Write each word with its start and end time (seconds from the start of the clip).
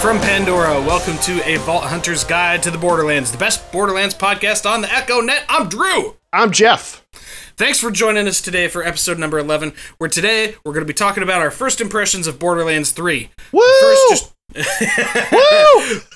From 0.00 0.18
Pandora. 0.18 0.80
Welcome 0.80 1.18
to 1.18 1.46
a 1.46 1.58
Vault 1.58 1.84
Hunter's 1.84 2.24
Guide 2.24 2.62
to 2.62 2.70
the 2.70 2.78
Borderlands, 2.78 3.30
the 3.30 3.36
best 3.36 3.70
Borderlands 3.70 4.14
podcast 4.14 4.64
on 4.64 4.80
the 4.80 4.90
Echo 4.90 5.20
Net. 5.20 5.44
I'm 5.46 5.68
Drew. 5.68 6.16
I'm 6.32 6.52
Jeff. 6.52 7.06
Thanks 7.58 7.78
for 7.78 7.90
joining 7.90 8.26
us 8.26 8.40
today 8.40 8.66
for 8.68 8.82
episode 8.82 9.18
number 9.18 9.38
11, 9.38 9.74
where 9.98 10.08
today 10.08 10.54
we're 10.64 10.72
going 10.72 10.86
to 10.86 10.90
be 10.90 10.94
talking 10.94 11.22
about 11.22 11.42
our 11.42 11.50
first 11.50 11.82
impressions 11.82 12.26
of 12.26 12.38
Borderlands 12.38 12.92
3. 12.92 13.28
Woo! 13.52 13.62
First, 13.82 14.32
just 14.54 15.32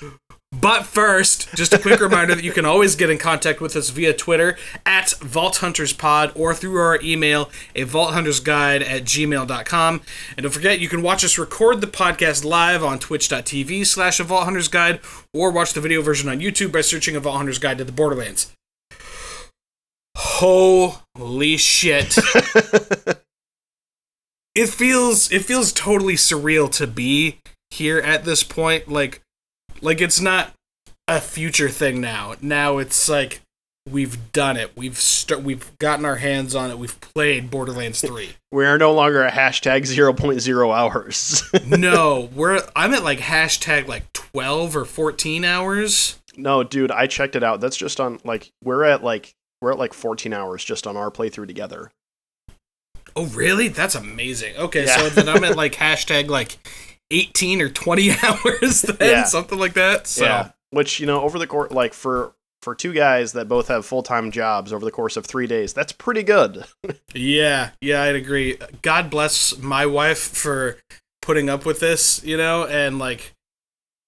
Woo! 0.01 0.11
But 0.61 0.85
first, 0.85 1.53
just 1.53 1.73
a 1.73 1.77
quick 1.77 1.99
reminder 2.01 2.33
that 2.33 2.43
you 2.43 2.53
can 2.53 2.65
always 2.65 2.95
get 2.95 3.09
in 3.09 3.17
contact 3.17 3.59
with 3.59 3.75
us 3.75 3.89
via 3.89 4.13
Twitter 4.13 4.57
at 4.85 5.11
Vault 5.19 5.57
Hunters 5.57 5.91
Pod 5.91 6.31
or 6.33 6.53
through 6.53 6.79
our 6.79 6.99
email, 7.01 7.49
a 7.75 7.83
Vault 7.83 8.13
Hunters 8.13 8.39
Guide 8.39 8.81
at 8.81 9.03
gmail.com. 9.03 10.01
And 10.37 10.43
don't 10.43 10.51
forget, 10.51 10.79
you 10.79 10.87
can 10.87 11.01
watch 11.01 11.25
us 11.25 11.37
record 11.37 11.81
the 11.81 11.87
podcast 11.87 12.45
live 12.45 12.83
on 12.83 12.99
twitch.tv 12.99 13.85
slash 13.85 14.19
a 14.19 14.23
Vault 14.23 14.45
Hunters 14.45 14.69
Guide 14.69 15.01
or 15.33 15.51
watch 15.51 15.73
the 15.73 15.81
video 15.81 16.01
version 16.01 16.29
on 16.29 16.39
YouTube 16.39 16.71
by 16.71 16.81
searching 16.81 17.17
a 17.17 17.19
Vault 17.19 17.37
Hunters 17.37 17.59
Guide 17.59 17.77
to 17.79 17.83
the 17.83 17.91
Borderlands. 17.91 18.53
Holy 20.15 21.57
shit. 21.57 22.17
it 24.55 24.69
feels 24.69 25.31
it 25.31 25.43
feels 25.43 25.73
totally 25.73 26.15
surreal 26.15 26.71
to 26.71 26.87
be 26.87 27.39
here 27.71 27.99
at 27.99 28.23
this 28.23 28.43
point. 28.43 28.87
Like 28.87 29.21
like 29.81 30.01
it's 30.01 30.19
not 30.21 30.53
a 31.07 31.21
future 31.21 31.69
thing 31.69 32.01
now. 32.01 32.35
Now 32.41 32.77
it's 32.77 33.07
like 33.09 33.41
we've 33.89 34.31
done 34.31 34.57
it. 34.57 34.75
We've 34.75 34.97
st- 34.97 35.43
we've 35.43 35.77
gotten 35.77 36.05
our 36.05 36.15
hands 36.15 36.55
on 36.55 36.71
it. 36.71 36.79
We've 36.79 36.99
played 37.01 37.51
Borderlands 37.51 38.01
3. 38.05 38.29
We 38.51 38.65
are 38.65 38.77
no 38.77 38.93
longer 38.93 39.23
a 39.23 39.31
hashtag 39.31 39.81
0.0 39.83 40.75
hours. 40.75 41.43
no, 41.67 42.29
we're 42.33 42.61
I'm 42.75 42.93
at 42.93 43.03
like 43.03 43.19
hashtag 43.19 43.87
like 43.87 44.11
12 44.13 44.75
or 44.75 44.85
14 44.85 45.45
hours. 45.45 46.19
no, 46.35 46.63
dude, 46.63 46.91
I 46.91 47.07
checked 47.07 47.35
it 47.35 47.43
out. 47.43 47.61
That's 47.61 47.77
just 47.77 47.99
on 47.99 48.19
like 48.23 48.51
we're 48.63 48.83
at 48.83 49.03
like 49.03 49.33
we're 49.61 49.71
at 49.71 49.77
like 49.79 49.93
14 49.93 50.33
hours 50.33 50.63
just 50.63 50.87
on 50.87 50.97
our 50.97 51.11
playthrough 51.11 51.47
together. 51.47 51.91
Oh, 53.15 53.27
really? 53.27 53.69
That's 53.69 53.95
amazing. 53.95 54.57
Okay, 54.57 54.85
Yeah. 54.85 54.97
so 54.97 55.09
then 55.09 55.29
I'm 55.29 55.43
at 55.45 55.55
like 55.63 55.73
hashtag 55.75 56.27
like 56.27 56.57
18 57.11 57.61
or 57.61 57.69
20 57.69 58.11
hours 58.23 58.81
then, 58.83 58.97
Yeah. 58.99 59.23
something 59.25 59.59
like 59.59 59.73
that. 59.73 60.07
So 60.07 60.23
Yeah. 60.25 60.49
Which, 60.71 60.99
you 60.99 61.05
know, 61.05 61.21
over 61.21 61.39
the 61.39 61.47
course 61.47 61.71
like 61.71 61.93
for 61.93 62.33
for 62.61 62.73
two 62.73 62.93
guys 62.93 63.33
that 63.33 63.47
both 63.47 63.67
have 63.67 63.85
full-time 63.85 64.31
jobs 64.31 64.73
over 64.73 64.83
the 64.83 64.89
course 64.91 65.15
of 65.17 65.25
3 65.25 65.45
days, 65.45 65.71
that's 65.73 65.91
pretty 65.91 66.23
good. 66.23 66.65
Yeah, 67.13 67.69
yeah, 67.79 68.01
I'd 68.03 68.15
agree. 68.15 68.57
God 68.81 69.09
bless 69.09 69.57
my 69.59 69.85
wife 69.85 70.19
for 70.19 70.77
putting 71.21 71.49
up 71.49 71.65
with 71.65 71.79
this, 71.79 72.21
you 72.25 72.35
know, 72.37 72.65
and 72.65 72.99
like, 72.99 73.33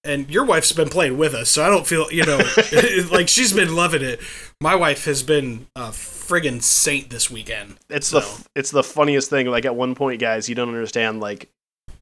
and 0.04 0.30
your 0.30 0.44
wife's 0.46 0.72
been 0.74 0.90
playing 0.90 1.18
with 1.18 1.34
us, 1.34 1.50
so 1.50 1.64
I 1.66 1.70
don't 1.70 1.86
feel, 1.88 2.12
you 2.12 2.26
know, 2.26 2.38
like 3.12 3.28
she's 3.30 3.54
been 3.54 3.76
loving 3.76 4.02
it. 4.04 4.20
My 4.60 4.76
wife 4.76 5.06
has 5.06 5.22
been 5.24 5.68
a 5.76 5.90
friggin' 5.90 6.62
saint 6.64 7.10
this 7.10 7.30
weekend. 7.32 7.78
It's 7.90 8.08
So. 8.08 8.20
the 8.20 8.46
it's 8.56 8.72
the 8.72 8.84
funniest 8.84 9.30
thing 9.30 9.48
like 9.48 9.66
at 9.66 9.76
one 9.76 9.96
point 9.96 10.20
guys, 10.20 10.50
you 10.50 10.56
don't 10.56 10.70
understand 10.70 11.20
like 11.22 11.50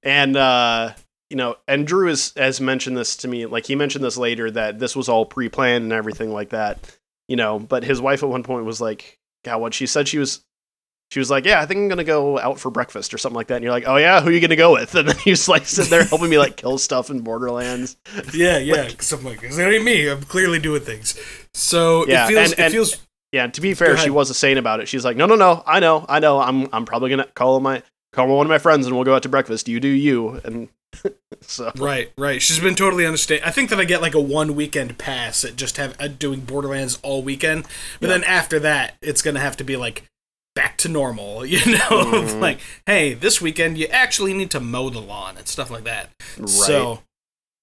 and 0.06 0.38
uh 0.38 0.94
you 1.32 1.38
know, 1.38 1.56
and 1.68 1.88
Drew 1.88 2.08
has, 2.08 2.34
has 2.38 2.62
mentioned 2.62 2.96
this 2.96 3.18
to 3.18 3.28
me. 3.28 3.48
Like 3.48 3.66
he 3.66 3.76
mentioned 3.76 4.06
this 4.06 4.16
later 4.16 4.50
that 4.52 4.78
this 4.78 4.96
was 4.96 5.10
all 5.10 5.26
pre-planned 5.26 5.84
and 5.84 5.92
everything 5.92 6.32
like 6.32 6.50
that. 6.50 6.80
You 7.28 7.36
know, 7.36 7.58
but 7.58 7.84
his 7.84 8.00
wife 8.00 8.22
at 8.22 8.30
one 8.30 8.44
point 8.44 8.64
was 8.66 8.80
like, 8.80 9.18
"God, 9.44 9.60
what?" 9.60 9.74
She 9.74 9.88
said 9.88 10.08
she 10.08 10.20
was, 10.20 10.46
she 11.10 11.18
was 11.18 11.32
like, 11.32 11.44
"Yeah, 11.44 11.60
I 11.60 11.66
think 11.66 11.80
I'm 11.80 11.88
gonna 11.88 12.04
go 12.04 12.38
out 12.38 12.60
for 12.60 12.70
breakfast 12.70 13.12
or 13.12 13.18
something 13.18 13.36
like 13.36 13.48
that." 13.48 13.56
And 13.56 13.64
you're 13.64 13.74
like, 13.74 13.88
"Oh 13.88 13.96
yeah, 13.98 14.22
who 14.22 14.30
are 14.30 14.32
you 14.32 14.40
gonna 14.40 14.56
go 14.56 14.74
with?" 14.74 14.94
And 14.96 15.10
then 15.10 15.18
he's 15.18 15.50
like 15.50 15.66
sitting 15.66 15.90
there 15.90 16.04
helping 16.04 16.30
me 16.30 16.38
like 16.38 16.56
kill 16.58 16.78
stuff 16.78 17.10
in 17.10 17.22
Borderlands. 17.22 17.98
Yeah, 18.34 18.60
yeah, 18.60 18.90
something 19.00 19.28
like 19.30 19.42
this. 19.42 19.58
It 19.58 19.64
ain't 19.74 19.84
me. 19.84 20.08
I'm 20.08 20.22
clearly 20.22 20.60
doing 20.60 20.82
things. 20.82 21.20
So 21.56 22.06
Yeah, 22.08 22.26
it 22.26 22.30
feels, 22.30 22.52
and- 22.54 22.60
it 22.68 22.72
feels, 22.72 22.98
Yeah, 23.32 23.48
to 23.48 23.62
be 23.62 23.74
fair, 23.74 23.98
she 23.98 24.12
was 24.12 24.30
a 24.30 24.36
saint 24.36 24.60
about 24.60 24.80
it. 24.82 24.88
She's 24.88 25.04
like, 25.04 25.18
"No, 25.18 25.26
no, 25.26 25.36
no, 25.36 25.64
I 25.66 25.80
know, 25.80 26.06
I 26.08 26.20
know. 26.20 26.40
I'm 26.40 26.70
I'm 26.72 26.86
probably 26.86 27.10
gonna 27.10 27.28
call 27.34 27.60
my 27.60 27.82
call 28.16 28.28
one 28.28 28.46
of 28.46 28.50
my 28.50 28.58
friends 28.58 28.86
and 28.88 28.96
we'll 28.96 29.06
go 29.06 29.16
out 29.16 29.24
to 29.24 29.30
breakfast. 29.30 29.68
You 29.68 29.80
do 29.80 29.88
you." 29.88 30.42
And 30.44 30.70
so 31.42 31.72
right, 31.78 32.12
right. 32.18 32.42
She's 32.42 32.60
been 32.60 32.76
totally 32.76 33.06
understand. 33.06 33.42
I 33.46 33.52
think 33.52 33.70
that 33.70 33.80
I 33.80 33.84
get 33.86 34.02
like 34.02 34.16
a 34.16 34.20
one 34.20 34.56
weekend 34.56 34.98
pass 34.98 35.44
at 35.44 35.56
just 35.56 35.78
have 35.78 35.96
uh, 36.00 36.08
doing 36.08 36.42
Borderlands 36.42 36.98
all 37.04 37.22
weekend, 37.22 37.64
but 38.00 38.08
Yeah. 38.08 38.18
then 38.18 38.24
after 38.24 38.60
that, 38.62 38.96
it's 39.02 39.22
gonna 39.22 39.40
have 39.42 39.58
to 39.58 39.64
be 39.64 39.76
like 39.76 40.04
back 40.56 40.78
to 40.80 40.90
normal. 40.90 41.46
You 41.46 41.60
know, 41.74 41.80
Mhm. 42.14 42.40
like 42.40 42.60
hey, 42.86 43.14
this 43.14 43.42
weekend 43.42 43.78
you 43.78 43.88
actually 43.88 44.34
need 44.34 44.52
to 44.52 44.60
mow 44.60 44.90
the 44.90 45.02
lawn 45.02 45.38
and 45.38 45.48
stuff 45.48 45.70
like 45.70 45.84
that. 45.84 46.10
right. 46.38 46.50
So, 46.50 47.02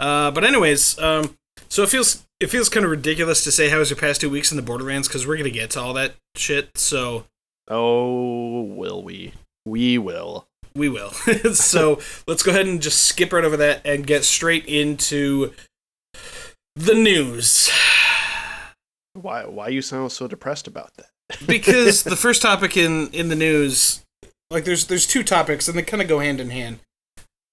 uh, 0.00 0.30
but 0.30 0.44
anyways, 0.44 0.98
um, 0.98 1.36
so 1.69 1.82
it 1.82 1.88
feels 1.88 2.24
it 2.40 2.48
feels 2.50 2.69
kind 2.69 2.84
of 2.84 2.90
ridiculous 2.90 3.44
to 3.44 3.52
say 3.52 3.69
how 3.70 3.78
was 3.78 3.88
your 3.88 3.96
past 3.98 4.20
two 4.20 4.28
weeks 4.28 4.50
in 4.50 4.56
the 4.56 4.62
Borderlands 4.62 5.08
because 5.08 5.26
we're 5.26 5.36
gonna 5.38 5.48
get 5.50 5.70
to 5.70 5.80
all 5.80 5.94
that 5.94 6.14
shit. 6.36 6.76
So 6.76 7.24
Oh, 7.70 8.62
will 8.64 9.02
we? 9.02 9.32
We 9.64 9.98
will. 9.98 10.46
we 10.74 10.88
will. 10.88 11.10
so 11.54 12.00
let's 12.26 12.42
go 12.42 12.50
ahead 12.50 12.66
and 12.66 12.82
just 12.82 13.02
skip 13.02 13.32
right 13.32 13.44
over 13.44 13.56
that 13.58 13.82
and 13.84 14.06
get 14.06 14.24
straight 14.24 14.66
into 14.66 15.52
the 16.76 16.94
news. 16.94 17.70
Why? 19.14 19.44
Why 19.44 19.68
you 19.68 19.82
sound 19.82 20.12
so 20.12 20.26
depressed 20.26 20.66
about 20.66 20.94
that? 20.94 21.06
because 21.46 22.02
the 22.02 22.16
first 22.16 22.42
topic 22.42 22.76
in 22.76 23.08
in 23.08 23.28
the 23.28 23.36
news 23.36 24.04
like 24.50 24.64
there's 24.64 24.86
there's 24.86 25.06
two 25.06 25.22
topics 25.22 25.68
and 25.68 25.76
they 25.76 25.82
kind 25.82 26.02
of 26.02 26.08
go 26.08 26.18
hand 26.18 26.40
in 26.40 26.50
hand 26.50 26.78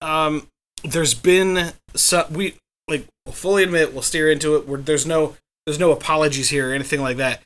um 0.02 0.48
there's 0.84 1.14
been 1.14 1.72
so 1.96 2.26
we 2.32 2.56
like 2.88 3.06
we'll 3.26 3.34
fully 3.34 3.64
admit 3.64 3.94
we'll 3.94 4.02
steer 4.02 4.30
into 4.30 4.56
it 4.56 4.68
where 4.68 4.80
there's 4.80 5.06
no 5.06 5.36
there's 5.66 5.80
no 5.80 5.92
apologies 5.92 6.50
here 6.50 6.72
or 6.72 6.74
anything 6.74 7.02
like 7.02 7.18
that 7.18 7.42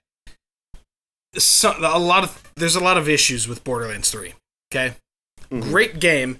so, 1.35 1.73
a 1.79 1.99
lot 1.99 2.23
of 2.23 2.51
there's 2.55 2.75
a 2.75 2.83
lot 2.83 2.97
of 2.97 3.09
issues 3.09 3.47
with 3.47 3.63
borderlands 3.63 4.09
3 4.11 4.33
okay 4.75 4.95
Mhm. 5.51 5.61
great 5.63 5.99
game 5.99 6.39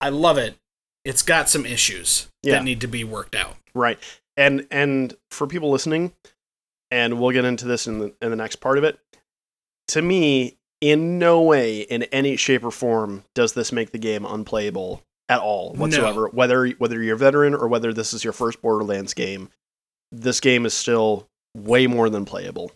i 0.00 0.08
love 0.08 0.38
it 0.38 0.56
it's 1.04 1.22
got 1.22 1.48
some 1.50 1.66
issues 1.66 2.28
Yeah. 2.42 2.54
that 2.54 2.64
need 2.64 2.80
to 2.80 2.86
be 2.88 3.04
worked 3.04 3.34
out 3.34 3.56
Right. 3.74 3.98
And 4.36 4.66
and 4.70 5.16
for 5.32 5.46
people 5.48 5.70
listening, 5.70 6.12
and 6.92 7.20
we'll 7.20 7.32
get 7.32 7.44
into 7.44 7.66
this 7.66 7.86
in 7.88 7.98
the 7.98 8.14
in 8.22 8.30
the 8.30 8.36
next 8.36 8.56
part 8.56 8.78
of 8.78 8.84
it. 8.84 8.98
To 9.88 10.00
me, 10.02 10.56
in 10.80 11.18
no 11.18 11.42
way, 11.42 11.80
in 11.80 12.04
any 12.04 12.36
shape 12.36 12.64
or 12.64 12.70
form, 12.70 13.24
does 13.34 13.52
this 13.54 13.72
make 13.72 13.90
the 13.90 13.98
game 13.98 14.24
unplayable 14.24 15.02
at 15.28 15.40
all 15.40 15.72
whatsoever. 15.74 16.28
Whether 16.28 16.68
whether 16.78 17.02
you're 17.02 17.16
a 17.16 17.18
veteran 17.18 17.54
or 17.54 17.66
whether 17.68 17.92
this 17.92 18.12
is 18.14 18.22
your 18.22 18.32
first 18.32 18.62
Borderlands 18.62 19.12
game, 19.14 19.50
this 20.12 20.38
game 20.40 20.66
is 20.66 20.74
still 20.74 21.28
way 21.56 21.86
more 21.88 22.08
than 22.08 22.24
playable. 22.24 22.70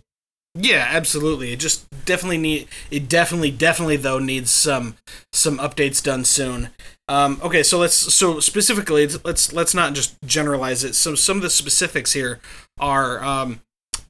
Yeah, 0.61 0.87
absolutely. 0.91 1.53
It 1.53 1.61
just 1.61 1.87
definitely 2.05 2.39
need 2.39 2.69
it 2.91 3.09
definitely 3.09 3.51
definitely 3.51 3.97
though 3.97 4.19
needs 4.19 4.51
some 4.51 4.97
some 5.33 5.59
updates 5.59 6.03
done 6.03 6.25
soon. 6.25 6.71
Um, 7.07 7.41
okay, 7.43 7.63
so 7.63 7.79
let's 7.79 7.95
so 7.95 8.41
specifically 8.41 9.07
let's- 9.25 9.53
let's 9.53 9.75
not 9.75 9.95
just 9.95 10.17
generalize 10.25 10.85
it. 10.85 10.95
So 10.95 11.15
some 11.15 11.37
of 11.37 11.43
the 11.43 11.51
specifics 11.51 12.13
here 12.13 12.41
are 12.79 13.23
um, 13.23 13.61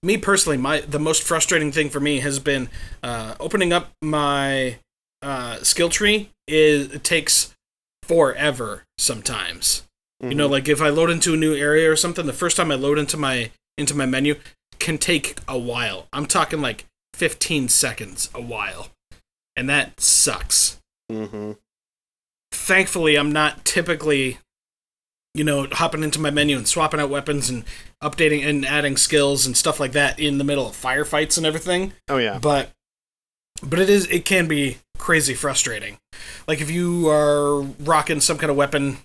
me 0.02 0.16
personally. 0.16 0.56
My 0.56 0.80
the 0.80 0.98
most 0.98 1.22
frustrating 1.22 1.70
thing 1.70 1.90
for 1.90 2.00
me 2.00 2.20
has 2.20 2.38
been 2.38 2.70
uh, 3.02 3.34
opening 3.38 3.72
up 3.72 3.90
my 4.00 4.78
uh, 5.22 5.56
skill 5.62 5.88
tree. 5.90 6.30
Is 6.46 6.90
it 6.92 7.04
takes 7.04 7.54
forever 8.04 8.84
sometimes. 8.96 9.84
You 10.20 10.34
know, 10.34 10.48
like 10.48 10.68
if 10.68 10.80
I 10.80 10.88
load 10.88 11.10
into 11.10 11.34
a 11.34 11.36
new 11.36 11.54
area 11.54 11.90
or 11.92 11.94
something, 11.96 12.26
the 12.26 12.32
first 12.32 12.56
time 12.56 12.72
I 12.72 12.74
load 12.74 12.98
into 12.98 13.16
my 13.16 13.50
into 13.76 13.94
my 13.94 14.06
menu 14.06 14.34
can 14.78 14.98
take 14.98 15.38
a 15.46 15.58
while. 15.58 16.06
I'm 16.12 16.26
talking 16.26 16.60
like 16.60 16.86
15 17.14 17.68
seconds 17.68 18.30
a 18.34 18.40
while. 18.40 18.88
And 19.56 19.68
that 19.68 20.00
sucks. 20.00 20.78
hmm 21.10 21.52
Thankfully, 22.50 23.16
I'm 23.16 23.32
not 23.32 23.64
typically 23.64 24.38
you 25.34 25.44
know, 25.44 25.68
hopping 25.70 26.02
into 26.02 26.20
my 26.20 26.30
menu 26.30 26.56
and 26.56 26.66
swapping 26.66 26.98
out 26.98 27.10
weapons 27.10 27.48
and 27.48 27.64
updating 28.02 28.44
and 28.44 28.66
adding 28.66 28.96
skills 28.96 29.46
and 29.46 29.56
stuff 29.56 29.78
like 29.78 29.92
that 29.92 30.18
in 30.18 30.38
the 30.38 30.44
middle 30.44 30.66
of 30.66 30.74
firefights 30.74 31.36
and 31.36 31.46
everything. 31.46 31.92
Oh 32.08 32.16
yeah. 32.16 32.38
But 32.40 32.70
but 33.62 33.78
it 33.78 33.88
is 33.88 34.06
it 34.06 34.24
can 34.24 34.48
be 34.48 34.78
crazy 34.98 35.34
frustrating. 35.34 35.98
Like 36.48 36.60
if 36.60 36.70
you 36.70 37.08
are 37.08 37.60
rocking 37.60 38.20
some 38.20 38.36
kind 38.36 38.50
of 38.50 38.56
weapon 38.56 38.98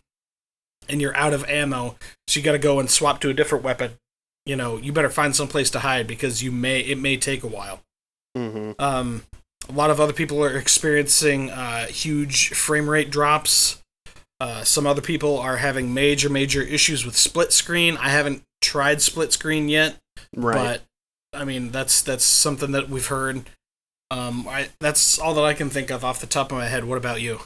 and 0.90 1.00
you're 1.02 1.16
out 1.16 1.34
of 1.34 1.48
ammo, 1.48 1.98
so 2.28 2.40
you 2.40 2.44
got 2.44 2.54
to 2.54 2.60
go 2.60 2.80
and 2.80 2.90
swap 2.90 3.22
to 3.22 3.30
a 3.30 3.34
different 3.34 3.64
weapon. 3.64 3.92
You 4.46 4.56
know, 4.56 4.78
you 4.78 4.92
better 4.92 5.10
find 5.10 5.36
some 5.36 5.48
place 5.48 5.70
to 5.72 5.80
hide 5.80 6.06
because 6.08 6.44
you 6.44 6.52
may 6.52 6.80
it 6.82 6.98
may 6.98 7.18
take 7.18 7.44
a 7.44 7.48
while. 7.48 7.82
hmm 8.36 8.72
Um, 8.80 9.24
a 9.70 9.72
lot 9.72 9.90
of 9.90 10.00
other 10.02 10.12
people 10.14 10.44
are 10.44 10.58
experiencing 10.58 11.50
uh, 11.50 11.86
huge 11.88 12.50
frame 12.50 12.90
rate 12.90 13.10
drops. 13.10 13.82
Uh, 14.42 14.64
some 14.66 14.86
other 14.86 15.02
people 15.02 15.38
are 15.40 15.58
having 15.58 15.94
major, 15.94 16.28
major 16.30 16.62
issues 16.62 17.06
with 17.06 17.16
split 17.16 17.54
screen. 17.54 17.96
I 17.96 18.10
haven't 18.10 18.44
tried 18.62 19.02
split 19.02 19.32
screen 19.32 19.70
yet, 19.70 19.96
Right. 20.36 20.56
but 20.56 20.82
I 21.40 21.46
mean 21.46 21.72
that's 21.72 22.02
that's 22.02 22.26
something 22.26 22.72
that 22.74 22.90
we've 22.90 23.08
heard. 23.08 23.44
Um, 24.12 24.46
I, 24.48 24.70
that's 24.80 25.18
all 25.18 25.34
that 25.36 25.46
I 25.46 25.54
can 25.54 25.70
think 25.70 25.90
of 25.90 26.04
off 26.04 26.20
the 26.20 26.28
top 26.28 26.52
of 26.52 26.58
my 26.58 26.68
head. 26.68 26.84
What 26.84 26.98
about 26.98 27.22
you? 27.22 27.40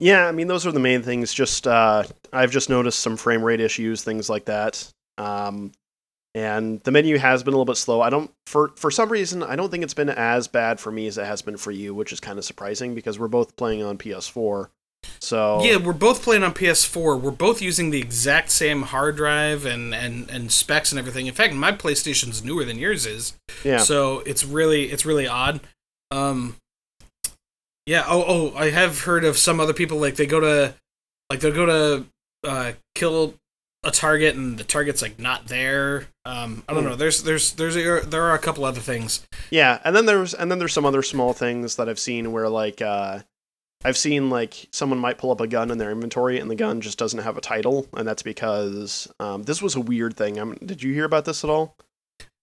Yeah, 0.00 0.26
I 0.26 0.32
mean 0.32 0.48
those 0.48 0.66
are 0.66 0.72
the 0.72 0.80
main 0.80 1.02
things. 1.02 1.32
Just 1.32 1.68
uh, 1.68 2.02
I've 2.32 2.50
just 2.50 2.68
noticed 2.68 2.98
some 2.98 3.16
frame 3.16 3.42
rate 3.44 3.60
issues, 3.60 4.02
things 4.02 4.28
like 4.28 4.46
that. 4.46 4.92
Um, 5.18 5.70
and 6.34 6.80
the 6.84 6.90
menu 6.90 7.18
has 7.18 7.42
been 7.42 7.52
a 7.52 7.56
little 7.56 7.64
bit 7.66 7.76
slow. 7.76 8.00
I 8.00 8.10
don't 8.10 8.30
for 8.46 8.72
for 8.76 8.90
some 8.90 9.10
reason 9.10 9.42
I 9.42 9.56
don't 9.56 9.70
think 9.70 9.84
it's 9.84 9.94
been 9.94 10.08
as 10.08 10.48
bad 10.48 10.80
for 10.80 10.90
me 10.90 11.06
as 11.06 11.18
it 11.18 11.26
has 11.26 11.42
been 11.42 11.56
for 11.56 11.70
you, 11.70 11.94
which 11.94 12.12
is 12.12 12.20
kind 12.20 12.38
of 12.38 12.44
surprising 12.44 12.94
because 12.94 13.18
we're 13.18 13.28
both 13.28 13.56
playing 13.56 13.82
on 13.82 13.98
PS4. 13.98 14.68
So 15.20 15.62
Yeah, 15.62 15.76
we're 15.76 15.92
both 15.92 16.22
playing 16.22 16.42
on 16.44 16.54
PS4. 16.54 17.20
We're 17.20 17.30
both 17.32 17.60
using 17.60 17.90
the 17.90 18.00
exact 18.00 18.50
same 18.50 18.82
hard 18.82 19.16
drive 19.16 19.66
and, 19.66 19.92
and, 19.94 20.30
and 20.30 20.52
specs 20.52 20.92
and 20.92 20.98
everything. 20.98 21.26
In 21.26 21.34
fact, 21.34 21.54
my 21.54 21.72
PlayStation's 21.72 22.44
newer 22.44 22.64
than 22.64 22.78
yours 22.78 23.04
is. 23.04 23.34
yeah, 23.64 23.78
So 23.78 24.20
it's 24.20 24.44
really 24.44 24.84
it's 24.92 25.04
really 25.04 25.26
odd. 25.26 25.60
Um 26.10 26.56
Yeah, 27.86 28.04
oh 28.06 28.24
oh, 28.26 28.56
I 28.56 28.70
have 28.70 29.02
heard 29.02 29.24
of 29.24 29.36
some 29.36 29.60
other 29.60 29.72
people 29.74 29.98
like 29.98 30.16
they 30.16 30.26
go 30.26 30.40
to 30.40 30.74
like 31.30 31.40
they'll 31.40 31.52
go 31.52 31.66
to 31.66 32.06
uh 32.48 32.72
kill 32.94 33.34
a 33.84 33.90
target 33.90 34.36
and 34.36 34.58
the 34.58 34.64
target's 34.64 35.02
like 35.02 35.18
not 35.18 35.46
there. 35.48 36.06
Um 36.24 36.62
I 36.68 36.74
don't 36.74 36.84
Hmm. 36.84 36.90
know. 36.90 36.96
There's 36.96 37.22
there's 37.24 37.52
there's 37.54 37.76
a, 37.76 38.00
there 38.06 38.22
are 38.22 38.34
a 38.34 38.38
couple 38.38 38.64
other 38.64 38.80
things. 38.80 39.26
yeah, 39.50 39.80
and 39.84 39.94
then 39.96 40.06
there's 40.06 40.34
and 40.34 40.50
then 40.50 40.58
there's 40.58 40.72
some 40.72 40.84
other 40.86 41.02
small 41.02 41.32
things 41.32 41.76
that 41.76 41.88
I've 41.88 41.98
seen 41.98 42.30
where 42.32 42.48
like 42.48 42.80
uh, 42.80 43.20
I've 43.84 43.96
seen 43.98 44.30
like 44.30 44.68
someone 44.70 45.00
might 45.00 45.18
pull 45.18 45.32
up 45.32 45.40
a 45.40 45.48
gun 45.48 45.70
in 45.72 45.78
their 45.78 45.90
inventory 45.90 46.38
and 46.38 46.48
the 46.48 46.54
gun 46.54 46.80
just 46.80 46.98
doesn't 46.98 47.18
have 47.18 47.36
a 47.36 47.40
title, 47.40 47.88
and 47.96 48.06
that's 48.06 48.22
because 48.22 49.12
um, 49.18 49.42
this 49.42 49.60
was 49.60 49.74
a 49.74 49.80
weird 49.80 50.16
thing. 50.16 50.38
i 50.38 50.54
did 50.64 50.82
you 50.84 50.94
hear 50.94 51.04
about 51.04 51.24
this 51.24 51.42
at 51.42 51.50
all? 51.50 51.74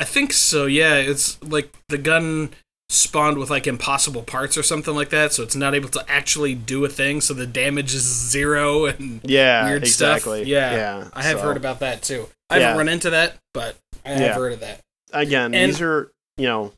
I 0.02 0.04
think 0.04 0.34
so. 0.34 0.66
Yeah, 0.66 0.96
it's 0.96 1.42
like 1.42 1.74
the 1.88 1.98
gun 1.98 2.50
spawned 2.90 3.38
with 3.38 3.50
like 3.50 3.68
impossible 3.68 4.24
parts 4.24 4.58
or 4.58 4.64
something 4.64 4.96
like 4.96 5.10
that, 5.10 5.32
so 5.34 5.44
it's 5.44 5.56
not 5.56 5.76
able 5.76 5.90
to 5.90 6.04
actually 6.10 6.56
do 6.56 6.84
a 6.86 6.90
thing. 6.90 7.22
So 7.22 7.34
the 7.34 7.46
damage 7.46 7.94
is 7.94 8.04
zero 8.04 8.86
and 8.86 9.22
Yeah, 9.24 9.66
weird 9.68 9.84
exactly. 9.84 10.40
stuff. 10.40 10.48
Yeah, 10.48 10.72
yeah. 10.74 11.08
I 11.14 11.24
have 11.24 11.38
so- 11.40 11.44
heard 11.46 11.58
about 11.58 11.80
that 11.82 12.02
too. 12.02 12.28
I 12.50 12.60
haven't 12.60 12.78
run 12.78 12.90
into 12.90 13.12
that, 13.12 13.36
but 13.54 13.76
I 14.04 14.10
have 14.10 14.20
Yeah. 14.22 14.34
heard 14.36 14.54
of 14.54 14.60
that. 14.62 14.82
again 15.12 15.54
And- 15.56 15.72
these 15.72 15.82
are 15.82 16.12
you 16.38 16.46
know 16.46 16.72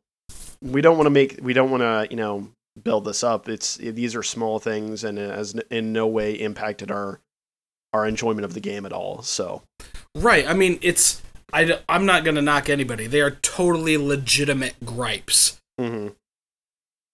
we 0.61 0.81
don't 0.81 0.95
want 0.97 1.05
to 1.05 1.09
make 1.11 1.39
we 1.41 1.51
don't 1.53 1.69
want 1.69 1.81
to 1.81 2.07
you 2.09 2.15
know 2.15 2.47
build 2.81 3.03
this 3.03 3.23
up 3.25 3.49
it's 3.49 3.75
these 3.75 4.15
are 4.15 4.23
small 4.23 4.57
things 4.57 5.03
and 5.03 5.19
it 5.19 5.29
has 5.35 5.53
in 5.69 5.91
no 5.91 6.07
way 6.07 6.31
impacted 6.33 6.89
our 6.91 7.19
our 7.93 8.07
enjoyment 8.07 8.45
of 8.45 8.53
the 8.53 8.61
game 8.61 8.85
at 8.85 8.93
all 8.93 9.21
so 9.21 9.61
Right. 10.15 10.47
I 10.47 10.53
mean, 10.53 10.79
it's 10.81 11.21
I, 11.53 11.77
I 11.89 11.95
am 11.97 12.05
not 12.05 12.23
gonna 12.23 12.41
knock 12.41 12.69
anybody. 12.69 13.05
They 13.07 13.19
are 13.21 13.31
totally 13.31 13.97
legitimate 13.97 14.75
gripes. 14.85 15.57
Hmm 15.89 16.07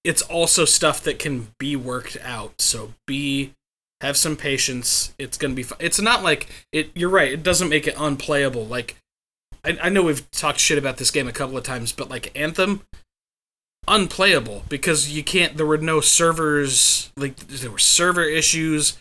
It's 0.03 0.21
also 0.23 0.65
stuff 0.65 1.01
that 1.03 1.19
can 1.19 1.49
be 1.59 1.75
worked 1.75 2.17
out. 2.23 2.61
So 2.61 2.93
be 3.05 3.53
have 4.01 4.15
some 4.17 4.35
patience. 4.35 5.13
It's 5.17 5.37
gonna 5.37 5.53
be. 5.55 5.63
Fi- 5.63 5.75
it's 5.79 5.99
not 6.01 6.23
like 6.23 6.47
it. 6.71 6.91
You're 6.95 7.09
right. 7.09 7.31
It 7.31 7.43
doesn't 7.43 7.69
make 7.69 7.87
it 7.87 7.95
unplayable. 7.97 8.65
Like 8.65 8.95
I, 9.65 9.77
I 9.83 9.89
know 9.89 10.03
we've 10.03 10.29
talked 10.31 10.59
shit 10.59 10.77
about 10.77 10.97
this 10.97 11.11
game 11.11 11.27
a 11.27 11.31
couple 11.33 11.57
of 11.57 11.63
times, 11.63 11.91
but 11.91 12.09
like 12.09 12.31
Anthem, 12.39 12.83
unplayable 13.87 14.63
because 14.69 15.11
you 15.11 15.23
can't. 15.23 15.57
There 15.57 15.65
were 15.65 15.77
no 15.77 16.01
servers. 16.01 17.11
Like 17.17 17.35
there 17.47 17.71
were 17.71 17.79
server 17.79 18.23
issues. 18.23 18.97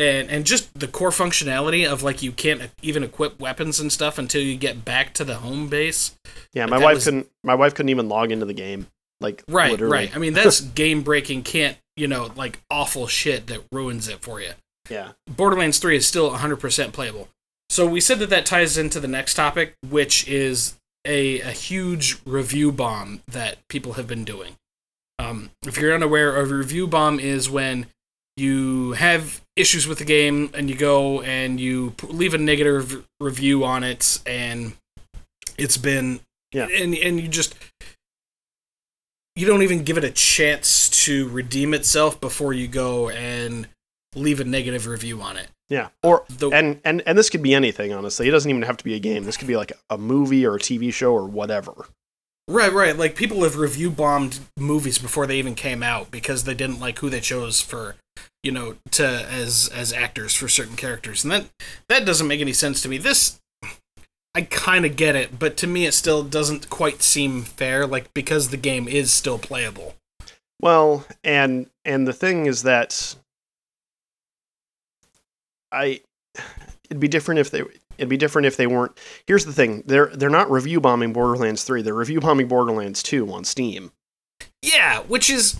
And, 0.00 0.30
and 0.30 0.46
just 0.46 0.78
the 0.78 0.86
core 0.86 1.10
functionality 1.10 1.84
of 1.84 2.04
like 2.04 2.22
you 2.22 2.30
can't 2.30 2.70
even 2.82 3.02
equip 3.02 3.40
weapons 3.40 3.80
and 3.80 3.90
stuff 3.90 4.16
until 4.16 4.40
you 4.40 4.56
get 4.56 4.84
back 4.84 5.12
to 5.14 5.24
the 5.24 5.34
home 5.38 5.66
base. 5.66 6.14
yeah 6.54 6.66
my 6.66 6.78
wife 6.78 6.94
was- 6.94 7.04
couldn't 7.04 7.26
my 7.42 7.56
wife 7.56 7.74
couldn't 7.74 7.88
even 7.90 8.08
log 8.08 8.30
into 8.30 8.46
the 8.46 8.52
game 8.54 8.86
like 9.20 9.42
Right, 9.48 9.70
literally. 9.72 9.92
right. 9.92 10.16
I 10.16 10.18
mean 10.18 10.32
that's 10.34 10.60
game 10.80 11.02
breaking. 11.02 11.42
Can't 11.42 11.76
you 11.96 12.06
know 12.08 12.30
like 12.36 12.60
awful 12.70 13.06
shit 13.06 13.46
that 13.48 13.62
ruins 13.72 14.08
it 14.08 14.20
for 14.20 14.40
you. 14.40 14.52
yeah 14.88 15.12
Borderlands 15.28 15.78
3 15.78 15.96
is 15.96 16.06
still 16.06 16.30
100% 16.30 16.92
playable. 16.92 17.28
So 17.70 17.86
we 17.86 18.00
said 18.00 18.18
that 18.20 18.30
that 18.30 18.46
ties 18.46 18.78
into 18.78 18.98
the 19.00 19.08
next 19.08 19.34
topic, 19.34 19.74
which 19.86 20.26
is 20.26 20.78
a, 21.06 21.40
a 21.40 21.50
huge 21.50 22.18
review 22.24 22.72
bomb 22.72 23.20
that 23.28 23.58
people 23.68 23.94
have 23.94 24.06
been 24.06 24.24
doing. 24.24 24.54
Um, 25.18 25.50
if 25.66 25.76
you're 25.78 25.94
unaware, 25.94 26.36
a 26.36 26.44
review 26.46 26.86
bomb 26.86 27.20
is 27.20 27.50
when 27.50 27.86
you 28.36 28.92
have 28.92 29.42
issues 29.56 29.86
with 29.86 29.98
the 29.98 30.04
game 30.04 30.48
and 30.54 30.70
you 30.70 30.76
go 30.76 31.20
and 31.22 31.58
you 31.60 31.90
p- 31.98 32.06
leave 32.06 32.32
a 32.34 32.38
negative 32.38 33.04
review 33.20 33.64
on 33.64 33.82
it, 33.84 34.20
and 34.24 34.74
it's 35.58 35.76
been 35.76 36.20
Yeah. 36.52 36.68
and 36.68 36.94
and 36.94 37.20
you 37.20 37.28
just 37.28 37.54
you 39.38 39.46
don't 39.46 39.62
even 39.62 39.84
give 39.84 39.96
it 39.96 40.04
a 40.04 40.10
chance 40.10 40.88
to 41.04 41.28
redeem 41.28 41.72
itself 41.74 42.20
before 42.20 42.52
you 42.52 42.66
go 42.68 43.08
and 43.08 43.68
leave 44.14 44.40
a 44.40 44.44
negative 44.44 44.86
review 44.86 45.20
on 45.22 45.36
it. 45.36 45.48
yeah 45.68 45.88
or 46.02 46.24
The, 46.28 46.48
and 46.50 46.80
and 46.84 47.02
and 47.06 47.16
this 47.16 47.30
could 47.30 47.42
be 47.42 47.54
anything 47.54 47.92
honestly 47.92 48.26
it 48.26 48.30
doesn't 48.32 48.50
even 48.50 48.62
have 48.62 48.76
to 48.78 48.84
be 48.84 48.94
a 48.94 48.98
game 48.98 49.24
this 49.24 49.36
could 49.36 49.48
be 49.48 49.56
like 49.56 49.72
a 49.90 49.98
movie 49.98 50.44
or 50.46 50.56
a 50.56 50.58
tv 50.58 50.92
show 50.92 51.12
or 51.12 51.26
whatever 51.26 51.86
right, 52.48 52.72
right. 52.72 52.96
Like 52.96 53.14
people 53.14 53.42
have 53.44 53.56
review 53.56 53.90
bombed 53.90 54.40
movies 54.56 54.98
before 54.98 55.26
they 55.26 55.38
even 55.38 55.54
came 55.54 55.82
out 55.82 56.10
because 56.10 56.44
they 56.44 56.54
didn't 56.54 56.80
like 56.80 56.98
who 56.98 57.10
they 57.10 57.20
chose 57.20 57.60
for, 57.60 57.96
you 58.42 58.50
know, 58.50 58.76
to 58.92 59.06
as 59.06 59.70
as 59.72 59.92
actors 59.92 60.34
for 60.34 60.48
certain 60.48 60.74
characters, 60.74 61.22
and 61.22 61.30
that 61.30 61.44
that 61.90 62.06
doesn't 62.06 62.26
make 62.26 62.40
any 62.40 62.54
sense 62.54 62.80
to 62.82 62.88
me. 62.88 62.96
This. 62.98 63.38
I 64.34 64.42
kind 64.42 64.84
of 64.84 64.96
get 64.96 65.16
it, 65.16 65.38
but 65.38 65.56
to 65.58 65.66
me 65.66 65.86
it 65.86 65.92
still 65.92 66.22
doesn't 66.22 66.70
quite 66.70 67.02
seem 67.02 67.42
fair 67.42 67.86
like 67.86 68.12
because 68.14 68.50
the 68.50 68.56
game 68.56 68.86
is 68.86 69.12
still 69.12 69.38
playable. 69.38 69.94
Well, 70.60 71.04
and 71.24 71.68
and 71.84 72.06
the 72.06 72.12
thing 72.12 72.46
is 72.46 72.62
that 72.64 73.16
I 75.72 76.00
it'd 76.86 77.00
be 77.00 77.08
different 77.08 77.40
if 77.40 77.50
they 77.50 77.62
it'd 77.96 78.08
be 78.08 78.16
different 78.16 78.46
if 78.46 78.56
they 78.56 78.66
weren't. 78.66 78.98
Here's 79.26 79.44
the 79.44 79.52
thing: 79.52 79.82
they're 79.86 80.06
they're 80.08 80.30
not 80.30 80.50
review 80.50 80.80
bombing 80.80 81.12
Borderlands 81.12 81.64
three. 81.64 81.82
They're 81.82 81.94
review 81.94 82.20
bombing 82.20 82.48
Borderlands 82.48 83.02
two 83.02 83.30
on 83.32 83.44
Steam. 83.44 83.92
Yeah, 84.62 85.00
which 85.02 85.30
is 85.30 85.56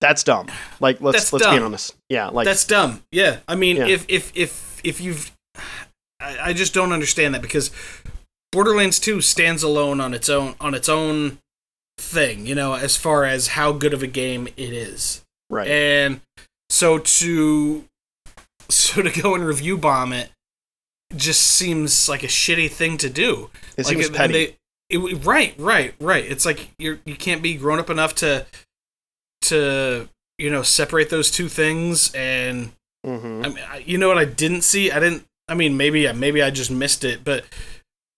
That's 0.00 0.22
dumb. 0.24 0.48
Like 0.80 1.00
let's 1.00 1.32
let's 1.32 1.46
be 1.46 1.58
honest. 1.58 1.94
Yeah, 2.08 2.28
like 2.28 2.44
That's 2.44 2.64
dumb. 2.66 3.02
Yeah, 3.10 3.38
I 3.48 3.54
mean, 3.56 3.76
Yeah. 3.76 3.86
if 3.88 4.04
if 4.08 4.32
if 4.34 4.80
if 4.84 5.00
you've, 5.00 5.32
I, 6.26 6.48
I 6.48 6.52
just 6.52 6.74
don't 6.74 6.92
understand 6.92 7.34
that 7.34 7.42
because 7.42 7.70
Borderlands 8.52 8.98
Two 8.98 9.20
stands 9.20 9.62
alone 9.62 10.00
on 10.00 10.14
its 10.14 10.28
own 10.28 10.54
on 10.60 10.74
its 10.74 10.88
own 10.88 11.38
thing. 11.98 12.46
You 12.46 12.54
know, 12.54 12.74
as 12.74 12.96
far 12.96 13.24
as 13.24 13.48
how 13.48 13.72
good 13.72 13.94
of 13.94 14.02
a 14.02 14.06
game 14.06 14.46
it 14.56 14.72
is, 14.72 15.24
right. 15.50 15.68
and 15.68 16.20
so 16.70 16.98
to 16.98 17.84
so 18.68 19.02
to 19.02 19.22
go 19.22 19.34
and 19.34 19.44
review 19.44 19.76
bomb 19.78 20.12
it 20.12 20.30
just 21.16 21.40
seems 21.42 22.08
like 22.08 22.24
a 22.24 22.26
shitty 22.28 22.68
thing 22.70 22.98
to 22.98 23.08
do. 23.08 23.48
it 23.76 23.86
like 23.86 23.96
seems 23.96 24.10
petty. 24.10 24.32
they- 24.32 24.56
it- 24.88 25.24
right, 25.24 25.54
right, 25.58 25.94
right. 26.00 26.24
It's 26.24 26.44
like 26.46 26.70
you're 26.78 26.98
you 27.04 27.16
can't 27.16 27.42
be 27.42 27.54
grown 27.56 27.78
up 27.78 27.90
enough 27.90 28.14
to 28.16 28.46
to 29.42 30.08
you 30.38 30.50
know 30.50 30.62
separate 30.62 31.10
those 31.10 31.30
two 31.30 31.48
things 31.48 32.12
and 32.14 32.72
hmm 33.04 33.42
I 33.44 33.48
mean, 33.48 33.64
I, 33.70 33.78
you 33.86 33.98
know 33.98 34.08
what 34.08 34.18
I 34.18 34.24
didn't 34.24 34.62
see? 34.62 34.90
I 34.90 34.98
didn't. 34.98 35.24
I 35.48 35.54
mean, 35.54 35.76
maybe 35.76 36.10
maybe 36.12 36.42
I 36.42 36.50
just 36.50 36.70
missed 36.70 37.04
it, 37.04 37.24
but 37.24 37.44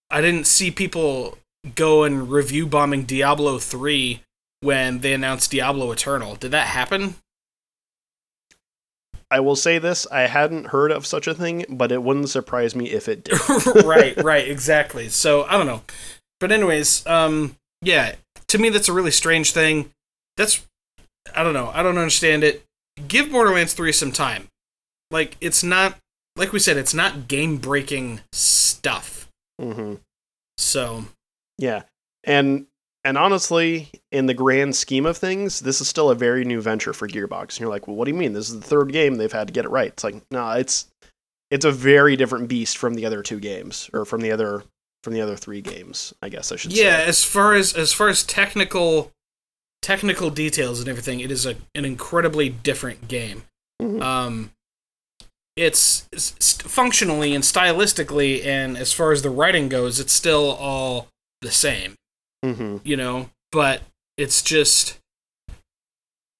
I 0.09 0.21
didn't 0.21 0.47
see 0.47 0.71
people 0.71 1.37
go 1.75 2.03
and 2.03 2.29
review 2.31 2.65
bombing 2.65 3.03
Diablo 3.03 3.59
three 3.59 4.21
when 4.61 4.99
they 4.99 5.13
announced 5.13 5.51
Diablo 5.51 5.91
Eternal. 5.91 6.35
Did 6.35 6.51
that 6.51 6.67
happen? 6.67 7.15
I 9.31 9.39
will 9.41 9.55
say 9.55 9.77
this: 9.77 10.07
I 10.11 10.21
hadn't 10.21 10.67
heard 10.67 10.91
of 10.91 11.05
such 11.05 11.27
a 11.27 11.35
thing, 11.35 11.65
but 11.69 11.91
it 11.91 12.01
wouldn't 12.01 12.29
surprise 12.29 12.75
me 12.75 12.89
if 12.89 13.07
it 13.07 13.25
did. 13.25 13.39
right, 13.85 14.17
right, 14.23 14.47
exactly. 14.47 15.09
So 15.09 15.43
I 15.43 15.51
don't 15.51 15.67
know, 15.67 15.83
but 16.39 16.51
anyways, 16.51 17.05
um, 17.05 17.55
yeah. 17.81 18.15
To 18.47 18.57
me, 18.57 18.69
that's 18.69 18.89
a 18.89 18.93
really 18.93 19.11
strange 19.11 19.51
thing. 19.51 19.91
That's 20.35 20.65
I 21.35 21.43
don't 21.43 21.53
know. 21.53 21.71
I 21.73 21.83
don't 21.83 21.97
understand 21.99 22.43
it. 22.43 22.63
Give 23.07 23.31
Borderlands 23.31 23.73
three 23.73 23.91
some 23.91 24.11
time. 24.11 24.47
Like 25.11 25.37
it's 25.39 25.63
not 25.63 25.95
like 26.39 26.51
we 26.53 26.59
said, 26.59 26.77
it's 26.77 26.93
not 26.93 27.27
game 27.27 27.57
breaking 27.57 28.21
stuff. 28.31 29.27
hmm 29.61 29.95
So 30.57 31.05
Yeah, 31.57 31.83
and 32.23 32.65
and 33.05 33.17
honestly, 33.17 33.89
in 34.11 34.25
the 34.25 34.33
grand 34.33 34.75
scheme 34.75 35.05
of 35.05 35.17
things, 35.17 35.59
this 35.61 35.79
is 35.81 35.87
still 35.87 36.09
a 36.09 36.15
very 36.15 36.43
new 36.43 36.59
venture 36.61 36.91
for 36.93 37.07
Gearbox. 37.07 37.51
And 37.53 37.59
you're 37.61 37.69
like, 37.69 37.87
well, 37.87 37.95
what 37.95 38.05
do 38.05 38.11
you 38.11 38.17
mean? 38.17 38.33
This 38.33 38.49
is 38.49 38.59
the 38.59 38.65
third 38.67 38.91
game 38.91 39.15
they've 39.15 39.31
had 39.31 39.47
to 39.47 39.53
get 39.53 39.63
it 39.65 39.69
right. 39.71 39.87
It's 39.89 40.03
like, 40.03 40.15
no, 40.31 40.51
it's 40.51 40.87
it's 41.51 41.65
a 41.65 41.71
very 41.71 42.15
different 42.15 42.47
beast 42.47 42.77
from 42.77 42.93
the 42.95 43.05
other 43.05 43.23
two 43.23 43.39
games, 43.39 43.89
or 43.93 44.05
from 44.05 44.21
the 44.21 44.31
other 44.31 44.63
from 45.03 45.13
the 45.13 45.21
other 45.21 45.35
three 45.37 45.61
games. 45.61 46.13
I 46.21 46.29
guess 46.29 46.51
I 46.51 46.55
should 46.57 46.73
yeah 46.73 46.97
say. 46.97 47.05
as 47.05 47.23
far 47.23 47.53
as 47.53 47.73
as 47.73 47.93
far 47.93 48.09
as 48.09 48.23
technical 48.23 49.11
technical 49.81 50.29
details 50.29 50.79
and 50.81 50.89
everything 50.89 51.21
it 51.21 51.31
is 51.31 51.45
a, 51.45 51.55
an 51.73 51.85
incredibly 51.85 52.49
different 52.49 53.07
game 53.07 53.43
Mhm. 53.81 54.01
um 54.01 54.51
it's, 55.65 56.07
it's 56.11 56.61
functionally 56.61 57.35
and 57.35 57.43
stylistically 57.43 58.45
and 58.45 58.77
as 58.77 58.93
far 58.93 59.11
as 59.11 59.21
the 59.21 59.29
writing 59.29 59.69
goes 59.69 59.99
it's 59.99 60.13
still 60.13 60.51
all 60.51 61.07
the 61.41 61.51
same 61.51 61.95
hmm 62.43 62.77
you 62.83 62.95
know 62.95 63.29
but 63.51 63.81
it's 64.17 64.41
just 64.41 64.99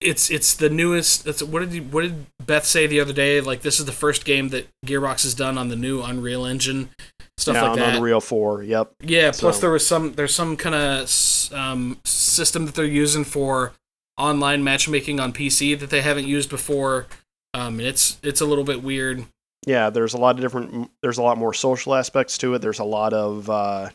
it's 0.02 0.30
it's 0.30 0.54
the 0.56 0.70
newest. 0.70 1.26
That's 1.26 1.44
what 1.44 1.60
did 1.60 1.74
you, 1.74 1.84
what 1.84 2.02
did 2.02 2.26
Beth 2.46 2.66
say 2.66 2.88
the 2.88 3.00
other 3.00 3.14
day? 3.14 3.42
Like 3.42 3.62
this 3.62 3.80
is 3.80 3.86
the 3.86 3.92
first 3.92 4.26
game 4.26 4.50
that 4.50 4.68
Gearbox 4.86 5.24
has 5.24 5.34
done 5.34 5.58
on 5.58 5.70
the 5.70 5.76
new 5.76 6.02
Unreal 6.02 6.46
Engine, 6.46 6.90
stuff 7.38 7.56
yeah, 7.56 7.62
like 7.64 7.72
on 7.72 7.80
that. 7.80 7.96
Unreal 7.96 8.22
Four. 8.22 8.64
Yep. 8.64 8.94
Yeah. 9.02 9.32
Plus, 9.32 9.60
there 9.60 9.72
was 9.72 9.86
some 9.86 10.14
there's 10.14 10.34
some 10.34 10.56
kind 10.56 10.76
of 10.76 11.54
um, 11.54 12.00
system 12.06 12.66
that 12.66 12.76
they're 12.76 12.86
using 12.86 13.26
for 13.26 13.74
online 14.18 14.64
matchmaking 14.64 15.20
on 15.20 15.34
PC 15.34 15.78
that 15.80 15.90
they 15.90 16.02
haven't 16.02 16.28
used 16.28 16.50
before. 16.50 17.08
Um, 17.54 17.80
and 17.80 17.88
it's 17.88 18.18
it's 18.24 18.42
a 18.42 18.46
little 18.46 18.64
bit 18.64 18.84
weird. 18.84 19.26
Yeah, 19.66 19.90
there's 19.90 20.14
a 20.14 20.18
lot 20.18 20.36
of 20.36 20.42
different. 20.42 20.90
There's 21.02 21.18
a 21.18 21.24
lot 21.24 21.38
more 21.38 21.54
social 21.54 21.96
aspects 21.96 22.38
to 22.40 22.54
it. 22.54 22.60
There's 22.60 22.80
a 22.80 22.84
lot 22.84 23.14
of. 23.14 23.50
Uh, 23.50 23.90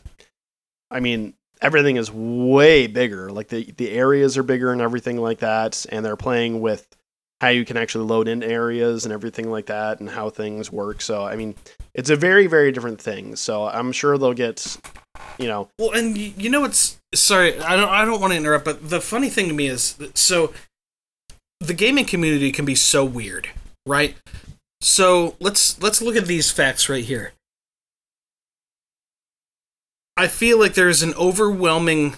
I 0.91 0.99
mean, 0.99 1.33
everything 1.61 1.95
is 1.97 2.11
way 2.11 2.87
bigger. 2.87 3.31
Like 3.31 3.47
the 3.47 3.71
the 3.77 3.91
areas 3.91 4.37
are 4.37 4.43
bigger 4.43 4.71
and 4.71 4.81
everything 4.81 5.17
like 5.17 5.39
that. 5.39 5.85
And 5.89 6.05
they're 6.05 6.15
playing 6.15 6.61
with 6.61 6.87
how 7.41 7.49
you 7.49 7.65
can 7.65 7.77
actually 7.77 8.05
load 8.05 8.27
in 8.27 8.43
areas 8.43 9.05
and 9.05 9.13
everything 9.13 9.49
like 9.49 9.65
that, 9.67 9.99
and 9.99 10.09
how 10.09 10.29
things 10.29 10.71
work. 10.71 11.01
So 11.01 11.23
I 11.23 11.35
mean, 11.35 11.55
it's 11.93 12.09
a 12.09 12.15
very 12.15 12.47
very 12.47 12.71
different 12.71 13.01
thing. 13.01 13.35
So 13.35 13.65
I'm 13.65 13.91
sure 13.91 14.17
they'll 14.17 14.33
get. 14.33 14.77
You 15.37 15.47
know, 15.47 15.69
Well, 15.79 15.91
and 15.91 16.17
you 16.17 16.49
know 16.49 16.65
it's 16.65 16.99
sorry, 17.13 17.57
I 17.59 17.75
don't 17.75 17.89
I 17.89 18.05
don't 18.05 18.21
want 18.21 18.31
to 18.31 18.37
interrupt, 18.37 18.65
but 18.65 18.89
the 18.89 19.01
funny 19.01 19.29
thing 19.29 19.47
to 19.47 19.53
me 19.53 19.67
is 19.67 19.97
so 20.13 20.53
the 21.67 21.73
gaming 21.73 22.05
community 22.05 22.51
can 22.51 22.65
be 22.65 22.75
so 22.75 23.03
weird, 23.05 23.49
right? 23.85 24.15
So 24.81 25.35
let's 25.39 25.81
let's 25.81 26.01
look 26.01 26.15
at 26.15 26.25
these 26.25 26.51
facts 26.51 26.89
right 26.89 27.03
here. 27.03 27.33
I 30.17 30.27
feel 30.27 30.59
like 30.59 30.75
there's 30.75 31.03
an 31.03 31.13
overwhelming 31.15 32.15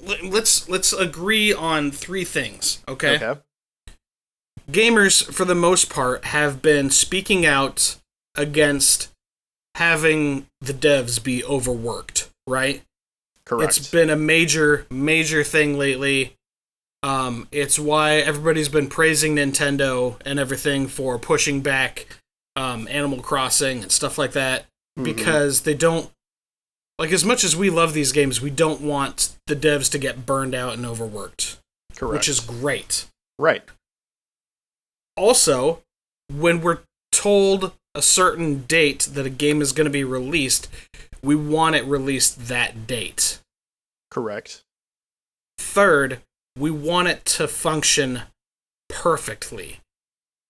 let- 0.00 0.24
let's 0.24 0.68
let's 0.68 0.92
agree 0.92 1.52
on 1.52 1.90
three 1.90 2.24
things, 2.24 2.82
okay? 2.88 3.16
okay. 3.16 3.40
gamers 4.70 5.24
for 5.32 5.44
the 5.44 5.54
most 5.54 5.90
part 5.90 6.26
have 6.26 6.62
been 6.62 6.90
speaking 6.90 7.44
out 7.44 7.96
against 8.34 9.10
having 9.74 10.46
the 10.60 10.72
devs 10.72 11.22
be 11.22 11.44
overworked 11.44 12.30
right 12.46 12.82
Correct. 13.44 13.76
it's 13.76 13.90
been 13.90 14.08
a 14.08 14.16
major 14.16 14.86
major 14.90 15.44
thing 15.44 15.76
lately 15.76 16.36
um, 17.04 17.46
it's 17.52 17.78
why 17.78 18.14
everybody's 18.16 18.68
been 18.68 18.88
praising 18.88 19.36
nintendo 19.36 20.16
and 20.24 20.38
everything 20.38 20.86
for 20.88 21.18
pushing 21.18 21.60
back 21.60 22.06
um, 22.56 22.88
animal 22.88 23.20
crossing 23.20 23.82
and 23.82 23.92
stuff 23.92 24.16
like 24.18 24.32
that 24.32 24.64
Mhm. 24.98 25.04
because 25.04 25.62
they 25.62 25.74
don't 25.74 26.10
like 26.98 27.10
as 27.12 27.24
much 27.24 27.42
as 27.44 27.54
we 27.56 27.68
love 27.70 27.92
these 27.94 28.12
games 28.12 28.40
we 28.40 28.50
don't 28.50 28.80
want 28.80 29.36
the 29.46 29.56
devs 29.56 29.90
to 29.90 29.98
get 29.98 30.24
burned 30.24 30.54
out 30.54 30.74
and 30.74 30.86
overworked 30.86 31.58
Correct. 31.96 32.12
which 32.14 32.28
is 32.28 32.40
great 32.40 33.06
right. 33.38 33.62
also, 35.16 35.82
when 36.32 36.60
we're 36.60 36.80
told 37.12 37.72
a 37.94 38.02
certain 38.02 38.62
date 38.66 39.08
that 39.12 39.26
a 39.26 39.30
game 39.30 39.60
is 39.62 39.72
going 39.72 39.84
to 39.84 39.90
be 39.90 40.02
released, 40.04 40.68
we 41.22 41.36
want 41.36 41.76
it 41.76 41.84
released 41.84 42.48
that 42.48 42.86
date. 42.88 43.38
Correct. 44.10 44.64
Third, 45.58 46.20
we 46.56 46.70
want 46.70 47.08
it 47.08 47.24
to 47.24 47.48
function 47.48 48.22
perfectly, 48.88 49.80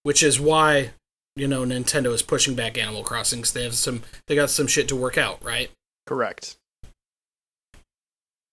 which 0.02 0.22
is 0.22 0.38
why 0.40 0.90
you 1.36 1.48
know 1.48 1.64
Nintendo 1.64 2.12
is 2.12 2.22
pushing 2.22 2.54
back 2.54 2.76
Animal 2.78 3.02
Crossing 3.02 3.42
'cause 3.42 3.52
they 3.52 3.64
have 3.64 3.74
some 3.74 4.02
they 4.26 4.34
got 4.34 4.50
some 4.50 4.66
shit 4.66 4.88
to 4.88 4.96
work 4.96 5.16
out, 5.18 5.42
right? 5.42 5.70
Correct. 6.06 6.56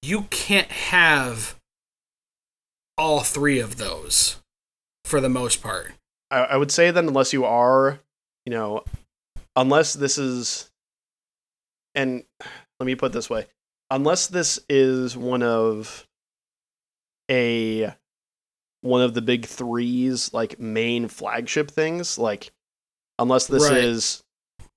You 0.02 0.24
can't 0.24 0.72
have 0.72 1.60
all 2.98 3.22
three 3.22 3.60
of 3.60 3.78
those 3.78 4.38
for 5.06 5.20
the 5.22 5.30
most 5.30 5.62
part. 5.62 5.94
I, 6.30 6.40
I 6.40 6.58
would 6.58 6.72
say 6.72 6.92
that 6.92 7.04
unless 7.04 7.34
you 7.34 7.46
are, 7.46 8.00
you 8.46 8.52
know, 8.52 8.84
unless 9.56 9.94
this 9.94 10.18
is, 10.18 10.72
and 11.94 12.24
let 12.80 12.86
me 12.86 12.96
put 12.96 13.08
it 13.08 13.14
this 13.14 13.30
way, 13.30 13.48
unless 13.90 14.28
this 14.28 14.60
is 14.70 15.16
one 15.18 15.44
of 15.44 16.08
a 17.32 17.96
one 18.82 19.02
of 19.02 19.14
the 19.14 19.22
big 19.22 19.46
threes, 19.46 20.34
like 20.34 20.60
main 20.60 21.08
flagship 21.08 21.72
things, 21.72 22.18
like 22.18 22.52
unless 23.20 23.48
this 23.48 23.70
Right. 23.70 23.78
is 23.78 24.24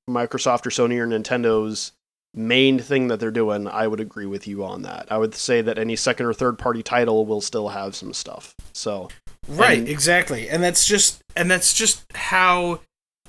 Microsoft 0.09 0.67
or 0.67 0.71
Sony 0.71 0.99
or 0.99 1.07
Nintendo's 1.07 1.93
main 2.35 2.79
thing 2.79 3.09
that 3.09 3.19
they're 3.21 3.31
doing, 3.31 3.67
I 3.67 3.87
would 3.87 4.01
agree 4.01 4.27
with 4.27 4.47
you 4.47 4.65
on 4.65 4.83
that. 4.83 5.07
I 5.11 5.17
would 5.19 5.35
say 5.35 5.63
that 5.63 5.79
any 5.79 5.97
second 5.97 6.27
or 6.27 6.35
third 6.35 6.59
party 6.59 6.83
title 6.83 7.25
will 7.25 7.41
still 7.41 7.69
have 7.71 7.95
some 7.97 8.13
stuff. 8.13 8.55
So 8.73 9.09
Right, 9.49 9.79
And- 9.79 9.89
exactly. 9.89 10.49
And 10.49 10.63
that's 10.63 10.87
just 10.87 11.23
and 11.37 11.51
that's 11.51 11.75
just 11.75 12.05
how 12.15 12.81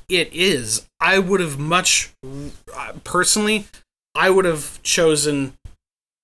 it 0.09 0.29
is. 0.33 0.87
I 0.99 1.19
would 1.19 1.39
have 1.41 1.57
much 1.59 2.11
uh, 2.75 2.93
personally 3.03 3.65
I 4.15 4.29
would 4.29 4.45
have 4.45 4.81
chosen 4.83 5.57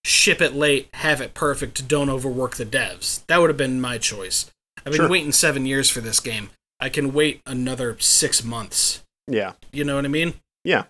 ship 0.03 0.41
it 0.41 0.53
late, 0.53 0.89
have 0.95 1.21
it 1.21 1.33
perfect, 1.33 1.87
don't 1.87 2.09
overwork 2.09 2.55
the 2.55 2.65
devs. 2.65 3.25
That 3.27 3.37
would 3.39 3.49
have 3.49 3.57
been 3.57 3.79
my 3.81 3.97
choice. 3.97 4.49
I've 4.79 4.85
been 4.93 4.95
Sure. 4.95 5.09
waiting 5.09 5.31
7 5.31 5.65
years 5.65 5.89
for 5.89 6.01
this 6.01 6.19
game. 6.19 6.49
I 6.79 6.89
can 6.89 7.13
wait 7.13 7.41
another 7.45 7.97
6 7.99 8.43
months. 8.43 9.03
yeah, 9.27 9.53
You 9.71 9.83
know 9.83 9.95
what 9.95 10.05
I 10.05 10.09
mean? 10.09 10.33
Yeah. 10.63 10.85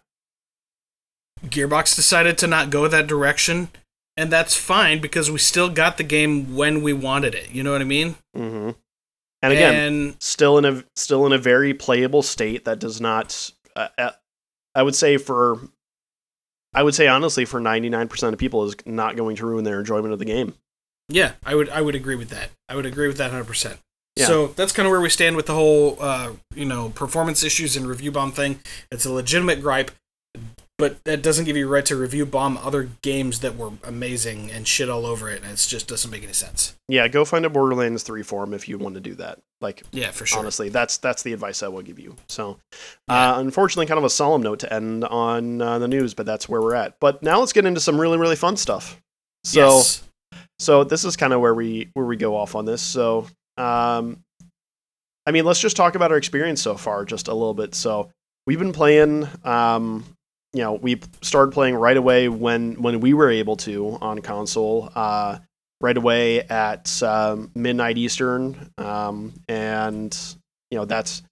Gearbox 1.45 1.95
decided 1.95 2.37
to 2.39 2.47
not 2.47 2.69
go 2.69 2.87
that 2.87 3.07
direction, 3.07 3.69
and 4.15 4.31
that's 4.31 4.55
fine 4.55 5.01
because 5.01 5.29
we 5.31 5.39
still 5.39 5.69
got 5.69 5.97
the 5.97 6.03
game 6.03 6.55
when 6.55 6.81
we 6.83 6.93
wanted 6.93 7.33
it. 7.35 7.49
You 7.51 7.63
know 7.63 7.71
what 7.71 7.81
I 7.81 7.85
mean? 7.85 8.15
hmm 8.35 8.71
and 9.43 9.53
again, 9.53 9.73
and 9.75 10.21
still 10.21 10.59
in 10.59 10.65
a 10.65 10.83
still 10.95 11.25
in 11.25 11.33
a 11.33 11.37
very 11.39 11.73
playable 11.73 12.21
state 12.21 12.63
that 12.65 12.77
does 12.77 13.01
not 13.01 13.51
uh, 13.75 13.87
uh, 13.97 14.11
i 14.75 14.83
would 14.83 14.93
say 14.93 15.17
for 15.17 15.59
i 16.73 16.81
would 16.83 16.95
say 16.95 17.07
honestly 17.07 17.45
for 17.45 17.59
99% 17.59 18.33
of 18.33 18.39
people 18.39 18.63
is 18.65 18.75
not 18.85 19.15
going 19.15 19.35
to 19.37 19.45
ruin 19.45 19.63
their 19.63 19.79
enjoyment 19.79 20.13
of 20.13 20.19
the 20.19 20.25
game 20.25 20.53
Yeah, 21.09 21.33
I 21.43 21.55
would 21.55 21.67
I 21.69 21.81
would 21.81 21.95
agree 21.95 22.15
with 22.15 22.29
that. 22.29 22.51
I 22.69 22.75
would 22.75 22.85
agree 22.85 23.07
with 23.07 23.17
that 23.17 23.31
100%. 23.31 23.77
Yeah. 24.15 24.27
So 24.27 24.47
that's 24.47 24.71
kind 24.71 24.85
of 24.87 24.91
where 24.91 25.01
we 25.01 25.09
stand 25.09 25.35
with 25.35 25.45
the 25.45 25.53
whole 25.53 25.97
uh, 25.99 26.33
you 26.55 26.63
know, 26.65 26.89
performance 26.89 27.43
issues 27.43 27.75
and 27.75 27.85
review 27.87 28.11
bomb 28.11 28.31
thing. 28.31 28.59
It's 28.91 29.05
a 29.05 29.11
legitimate 29.11 29.61
gripe, 29.61 29.91
but 30.81 31.01
that 31.05 31.21
doesn't 31.23 31.45
give 31.45 31.55
you 31.55 31.67
right 31.69 31.85
to 31.85 31.95
review 31.95 32.25
bomb 32.25 32.57
other 32.57 32.89
games 33.01 33.39
that 33.39 33.55
were 33.55 33.71
amazing 33.85 34.51
and 34.51 34.67
shit 34.67 34.89
all 34.89 35.05
over 35.05 35.29
it. 35.29 35.41
And 35.43 35.51
it 35.53 35.55
just 35.55 35.87
doesn't 35.87 36.11
make 36.11 36.23
any 36.23 36.33
sense. 36.33 36.75
yeah 36.89 37.07
go 37.07 37.23
find 37.23 37.45
a 37.45 37.49
borderlands 37.49 38.03
3 38.03 38.21
forum 38.23 38.53
if 38.53 38.67
you 38.67 38.77
want 38.77 38.95
to 38.95 39.01
do 39.01 39.15
that 39.15 39.39
like 39.61 39.83
Yeah, 39.93 40.11
for 40.11 40.25
sure. 40.25 40.39
honestly 40.39 40.67
that's 40.67 40.97
that's 40.97 41.23
the 41.23 41.31
advice 41.31 41.63
i 41.63 41.67
will 41.69 41.83
give 41.83 41.99
you 41.99 42.15
so 42.27 42.57
Yeah. 43.07 43.35
uh, 43.35 43.39
unfortunately 43.39 43.85
kind 43.85 43.97
of 43.99 44.03
a 44.03 44.09
solemn 44.09 44.41
note 44.41 44.59
to 44.59 44.73
end 44.73 45.05
on 45.05 45.61
uh, 45.61 45.79
the 45.79 45.87
news 45.87 46.13
but 46.13 46.25
that's 46.25 46.49
where 46.49 46.59
we're 46.61 46.75
at 46.75 46.95
but 46.99 47.23
now 47.23 47.39
let's 47.39 47.53
get 47.53 47.65
into 47.65 47.79
some 47.79 48.01
really 48.01 48.17
really 48.17 48.35
fun 48.35 48.57
stuff 48.57 48.99
so 49.45 49.59
yes. 49.77 50.03
So 50.59 50.83
this 50.83 51.05
is 51.05 51.15
kind 51.17 51.33
of 51.33 51.41
where 51.41 51.55
we 51.55 51.89
where 51.93 52.05
we 52.05 52.15
go 52.17 52.35
off 52.35 52.53
on 52.55 52.65
this. 52.65 52.81
So 52.83 53.25
um, 53.57 54.19
I 55.25 55.31
mean, 55.31 55.43
let's 55.45 55.59
just 55.59 55.75
talk 55.75 55.95
about 55.95 56.11
our 56.11 56.17
experience 56.17 56.61
so 56.61 56.75
far 56.77 57.03
just 57.05 57.27
a 57.27 57.33
little 57.33 57.55
bit. 57.55 57.73
So 57.75 58.11
we've 58.45 58.59
been 58.59 58.71
playing. 58.73 59.27
Um, 59.43 60.03
you 60.53 60.61
know, 60.61 60.73
we 60.73 60.99
started 61.21 61.51
playing 61.53 61.75
right 61.75 61.97
away 61.97 62.27
when 62.29 62.81
when 62.81 62.99
we 62.99 63.13
were 63.13 63.29
able 63.29 63.55
to 63.57 63.97
on 64.01 64.19
console. 64.19 64.91
Uh, 64.95 65.39
right 65.83 65.97
away 65.97 66.41
at 66.41 67.01
um, 67.01 67.49
midnight 67.55 67.97
Eastern, 67.97 68.69
um, 68.77 69.33
and 69.47 70.15
you 70.69 70.77
know 70.77 70.85
that's 70.85 71.23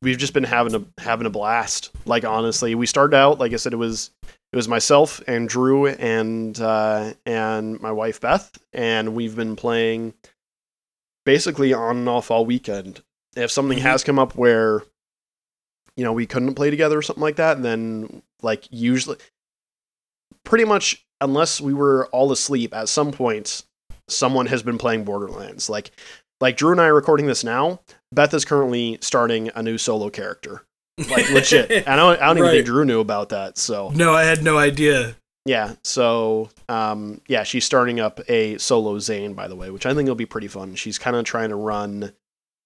we've 0.00 0.16
just 0.16 0.32
been 0.32 0.44
having 0.44 0.74
a 0.74 0.82
having 0.98 1.26
a 1.26 1.30
blast. 1.30 1.90
Like 2.06 2.24
honestly, 2.24 2.74
we 2.74 2.86
started 2.86 3.14
out 3.14 3.38
like 3.38 3.52
I 3.52 3.56
said, 3.56 3.74
it 3.74 3.76
was 3.76 4.12
it 4.22 4.56
was 4.56 4.66
myself 4.66 5.20
and 5.26 5.46
Drew 5.46 5.88
and 5.88 6.58
uh, 6.58 7.12
and 7.26 7.78
my 7.80 7.92
wife 7.92 8.20
Beth, 8.22 8.50
and 8.72 9.14
we've 9.14 9.36
been 9.36 9.56
playing 9.56 10.14
basically 11.26 11.72
on 11.74 11.98
and 11.98 12.08
off 12.08 12.30
all 12.30 12.46
weekend. 12.46 13.02
If 13.36 13.50
something 13.50 13.78
Mhm. 13.78 13.82
has 13.82 14.02
come 14.04 14.18
up 14.18 14.36
where 14.36 14.82
you 16.00 16.04
know 16.06 16.12
we 16.14 16.26
couldn't 16.26 16.54
play 16.54 16.70
together 16.70 16.96
or 16.98 17.02
something 17.02 17.20
like 17.22 17.36
that, 17.36 17.56
And 17.56 17.64
then 17.64 18.22
like 18.42 18.66
usually, 18.70 19.18
pretty 20.44 20.64
much 20.64 21.04
unless 21.20 21.60
we 21.60 21.74
were 21.74 22.06
all 22.12 22.32
asleep 22.32 22.74
at 22.74 22.88
some 22.88 23.12
point, 23.12 23.64
someone 24.08 24.46
has 24.46 24.62
been 24.62 24.78
playing 24.78 25.04
Borderlands. 25.04 25.68
Like 25.68 25.90
like 26.40 26.56
Drew 26.56 26.72
and 26.72 26.80
I 26.80 26.86
are 26.86 26.94
recording 26.94 27.26
this 27.26 27.44
now. 27.44 27.80
Beth 28.12 28.32
is 28.32 28.44
currently 28.44 28.98
starting 29.02 29.50
a 29.54 29.62
new 29.62 29.76
solo 29.78 30.08
character. 30.10 30.62
Like 31.10 31.30
legit. 31.30 31.70
I 31.88 31.96
don't 31.96 32.20
I 32.20 32.26
don't 32.26 32.38
even 32.38 32.42
Right. 32.48 32.52
think 32.54 32.66
Drew 32.66 32.84
knew 32.84 33.00
about 33.00 33.28
that. 33.30 33.58
So 33.58 33.90
no, 33.94 34.12
I 34.14 34.24
had 34.24 34.42
no 34.42 34.58
idea. 34.58 35.16
yeah, 35.46 35.74
so 35.84 36.50
um, 36.68 37.20
yeah, 37.28 37.42
she's 37.42 37.64
starting 37.64 38.00
up 38.00 38.20
a 38.28 38.56
solo 38.58 38.98
Zane, 38.98 39.34
by 39.34 39.48
the 39.48 39.56
way, 39.56 39.70
which 39.70 39.86
I 39.86 39.94
think 39.94 40.08
will 40.08 40.14
be 40.14 40.26
pretty 40.26 40.48
fun. 40.48 40.74
She's 40.76 40.98
kind 40.98 41.16
of 41.16 41.24
trying 41.24 41.48
to 41.50 41.56
run, 41.56 42.12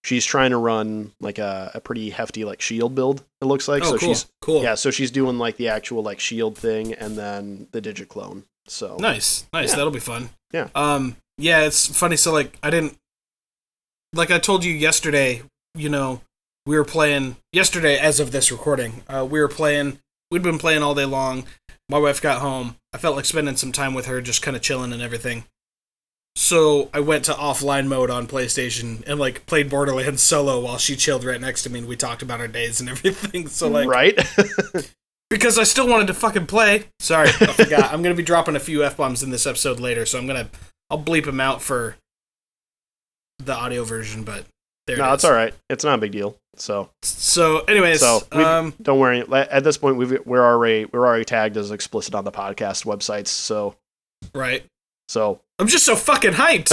she's 0.04 0.25
trying 0.25 0.50
to 0.50 0.58
run 0.58 1.12
like 1.18 1.38
a, 1.38 1.73
a 1.75 1.80
pretty 1.80 2.11
hefty 2.11 2.44
like 2.44 2.61
shield 2.61 2.94
build. 2.94 3.25
It 3.40 3.46
looks 3.46 3.66
like 3.66 3.82
oh, 3.82 3.92
so 3.92 3.99
cool. 3.99 4.08
she's 4.08 4.26
cool. 4.40 4.62
yeah, 4.62 4.75
so 4.75 4.90
she's 4.90 5.11
doing 5.11 5.38
like 5.38 5.56
the 5.56 5.68
actual 5.68 6.02
like 6.02 6.20
shield 6.20 6.56
thing 6.56 6.92
and 6.92 7.16
then 7.16 7.66
the 7.73 7.80
Digi-Clone. 7.80 8.44
So 8.68 8.96
Nice, 9.00 9.46
nice. 9.52 9.70
Yeah. 9.70 9.76
That'll 9.76 9.90
be 9.90 10.00
fun. 10.00 10.30
Yeah. 10.52 10.68
Um. 10.75 11.16
Yeah, 11.37 11.62
it's 11.62 11.87
funny. 11.87 12.16
So 12.16 12.32
like, 12.32 12.56
I 12.62 12.70
didn't. 12.70 12.96
like 14.12 14.30
I 14.30 14.38
told 14.38 14.64
you 14.64 14.73
yesterday, 14.73 15.42
you 15.75 15.88
know, 15.88 16.20
we 16.64 16.76
were 16.76 16.84
playing 16.84 17.37
yesterday 17.52 17.99
as 17.99 18.20
of 18.20 18.30
this 18.30 18.52
recording. 18.52 19.02
Uh, 19.08 19.26
we 19.28 19.40
were 19.40 19.49
playing. 19.49 19.99
We'd 20.30 20.42
been 20.42 20.58
playing 20.58 20.82
all 20.82 20.94
day 20.94 21.04
long. 21.04 21.44
My 21.88 21.99
wife 21.99 22.23
got 22.23 22.40
home. 22.40 22.76
I 22.92 22.99
felt 22.99 23.16
like 23.16 23.26
spending 23.26 23.56
some 23.56 23.73
time 23.73 23.92
with 23.92 24.06
her, 24.06 24.20
just 24.20 24.42
kind 24.42 24.56
of 24.56 24.62
chilling 24.62 24.92
and 24.92 25.02
everything. 25.02 25.44
So 26.37 26.91
I 26.93 27.00
went 27.00 27.25
to 27.26 27.33
offline 27.33 27.87
mode 27.87 28.11
on 28.11 28.26
PlayStation 28.26 29.05
and 29.07 29.21
like 29.21 29.47
played 29.47 29.71
Borderlands 29.71 30.23
solo 30.23 30.61
while 30.61 30.79
she 30.79 30.97
chilled 30.97 31.25
right 31.25 31.41
next 31.41 31.62
to 31.62 31.71
me 31.71 31.79
and 31.81 31.88
we 31.88 31.97
talked 31.97 32.23
about 32.23 32.41
our 32.41 32.49
days 32.49 32.81
and 32.81 32.88
everything. 32.91 33.47
So 33.49 33.69
like 33.69 33.88
right? 33.88 34.19
because 35.31 35.59
I 35.59 35.64
still 35.64 35.88
wanted 35.88 36.09
to 36.09 36.14
fucking 36.14 36.47
play. 36.47 36.85
Sorry, 36.99 37.29
I 37.29 37.47
forgot. 37.47 37.93
I'm 37.93 38.03
gonna 38.03 38.14
be 38.14 38.23
dropping 38.23 38.57
a 38.57 38.61
few 38.61 38.85
f 38.85 38.97
bombs 38.97 39.23
in 39.23 39.31
this 39.31 39.47
episode 39.47 39.81
later, 39.81 40.07
so 40.07 40.19
I'm 40.19 40.26
gonna 40.26 40.49
I'll 40.91 41.03
bleep 41.03 41.25
them 41.25 41.41
out 41.41 41.62
for 41.62 41.97
the 43.38 43.55
audio 43.55 43.85
version. 43.85 44.25
But 44.25 44.45
there, 44.87 44.97
no, 44.97 45.11
it 45.11 45.14
it's 45.14 45.25
all 45.25 45.33
right. 45.33 45.55
It's 45.71 45.85
not 45.85 45.95
a 45.95 46.00
big 46.00 46.12
deal. 46.12 46.37
So, 46.57 46.91
So, 47.03 47.61
anyways, 47.61 48.00
so 48.00 48.21
um, 48.33 48.75
don't 48.81 48.99
worry. 48.99 49.25
At 49.33 49.64
this 49.64 49.76
point, 49.76 49.97
we've, 49.97 50.25
we're 50.25 50.45
already 50.45 50.85
we're 50.85 51.07
already 51.07 51.25
tagged 51.25 51.57
as 51.57 51.71
explicit 51.71 52.14
on 52.14 52.25
the 52.25 52.33
podcast 52.33 52.85
websites. 52.85 53.29
So, 53.29 53.76
right. 54.35 54.64
So 55.08 55.40
I'm 55.58 55.66
just 55.68 55.84
so 55.84 55.96
fucking 55.96 56.32
hyped. 56.32 56.73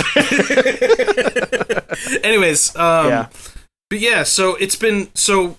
anyways, 2.24 2.76
um, 2.76 3.08
Yeah. 3.08 3.30
but 3.90 4.00
yeah, 4.00 4.24
so 4.24 4.56
it's 4.56 4.76
been 4.76 5.10
so. 5.16 5.58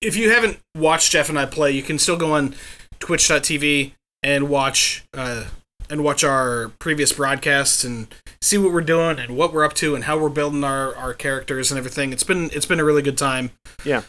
If 0.00 0.16
you 0.16 0.30
haven't 0.30 0.58
watched 0.76 1.12
Jeff 1.12 1.28
and 1.28 1.38
I 1.38 1.46
play, 1.46 1.70
you 1.70 1.82
can 1.82 1.98
still 1.98 2.16
go 2.16 2.32
on 2.34 2.54
Twitch.tv 2.98 3.92
and 4.22 4.48
watch 4.48 5.04
uh, 5.14 5.44
and 5.88 6.02
watch 6.04 6.24
our 6.24 6.72
previous 6.78 7.12
broadcasts 7.12 7.84
and 7.84 8.08
see 8.42 8.58
what 8.58 8.72
we're 8.72 8.82
doing 8.82 9.18
and 9.18 9.36
what 9.36 9.52
we're 9.52 9.64
up 9.64 9.72
to 9.74 9.94
and 9.94 10.04
how 10.04 10.18
we're 10.18 10.28
building 10.28 10.62
our, 10.64 10.94
our 10.96 11.14
characters 11.14 11.70
and 11.70 11.78
everything. 11.78 12.12
It's 12.12 12.24
been 12.24 12.50
it's 12.52 12.66
been 12.66 12.80
a 12.80 12.84
really 12.84 13.02
good 13.02 13.16
time. 13.18 13.50
Yeah. 13.84 14.02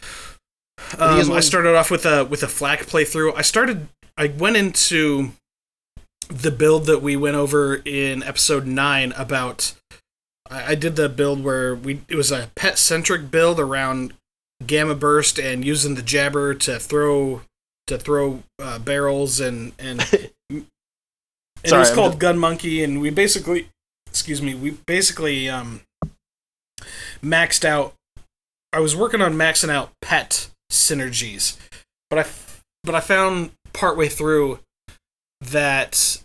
Um, 0.98 1.32
I 1.32 1.40
started 1.40 1.74
off 1.74 1.90
with 1.90 2.04
a 2.04 2.24
with 2.24 2.42
a 2.42 2.46
FL4K 2.46 2.78
playthrough. 2.84 3.32
I 3.36 3.42
started. 3.42 3.88
I 4.18 4.28
went 4.28 4.56
into 4.56 5.32
the 6.28 6.50
build 6.50 6.86
that 6.86 7.02
we 7.02 7.16
went 7.16 7.36
over 7.36 7.76
in 7.76 8.22
episode 8.22 8.66
nine 8.66 9.12
about. 9.16 9.74
I 10.50 10.72
I 10.72 10.74
did 10.74 10.96
the 10.96 11.08
build 11.08 11.42
where 11.42 11.74
we 11.74 12.00
it 12.08 12.16
was 12.16 12.30
a 12.30 12.50
pet 12.54 12.78
centric 12.78 13.30
build 13.30 13.58
around 13.60 14.14
gamma 14.64 14.94
burst 14.94 15.38
and 15.38 15.64
using 15.64 15.94
the 15.94 16.02
jabber 16.02 16.54
to 16.54 16.78
throw 16.78 17.42
to 17.86 17.98
throw 17.98 18.42
uh, 18.60 18.78
barrels 18.78 19.40
and 19.40 19.72
and 19.78 20.00
and 20.50 20.66
it 21.64 21.72
was 21.72 21.90
I'm 21.90 21.94
called 21.94 22.18
gun 22.18 22.38
monkey 22.38 22.82
and 22.82 23.00
we 23.00 23.10
basically 23.10 23.68
excuse 24.06 24.40
me 24.40 24.54
we 24.54 24.70
basically 24.86 25.48
um 25.48 25.82
maxed 27.22 27.64
out 27.64 27.94
i 28.72 28.80
was 28.80 28.96
working 28.96 29.20
on 29.20 29.34
maxing 29.34 29.68
out 29.70 29.90
pet 30.00 30.48
synergies 30.70 31.56
but 32.08 32.18
I 32.18 32.26
but 32.84 32.94
i 32.94 33.00
found 33.00 33.50
partway 33.72 34.08
through 34.08 34.60
that 35.50 36.22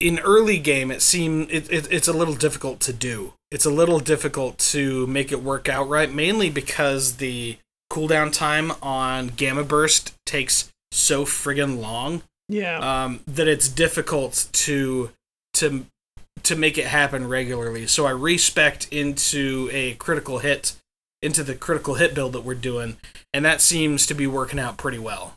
in 0.00 0.18
early 0.20 0.58
game 0.58 0.90
it 0.90 1.02
seemed 1.02 1.50
it, 1.50 1.70
it, 1.70 1.90
it's 1.90 2.08
a 2.08 2.12
little 2.12 2.34
difficult 2.34 2.80
to 2.80 2.92
do 2.92 3.32
it's 3.50 3.64
a 3.64 3.70
little 3.70 4.00
difficult 4.00 4.58
to 4.58 5.06
make 5.06 5.30
it 5.30 5.42
work 5.42 5.68
out 5.68 5.88
right 5.88 6.12
mainly 6.12 6.50
because 6.50 7.16
the 7.16 7.56
cooldown 7.92 8.32
time 8.32 8.72
on 8.82 9.28
gamma 9.28 9.62
burst 9.62 10.14
takes 10.26 10.72
so 10.90 11.24
friggin 11.24 11.80
long 11.80 12.22
yeah, 12.48 13.04
um, 13.04 13.20
that 13.26 13.48
it's 13.48 13.68
difficult 13.68 14.48
to 14.52 15.10
to 15.54 15.86
to 16.42 16.56
make 16.56 16.76
it 16.76 16.86
happen 16.86 17.26
regularly. 17.26 17.86
So 17.86 18.06
I 18.06 18.10
respec 18.10 18.92
into 18.92 19.70
a 19.72 19.94
critical 19.94 20.38
hit 20.38 20.74
into 21.22 21.42
the 21.42 21.54
critical 21.54 21.94
hit 21.94 22.14
build 22.14 22.34
that 22.34 22.42
we're 22.42 22.54
doing, 22.54 22.98
and 23.32 23.44
that 23.44 23.60
seems 23.60 24.06
to 24.06 24.14
be 24.14 24.26
working 24.26 24.58
out 24.58 24.76
pretty 24.76 24.98
well. 24.98 25.34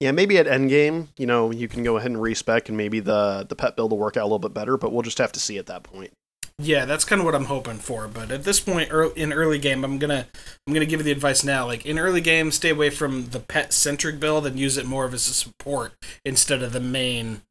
Yeah. 0.00 0.12
Maybe 0.12 0.38
at 0.38 0.46
endgame, 0.46 1.08
you 1.16 1.26
know, 1.26 1.50
you 1.50 1.68
can 1.68 1.82
go 1.82 1.96
ahead 1.96 2.10
and 2.10 2.20
respec, 2.20 2.68
and 2.68 2.76
maybe 2.76 3.00
the 3.00 3.46
the 3.48 3.56
pet 3.56 3.76
build 3.76 3.90
will 3.90 3.98
work 3.98 4.16
out 4.16 4.22
a 4.22 4.24
little 4.24 4.38
bit 4.38 4.54
better. 4.54 4.76
But 4.76 4.92
we'll 4.92 5.02
just 5.02 5.18
have 5.18 5.32
to 5.32 5.40
see 5.40 5.58
at 5.58 5.66
that 5.66 5.82
point. 5.82 6.12
Yeah, 6.58 6.86
that's 6.86 7.04
kind 7.04 7.20
of 7.20 7.26
what 7.26 7.34
I'm 7.34 7.44
hoping 7.46 7.76
for. 7.76 8.08
But 8.08 8.30
at 8.30 8.44
this 8.44 8.60
point, 8.60 8.90
in 9.16 9.32
early 9.32 9.58
game, 9.58 9.84
I'm 9.84 9.98
gonna 9.98 10.26
I'm 10.66 10.72
gonna 10.72 10.86
give 10.86 11.00
you 11.00 11.04
the 11.04 11.12
advice 11.12 11.44
now. 11.44 11.66
Like 11.66 11.84
in 11.84 11.98
early 11.98 12.22
game, 12.22 12.50
stay 12.50 12.70
away 12.70 12.88
from 12.90 13.26
the 13.26 13.40
pet 13.40 13.72
centric 13.72 14.18
build 14.18 14.46
and 14.46 14.58
use 14.58 14.78
it 14.78 14.86
more 14.86 15.04
of 15.04 15.12
as 15.12 15.28
a 15.28 15.34
support 15.34 15.92
instead 16.24 16.62
of 16.62 16.72
the 16.72 16.80
main 16.80 17.42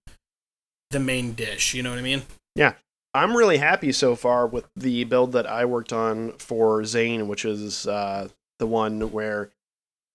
the 0.89 0.99
main 0.99 1.33
dish. 1.33 1.73
You 1.75 1.83
know 1.83 1.91
what 1.91 1.99
I 1.99 2.03
mean? 2.03 2.23
Yeah, 2.55 2.73
I'm 3.13 3.37
really 3.37 3.57
happy 3.57 3.91
so 3.91 4.15
far 4.15 4.47
with 4.47 4.67
the 4.75 5.03
build 5.03 5.33
that 5.33 5.45
I 5.45 5.65
worked 5.65 5.93
on 5.93 6.31
for 6.33 6.83
Zane, 6.83 7.27
which 7.27 7.45
is 7.45 7.85
uh, 7.85 8.29
the 8.57 8.67
one 8.67 9.11
where 9.11 9.51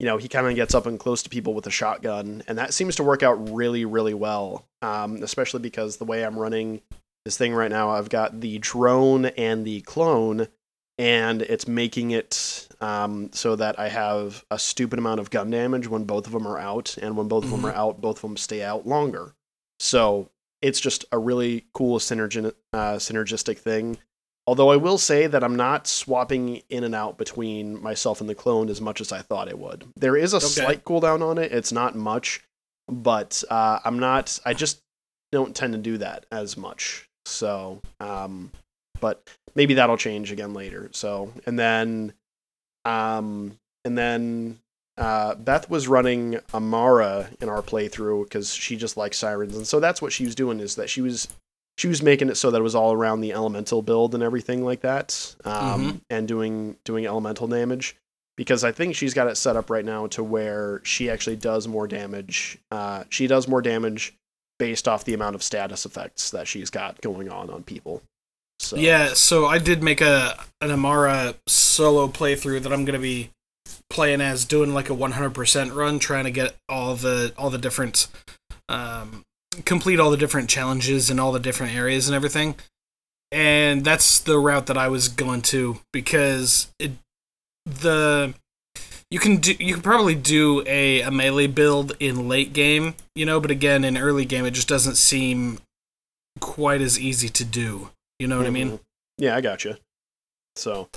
you 0.01 0.07
know 0.07 0.17
he 0.17 0.29
kind 0.29 0.47
of 0.47 0.55
gets 0.57 0.75
up 0.75 0.87
and 0.87 0.99
close 0.99 1.23
to 1.23 1.31
people 1.31 1.53
with 1.53 1.67
a 1.67 1.71
shotgun, 1.71 2.43
and 2.49 2.57
that 2.59 2.73
seems 2.75 2.97
to 2.97 3.05
work 3.05 3.23
out 3.23 3.51
really, 3.51 3.85
really 3.85 4.15
well. 4.15 4.65
Um, 4.83 5.23
especially 5.23 5.61
because 5.61 5.99
the 5.99 6.07
way 6.07 6.25
I'm 6.25 6.39
running 6.39 6.81
this 7.27 7.37
thing 7.37 7.53
right 7.53 7.71
now, 7.71 7.91
I've 7.91 8.09
got 8.09 8.41
the 8.41 8.59
drone 8.59 9.27
and 9.27 9.65
the 9.65 9.83
clone, 9.83 10.49
and 10.99 11.43
it's 11.43 11.69
making 11.69 12.13
it 12.13 12.67
um, 12.81 13.31
so 13.35 13.57
that 13.57 13.79
I 13.79 13.91
have 13.91 14.43
a 14.51 14.59
stupid 14.59 14.99
amount 14.99 15.21
of 15.21 15.29
gun 15.29 15.51
damage 15.51 15.87
when 15.87 16.05
both 16.05 16.27
of 16.27 16.33
them 16.33 16.47
are 16.47 16.59
out, 16.59 16.97
and 16.97 17.15
when 17.15 17.29
both 17.29 17.45
of 17.45 17.51
them 17.51 17.67
are 17.67 17.75
out, 17.75 18.01
both 18.01 18.17
of 18.17 18.23
them 18.23 18.39
stay 18.39 18.63
out 18.63 18.87
longer. 18.87 19.35
So 19.81 20.31
it's 20.63 20.81
just 20.81 21.05
a 21.13 21.19
really 21.19 21.67
cool 21.75 21.99
synergi- 21.99 22.55
uh, 22.73 22.95
synergistic 22.95 23.59
thing. 23.59 23.99
Although 24.51 24.71
I 24.73 24.77
will 24.79 24.99
say 24.99 25.29
that 25.29 25.45
I'm 25.45 25.55
not 25.55 25.87
swapping 25.87 26.61
in 26.69 26.83
and 26.83 26.93
out 26.93 27.17
between 27.17 27.81
myself 27.81 28.21
and 28.21 28.29
the 28.29 28.35
clone 28.35 28.69
as 28.69 28.81
much 28.81 29.01
as 29.01 29.13
I 29.13 29.21
thought 29.21 29.47
it 29.47 29.57
would. 29.57 29.85
There 29.95 30.17
is 30.17 30.33
a 30.33 30.39
Okay. 30.39 30.47
slight 30.47 30.85
cooldown 30.85 31.23
on 31.23 31.39
it. 31.39 31.53
It's 31.53 31.71
not 31.71 31.95
much, 31.95 32.43
but 32.89 33.45
uh, 33.49 33.79
I'm 33.85 34.01
not. 34.01 34.41
I 34.45 34.53
just 34.55 34.81
don't 35.31 35.55
tend 35.55 35.75
to 35.75 35.79
do 35.79 35.99
that 35.99 36.27
as 36.33 36.57
much. 36.57 37.09
So, 37.27 37.81
um, 38.01 38.51
but 38.99 39.23
maybe 39.55 39.75
that'll 39.75 39.97
change 39.97 40.33
again 40.33 40.53
later. 40.53 40.91
So, 40.95 41.33
and 41.47 41.57
then, 41.57 42.13
um, 42.85 43.57
and 43.85 43.97
then 43.97 44.59
uh, 44.99 45.37
Beth 45.37 45.71
was 45.71 45.87
running 45.87 46.41
Amara 46.53 47.31
in 47.41 47.49
our 47.49 47.63
playthrough 47.63 48.25
because 48.25 48.53
she 48.53 48.75
just 48.75 48.97
likes 48.97 49.17
sirens, 49.17 49.55
and 49.57 49.65
so 49.65 49.79
that's 49.79 50.03
what 50.03 50.13
she 50.13 50.25
was 50.25 50.35
doing. 50.35 50.59
Is 50.59 50.75
that 50.75 50.91
she 50.91 51.03
was 51.03 51.29
she 51.81 51.88
was 51.88 52.03
making 52.03 52.29
it 52.29 52.37
so 52.37 52.51
that 52.51 52.59
it 52.59 52.62
was 52.62 52.75
all 52.75 52.93
around 52.93 53.23
the 53.23 53.33
elemental 53.33 53.81
build 53.81 54.12
and 54.14 54.23
everything 54.23 54.62
like 54.62 54.83
that, 54.83 55.35
um, 55.47 55.81
Mhm. 55.95 56.01
and 56.11 56.29
doing 56.29 56.77
doing 56.85 57.07
elemental 57.07 57.47
damage. 57.47 57.97
Because 58.37 58.64
I 58.64 58.71
think 58.73 58.95
she's 58.95 59.14
got 59.14 59.29
it 59.29 59.37
set 59.38 59.57
up 59.57 59.71
right 59.71 59.85
now 59.85 60.07
to 60.09 60.23
where 60.23 60.83
she 60.85 61.09
actually 61.09 61.37
does 61.37 61.66
more 61.66 61.87
damage. 61.88 62.59
Uh, 62.71 63.05
she 63.09 63.27
does 63.27 63.49
more 63.49 63.62
damage 63.62 64.14
based 64.59 64.87
off 64.87 65.05
the 65.07 65.14
amount 65.14 65.35
of 65.37 65.43
status 65.43 65.87
effects 65.87 66.31
that 66.33 66.47
she's 66.47 66.69
got 66.69 67.01
going 67.01 67.31
on 67.31 67.49
on 67.49 67.62
people. 67.62 68.03
So 68.59 68.77
Yeah, 68.77 69.14
so 69.14 69.47
I 69.47 69.57
did 69.57 69.83
make 69.83 70.03
a 70.03 70.38
an 70.61 70.71
Amara 70.71 71.37
solo 71.47 72.09
playthrough 72.09 72.62
that 72.62 72.73
I'm 72.75 72.85
gonna 72.85 72.99
be 72.99 73.31
playing 73.88 74.21
as 74.21 74.45
doing 74.45 74.75
like 74.75 74.90
a 74.90 74.95
100% 74.95 75.73
run, 75.75 75.99
trying 75.99 76.25
to 76.25 76.31
get 76.31 76.57
all 76.69 76.95
the 76.95 77.33
all 77.38 77.49
the 77.49 77.57
different 77.59 78.07
um, 78.69 79.25
complete 79.65 80.01
all 80.01 80.11
the 80.11 80.17
different 80.17 80.49
challenges 80.49 81.11
in 81.11 81.19
all 81.19 81.33
the 81.33 81.41
different 81.41 81.75
areas 81.75 82.09
and 82.09 82.15
everything. 82.15 82.55
And 83.33 83.85
that's 83.85 84.19
the 84.21 84.39
route 84.39 84.67
that 84.67 84.77
I 84.79 84.89
was 84.89 85.09
going 85.09 85.43
to 85.43 85.81
because 85.93 86.69
it 86.79 86.93
the 87.65 88.35
you 89.11 89.19
can 89.21 89.37
do 89.37 89.55
you 89.59 89.75
can 89.75 89.83
probably 89.83 90.15
do 90.15 90.65
a, 90.67 91.03
a 91.03 91.11
melee 91.11 91.47
build 91.47 91.93
in 92.01 92.29
late 92.29 92.53
game, 92.53 92.95
you 93.15 93.27
know, 93.27 93.39
but 93.41 93.51
again 93.51 93.85
in 93.85 93.97
early 93.97 94.25
game 94.25 94.45
it 94.47 94.53
just 94.53 94.69
doesn't 94.69 94.97
seem 94.97 95.59
quite 96.41 96.81
as 96.81 96.99
easy 96.99 97.29
to 97.29 97.45
do. 97.45 97.91
You 98.19 98.27
know 98.29 98.39
what 98.39 98.47
I 98.47 98.51
mean? 98.51 98.71
Mhm. 98.73 98.81
Yeah, 99.19 99.37
I 99.37 99.41
got 99.41 99.65
you. 99.65 99.77
So, 100.57 100.89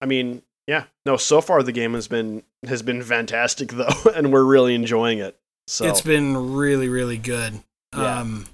I 0.00 0.06
mean, 0.06 0.42
yeah, 0.66 0.84
no. 1.04 1.16
So 1.16 1.40
far, 1.40 1.62
the 1.62 1.72
game 1.72 1.94
has 1.94 2.08
been 2.08 2.42
has 2.66 2.82
been 2.82 3.02
fantastic 3.02 3.68
though, 3.72 4.10
and 4.14 4.32
we're 4.32 4.44
really 4.44 4.74
enjoying 4.74 5.18
it. 5.18 5.36
So 5.66 5.86
It's 5.86 6.00
been 6.00 6.54
really, 6.54 6.88
really 6.88 7.18
good. 7.18 7.60
Yeah. 7.94 8.20
Um, 8.20 8.46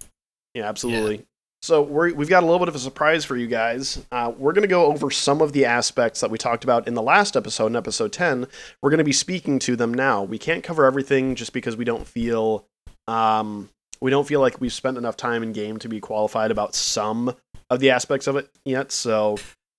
yeah, 0.55 0.69
absolutely. 0.69 1.27
So 1.63 1.81
we're, 1.83 2.13
we've 2.13 2.29
got 2.29 2.43
a 2.43 2.47
little 2.47 2.59
bit 2.59 2.69
of 2.69 2.75
a 2.75 2.81
surprise 2.81 3.25
for 3.25 3.37
you 3.37 3.47
guys. 3.47 4.05
Uh, 4.11 4.33
we're 4.37 4.53
going 4.53 4.63
to 4.63 4.69
go 4.69 4.87
over 4.87 5.11
some 5.11 5.41
of 5.41 5.53
the 5.53 5.65
aspects 5.65 6.21
that 6.21 6.31
we 6.31 6.37
talked 6.37 6.65
about 6.65 6.89
in 6.89 6.95
the 6.95 7.03
last 7.03 7.37
episode, 7.37 7.67
in 7.67 7.77
episode 7.77 8.13
ten. 8.13 8.49
We're 8.83 8.91
going 8.91 8.99
to 8.99 9.05
be 9.05 9.13
speaking 9.13 9.61
to 9.61 9.77
them 9.77 9.95
now. 9.95 10.25
We 10.25 10.39
can't 10.39 10.65
cover 10.65 10.85
everything 10.85 11.37
just 11.37 11.53
because 11.53 11.77
we 11.77 11.85
don't 11.85 12.07
feel 12.07 12.67
um, 13.07 13.69
we 14.01 14.11
don't 14.11 14.27
feel 14.27 14.41
like 14.41 14.61
we've 14.61 14.73
spent 14.73 14.99
enough 14.99 15.17
time 15.17 15.43
in 15.45 15.53
game 15.53 15.79
to 15.79 15.89
be 15.89 16.01
qualified 16.01 16.51
about 16.51 16.75
some 16.75 17.37
of 17.71 17.79
the 17.79 17.91
aspects 17.91 18.27
of 18.27 18.37
it 18.37 18.51
yet. 18.65 18.91
So 18.91 19.37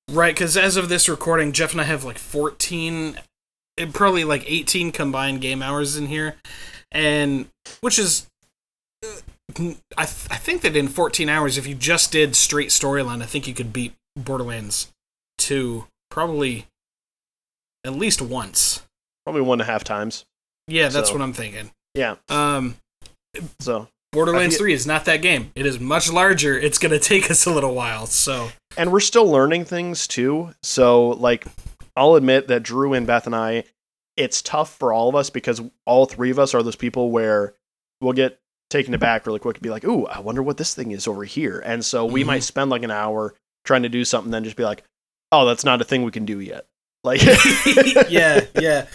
right, 0.09 0.33
because 0.33 0.55
as 0.55 0.77
of 0.77 0.87
this 0.87 1.09
recording, 1.09 1.51
Jeff 1.51 1.73
and 1.73 1.81
I 1.81 1.83
have 1.83 2.05
like 2.05 2.17
14, 2.17 3.19
eh, 3.77 3.87
probably 3.91 4.23
like 4.23 4.49
18 4.49 4.93
combined 4.93 5.41
game 5.41 5.61
hours 5.61 5.97
in 5.97 6.07
here. 6.07 6.35
And 6.93 7.47
which 7.81 7.97
is, 7.99 8.27
uh, 9.03 9.07
I, 9.97 10.05
th- 10.05 10.27
I 10.29 10.37
think 10.37 10.61
that 10.61 10.75
in 10.75 10.87
14 10.87 11.27
hours, 11.27 11.57
if 11.57 11.67
you 11.67 11.75
just 11.75 12.11
did 12.11 12.35
straight 12.35 12.69
storyline, 12.69 13.21
I 13.21 13.25
think 13.25 13.47
you 13.47 13.53
could 13.53 13.73
beat 13.73 13.93
Borderlands 14.15 14.91
two 15.39 15.87
probably 16.11 16.67
at 17.83 17.93
least 17.93 18.21
once. 18.21 18.83
Probably 19.25 19.41
one 19.41 19.59
and 19.59 19.67
a 19.67 19.71
half 19.71 19.83
times. 19.83 20.25
Yeah, 20.67 20.89
that's 20.89 21.09
So- 21.09 21.15
what 21.15 21.21
I'm 21.23 21.33
thinking. 21.33 21.71
Yeah. 21.95 22.15
Um, 22.29 22.75
So 23.59 23.87
Borderlands 24.11 24.55
I 24.55 24.59
3 24.59 24.73
is 24.73 24.85
not 24.85 25.05
that 25.05 25.17
game. 25.23 25.51
It 25.55 25.65
is 25.65 25.79
much 25.79 26.11
larger. 26.11 26.57
It's 26.57 26.77
going 26.77 26.91
to 26.91 26.99
take 26.99 27.29
us 27.31 27.45
a 27.45 27.51
little 27.51 27.73
while. 27.73 28.05
So, 28.05 28.49
and 28.77 28.91
we're 28.91 28.99
still 28.99 29.25
learning 29.25 29.65
things 29.65 30.07
too. 30.07 30.53
So 30.61 31.09
like 31.09 31.45
I'll 31.95 32.15
admit 32.15 32.47
that 32.47 32.63
Drew 32.63 32.93
and 32.93 33.05
Beth 33.07 33.25
and 33.25 33.35
I, 33.35 33.63
it's 34.17 34.41
tough 34.41 34.75
for 34.77 34.93
all 34.93 35.09
of 35.09 35.15
us 35.15 35.29
because 35.29 35.61
all 35.85 36.05
three 36.05 36.29
of 36.31 36.39
us 36.39 36.53
are 36.53 36.61
those 36.63 36.75
people 36.75 37.11
where 37.11 37.53
we'll 38.01 38.13
get 38.13 38.39
taken 38.69 38.93
aback 38.93 39.25
really 39.27 39.39
quick 39.39 39.57
and 39.57 39.63
be 39.63 39.69
like, 39.69 39.83
"Ooh, 39.85 40.05
I 40.07 40.19
wonder 40.19 40.41
what 40.43 40.57
this 40.57 40.73
thing 40.75 40.91
is 40.91 41.07
over 41.07 41.23
here." 41.23 41.59
And 41.65 41.83
so 41.83 42.05
we 42.05 42.23
Mhm. 42.23 42.27
might 42.27 42.43
spend 42.43 42.69
like 42.69 42.83
an 42.83 42.91
hour 42.91 43.33
trying 43.65 43.83
to 43.83 43.89
do 43.89 44.03
something, 44.05 44.31
then 44.31 44.43
just 44.43 44.55
be 44.55 44.63
like, 44.63 44.83
"Oh, 45.31 45.45
that's 45.45 45.63
not 45.65 45.81
a 45.81 45.83
thing 45.83 46.03
we 46.03 46.11
can 46.11 46.25
do 46.25 46.39
yet." 46.39 46.65
Like, 47.03 47.21
yeah, 48.09 48.45
yeah. 48.59 48.87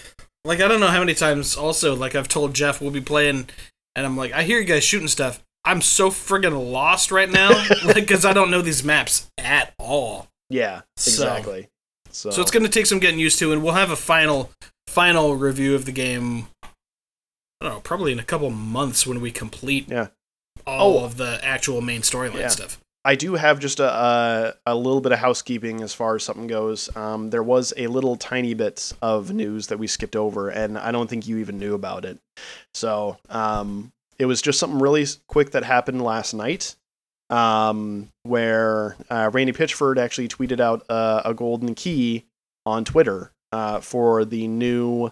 Like, 0.45 0.61
I 0.61 0.69
don't 0.69 0.81
know 0.81 0.87
how 0.89 1.01
many 1.01 1.15
times 1.15 1.57
also, 1.57 1.95
like, 1.95 2.15
I've 2.15 2.29
told 2.29 2.55
Jeff 2.55 2.81
we'll 2.81 2.91
be 2.91 3.01
playing, 3.01 3.49
and 3.97 4.07
I'm 4.07 4.17
like, 4.17 4.33
I 4.33 4.45
hear 4.45 4.59
you 4.59 4.65
guys 4.65 4.85
shooting 4.85 5.09
stuff. 5.09 5.43
I'm 5.65 5.83
so 5.83 6.11
friggin' 6.11 6.71
lost 6.73 7.11
right 7.11 7.29
now, 7.29 7.51
like, 7.85 7.95
because 7.97 8.25
I 8.25 8.33
don't 8.33 8.51
know 8.51 8.63
these 8.63 8.83
maps 8.85 9.31
at 9.37 9.75
all. 9.79 10.29
yeah, 10.49 10.83
So- 10.97 11.11
exactly. 11.11 11.69
So, 12.11 12.31
So 12.31 12.41
it's 12.41 12.51
going 12.51 12.63
to 12.63 12.71
take 12.71 12.87
some 12.87 13.01
getting 13.01 13.19
used 13.21 13.39
to, 13.41 13.53
and 13.53 13.63
we'll 13.63 13.75
have 13.75 13.91
a 13.91 13.97
final 13.97 14.51
final 14.89 15.37
review 15.37 15.75
of 15.75 15.85
the 15.85 15.93
game. 15.93 16.49
I 16.63 17.65
don't 17.65 17.73
know, 17.75 17.81
probably 17.81 18.13
in 18.13 18.19
a 18.19 18.25
couple 18.25 18.51
months 18.51 19.07
when 19.07 19.21
we 19.21 19.31
complete 19.31 19.89
Yeah. 19.89 20.09
all 20.67 20.99
Oh. 20.99 21.05
of 21.05 21.17
the 21.17 21.39
actual 21.45 21.81
main 21.81 22.01
storyline 22.03 22.41
Yeah. 22.41 22.49
stuff. 22.49 22.79
I 23.05 23.15
do 23.15 23.35
have 23.35 23.59
just 23.59 23.81
a, 23.81 23.91
a 23.91 24.55
a 24.67 24.75
little 24.75 25.01
bit 25.01 25.13
of 25.13 25.19
housekeeping 25.19 25.83
as 25.83 25.95
far 25.95 26.17
as 26.17 26.25
something 26.25 26.47
goes. 26.47 26.95
Um, 26.97 27.31
there 27.31 27.43
was 27.43 27.73
a 27.77 27.87
little 27.87 28.17
tiny 28.17 28.55
bit 28.55 28.93
of 29.01 29.33
news 29.33 29.69
that 29.69 29.79
we 29.79 29.87
skipped 29.87 30.17
over, 30.17 30.49
and 30.51 30.77
I 30.79 30.91
don't 30.93 31.09
think 31.09 31.27
you 31.27 31.39
even 31.39 31.59
knew 31.59 31.75
about 31.75 32.05
it. 32.05 32.19
So 32.75 33.17
um, 33.29 33.93
it 34.19 34.27
was 34.27 34.43
just 34.43 34.59
something 34.59 34.79
really 34.81 35.07
quick 35.27 35.53
that 35.53 35.65
happened 35.65 36.03
last 36.03 36.35
night, 36.35 36.77
um, 37.31 38.09
where 38.25 38.97
uh, 39.11 39.31
Randy 39.33 39.53
Pitchford 39.53 39.97
actually 39.99 40.29
tweeted 40.29 40.61
out 40.61 40.85
uh, 40.91 41.23
a 41.25 41.35
golden 41.35 41.75
key 41.75 42.25
on 42.67 42.85
Twitter 42.85 43.33
uh, 43.53 43.81
for 43.81 44.25
the 44.25 44.49
new 44.49 45.11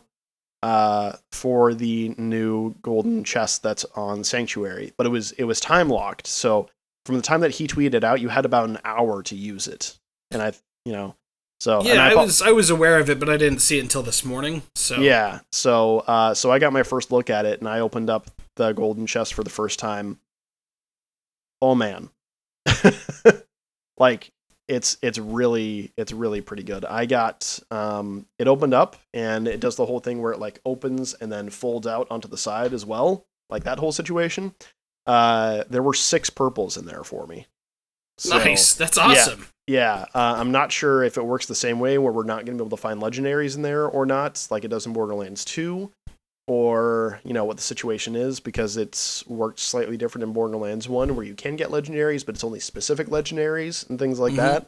uh, 0.62 1.12
for 1.32 1.74
the 1.74 2.14
new 2.18 2.74
golden 2.82 3.22
chest 3.24 3.62
that's 3.62 3.84
on 3.94 4.24
Sanctuary, 4.24 4.92
but 4.96 5.06
it 5.06 5.10
was 5.10 5.32
it 5.32 5.44
was 5.44 5.60
time 5.60 5.88
locked, 5.88 6.26
so 6.26 6.68
from 7.06 7.16
the 7.16 7.22
time 7.22 7.40
that 7.40 7.52
he 7.52 7.68
tweeted 7.68 7.94
it 7.94 8.04
out, 8.04 8.20
you 8.20 8.28
had 8.28 8.44
about 8.44 8.68
an 8.68 8.78
hour 8.84 9.22
to 9.22 9.36
use 9.36 9.68
it. 9.68 9.96
And 10.32 10.42
I, 10.42 10.52
you 10.84 10.92
know, 10.92 11.14
so 11.60 11.78
and 11.78 11.86
yeah, 11.86 12.04
I, 12.04 12.10
apo- 12.10 12.24
was 12.24 12.42
I 12.42 12.50
was 12.50 12.68
aware 12.68 12.98
of 12.98 13.08
it, 13.08 13.20
but 13.20 13.30
I 13.30 13.36
didn't 13.36 13.60
see 13.60 13.78
it 13.78 13.82
until 13.82 14.02
this 14.02 14.24
morning. 14.24 14.62
So 14.74 15.00
yeah. 15.00 15.40
So, 15.52 16.00
uh, 16.00 16.34
so 16.34 16.50
I 16.50 16.58
got 16.58 16.72
my 16.72 16.82
first 16.82 17.12
look 17.12 17.30
at 17.30 17.46
it, 17.46 17.60
and 17.60 17.68
I 17.68 17.80
opened 17.80 18.10
up 18.10 18.28
the 18.56 18.72
golden 18.72 19.06
chest 19.06 19.34
for 19.34 19.44
the 19.44 19.50
first 19.50 19.78
time. 19.78 20.18
Oh 21.62 21.74
man, 21.74 22.10
like 23.98 24.30
it's 24.68 24.96
it's 25.02 25.18
really 25.18 25.92
it's 25.96 26.12
really 26.12 26.40
pretty 26.40 26.62
good. 26.62 26.84
I 26.84 27.06
got 27.06 27.58
um, 27.70 28.26
it 28.38 28.48
opened 28.48 28.74
up, 28.74 28.96
and 29.14 29.46
it 29.46 29.60
does 29.60 29.76
the 29.76 29.86
whole 29.86 30.00
thing 30.00 30.20
where 30.20 30.32
it 30.32 30.38
like 30.40 30.60
opens 30.64 31.14
and 31.14 31.30
then 31.30 31.50
folds 31.50 31.86
out 31.86 32.06
onto 32.10 32.28
the 32.28 32.36
side 32.38 32.72
as 32.72 32.84
well, 32.84 33.24
like 33.50 33.64
that 33.64 33.78
whole 33.78 33.92
situation. 33.92 34.54
Uh, 35.06 35.62
there 35.70 35.82
were 35.82 35.94
six 35.94 36.30
purples 36.30 36.76
in 36.76 36.84
there 36.84 37.04
for 37.04 37.26
me. 37.26 37.46
So- 38.18 38.38
nice. 38.38 38.74
That's 38.74 38.98
awesome. 38.98 39.46
yeah, 39.66 40.06
uh, 40.14 40.34
I'm 40.38 40.50
not 40.50 40.72
sure 40.72 41.02
if 41.04 41.16
it 41.16 41.24
works 41.24 41.46
the 41.46 41.54
same 41.54 41.78
way 41.78 41.98
where 41.98 42.12
we're 42.12 42.24
not 42.24 42.44
going 42.46 42.58
to 42.58 42.64
be 42.64 42.66
able 42.66 42.76
to 42.76 42.80
find 42.80 43.00
legendaries 43.00 43.54
in 43.56 43.62
there 43.62 43.86
or 43.86 44.06
not, 44.06 44.46
like 44.50 44.64
it 44.64 44.68
does 44.68 44.86
in 44.86 44.92
Borderlands 44.94 45.44
2, 45.44 45.92
or 46.46 47.20
you 47.24 47.32
know 47.32 47.44
what 47.44 47.56
the 47.56 47.62
situation 47.62 48.14
is 48.16 48.40
because 48.40 48.76
it's 48.76 49.26
worked 49.26 49.58
slightly 49.58 49.96
different 49.96 50.22
in 50.24 50.32
Borderlands 50.32 50.88
1 50.88 51.16
where 51.16 51.24
you 51.26 51.34
can 51.34 51.56
get 51.56 51.70
legendaries, 51.70 52.24
but 52.24 52.34
it's 52.34 52.44
only 52.44 52.60
specific 52.60 53.08
legendaries 53.08 53.88
and 53.88 53.98
things 53.98 54.18
like 54.18 54.34
Mhm. 54.34 54.36
that. 54.36 54.66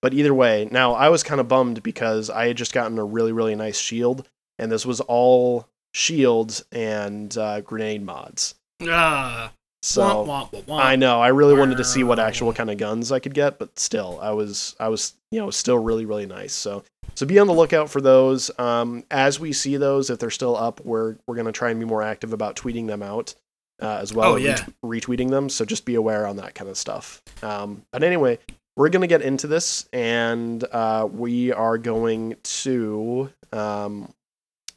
But 0.00 0.12
either 0.14 0.34
way, 0.34 0.68
now 0.70 0.92
I 0.92 1.08
was 1.08 1.22
kind 1.22 1.40
of 1.40 1.48
bummed 1.48 1.82
because 1.82 2.28
I 2.30 2.48
had 2.48 2.56
just 2.56 2.72
gotten 2.74 2.98
a 2.98 3.04
really 3.04 3.32
really 3.32 3.54
nice 3.54 3.78
shield, 3.78 4.28
and 4.58 4.70
this 4.70 4.84
was 4.84 5.00
all 5.00 5.66
shields 5.94 6.64
and 6.72 7.36
uh, 7.38 7.60
grenade 7.60 8.02
mods. 8.04 8.54
Ah, 8.82 9.52
So 9.82 10.02
womp, 10.02 10.50
womp, 10.50 10.64
womp. 10.64 10.80
I 10.80 10.96
know. 10.96 11.20
I 11.20 11.28
really 11.28 11.54
wanted 11.54 11.76
to 11.78 11.84
see 11.84 12.02
what 12.02 12.18
actual 12.18 12.52
kind 12.52 12.70
of 12.70 12.76
guns 12.78 13.12
I 13.12 13.18
could 13.20 13.34
get, 13.34 13.58
but 13.58 13.78
still, 13.78 14.18
I 14.20 14.30
was, 14.32 14.74
I 14.80 14.88
was, 14.88 15.12
you 15.34 15.40
know, 15.40 15.50
still 15.50 15.78
really, 15.78 16.06
really 16.06 16.26
nice. 16.26 16.52
So, 16.52 16.84
so 17.16 17.26
be 17.26 17.38
on 17.40 17.46
the 17.48 17.52
lookout 17.52 17.90
for 17.90 18.00
those. 18.00 18.50
Um, 18.58 19.02
as 19.10 19.40
we 19.40 19.52
see 19.52 19.76
those, 19.76 20.10
if 20.10 20.18
they're 20.20 20.30
still 20.30 20.56
up, 20.56 20.80
we're 20.84 21.16
we're 21.26 21.34
gonna 21.34 21.50
try 21.52 21.70
and 21.70 21.80
be 21.80 21.86
more 21.86 22.02
active 22.02 22.32
about 22.32 22.54
tweeting 22.56 22.86
them 22.86 23.02
out 23.02 23.34
uh, 23.82 23.98
as 24.00 24.14
well, 24.14 24.34
Oh, 24.34 24.36
yeah. 24.36 24.64
retwe- 24.84 25.00
retweeting 25.02 25.30
them. 25.30 25.48
So 25.48 25.64
just 25.64 25.84
be 25.84 25.96
aware 25.96 26.26
on 26.26 26.36
that 26.36 26.54
kind 26.54 26.70
of 26.70 26.76
stuff. 26.76 27.20
Um, 27.42 27.82
but 27.92 28.02
anyway, 28.04 28.38
we're 28.76 28.88
gonna 28.90 29.08
get 29.08 29.22
into 29.22 29.46
this, 29.48 29.88
and 29.92 30.62
uh, 30.72 31.08
we 31.10 31.52
are 31.52 31.78
going 31.78 32.36
to, 32.42 33.30
um, 33.52 34.12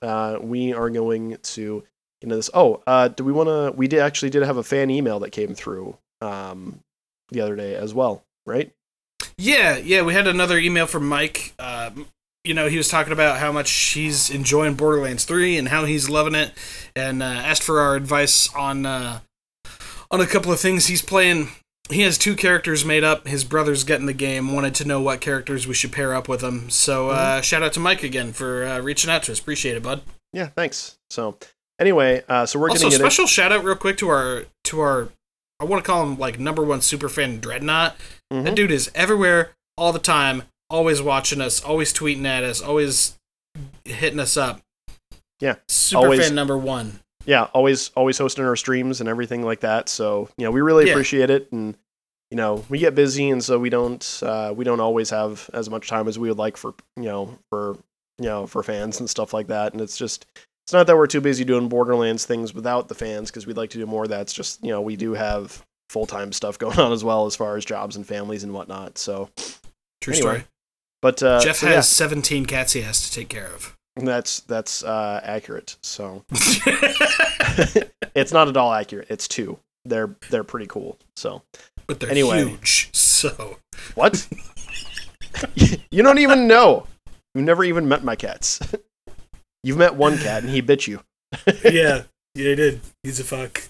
uh, 0.02 0.38
we 0.42 0.74
are 0.74 0.90
going 0.90 1.38
to 1.44 1.84
into 2.22 2.36
this. 2.36 2.50
Oh, 2.54 2.82
uh, 2.88 3.10
do 3.10 3.24
we 3.24 3.32
want 3.32 3.48
to? 3.50 3.74
We 3.78 3.88
did 3.88 4.00
actually 4.00 4.32
did 4.32 4.42
have 4.44 4.58
a 4.58 4.64
fan 4.64 4.90
email 4.90 5.20
that 5.20 5.30
came 5.32 5.54
through 5.54 5.98
um, 6.22 6.80
the 7.30 7.42
other 7.42 7.56
day 7.56 7.76
as 7.76 7.94
well, 7.94 8.24
right? 8.48 8.72
Yeah, 9.38 9.78
yeah, 9.78 10.02
we 10.02 10.14
had 10.14 10.28
another 10.28 10.58
email 10.58 10.88
from 10.88 11.08
Mike. 11.08 11.54
Um, 11.60 12.08
you 12.44 12.54
know, 12.54 12.70
he 12.70 12.78
was 12.78 12.88
talking 12.88 13.14
about 13.14 13.40
how 13.40 13.52
much 13.52 13.70
he's 13.70 14.30
enjoying 14.30 14.76
Borderlands 14.76 15.26
3 15.26 15.58
and 15.58 15.68
how 15.68 15.86
he's 15.86 16.10
loving 16.10 16.34
it, 16.34 16.54
and 16.96 17.22
uh, 17.22 17.26
asked 17.26 17.64
for 17.64 17.80
our 17.80 17.96
advice 17.96 18.54
on 18.56 18.86
uh, 18.86 19.20
on 20.10 20.22
a 20.22 20.26
couple 20.26 20.52
of 20.52 20.60
things 20.60 20.88
he's 20.88 21.02
playing. 21.02 21.50
He 21.90 22.02
has 22.02 22.18
two 22.18 22.36
characters 22.36 22.84
made 22.84 23.04
up. 23.04 23.28
His 23.28 23.44
brother's 23.44 23.84
getting 23.84 24.08
the 24.08 24.14
game. 24.14 24.54
Wanted 24.54 24.76
to 24.76 24.86
know 24.86 25.02
what 25.02 25.22
characters 25.22 25.68
we 25.68 25.74
should 25.74 25.92
pair 25.92 26.14
up 26.14 26.28
with 26.28 26.42
him. 26.42 26.70
So, 26.70 27.12
uh, 27.12 27.42
shout 27.42 27.64
out 27.64 27.74
to 27.74 27.80
Mike 27.80 28.04
again 28.04 28.34
for 28.34 28.66
uh, 28.66 28.80
reaching 28.80 29.10
out 29.10 29.24
to 29.24 29.32
us. 29.32 29.40
Appreciate 29.40 29.78
it, 29.78 29.84
bud. 29.84 30.02
Yeah, 30.34 30.48
thanks. 30.48 30.98
So 31.10 31.38
anyway, 31.80 32.24
uh, 32.28 32.46
so 32.46 32.60
we're 32.60 32.70
also, 32.70 32.90
getting 32.90 33.00
special 33.00 33.28
shout 33.28 33.52
out 33.52 33.64
real 33.64 33.76
quick 33.76 33.98
to 33.98 34.10
our 34.10 34.46
to 34.66 34.80
our 34.80 35.10
I 35.60 35.66
want 35.66 35.84
to 35.84 35.88
call 35.90 36.04
him 36.04 36.18
like 36.18 36.40
number 36.40 36.64
one 36.64 36.82
super 36.82 37.10
fan 37.10 37.40
Dreadnought. 37.40 37.96
Mhm. 38.32 38.44
That 38.44 38.56
dude 38.56 38.72
is 38.72 38.92
everywhere 38.94 39.52
all 39.78 39.92
the 39.92 40.00
time, 40.00 40.44
always 40.70 41.02
watching 41.02 41.42
us, 41.42 41.64
always 41.64 41.94
tweeting 41.94 42.26
at 42.26 42.44
us, 42.44 42.62
always 42.62 43.18
hitting 43.86 44.20
us 44.20 44.38
up. 44.38 44.62
Yeah, 45.40 45.56
super 45.68 46.04
always- 46.06 46.22
fan 46.26 46.36
number 46.36 46.58
one. 46.58 47.00
yeah, 47.26 47.46
always 47.54 47.90
always 47.96 48.18
hosting 48.18 48.46
our 48.46 48.56
streams 48.56 49.00
and 49.00 49.10
everything 49.10 49.44
like 49.44 49.62
that. 49.62 49.90
So 49.90 50.30
you 50.38 50.46
know, 50.46 50.52
we 50.52 50.62
really 50.62 50.86
Yeah. 50.86 50.92
appreciate 50.92 51.30
it, 51.30 51.52
and 51.52 51.76
you 52.32 52.38
know, 52.38 52.66
we 52.70 52.78
get 52.80 52.94
busy, 52.96 53.30
and 53.30 53.44
so 53.44 53.58
we 53.58 53.70
don't 53.70 54.20
uh, 54.24 54.54
we 54.56 54.64
don't 54.64 54.80
always 54.80 55.10
have 55.10 55.50
as 55.54 55.70
much 55.70 55.88
time 55.88 56.08
as 56.08 56.20
we 56.20 56.30
would 56.30 56.38
like 56.38 56.58
for 56.58 56.74
you 56.96 57.04
know 57.04 57.38
for 57.50 57.78
you 58.20 58.26
know 58.26 58.46
for 58.48 58.62
fans 58.64 59.00
and 59.00 59.10
stuff 59.10 59.34
like 59.34 59.48
that. 59.48 59.74
And 59.74 59.82
it's 59.82 59.98
just 59.98 60.26
it's 60.68 60.74
not 60.74 60.86
that 60.88 60.98
we're 60.98 61.08
too 61.08 61.22
busy 61.22 61.46
doing 61.46 61.70
Borderlands 61.70 62.26
things 62.26 62.54
without 62.54 62.90
the 62.90 62.94
fans 62.96 63.32
because 63.32 63.48
we'd 63.48 63.56
like 63.56 63.70
to 63.70 63.78
do 63.78 63.86
more 63.86 64.04
of 64.04 64.10
that. 64.10 64.20
It's 64.22 64.34
just 64.34 64.62
you 64.62 64.70
know 64.70 64.82
we 64.82 64.98
do 64.98 65.14
have 65.14 65.66
full 65.90 66.06
time 66.06 66.34
stuff 66.34 66.60
going 66.60 66.78
on 66.78 66.92
as 66.92 67.06
well 67.06 67.26
as 67.26 67.36
far 67.38 67.56
as 67.56 67.64
jobs 67.64 67.96
and 67.96 68.06
families 68.06 68.44
and 68.44 68.54
whatnot. 68.54 68.98
So, 68.98 69.30
True 70.02 70.14
Anyway, 70.14 70.20
story. 70.20 70.44
but 71.02 71.24
uh, 71.24 71.40
Jeff 71.40 71.56
so, 71.58 71.68
has 71.68 71.88
17 71.88 72.46
cats 72.46 72.74
he 72.74 72.82
has 72.82 73.08
to 73.10 73.16
take 73.16 73.30
care 73.30 73.48
of. 73.48 73.78
that's 73.96 74.42
that's 74.42 74.84
uh, 74.84 75.22
accurate. 75.24 75.78
So 75.82 76.26
it's 78.14 78.34
not 78.34 78.48
at 78.50 78.58
all 78.58 78.74
accurate. 78.74 79.08
It's 79.10 79.28
two. 79.28 79.60
They're 79.86 80.16
they're 80.30 80.44
pretty 80.44 80.68
cool. 80.68 80.98
So. 81.16 81.44
but 81.88 82.02
they're 82.02 82.12
Anyway. 82.12 82.44
huge. 82.46 82.90
So 82.94 83.58
What? 83.96 84.28
you 85.90 86.04
don't 86.04 86.20
even 86.20 86.48
know. 86.48 86.86
You've 87.34 87.46
never 87.46 87.64
even 87.64 87.88
met 87.88 88.04
my 88.04 88.16
cats. 88.18 88.60
You've 89.68 89.78
met 89.78 89.96
one 89.96 90.18
cat 90.18 90.44
and 90.44 90.50
he 90.50 90.62
bit 90.62 90.88
you. 90.88 91.02
yeah, 91.46 91.52
yeah, 91.64 92.04
he 92.36 92.56
did. 92.56 92.80
He's 93.04 93.20
a 93.20 93.26
fuck. 93.26 93.64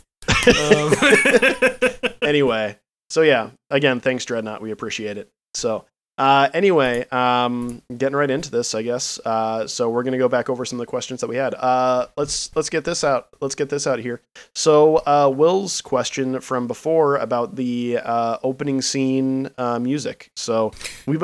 Um, 0.48 2.08
Anyway, 2.22 2.78
so 3.10 3.22
yeah, 3.24 3.50
again, 3.72 4.00
thanks 4.00 4.26
Dreadnought. 4.26 4.62
We 4.62 4.70
appreciate 4.72 5.18
it. 5.18 5.32
So, 5.56 5.86
uh, 6.20 6.50
anyway, 6.54 7.08
um, 7.10 7.82
getting 7.98 8.16
right 8.16 8.30
into 8.30 8.52
this, 8.52 8.76
I 8.76 8.82
guess. 8.84 9.18
Uh, 9.26 9.66
so 9.66 9.90
we're 9.90 10.04
gonna 10.04 10.20
go 10.20 10.30
back 10.30 10.50
over 10.50 10.66
some 10.66 10.78
of 10.78 10.82
the 10.82 10.90
questions 10.90 11.22
that 11.22 11.28
we 11.30 11.38
had. 11.38 11.56
Uh, 11.56 12.08
let's 12.16 12.56
let's 12.56 12.70
get 12.70 12.84
this 12.84 13.04
out. 13.04 13.30
Let's 13.42 13.56
get 13.56 13.70
this 13.70 13.88
out 13.88 13.98
here. 13.98 14.22
So, 14.54 14.98
uh, 14.98 15.32
Will's 15.34 15.82
question 15.82 16.42
from 16.42 16.68
before 16.68 17.16
about 17.16 17.56
the 17.56 18.00
uh, 18.04 18.38
opening 18.44 18.84
scene 18.84 19.50
uh, 19.58 19.80
music. 19.80 20.30
So 20.36 20.74
we, 21.08 21.18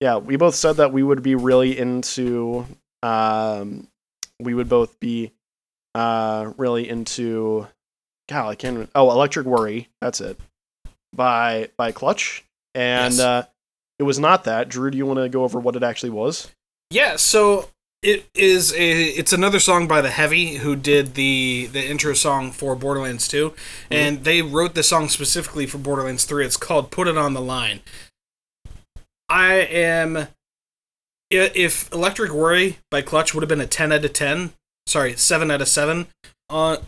yeah, 0.00 0.16
we 0.16 0.36
both 0.36 0.56
said 0.56 0.76
that 0.78 0.92
we 0.92 1.04
would 1.04 1.22
be 1.22 1.36
really 1.36 1.78
into. 1.78 2.66
Um, 3.02 3.86
we 4.40 4.54
would 4.54 4.68
both 4.68 4.98
be 5.00 5.32
uh, 5.94 6.52
really 6.56 6.88
into. 6.88 7.66
God, 8.28 8.48
I 8.48 8.54
can't. 8.54 8.90
Oh, 8.94 9.10
Electric 9.10 9.46
Worry. 9.46 9.88
That's 10.00 10.20
it. 10.20 10.38
By 11.14 11.70
by 11.76 11.92
Clutch, 11.92 12.44
and 12.74 13.14
Yes. 13.14 13.20
uh, 13.20 13.46
it 13.98 14.02
was 14.02 14.18
not 14.18 14.44
that. 14.44 14.68
Drew, 14.68 14.90
do 14.90 14.98
you 14.98 15.06
want 15.06 15.18
to 15.18 15.28
go 15.28 15.44
over 15.44 15.58
what 15.58 15.74
it 15.76 15.82
actually 15.82 16.10
was? 16.10 16.50
Yeah, 16.90 17.16
so 17.16 17.70
it 18.02 18.28
is 18.34 18.72
a 18.74 19.02
it's 19.04 19.32
another 19.32 19.58
song 19.58 19.88
by 19.88 20.00
the 20.00 20.10
Heavy 20.10 20.56
who 20.56 20.76
did 20.76 21.14
the 21.14 21.68
the 21.72 21.84
intro 21.84 22.12
song 22.14 22.52
for 22.52 22.76
Borderlands 22.76 23.26
2 23.26 23.52
and 23.90 24.22
they 24.22 24.40
wrote 24.40 24.74
the 24.74 24.84
song 24.84 25.08
specifically 25.08 25.66
for 25.66 25.78
Borderlands 25.78 26.24
3. 26.24 26.46
It's 26.46 26.56
called 26.56 26.92
Put 26.92 27.08
It 27.08 27.18
on 27.18 27.34
the 27.34 27.40
Line. 27.40 27.80
I 29.28 29.54
am 29.54 30.28
if 31.30 31.92
Electric 31.92 32.32
Worry 32.32 32.78
by 32.90 33.02
Clutch 33.02 33.34
would 33.34 33.42
have 33.42 33.48
been 33.48 33.60
a 33.60 33.66
10 33.66 33.92
out 33.92 34.04
of 34.04 34.12
10, 34.12 34.52
sorry, 34.86 35.16
7 35.16 35.50
out 35.50 35.60
of 35.60 35.68
7 35.68 36.06
uh 36.50 36.78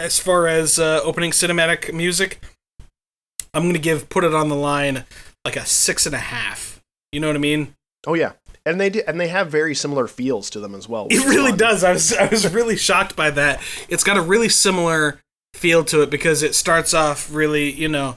as 0.00 0.18
far 0.18 0.48
as 0.48 0.78
uh, 0.78 1.00
opening 1.04 1.30
cinematic 1.30 1.92
music, 1.92 2.42
I'm 3.52 3.64
going 3.64 3.74
to 3.74 3.80
give 3.80 4.08
Put 4.08 4.24
It 4.24 4.34
on 4.34 4.48
the 4.48 4.56
Line 4.56 5.04
like 5.44 5.56
a 5.56 5.66
six 5.66 6.06
and 6.06 6.14
a 6.14 6.18
half. 6.18 6.80
You 7.12 7.20
know 7.20 7.26
what 7.26 7.36
I 7.36 7.40
mean? 7.40 7.74
Oh 8.06 8.14
yeah, 8.14 8.32
and 8.64 8.80
they 8.80 8.90
do, 8.90 9.02
and 9.06 9.20
they 9.20 9.28
have 9.28 9.50
very 9.50 9.74
similar 9.74 10.06
feels 10.06 10.48
to 10.50 10.60
them 10.60 10.74
as 10.74 10.88
well. 10.88 11.08
It 11.10 11.24
really 11.26 11.52
does. 11.52 11.84
I 11.84 11.92
was 11.92 12.12
I 12.14 12.26
was 12.26 12.52
really 12.52 12.76
shocked 12.76 13.16
by 13.16 13.30
that. 13.30 13.60
It's 13.88 14.04
got 14.04 14.16
a 14.16 14.22
really 14.22 14.48
similar 14.48 15.20
feel 15.54 15.84
to 15.84 16.02
it 16.02 16.10
because 16.10 16.42
it 16.42 16.54
starts 16.54 16.94
off 16.94 17.32
really, 17.32 17.70
you 17.70 17.88
know, 17.88 18.16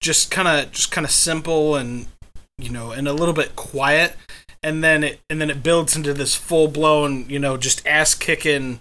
just 0.00 0.30
kind 0.30 0.48
of 0.48 0.72
just 0.72 0.90
kind 0.90 1.04
of 1.04 1.10
simple 1.10 1.76
and 1.76 2.06
you 2.58 2.70
know, 2.70 2.90
and 2.90 3.08
a 3.08 3.12
little 3.12 3.34
bit 3.34 3.56
quiet 3.56 4.16
and 4.62 4.82
then 4.82 5.04
it 5.04 5.20
and 5.28 5.40
then 5.40 5.50
it 5.50 5.62
builds 5.62 5.96
into 5.96 6.14
this 6.14 6.34
full-blown, 6.34 7.28
you 7.28 7.38
know, 7.38 7.56
just 7.56 7.86
ass-kicking 7.86 8.80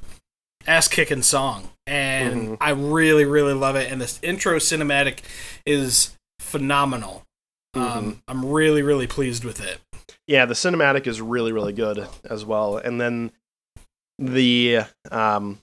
ass-kicking 0.67 1.23
song. 1.23 1.69
And 1.87 2.49
Mhm. 2.49 2.57
I 2.61 2.69
really 2.71 3.25
really 3.25 3.53
love 3.53 3.75
it 3.75 3.91
and 3.91 3.99
this 3.99 4.19
intro 4.21 4.57
cinematic 4.57 5.19
is 5.65 6.15
phenomenal. 6.39 7.23
Um 7.73 8.21
I'm 8.27 8.45
really 8.45 8.81
really 8.81 9.07
pleased 9.07 9.43
with 9.43 9.59
it. 9.59 9.79
Yeah, 10.27 10.45
the 10.45 10.53
cinematic 10.53 11.07
is 11.07 11.19
really 11.21 11.51
really 11.51 11.73
good 11.73 12.07
as 12.23 12.45
well, 12.45 12.77
and 12.77 13.01
then 13.01 13.31
the 14.19 14.81
um, 15.09 15.59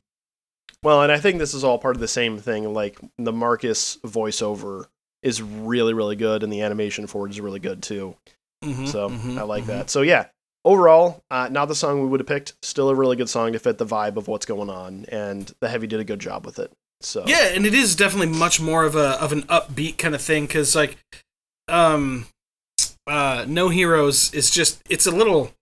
well, 0.82 1.02
and 1.02 1.12
I 1.12 1.18
think 1.18 1.38
this 1.38 1.54
is 1.54 1.64
all 1.64 1.78
part 1.78 1.96
of 1.96 2.00
the 2.00 2.08
same 2.08 2.38
thing. 2.38 2.72
Like 2.74 2.98
the 3.18 3.32
Marcus 3.32 3.98
voiceover 4.04 4.86
is 5.22 5.40
really 5.40 5.94
really 5.94 6.16
good, 6.16 6.42
and 6.42 6.52
the 6.52 6.62
animation 6.62 7.06
for 7.06 7.26
it 7.26 7.30
is 7.30 7.40
really 7.40 7.60
good 7.60 7.82
too. 7.82 8.16
Mhm, 8.64 8.88
So 8.88 9.10
mhm, 9.10 9.38
I 9.38 9.42
like 9.42 9.64
mhm. 9.64 9.68
that. 9.68 9.90
So 9.90 10.02
yeah, 10.02 10.26
overall, 10.64 11.22
uh, 11.30 11.48
not 11.50 11.66
the 11.66 11.74
song 11.74 12.00
we 12.02 12.08
would 12.08 12.20
have 12.20 12.26
picked. 12.26 12.54
Still 12.62 12.88
a 12.90 12.94
really 12.94 13.16
good 13.16 13.28
song 13.28 13.52
to 13.52 13.58
fit 13.58 13.78
the 13.78 13.86
vibe 13.86 14.16
of 14.16 14.28
what's 14.28 14.46
going 14.46 14.68
on, 14.70 15.06
and 15.08 15.52
the 15.60 15.68
heavy 15.68 15.86
did 15.86 16.00
a 16.00 16.04
good 16.04 16.18
job 16.20 16.44
with 16.44 16.58
it. 16.58 16.72
So 17.00 17.24
Yeah, 17.26 17.48
and 17.48 17.64
it 17.66 17.74
is 17.74 17.94
definitely 17.94 18.36
much 18.36 18.60
more 18.60 18.84
of 18.84 18.96
a 18.96 19.20
of 19.22 19.30
an 19.32 19.42
upbeat 19.42 19.98
kind 19.98 20.14
of 20.14 20.20
thing 20.20 20.46
because 20.46 20.74
like, 20.74 20.96
um, 21.68 22.26
uh, 23.06 23.44
No 23.46 23.68
Heroes 23.68 24.34
is 24.34 24.50
just 24.50 24.82
it's 24.88 25.06
a 25.06 25.10
little, 25.12 25.52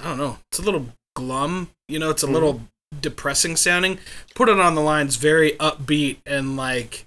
I 0.00 0.04
don't 0.04 0.18
know, 0.18 0.38
it's 0.50 0.58
a 0.58 0.62
little 0.62 0.86
glum. 1.16 1.70
You 1.88 1.98
know, 1.98 2.10
it's 2.10 2.22
a 2.22 2.26
Mhm. 2.26 2.32
little 2.32 2.60
depressing 3.00 3.56
sounding. 3.56 3.98
Put 4.34 4.48
it 4.50 4.60
on 4.60 4.74
the 4.74 4.82
lines, 4.82 5.16
very 5.16 5.52
upbeat 5.52 6.18
and 6.26 6.56
like, 6.56 7.06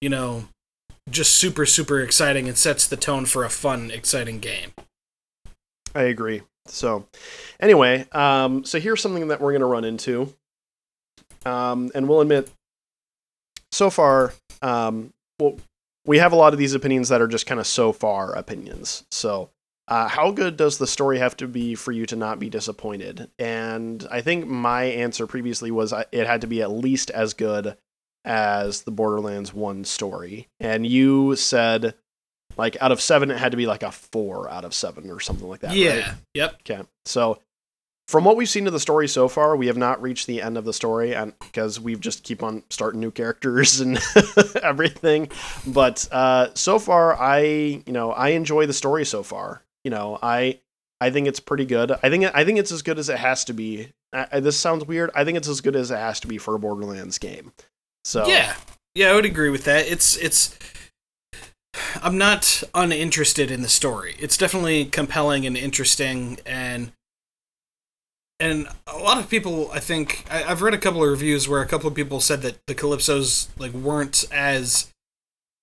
you 0.00 0.08
know, 0.08 0.48
just 1.10 1.34
super 1.34 1.66
super 1.66 2.00
exciting 2.00 2.48
and 2.48 2.56
sets 2.56 2.86
the 2.86 2.96
tone 2.96 3.26
for 3.26 3.44
a 3.44 3.50
fun, 3.50 3.90
exciting 3.90 4.38
game. 4.38 4.72
I 5.94 6.02
agree. 6.02 6.42
So, 6.66 7.06
anyway, 7.60 8.06
um, 8.12 8.64
so 8.64 8.78
here's 8.78 9.00
something 9.00 9.28
that 9.28 9.40
we're 9.40 9.52
going 9.52 9.60
to 9.60 9.66
run 9.66 9.84
into. 9.84 10.34
Um, 11.46 11.90
and 11.94 12.08
we'll 12.08 12.20
admit, 12.20 12.50
so 13.72 13.90
far, 13.90 14.34
um, 14.60 15.12
well, 15.40 15.56
we 16.04 16.18
have 16.18 16.32
a 16.32 16.36
lot 16.36 16.52
of 16.52 16.58
these 16.58 16.74
opinions 16.74 17.08
that 17.08 17.20
are 17.20 17.28
just 17.28 17.46
kind 17.46 17.60
of 17.60 17.66
so 17.66 17.92
far 17.92 18.34
opinions. 18.34 19.04
So, 19.10 19.50
uh, 19.88 20.08
how 20.08 20.30
good 20.30 20.56
does 20.56 20.78
the 20.78 20.86
story 20.86 21.18
have 21.18 21.36
to 21.38 21.48
be 21.48 21.74
for 21.74 21.92
you 21.92 22.04
to 22.06 22.16
not 22.16 22.38
be 22.38 22.50
disappointed? 22.50 23.30
And 23.38 24.06
I 24.10 24.20
think 24.20 24.46
my 24.46 24.84
answer 24.84 25.26
previously 25.26 25.70
was 25.70 25.92
uh, 25.92 26.04
it 26.12 26.26
had 26.26 26.42
to 26.42 26.46
be 26.46 26.60
at 26.60 26.70
least 26.70 27.10
as 27.10 27.34
good 27.34 27.76
as 28.24 28.82
the 28.82 28.90
Borderlands 28.90 29.52
1 29.54 29.84
story. 29.84 30.48
And 30.60 30.86
you 30.86 31.36
said, 31.36 31.94
like, 32.56 32.76
out 32.80 32.92
of 32.92 33.00
seven, 33.00 33.30
it 33.30 33.38
had 33.38 33.52
to 33.52 33.56
be 33.56 33.66
like 33.66 33.82
a 33.82 33.92
four 33.92 34.50
out 34.50 34.64
of 34.64 34.74
seven 34.74 35.10
or 35.10 35.20
something 35.20 35.48
like 35.48 35.60
that. 35.60 35.74
yeah. 35.74 35.94
right? 36.08 36.14
Yep. 36.34 36.54
Okay. 36.68 36.82
So 37.04 37.40
from 38.08 38.24
what 38.24 38.36
we've 38.36 38.48
seen 38.48 38.66
of 38.66 38.72
the 38.72 38.80
story 38.80 39.06
so 39.06 39.28
far, 39.28 39.54
we 39.56 39.66
have 39.66 39.76
not 39.76 40.00
reached 40.02 40.26
the 40.26 40.40
end 40.42 40.56
of 40.56 40.64
the 40.64 40.72
story 40.72 41.14
and 41.14 41.38
because 41.40 41.78
we've 41.78 42.00
just 42.00 42.22
keep 42.24 42.42
on 42.42 42.62
starting 42.70 43.00
new 43.00 43.10
characters 43.10 43.80
and 43.80 43.98
everything. 44.62 45.30
But 45.66 46.08
uh 46.10 46.48
so 46.54 46.78
far 46.78 47.20
I, 47.20 47.40
you 47.40 47.82
know, 47.92 48.10
I 48.12 48.30
enjoy 48.30 48.66
the 48.66 48.72
story 48.72 49.04
so 49.04 49.22
far. 49.22 49.62
You 49.84 49.90
know, 49.90 50.18
I 50.22 50.60
I 51.00 51.10
think 51.10 51.28
it's 51.28 51.38
pretty 51.40 51.66
good. 51.66 51.92
I 52.02 52.08
think 52.10 52.24
I 52.34 52.44
think 52.44 52.58
it's 52.58 52.72
as 52.72 52.82
good 52.82 52.98
as 52.98 53.08
it 53.08 53.18
has 53.18 53.44
to 53.44 53.52
be. 53.52 53.92
I, 54.12 54.26
I- 54.32 54.40
this 54.40 54.56
sounds 54.58 54.86
weird. 54.86 55.10
I 55.14 55.24
think 55.24 55.36
it's 55.36 55.48
as 55.48 55.60
good 55.60 55.76
as 55.76 55.90
it 55.90 55.98
has 55.98 56.18
to 56.20 56.26
be 56.28 56.38
for 56.38 56.54
a 56.54 56.58
Borderlands 56.58 57.18
game. 57.18 57.52
So 58.08 58.26
Yeah, 58.26 58.54
yeah, 58.94 59.10
I 59.10 59.14
would 59.14 59.26
agree 59.26 59.50
with 59.50 59.64
that. 59.64 59.86
It's 59.86 60.16
it's. 60.16 60.58
I'm 62.02 62.16
not 62.16 62.62
uninterested 62.74 63.50
in 63.50 63.60
the 63.60 63.68
story. 63.68 64.16
It's 64.18 64.38
definitely 64.38 64.86
compelling 64.86 65.44
and 65.44 65.58
interesting, 65.58 66.38
and 66.46 66.92
and 68.40 68.66
a 68.86 68.96
lot 68.96 69.18
of 69.18 69.28
people, 69.28 69.70
I 69.72 69.80
think, 69.80 70.24
I, 70.30 70.42
I've 70.44 70.62
read 70.62 70.72
a 70.72 70.78
couple 70.78 71.04
of 71.04 71.10
reviews 71.10 71.50
where 71.50 71.60
a 71.60 71.66
couple 71.66 71.86
of 71.86 71.94
people 71.94 72.20
said 72.20 72.40
that 72.40 72.56
the 72.66 72.74
Calypsos 72.74 73.48
like 73.58 73.72
weren't 73.72 74.24
as 74.32 74.90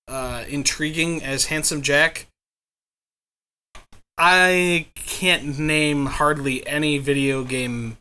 uh, 0.08 0.44
intriguing 0.48 1.24
as 1.24 1.46
Handsome 1.46 1.82
Jack. 1.82 2.28
I 4.20 4.86
can't 4.94 5.58
name 5.58 6.06
hardly 6.06 6.66
any 6.68 7.00
video 7.00 7.44
game 7.44 7.98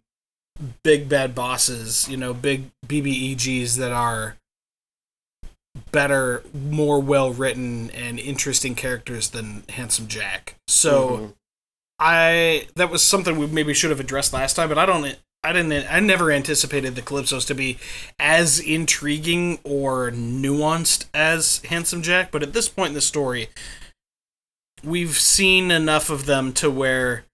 big 0.83 1.09
bad 1.09 1.35
bosses, 1.35 2.09
you 2.09 2.17
know, 2.17 2.33
big 2.33 2.71
BBEGs 2.87 3.77
that 3.77 3.93
are 3.93 4.37
better, 5.90 6.43
more 6.53 7.01
well 7.01 7.33
written 7.33 7.90
and 7.90 8.19
interesting 8.19 8.75
characters 8.75 9.31
than 9.31 9.64
Handsome 9.71 10.07
Jack. 10.07 10.55
So 10.69 11.09
Mhm. 11.09 11.35
I 11.99 12.69
that 12.77 12.90
was 12.90 13.03
something 13.03 13.38
we 13.38 13.47
maybe 13.47 13.75
should 13.75 13.90
have 13.90 14.01
addressed 14.01 14.33
last 14.33 14.55
time, 14.55 14.69
but 14.69 14.79
I 14.79 14.87
don't 14.87 15.17
I 15.43 15.53
didn't 15.53 15.87
I 15.90 16.01
never 16.01 16.31
anticipated 16.33 16.95
the 16.95 17.03
Calypsos 17.03 17.47
to 17.47 17.55
be 17.55 17.79
as 18.19 18.59
intriguing 18.61 19.59
or 19.62 20.11
nuanced 20.11 21.07
as 21.12 21.61
Handsome 21.69 22.03
Jack, 22.03 22.31
but 22.31 22.43
at 22.43 22.53
this 22.53 22.69
point 22.69 22.88
in 22.88 22.95
the 22.95 23.01
story 23.01 23.49
we've 24.83 25.19
seen 25.19 25.71
enough 25.71 26.11
of 26.11 26.27
them 26.27 26.53
to 26.53 26.71
where 26.71 27.25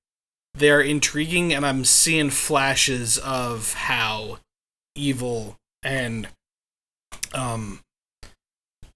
they're 0.55 0.81
intriguing 0.81 1.53
and 1.53 1.65
I'm 1.65 1.85
seeing 1.85 2.31
flashes 2.31 3.19
of 3.19 3.75
how 3.75 4.39
evil 4.95 5.57
and 5.83 6.29
um 7.33 7.81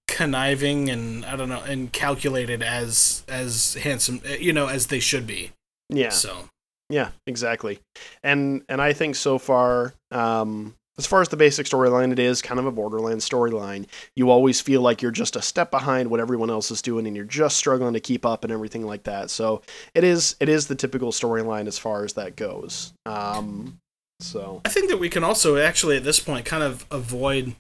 conniving 0.09 0.91
and 0.91 1.25
I 1.25 1.37
don't 1.37 1.49
know 1.49 1.63
and 1.63 1.93
calculated 1.93 2.63
as 2.63 3.25
as 3.29 3.75
handsome 3.75 4.21
you 4.39 4.53
know 4.53 4.67
as 4.69 4.89
they 4.89 5.01
should 5.01 5.27
be. 5.27 5.53
yeah. 5.89 6.11
So 6.11 6.49
Yeah, 6.91 7.11
exactly. 7.27 7.81
And 8.23 8.63
and 8.69 8.81
I 8.83 8.93
think 8.93 9.17
so 9.17 9.39
far, 9.39 9.95
um, 10.11 10.75
as 10.97 11.07
far 11.07 11.21
as 11.21 11.29
the 11.29 11.37
basic 11.37 11.67
storyline, 11.67 12.13
it 12.13 12.19
is 12.19 12.41
kind 12.41 12.61
of 12.61 12.67
a 12.67 12.73
Borderlands 12.73 13.29
storyline. 13.29 13.87
You 14.15 14.31
always 14.31 14.61
feel 14.61 14.81
like 14.81 15.03
you're 15.03 15.11
just 15.11 15.37
a 15.37 15.43
step 15.43 15.71
behind 15.71 16.11
what 16.11 16.21
everyone 16.21 16.51
else 16.51 16.71
is 16.71 16.83
doing, 16.83 17.07
and 17.07 17.17
you're 17.17 17.25
just 17.25 17.57
struggling 17.57 17.95
to 17.95 18.01
keep 18.01 18.25
up 18.25 18.45
and 18.45 18.53
everything 18.53 18.87
like 18.87 19.05
that. 19.05 19.31
So 19.31 19.63
it 19.95 20.05
is 20.05 20.37
it 20.41 20.49
is 20.49 20.67
the 20.67 20.75
typical 20.75 21.11
storyline 21.11 21.67
as 21.67 21.79
far 21.79 22.05
as 22.05 22.13
that 22.15 22.37
goes. 22.37 22.93
Um, 23.07 23.79
so 24.21 24.61
I 24.65 24.69
think 24.69 24.89
that 24.91 24.99
we 24.99 25.09
can 25.09 25.25
also 25.25 25.57
actually 25.57 25.97
at 25.97 26.05
this 26.05 26.21
point 26.21 26.47
kind 26.47 26.63
of 26.63 26.87
avoid 26.91 27.57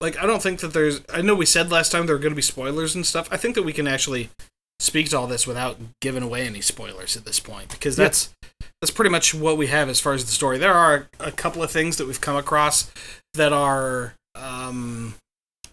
like 0.00 0.18
I 0.18 0.26
don't 0.26 0.42
think 0.42 0.60
that 0.60 0.72
there's 0.72 1.00
I 1.12 1.22
know 1.22 1.34
we 1.34 1.46
said 1.46 1.70
last 1.70 1.92
time 1.92 2.06
there 2.06 2.16
were 2.16 2.20
going 2.20 2.32
to 2.32 2.36
be 2.36 2.42
spoilers 2.42 2.94
and 2.94 3.06
stuff. 3.06 3.28
I 3.30 3.36
think 3.36 3.54
that 3.54 3.62
we 3.62 3.72
can 3.72 3.86
actually 3.86 4.30
speak 4.78 5.08
to 5.10 5.18
all 5.18 5.26
this 5.26 5.46
without 5.46 5.76
giving 6.00 6.22
away 6.22 6.46
any 6.46 6.60
spoilers 6.60 7.16
at 7.16 7.24
this 7.24 7.38
point 7.40 7.70
because 7.70 7.98
Yeah. 7.98 8.04
that's 8.04 8.34
that's 8.80 8.90
pretty 8.90 9.10
much 9.10 9.32
what 9.34 9.56
we 9.56 9.68
have 9.68 9.88
as 9.88 10.00
far 10.00 10.12
as 10.12 10.24
the 10.24 10.30
story. 10.32 10.58
There 10.58 10.74
are 10.74 11.08
a 11.20 11.30
couple 11.32 11.62
of 11.62 11.70
things 11.70 11.96
that 11.98 12.06
we've 12.06 12.20
come 12.20 12.36
across 12.36 12.90
that 13.34 13.52
are 13.52 14.14
um 14.34 15.14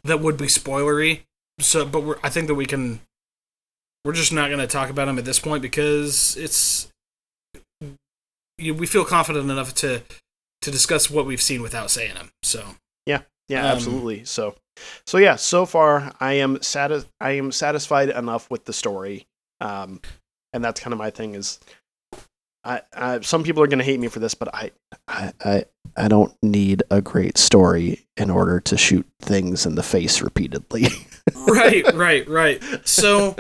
that 0.03 0.19
would 0.19 0.37
be 0.37 0.45
spoilery. 0.45 1.21
So 1.59 1.85
but 1.85 2.03
we're 2.03 2.19
I 2.23 2.29
think 2.29 2.47
that 2.47 2.55
we 2.55 2.65
can 2.65 3.01
we're 4.05 4.13
just 4.13 4.31
not 4.31 4.47
going 4.47 4.59
to 4.59 4.67
talk 4.67 4.89
about 4.89 5.05
them 5.05 5.17
at 5.19 5.25
this 5.25 5.39
point 5.39 5.61
because 5.61 6.37
it's 6.37 6.87
you, 8.57 8.73
we 8.73 8.85
feel 8.87 9.05
confident 9.05 9.49
enough 9.49 9.73
to 9.75 10.03
to 10.61 10.71
discuss 10.71 11.09
what 11.09 11.25
we've 11.25 11.41
seen 11.41 11.61
without 11.61 11.89
saying 11.89 12.13
them. 12.15 12.29
So 12.43 12.75
yeah, 13.05 13.21
Um, 13.51 13.55
absolutely. 13.75 14.25
So 14.25 14.55
so 15.05 15.17
yeah, 15.17 15.35
so 15.35 15.65
far 15.65 16.13
I 16.19 16.33
am 16.33 16.61
sati- 16.61 17.07
I 17.19 17.31
am 17.31 17.51
satisfied 17.51 18.09
enough 18.09 18.49
with 18.49 18.65
the 18.65 18.73
story. 18.73 19.27
Um, 19.61 20.01
and 20.53 20.63
that's 20.63 20.79
kind 20.79 20.93
of 20.93 20.97
my 20.97 21.09
thing 21.09 21.35
is 21.35 21.59
I, 22.63 22.81
I 22.93 23.19
some 23.21 23.43
people 23.43 23.63
are 23.63 23.67
going 23.67 23.79
to 23.79 23.85
hate 23.85 23.99
me 23.99 24.07
for 24.07 24.19
this, 24.19 24.33
but 24.33 24.53
I, 24.53 24.71
I 25.07 25.33
I 25.43 25.65
I 25.95 26.07
don't 26.07 26.33
need 26.41 26.83
a 26.91 27.01
great 27.01 27.37
story 27.37 28.05
in 28.17 28.29
order 28.29 28.59
to 28.61 28.77
shoot 28.77 29.05
things 29.21 29.65
in 29.65 29.75
the 29.75 29.83
face 29.83 30.21
repeatedly. 30.21 30.87
right, 31.47 31.93
right, 31.93 32.27
right. 32.27 32.61
So 32.85 33.35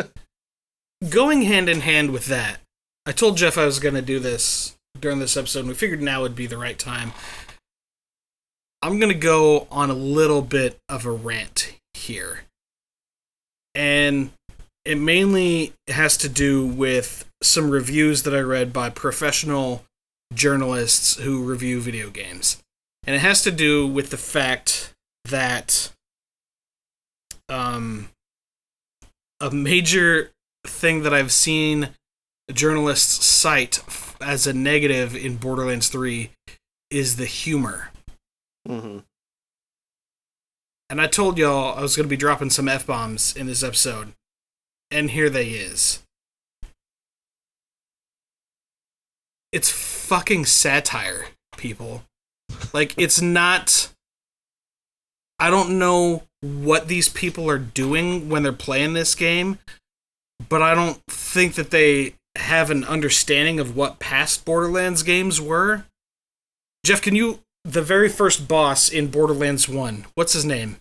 going 1.09 1.43
hand 1.43 1.69
in 1.69 1.81
hand 1.81 2.11
with 2.11 2.27
that, 2.27 2.59
I 3.05 3.11
told 3.11 3.37
Jeff 3.37 3.57
I 3.57 3.65
was 3.65 3.79
going 3.79 3.95
to 3.95 4.01
do 4.01 4.19
this 4.19 4.77
during 4.99 5.19
this 5.19 5.37
episode, 5.37 5.59
and 5.59 5.69
we 5.69 5.75
figured 5.75 6.01
now 6.01 6.21
would 6.21 6.35
be 6.35 6.47
the 6.47 6.57
right 6.57 6.79
time. 6.79 7.11
I'm 8.81 8.99
going 8.99 9.11
to 9.11 9.17
go 9.17 9.67
on 9.69 9.89
a 9.89 9.93
little 9.93 10.41
bit 10.41 10.79
of 10.87 11.05
a 11.05 11.11
rant 11.11 11.75
here. 11.93 12.41
And 13.75 14.31
it 14.85 14.97
mainly 14.97 15.73
has 15.87 16.17
to 16.17 16.29
do 16.29 16.65
with 16.65 17.29
some 17.43 17.69
reviews 17.69 18.23
that 18.23 18.33
I 18.33 18.39
read 18.39 18.71
by 18.71 18.89
professional 18.89 19.83
journalists 20.33 21.17
who 21.17 21.43
review 21.43 21.81
video 21.81 22.09
games. 22.09 22.61
And 23.05 23.15
it 23.15 23.19
has 23.19 23.41
to 23.43 23.51
do 23.51 23.87
with 23.87 24.09
the 24.09 24.17
fact 24.17 24.93
that 25.25 25.91
um, 27.49 28.09
a 29.39 29.51
major 29.51 30.31
thing 30.65 31.03
that 31.03 31.13
I've 31.13 31.31
seen 31.31 31.89
journalists 32.53 33.25
cite 33.25 33.79
as 34.21 34.47
a 34.47 34.53
negative 34.53 35.15
in 35.15 35.37
Borderlands 35.37 35.89
3 35.89 36.31
is 36.89 37.17
the 37.17 37.25
humor. 37.25 37.88
Mm-hmm. 38.69 38.99
And 40.89 41.01
I 41.01 41.07
told 41.07 41.37
y'all 41.37 41.77
I 41.77 41.81
was 41.81 41.95
going 41.95 42.05
to 42.05 42.09
be 42.09 42.17
dropping 42.17 42.49
some 42.49 42.67
F 42.67 42.85
bombs 42.85 43.35
in 43.35 43.47
this 43.47 43.63
episode. 43.63 44.13
And 44.91 45.11
here 45.11 45.29
they 45.29 45.49
is. 45.49 46.03
It's 49.51 49.69
fucking 49.71 50.45
satire, 50.45 51.27
people. 51.57 52.03
Like, 52.73 52.93
it's 52.97 53.21
not. 53.21 53.91
I 55.39 55.49
don't 55.49 55.79
know 55.79 56.23
what 56.41 56.87
these 56.87 57.09
people 57.09 57.49
are 57.49 57.59
doing 57.59 58.29
when 58.29 58.43
they're 58.43 58.51
playing 58.51 58.93
this 58.93 59.15
game, 59.15 59.59
but 60.49 60.61
I 60.61 60.75
don't 60.75 61.01
think 61.07 61.55
that 61.55 61.71
they 61.71 62.15
have 62.35 62.69
an 62.69 62.83
understanding 62.83 63.59
of 63.59 63.75
what 63.75 63.99
past 63.99 64.45
Borderlands 64.45 65.03
games 65.03 65.39
were. 65.39 65.85
Jeff, 66.85 67.01
can 67.01 67.15
you 67.15 67.39
the 67.63 67.81
very 67.81 68.09
first 68.09 68.47
boss 68.47 68.89
in 68.89 69.07
Borderlands 69.07 69.67
1, 69.67 70.05
what's 70.15 70.33
his 70.33 70.45
name? 70.45 70.77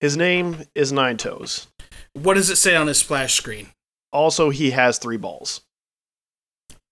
His 0.00 0.16
name 0.16 0.64
is 0.74 0.92
Nine 0.92 1.16
Toes. 1.16 1.68
What 2.12 2.34
does 2.34 2.50
it 2.50 2.56
say 2.56 2.76
on 2.76 2.86
his 2.86 2.98
splash 2.98 3.34
screen? 3.34 3.68
Also, 4.12 4.50
he 4.50 4.70
has 4.70 4.98
three 4.98 5.16
balls. 5.16 5.62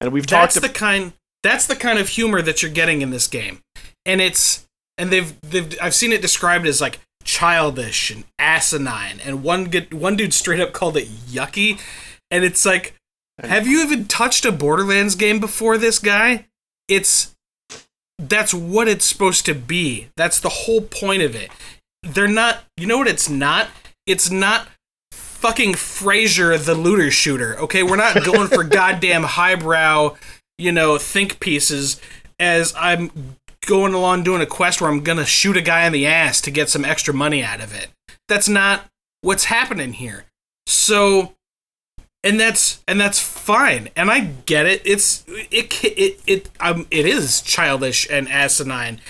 And 0.00 0.12
we've 0.12 0.26
That's 0.26 0.54
talked 0.54 0.66
the 0.66 0.72
kind 0.72 1.12
that's 1.42 1.66
the 1.66 1.76
kind 1.76 1.98
of 1.98 2.08
humor 2.08 2.40
that 2.42 2.62
you're 2.62 2.70
getting 2.70 3.02
in 3.02 3.10
this 3.10 3.26
game. 3.26 3.60
And 4.04 4.20
it's 4.20 4.66
and 4.98 5.10
they've 5.10 5.40
they've 5.42 5.76
I've 5.80 5.94
seen 5.94 6.12
it 6.12 6.22
described 6.22 6.66
as 6.66 6.80
like 6.80 6.98
childish 7.22 8.10
and 8.10 8.24
asinine 8.38 9.20
and 9.24 9.44
one 9.44 9.64
get 9.66 9.94
one 9.94 10.16
dude 10.16 10.34
straight 10.34 10.58
up 10.58 10.72
called 10.72 10.96
it 10.96 11.06
yucky 11.06 11.80
and 12.32 12.42
it's 12.42 12.66
like 12.66 12.94
have 13.40 13.66
you 13.66 13.82
even 13.82 14.06
touched 14.06 14.44
a 14.44 14.52
Borderlands 14.52 15.14
game 15.14 15.40
before 15.40 15.78
this 15.78 15.98
guy? 15.98 16.46
It's 16.88 17.31
that's 18.18 18.54
what 18.54 18.88
it's 18.88 19.04
supposed 19.04 19.46
to 19.46 19.54
be. 19.54 20.08
That's 20.16 20.40
the 20.40 20.48
whole 20.48 20.82
point 20.82 21.22
of 21.22 21.34
it. 21.34 21.50
They're 22.02 22.28
not 22.28 22.64
you 22.76 22.86
know 22.86 22.98
what 22.98 23.08
it's 23.08 23.28
not? 23.28 23.68
It's 24.06 24.30
not 24.30 24.68
fucking 25.12 25.72
Frasier 25.72 26.56
the 26.64 26.74
looter 26.74 27.10
shooter. 27.10 27.58
Okay, 27.58 27.82
we're 27.82 27.96
not 27.96 28.24
going 28.24 28.48
for 28.48 28.64
goddamn 28.64 29.24
highbrow, 29.24 30.16
you 30.58 30.72
know, 30.72 30.98
think 30.98 31.40
pieces 31.40 32.00
as 32.38 32.74
I'm 32.76 33.36
going 33.66 33.94
along 33.94 34.24
doing 34.24 34.40
a 34.42 34.46
quest 34.46 34.80
where 34.80 34.90
I'm 34.90 35.02
gonna 35.02 35.26
shoot 35.26 35.56
a 35.56 35.62
guy 35.62 35.86
in 35.86 35.92
the 35.92 36.06
ass 36.06 36.40
to 36.42 36.50
get 36.50 36.68
some 36.68 36.84
extra 36.84 37.14
money 37.14 37.42
out 37.42 37.60
of 37.60 37.74
it. 37.74 37.88
That's 38.28 38.48
not 38.48 38.88
what's 39.20 39.44
happening 39.44 39.94
here. 39.94 40.24
So, 40.66 41.34
and 42.24 42.38
that's 42.38 42.82
and 42.86 43.00
that's 43.00 43.18
fine, 43.18 43.88
and 43.96 44.10
I 44.10 44.20
get 44.20 44.66
it. 44.66 44.82
It's 44.84 45.24
it 45.28 45.84
it 45.84 46.20
it 46.26 46.50
um 46.60 46.86
it 46.90 47.06
is 47.06 47.40
childish 47.42 48.08
and 48.10 48.28
asinine, 48.28 49.00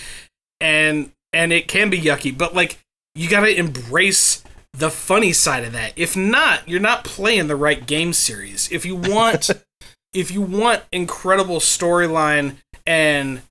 and 0.61 1.12
and 1.33 1.53
it 1.53 1.68
can 1.68 1.90
be 1.90 2.01
yucky, 2.01 2.37
but 2.37 2.55
like 2.55 2.79
you 3.14 3.29
gotta 3.29 3.59
embrace 3.59 4.42
the 4.72 4.90
funny 4.90 5.33
side 5.33 5.64
of 5.64 5.72
that. 5.72 5.92
If 5.96 6.16
not, 6.16 6.66
you're 6.66 6.81
not 6.81 7.05
playing 7.05 7.48
the 7.48 7.57
right 7.57 7.87
game 7.87 8.12
series. 8.12 8.70
If 8.72 8.87
you 8.87 8.96
want 8.96 9.51
if 10.14 10.31
you 10.31 10.40
want 10.42 10.83
incredible 10.90 11.59
storyline 11.59 12.57
and 12.87 13.42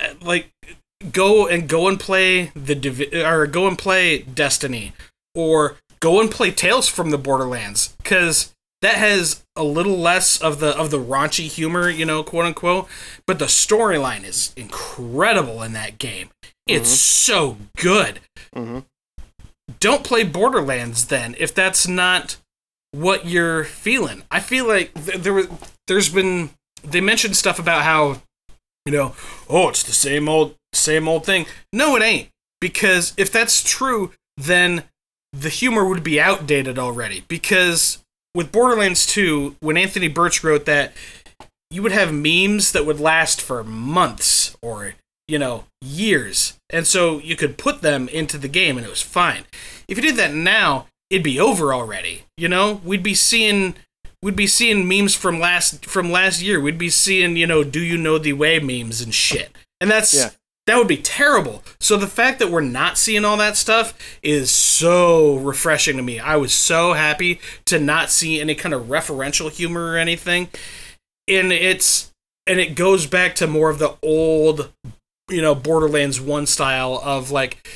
uh, 0.00 0.14
like 0.22 0.50
go 1.12 1.46
and 1.46 1.68
go 1.68 1.88
and 1.88 2.00
play 2.00 2.52
the 2.54 2.74
Divi- 2.74 3.22
or 3.22 3.46
go 3.46 3.66
and 3.66 3.78
play 3.78 4.22
Destiny 4.22 4.94
or 5.34 5.76
go 6.00 6.20
and 6.20 6.30
play 6.30 6.50
Tales 6.50 6.88
from 6.88 7.10
the 7.10 7.18
Borderlands 7.18 7.94
cuz 8.04 8.53
that 8.84 8.96
has 8.96 9.44
a 9.56 9.64
little 9.64 9.96
less 9.96 10.40
of 10.40 10.60
the 10.60 10.76
of 10.76 10.90
the 10.90 10.98
raunchy 10.98 11.46
humor, 11.46 11.88
you 11.88 12.04
know, 12.04 12.22
quote 12.22 12.46
unquote, 12.46 12.88
but 13.26 13.38
the 13.38 13.46
storyline 13.46 14.24
is 14.24 14.52
incredible 14.56 15.62
in 15.62 15.72
that 15.72 15.98
game. 15.98 16.30
It's 16.66 16.88
so 16.88 17.58
good. 17.76 18.20
Mm-hmm. 18.54 18.80
Don't 19.80 20.04
play 20.04 20.24
Borderlands 20.24 21.06
then 21.06 21.34
if 21.38 21.54
that's 21.54 21.86
not 21.86 22.36
what 22.92 23.26
you're 23.26 23.64
feeling. 23.64 24.22
I 24.30 24.40
feel 24.40 24.66
like 24.66 24.92
th- 24.94 25.18
there 25.18 25.34
was 25.34 25.48
there's 25.86 26.08
been 26.08 26.50
they 26.82 27.00
mentioned 27.00 27.36
stuff 27.36 27.58
about 27.58 27.82
how 27.82 28.22
you 28.86 28.92
know, 28.92 29.14
oh, 29.48 29.68
it's 29.68 29.82
the 29.82 29.92
same 29.92 30.28
old 30.28 30.56
same 30.72 31.08
old 31.08 31.24
thing. 31.24 31.46
No, 31.72 31.96
it 31.96 32.02
ain't. 32.02 32.28
Because 32.60 33.14
if 33.16 33.30
that's 33.30 33.62
true, 33.62 34.12
then 34.36 34.84
the 35.32 35.48
humor 35.48 35.86
would 35.86 36.04
be 36.04 36.20
outdated 36.20 36.78
already. 36.78 37.24
Because 37.28 38.03
with 38.34 38.52
Borderlands 38.52 39.06
2, 39.06 39.56
when 39.60 39.76
Anthony 39.76 40.08
Burch 40.08 40.42
wrote 40.42 40.66
that, 40.66 40.92
you 41.70 41.82
would 41.82 41.92
have 41.92 42.12
memes 42.12 42.72
that 42.72 42.86
would 42.86 43.00
last 43.00 43.40
for 43.40 43.64
months 43.64 44.56
or, 44.62 44.94
you 45.26 45.38
know, 45.38 45.64
years. 45.80 46.58
And 46.70 46.86
so 46.86 47.18
you 47.18 47.36
could 47.36 47.58
put 47.58 47.82
them 47.82 48.08
into 48.08 48.38
the 48.38 48.48
game 48.48 48.76
and 48.76 48.86
it 48.86 48.90
was 48.90 49.02
fine. 49.02 49.44
If 49.88 49.98
you 49.98 50.02
did 50.02 50.16
that 50.16 50.34
now, 50.34 50.86
it'd 51.10 51.24
be 51.24 51.40
over 51.40 51.72
already. 51.72 52.24
You 52.36 52.48
know, 52.48 52.80
we'd 52.84 53.02
be 53.02 53.14
seeing 53.14 53.74
we'd 54.22 54.36
be 54.36 54.46
seeing 54.46 54.88
memes 54.88 55.14
from 55.14 55.38
last 55.38 55.86
from 55.86 56.10
last 56.10 56.42
year. 56.42 56.60
We'd 56.60 56.78
be 56.78 56.90
seeing, 56.90 57.36
you 57.36 57.46
know, 57.46 57.62
do 57.62 57.80
you 57.80 57.98
know 57.98 58.18
the 58.18 58.32
way 58.32 58.58
memes 58.58 59.00
and 59.00 59.14
shit. 59.14 59.54
And 59.80 59.90
that's 59.90 60.14
Yeah. 60.14 60.30
That 60.66 60.78
would 60.78 60.88
be 60.88 60.96
terrible. 60.96 61.62
So 61.78 61.96
the 61.96 62.06
fact 62.06 62.38
that 62.38 62.50
we're 62.50 62.60
not 62.60 62.96
seeing 62.96 63.24
all 63.24 63.36
that 63.36 63.56
stuff 63.56 63.94
is 64.22 64.50
so 64.50 65.36
refreshing 65.36 65.96
to 65.96 66.02
me. 66.02 66.18
I 66.18 66.36
was 66.36 66.52
so 66.52 66.94
happy 66.94 67.40
to 67.66 67.78
not 67.78 68.10
see 68.10 68.40
any 68.40 68.54
kind 68.54 68.74
of 68.74 68.84
referential 68.84 69.50
humor 69.50 69.92
or 69.92 69.96
anything. 69.96 70.48
And 71.28 71.52
it's 71.52 72.10
and 72.46 72.60
it 72.60 72.74
goes 72.74 73.06
back 73.06 73.34
to 73.36 73.46
more 73.46 73.70
of 73.70 73.78
the 73.78 73.96
old, 74.02 74.70
you 75.30 75.40
know, 75.40 75.54
Borderlands 75.54 76.20
1 76.20 76.46
style 76.46 77.00
of 77.02 77.30
like 77.30 77.68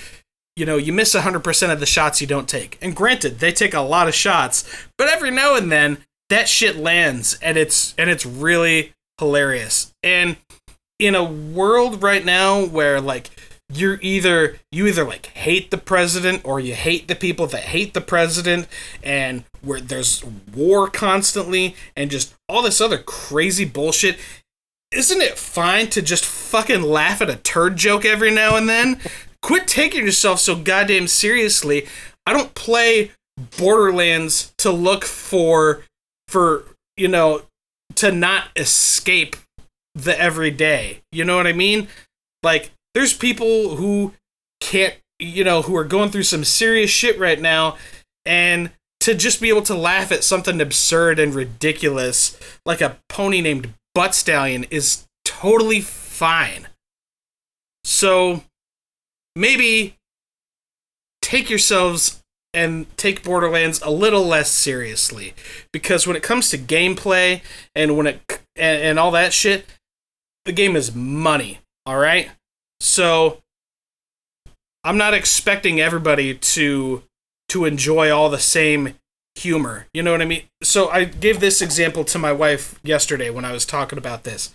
you 0.56 0.66
know, 0.66 0.76
you 0.76 0.92
miss 0.92 1.14
100% 1.14 1.72
of 1.72 1.78
the 1.78 1.86
shots 1.86 2.20
you 2.20 2.26
don't 2.26 2.48
take. 2.48 2.78
And 2.82 2.96
granted, 2.96 3.38
they 3.38 3.52
take 3.52 3.74
a 3.74 3.80
lot 3.80 4.08
of 4.08 4.14
shots, 4.14 4.68
but 4.96 5.08
every 5.08 5.30
now 5.30 5.54
and 5.54 5.70
then 5.70 5.98
that 6.30 6.48
shit 6.48 6.76
lands 6.76 7.38
and 7.40 7.56
it's 7.56 7.94
and 7.96 8.10
it's 8.10 8.26
really 8.26 8.92
hilarious. 9.18 9.94
And 10.02 10.36
in 10.98 11.14
a 11.14 11.24
world 11.24 12.02
right 12.02 12.24
now 12.24 12.64
where 12.64 13.00
like 13.00 13.30
you're 13.72 13.98
either 14.00 14.56
you 14.72 14.86
either 14.86 15.04
like 15.04 15.26
hate 15.26 15.70
the 15.70 15.78
president 15.78 16.42
or 16.44 16.58
you 16.58 16.74
hate 16.74 17.06
the 17.06 17.14
people 17.14 17.46
that 17.46 17.64
hate 17.64 17.94
the 17.94 18.00
president 18.00 18.66
and 19.02 19.44
where 19.60 19.80
there's 19.80 20.24
war 20.54 20.88
constantly 20.88 21.76
and 21.94 22.10
just 22.10 22.34
all 22.48 22.62
this 22.62 22.80
other 22.80 22.98
crazy 22.98 23.64
bullshit 23.64 24.18
isn't 24.90 25.20
it 25.20 25.38
fine 25.38 25.88
to 25.88 26.02
just 26.02 26.24
fucking 26.24 26.82
laugh 26.82 27.20
at 27.20 27.28
a 27.28 27.36
turd 27.36 27.76
joke 27.76 28.04
every 28.04 28.30
now 28.30 28.56
and 28.56 28.68
then? 28.68 29.00
Quit 29.42 29.68
taking 29.68 30.04
yourself 30.04 30.40
so 30.40 30.56
goddamn 30.56 31.08
seriously. 31.08 31.86
I 32.24 32.32
don't 32.32 32.54
play 32.54 33.10
borderlands 33.58 34.52
to 34.58 34.70
look 34.70 35.04
for 35.04 35.84
for 36.26 36.64
you 36.96 37.08
know 37.08 37.42
to 37.96 38.10
not 38.10 38.48
escape 38.56 39.36
the 39.94 40.18
everyday. 40.18 41.02
You 41.12 41.24
know 41.24 41.36
what 41.36 41.46
i 41.46 41.52
mean? 41.52 41.88
Like 42.42 42.70
there's 42.94 43.12
people 43.12 43.76
who 43.76 44.14
can't 44.60 44.94
you 45.18 45.44
know 45.44 45.62
who 45.62 45.76
are 45.76 45.84
going 45.84 46.10
through 46.10 46.22
some 46.22 46.44
serious 46.44 46.90
shit 46.90 47.18
right 47.18 47.40
now 47.40 47.76
and 48.24 48.70
to 49.00 49.14
just 49.14 49.40
be 49.40 49.48
able 49.48 49.62
to 49.62 49.74
laugh 49.74 50.12
at 50.12 50.24
something 50.24 50.60
absurd 50.60 51.18
and 51.18 51.34
ridiculous 51.34 52.38
like 52.66 52.80
a 52.80 52.98
pony 53.08 53.40
named 53.40 53.74
butt 53.94 54.14
stallion 54.14 54.64
is 54.70 55.06
totally 55.24 55.80
fine. 55.80 56.68
So 57.84 58.42
maybe 59.34 59.96
take 61.22 61.48
yourselves 61.48 62.22
and 62.52 62.86
take 62.96 63.22
Borderlands 63.22 63.80
a 63.82 63.90
little 63.90 64.26
less 64.26 64.50
seriously 64.50 65.34
because 65.72 66.06
when 66.06 66.16
it 66.16 66.22
comes 66.22 66.50
to 66.50 66.58
gameplay 66.58 67.40
and 67.74 67.96
when 67.96 68.06
it 68.06 68.40
and, 68.56 68.82
and 68.82 68.98
all 68.98 69.10
that 69.12 69.32
shit, 69.32 69.64
the 70.48 70.52
game 70.52 70.76
is 70.76 70.94
money. 70.94 71.60
All 71.84 71.98
right, 71.98 72.30
so 72.80 73.42
I'm 74.82 74.96
not 74.96 75.12
expecting 75.14 75.78
everybody 75.78 76.34
to 76.34 77.02
to 77.50 77.64
enjoy 77.66 78.10
all 78.10 78.30
the 78.30 78.38
same 78.38 78.94
humor. 79.36 79.86
You 79.92 80.02
know 80.02 80.12
what 80.12 80.22
I 80.22 80.24
mean? 80.24 80.44
So 80.62 80.88
I 80.88 81.04
gave 81.04 81.40
this 81.40 81.60
example 81.60 82.02
to 82.04 82.18
my 82.18 82.32
wife 82.32 82.80
yesterday 82.82 83.28
when 83.30 83.44
I 83.44 83.52
was 83.52 83.66
talking 83.66 83.98
about 83.98 84.24
this. 84.24 84.54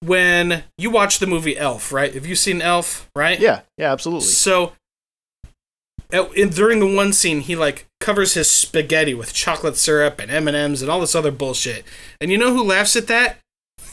When 0.00 0.64
you 0.78 0.90
watch 0.90 1.18
the 1.18 1.26
movie 1.26 1.58
Elf, 1.58 1.92
right? 1.92 2.14
Have 2.14 2.26
you 2.26 2.34
seen 2.34 2.62
Elf, 2.62 3.10
right? 3.14 3.38
Yeah, 3.38 3.60
yeah, 3.76 3.92
absolutely. 3.92 4.28
So 4.28 4.72
at, 6.10 6.32
in, 6.34 6.48
during 6.50 6.80
the 6.80 6.94
one 6.94 7.12
scene, 7.12 7.40
he 7.40 7.54
like 7.54 7.86
covers 8.00 8.32
his 8.32 8.50
spaghetti 8.50 9.12
with 9.12 9.34
chocolate 9.34 9.76
syrup 9.76 10.18
and 10.20 10.30
M 10.30 10.48
and 10.48 10.56
M's 10.56 10.80
and 10.80 10.90
all 10.90 11.00
this 11.00 11.14
other 11.14 11.32
bullshit. 11.32 11.84
And 12.20 12.30
you 12.30 12.38
know 12.38 12.54
who 12.54 12.62
laughs 12.62 12.96
at 12.96 13.08
that? 13.08 13.38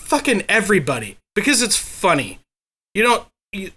Fucking 0.05 0.43
everybody, 0.47 1.17
because 1.33 1.63
it's 1.63 1.75
funny. 1.75 2.39
You 2.93 3.03
don't. 3.03 3.27
You, 3.51 3.71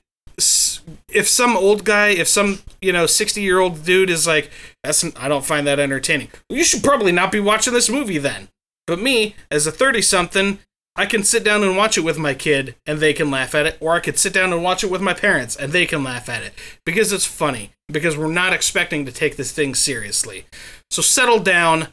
if 1.08 1.26
some 1.26 1.56
old 1.56 1.84
guy, 1.84 2.08
if 2.08 2.28
some 2.28 2.60
you 2.82 2.92
know 2.92 3.06
sixty 3.06 3.40
year 3.40 3.60
old 3.60 3.82
dude 3.82 4.10
is 4.10 4.26
like, 4.26 4.50
"That's 4.84 5.04
I 5.16 5.26
don't 5.26 5.44
find 5.44 5.66
that 5.66 5.80
entertaining," 5.80 6.28
well, 6.48 6.58
you 6.58 6.64
should 6.64 6.84
probably 6.84 7.12
not 7.12 7.32
be 7.32 7.40
watching 7.40 7.72
this 7.72 7.88
movie 7.88 8.18
then. 8.18 8.48
But 8.86 9.00
me, 9.00 9.36
as 9.50 9.66
a 9.66 9.72
thirty 9.72 10.02
something, 10.02 10.58
I 10.94 11.06
can 11.06 11.24
sit 11.24 11.44
down 11.44 11.62
and 11.62 11.78
watch 11.78 11.96
it 11.96 12.02
with 12.02 12.18
my 12.18 12.34
kid 12.34 12.74
and 12.84 12.98
they 12.98 13.14
can 13.14 13.30
laugh 13.30 13.54
at 13.54 13.64
it, 13.64 13.78
or 13.80 13.94
I 13.94 14.00
could 14.00 14.18
sit 14.18 14.34
down 14.34 14.52
and 14.52 14.62
watch 14.62 14.84
it 14.84 14.90
with 14.90 15.00
my 15.00 15.14
parents 15.14 15.56
and 15.56 15.72
they 15.72 15.86
can 15.86 16.04
laugh 16.04 16.28
at 16.28 16.42
it 16.42 16.52
because 16.84 17.10
it's 17.10 17.24
funny, 17.24 17.70
because 17.88 18.18
we're 18.18 18.30
not 18.30 18.52
expecting 18.52 19.06
to 19.06 19.12
take 19.12 19.36
this 19.36 19.52
thing 19.52 19.74
seriously. 19.74 20.44
So 20.90 21.00
settle 21.00 21.38
down. 21.38 21.88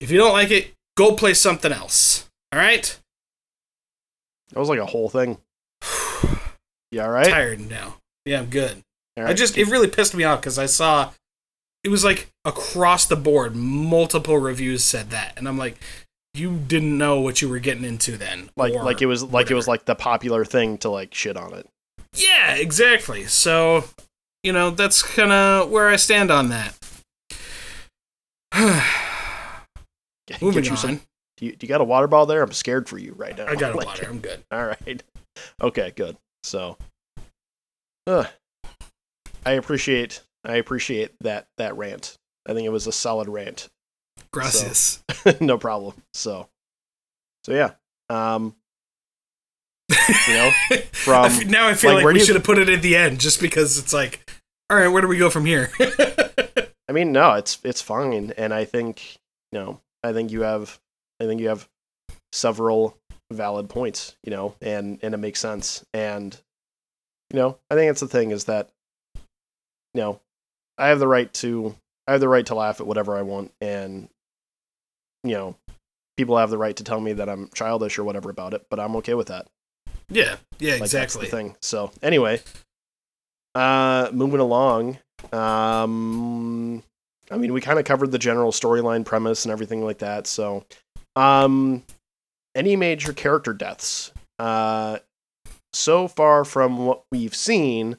If 0.00 0.10
you 0.12 0.18
don't 0.18 0.32
like 0.32 0.52
it, 0.52 0.74
go 0.96 1.16
play 1.16 1.34
something 1.34 1.72
else. 1.72 2.28
All 2.52 2.60
right? 2.60 2.96
That 4.52 4.58
was 4.58 4.68
like 4.68 4.78
a 4.80 4.86
whole 4.86 5.08
thing. 5.08 5.38
Yeah, 6.92 7.06
right. 7.06 7.24
Tired 7.28 7.60
now. 7.70 7.98
Yeah, 8.24 8.40
I'm 8.40 8.46
good. 8.46 8.82
All 9.16 9.24
I 9.24 9.32
just, 9.32 9.56
it 9.56 9.68
really 9.68 9.86
pissed 9.86 10.12
me 10.12 10.24
off 10.24 10.40
because 10.40 10.58
I 10.58 10.66
saw 10.66 11.12
it 11.84 11.88
was 11.88 12.02
like 12.02 12.28
across 12.44 13.06
the 13.06 13.14
board, 13.14 13.54
multiple 13.54 14.38
reviews 14.38 14.82
said 14.82 15.10
that. 15.10 15.34
And 15.36 15.46
I'm 15.46 15.56
like, 15.56 15.76
you 16.34 16.56
didn't 16.56 16.98
know 16.98 17.20
what 17.20 17.40
you 17.40 17.48
were 17.48 17.60
getting 17.60 17.84
into 17.84 18.16
then. 18.16 18.50
like 18.56 18.74
like 18.74 19.02
it 19.02 19.06
was 19.06 19.22
like 19.22 19.52
it 19.52 19.54
was 19.54 19.68
like 19.68 19.84
the 19.84 19.94
popular 19.94 20.44
thing 20.44 20.78
to 20.78 20.90
like 20.90 21.14
shit 21.14 21.36
on 21.36 21.54
it. 21.54 21.68
Yeah, 22.16 22.54
exactly. 22.56 23.24
So, 23.26 23.84
you 24.42 24.52
know, 24.52 24.70
that's 24.70 25.00
kind 25.02 25.30
of 25.30 25.70
where 25.70 25.88
I 25.88 25.94
stand 25.94 26.32
on 26.32 26.48
that. 26.48 26.76
Get 30.26 30.42
Moving 30.42 30.64
you 30.64 30.70
on. 30.72 30.76
some- 30.76 31.00
do 31.40 31.46
you, 31.46 31.56
do 31.56 31.66
you 31.66 31.68
got 31.68 31.80
a 31.80 31.84
water 31.84 32.06
bottle 32.06 32.26
there? 32.26 32.42
I'm 32.42 32.52
scared 32.52 32.86
for 32.86 32.98
you 32.98 33.14
right 33.16 33.36
now. 33.36 33.46
I 33.46 33.56
got 33.56 33.72
a 33.72 33.76
Like, 33.78 33.86
water. 33.86 34.06
I'm 34.08 34.18
good. 34.18 34.44
All 34.52 34.66
right. 34.66 35.02
Okay, 35.62 35.90
good. 35.96 36.16
So, 36.44 36.76
uh, 38.06 38.24
I 39.46 39.52
appreciate 39.52 40.22
I 40.44 40.56
appreciate 40.56 41.12
that 41.20 41.46
that 41.56 41.76
rant. 41.76 42.16
I 42.46 42.52
think 42.52 42.66
it 42.66 42.70
was 42.70 42.86
a 42.86 42.92
solid 42.92 43.28
rant. 43.28 43.68
Gracias. 44.32 45.02
no 45.40 45.56
problem. 45.56 45.94
So, 46.12 46.48
so 47.44 47.52
yeah. 47.52 47.72
Um, 48.10 48.54
you 50.28 50.34
know, 50.34 50.50
from 50.92 51.48
now 51.48 51.68
I 51.68 51.74
feel 51.74 51.94
like, 51.94 52.04
like, 52.04 52.14
we 52.14 52.20
should 52.20 52.36
have 52.36 52.44
put 52.44 52.58
it 52.58 52.68
at 52.68 52.82
the 52.82 52.96
end 52.96 53.18
just 53.18 53.40
because 53.40 53.78
it's 53.78 53.92
like, 53.92 54.30
all 54.68 54.76
right, 54.76 54.88
where 54.88 55.00
do 55.00 55.08
we 55.08 55.16
go 55.18 55.30
from 55.30 55.46
here? 55.46 55.70
I 55.78 56.92
mean, 56.92 57.12
no, 57.12 57.32
it's 57.34 57.58
it's 57.64 57.80
fine, 57.80 58.32
and 58.36 58.52
I 58.52 58.64
think 58.64 59.18
you 59.52 59.58
know, 59.58 59.80
I 60.02 60.12
think 60.12 60.32
you 60.32 60.42
have, 60.42 60.78
I 61.20 61.24
think 61.26 61.40
you 61.40 61.48
have 61.48 61.68
several 62.32 62.96
valid 63.30 63.68
points, 63.68 64.16
you 64.24 64.30
know, 64.30 64.54
and 64.60 64.98
and 65.02 65.14
it 65.14 65.18
makes 65.18 65.40
sense, 65.40 65.84
and 65.92 66.36
you 67.32 67.38
know, 67.38 67.58
I 67.70 67.74
think 67.74 67.88
that's 67.88 68.00
the 68.00 68.08
thing 68.08 68.30
is 68.32 68.44
that, 68.46 68.70
you 69.94 70.00
know, 70.00 70.20
I 70.78 70.88
have 70.88 70.98
the 70.98 71.06
right 71.06 71.32
to, 71.34 71.76
I 72.08 72.12
have 72.12 72.20
the 72.20 72.28
right 72.28 72.46
to 72.46 72.54
laugh 72.56 72.80
at 72.80 72.86
whatever 72.86 73.16
I 73.16 73.22
want, 73.22 73.52
and 73.60 74.08
you 75.22 75.34
know, 75.34 75.54
people 76.16 76.38
have 76.38 76.50
the 76.50 76.58
right 76.58 76.74
to 76.76 76.84
tell 76.84 77.00
me 77.00 77.12
that 77.12 77.28
I'm 77.28 77.48
childish 77.54 77.98
or 77.98 78.04
whatever 78.04 78.30
about 78.30 78.54
it, 78.54 78.66
but 78.70 78.80
I'm 78.80 78.96
okay 78.96 79.14
with 79.14 79.28
that. 79.28 79.46
yeah, 80.08 80.36
yeah, 80.58 80.72
Like, 80.72 80.90
that's 80.90 81.14
exactly. 81.14 81.26
the 81.26 81.30
thing. 81.30 81.56
So 81.60 81.92
anyway, 82.02 82.40
uh, 83.54 84.10
moving 84.12 84.40
along. 84.40 84.98
Um, 85.32 86.82
I 87.30 87.36
mean, 87.36 87.52
we 87.52 87.60
kind 87.60 87.78
of 87.78 87.84
covered 87.84 88.10
the 88.10 88.18
general 88.18 88.50
storyline 88.52 89.04
premise 89.04 89.44
and 89.44 89.52
everything 89.52 89.84
like 89.84 89.98
that. 89.98 90.26
So, 90.26 90.64
um, 91.16 91.84
any 92.54 92.76
major 92.76 93.12
character 93.12 93.52
deaths? 93.52 94.12
Uh, 94.38 94.98
so 95.72 96.08
far 96.08 96.44
from 96.44 96.86
what 96.86 97.02
we've 97.12 97.34
seen, 97.34 97.96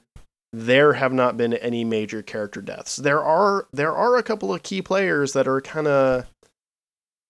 there 0.54 0.94
have 0.94 1.14
not 1.14 1.38
been 1.38 1.54
any 1.54 1.84
major 1.84 2.22
character 2.22 2.62
deaths. 2.62 2.98
There 2.98 3.24
are 3.24 3.68
there 3.72 3.96
are 3.96 4.18
a 4.18 4.24
couple 4.24 4.54
of 4.54 4.64
key 4.64 4.82
players 4.82 5.34
that 5.34 5.48
are 5.48 5.62
kind 5.62 5.88
of 5.88 6.26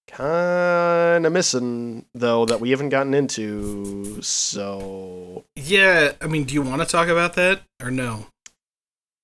kind 0.07 1.25
of 1.25 1.31
missing 1.31 2.05
though 2.13 2.45
that 2.45 2.59
we 2.59 2.71
haven't 2.71 2.89
gotten 2.89 3.13
into. 3.13 4.21
So, 4.21 5.45
Yeah, 5.55 6.13
I 6.19 6.27
mean, 6.27 6.45
do 6.45 6.53
you 6.53 6.61
want 6.61 6.81
to 6.81 6.87
talk 6.87 7.07
about 7.07 7.33
that 7.35 7.61
or 7.81 7.91
no? 7.91 8.27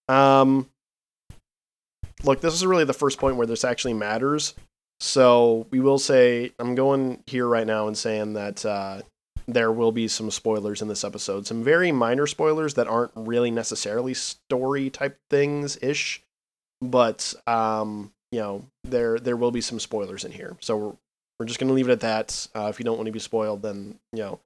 Um, 0.07 0.69
look, 2.23 2.41
this 2.41 2.53
is 2.53 2.65
really 2.65 2.85
the 2.85 2.93
first 2.93 3.17
point 3.17 3.35
where 3.35 3.47
this 3.47 3.65
actually 3.65 3.93
matters. 3.93 4.53
So 4.99 5.67
we 5.69 5.79
will 5.79 5.99
say, 5.99 6.51
I'm 6.59 6.75
going 6.75 7.23
here 7.27 7.47
right 7.47 7.67
now 7.67 7.87
and 7.87 7.97
saying 7.97 8.33
that 8.33 8.65
uh, 8.65 9.01
there 9.47 9.71
will 9.71 9.91
be 9.91 10.07
some 10.07 10.31
spoilers 10.31 10.81
in 10.81 10.87
this 10.87 11.03
episode. 11.03 11.47
Some 11.47 11.63
very 11.63 11.91
minor 11.91 12.27
spoilers 12.27 12.73
that 12.75 12.87
aren't 12.87 13.11
really 13.15 13.51
necessarily 13.51 14.13
story 14.13 14.89
type 14.89 15.17
things 15.29 15.77
ish, 15.81 16.21
but 16.81 17.33
um, 17.45 18.11
you 18.31 18.39
know, 18.39 18.65
there 18.83 19.19
there 19.19 19.37
will 19.37 19.51
be 19.51 19.61
some 19.61 19.79
spoilers 19.79 20.25
in 20.25 20.31
here. 20.31 20.57
So 20.59 20.77
we're 20.77 20.95
we're 21.39 21.45
just 21.45 21.59
gonna 21.59 21.73
leave 21.73 21.87
it 21.87 21.93
at 21.93 21.99
that. 22.01 22.47
Uh, 22.55 22.67
if 22.67 22.79
you 22.79 22.85
don't 22.85 22.97
want 22.97 23.05
to 23.05 23.11
be 23.11 23.19
spoiled, 23.19 23.61
then 23.61 23.99
you 24.11 24.19
know, 24.19 24.39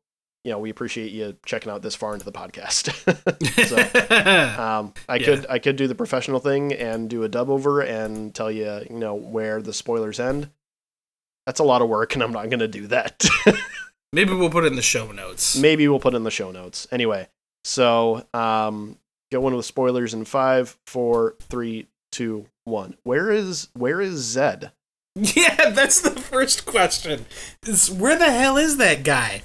you 0.44 0.52
know, 0.52 0.60
we 0.60 0.70
appreciate 0.70 1.12
you 1.12 1.36
checking 1.46 1.72
out 1.72 1.82
this 1.84 1.94
far 1.96 2.14
into 2.14 2.26
the 2.26 2.32
podcast. 2.32 2.89
so. 3.68 4.62
Um, 4.62 4.94
I 5.10 5.16
Yeah. 5.18 5.26
could 5.26 5.46
I 5.50 5.60
could 5.60 5.76
do 5.76 5.88
the 5.88 5.96
professional 5.96 6.39
thing 6.39 6.74
and 6.74 7.10
do 7.10 7.24
a 7.24 7.30
dub 7.30 7.50
over 7.50 7.82
and 7.82 8.34
tell 8.34 8.52
you 8.52 8.82
you 8.89 8.98
know 8.98 9.14
where 9.16 9.62
the 9.62 9.74
spoilers 9.74 10.20
end. 10.20 10.50
That's 11.46 11.60
a 11.60 11.64
lot 11.64 11.82
of 11.82 11.89
work, 11.89 12.14
and 12.14 12.24
I'm 12.24 12.32
not 12.32 12.50
gonna 12.50 12.68
do 12.68 12.88
that. 12.88 13.24
Maybe 14.14 14.34
we'll 14.34 14.50
put 14.50 14.64
it 14.66 14.68
in 14.68 14.76
the 14.76 14.82
show 14.82 15.12
notes. 15.12 15.58
Maybe 15.58 15.88
we'll 15.88 16.00
put 16.00 16.14
it 16.14 16.18
in 16.18 16.24
the 16.24 16.32
show 16.32 16.52
notes. 16.52 16.86
Anyway, 16.92 17.28
so 17.64 18.26
um, 18.34 18.98
going 19.32 19.56
with 19.56 19.66
spoilers 19.66 20.14
in 20.14 20.26
five, 20.26 20.78
four, 20.86 21.36
three, 21.50 21.88
two, 22.12 22.46
one. 22.66 22.96
Where 23.04 23.32
is 23.32 23.70
where 23.74 24.02
is 24.02 24.20
Zed? 24.20 24.72
Yeah, 25.16 25.72
that's 25.72 26.02
the 26.02 26.12
first 26.12 26.66
question. 26.66 27.26
Is 27.66 27.89
where 27.92 28.18
the 28.18 28.32
hell 28.32 28.58
is 28.58 28.78
that 28.78 29.04
guy? 29.04 29.42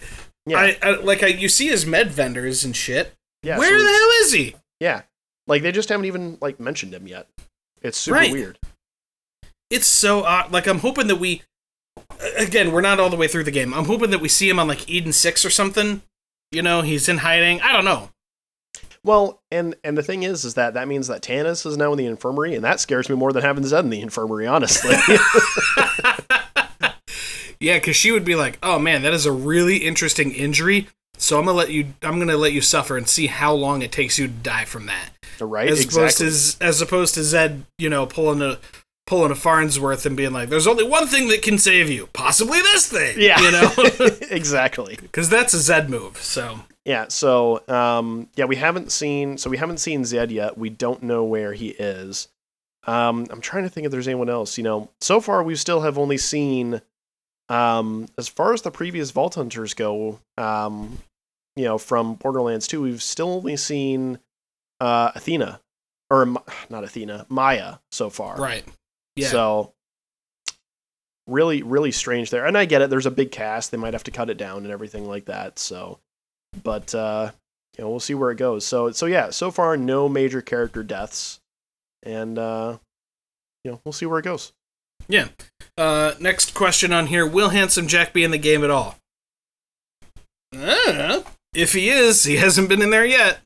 Yeah, 0.47 0.59
I, 0.59 0.79
I 0.83 0.91
like 1.01 1.23
I, 1.23 1.27
you 1.29 1.49
see 1.49 1.67
his 1.69 1.85
med 1.87 2.11
vendors 2.11 2.65
and 2.65 2.75
shit. 2.77 3.15
yeah. 3.43 3.59
where 3.59 3.77
so 3.79 3.85
the 3.85 3.91
hell 3.91 4.11
is 4.23 4.33
he? 4.33 4.55
Yeah, 4.81 5.03
like 5.47 5.63
they 5.63 5.73
just 5.73 5.89
haven't 5.89 6.07
even 6.07 6.39
like 6.41 6.61
mentioned 6.61 6.95
him 6.95 7.07
yet. 7.09 7.27
It's 7.83 7.99
super 7.99 8.15
Right. 8.19 8.33
weird. 8.33 8.59
It's 9.71 9.87
so 9.87 10.23
odd. 10.25 10.53
Like 10.53 10.67
I'm 10.69 10.79
hoping 10.79 11.09
that 11.09 11.17
we, 11.17 11.43
again, 12.37 12.71
we're 12.73 12.81
not 12.81 13.01
all 13.01 13.11
the 13.11 13.17
way 13.17 13.27
through 13.29 13.45
the 13.45 13.51
game. 13.51 13.75
I'm 13.75 13.87
hoping 13.87 14.11
that 14.11 14.21
we 14.21 14.29
see 14.29 14.49
him 14.49 14.59
on 14.61 14.69
like 14.69 14.89
Eden 14.89 15.13
Six 15.13 15.45
or 15.45 15.51
something. 15.51 16.03
You 16.53 16.63
know, 16.63 16.83
he's 16.83 17.09
in 17.09 17.19
hiding. 17.19 17.61
I 17.61 17.73
don't 17.73 17.85
know. 17.85 18.11
Well, 19.03 19.41
and 19.51 19.75
and 19.83 19.99
the 19.99 20.03
thing 20.03 20.23
is, 20.23 20.45
is 20.45 20.55
that 20.55 20.75
that 20.75 20.87
means 20.89 21.09
that 21.09 21.23
Tannis 21.23 21.67
is 21.67 21.77
now 21.77 21.93
in 21.93 21.99
the 21.99 22.07
infirmary, 22.07 22.55
and 22.55 22.65
that 22.65 22.79
scares 22.81 23.09
me 23.09 23.17
more 23.17 23.33
than 23.33 23.43
having 23.43 23.65
Zed 23.65 23.85
in 23.85 23.91
the 23.91 24.01
infirmary, 24.01 24.47
honestly. 24.47 24.95
Yeah, 27.61 27.75
because 27.75 27.97
she 27.97 28.13
would 28.13 28.25
be 28.25 28.35
like, 28.35 28.59
"Oh 28.63 28.79
man, 28.79 29.03
that 29.03 29.13
is 29.13 29.27
a 29.27 29.33
really 29.33 29.79
interesting 29.79 30.33
injury. 30.33 30.89
So 31.19 31.39
I'm 31.39 31.47
gonna 31.47 31.57
let 31.57 31.71
you. 31.71 31.95
I'm 32.03 32.19
gonna 32.19 32.37
let 32.37 32.53
you 32.53 32.61
suffer 32.61 32.97
and 32.97 33.09
see 33.09 33.27
how 33.27 33.53
long 33.55 33.83
it 33.83 33.93
takes 33.93 34.19
you 34.19 34.27
to 34.27 34.33
die 34.33 34.65
from 34.65 34.87
that." 34.87 35.11
right? 35.41 35.69
as 35.69 35.85
opposed 35.85 36.19
to 36.19 36.65
as 36.65 36.81
opposed 36.81 37.15
to 37.15 37.23
Zed, 37.23 37.65
you 37.79 37.91
know, 37.91 38.07
pulling 38.07 38.43
a 38.43 38.59
pulling 39.07 39.31
a 39.31 39.35
Farnsworth 39.35 40.07
and 40.07 40.17
being 40.17 40.33
like, 40.33 40.49
"There's 40.49 40.67
only 40.67 40.85
one 40.85 41.07
thing 41.07 41.29
that 41.29 41.43
can 41.43 41.59
save 41.59 41.91
you, 41.91 42.09
possibly 42.13 42.61
this 42.61 42.87
thing." 42.87 43.17
yeah, 43.19 43.41
you 43.41 43.51
know, 43.51 43.73
exactly. 44.31 44.97
because 45.03 45.29
that's 45.29 45.55
a 45.55 45.59
Zed 45.59 45.91
move. 45.91 46.19
So 46.19 46.61
Yeah. 46.85 47.07
So, 47.09 47.63
um, 47.69 48.29
yeah, 48.37 48.45
we 48.45 48.57
haven't 48.57 48.93
seen. 48.93 49.39
So 49.39 49.51
we 49.51 49.57
haven't 49.57 49.79
seen 49.79 50.05
Zed 50.05 50.31
yet. 50.31 50.57
We 50.59 50.71
don't 50.71 51.03
know 51.03 51.25
where 51.25 51.53
he 51.53 51.69
is. 51.71 52.29
Um, 52.87 53.27
I'm 53.31 53.41
trying 53.41 53.65
to 53.65 53.69
think 53.69 53.85
if 53.85 53.91
there's 53.91 54.09
anyone 54.09 54.31
else. 54.31 54.57
You 54.57 54.65
know, 54.65 54.91
so 55.01 55.21
far 55.21 55.43
we 55.43 55.57
still 55.57 55.81
have 55.81 55.99
only 55.99 56.19
seen, 56.19 56.81
um, 57.49 58.07
as 58.19 58.29
far 58.29 58.53
as 58.53 58.63
the 58.63 58.71
previous 58.71 59.11
Vault 59.11 59.35
Hunters 59.35 59.75
go. 59.75 60.19
Um, 60.37 60.99
you 61.55 61.65
know, 61.65 61.79
from 61.79 62.15
Borderlands 62.15 62.67
2, 62.67 62.83
we've 62.83 63.03
still 63.03 63.31
only 63.31 63.57
seen 63.57 64.19
uh, 64.79 65.13
Athena, 65.15 65.59
or 66.11 66.27
not 66.69 66.85
Athena, 66.85 67.25
Maya 67.31 67.77
so 67.91 68.11
far. 68.11 68.37
right, 68.37 68.65
yeah, 69.15 69.29
So 69.29 69.73
really, 71.27 71.63
really 71.63 71.93
strange 71.93 72.31
there. 72.31 72.45
And 72.45 72.59
I 72.59 72.67
get 72.67 72.83
it. 72.83 72.91
There's 72.91 73.07
a 73.07 73.11
big 73.11 73.31
cast. 73.31 73.71
They 73.71 73.79
might 73.79 73.95
have 73.95 74.05
to 74.05 74.11
cut 74.11 74.29
it 74.31 74.37
down 74.37 74.65
and 74.65 74.71
everything 74.71 75.07
like 75.07 75.25
that. 75.27 75.59
So, 75.59 75.99
but 76.63 76.95
uh, 76.95 77.31
you 77.77 77.85
know, 77.85 77.91
we'll 77.91 78.01
see 78.01 78.15
where 78.15 78.31
it 78.31 78.37
goes. 78.39 78.67
So, 78.67 78.91
so 78.91 79.07
yeah. 79.07 79.31
So 79.31 79.51
far, 79.51 79.77
no 79.77 80.09
major 80.09 80.43
character 80.43 80.83
deaths, 80.83 81.41
and 82.03 82.39
uh, 82.39 82.77
you 83.65 83.71
know, 83.71 83.81
we'll 83.85 83.93
see 83.93 84.07
where 84.07 84.19
it 84.19 84.25
goes. 84.25 84.53
Yeah. 85.09 85.29
Uh, 85.79 86.15
next 86.21 86.55
question 86.55 86.93
on 86.93 87.07
here: 87.07 87.27
Will 87.27 87.51
Handsome 87.51 87.87
Jack 87.87 88.13
be 88.13 88.25
in 88.25 88.31
the 88.31 88.39
game 88.39 88.65
at 88.65 88.71
all? 88.71 88.97
I 90.55 90.83
don't 90.87 90.99
know. 90.99 91.25
If 91.55 91.73
he 91.73 91.89
is, 91.91 92.25
he 92.25 92.37
hasn't 92.39 92.69
been 92.69 92.83
in 92.83 92.91
there 92.91 93.05
yet. 93.07 93.39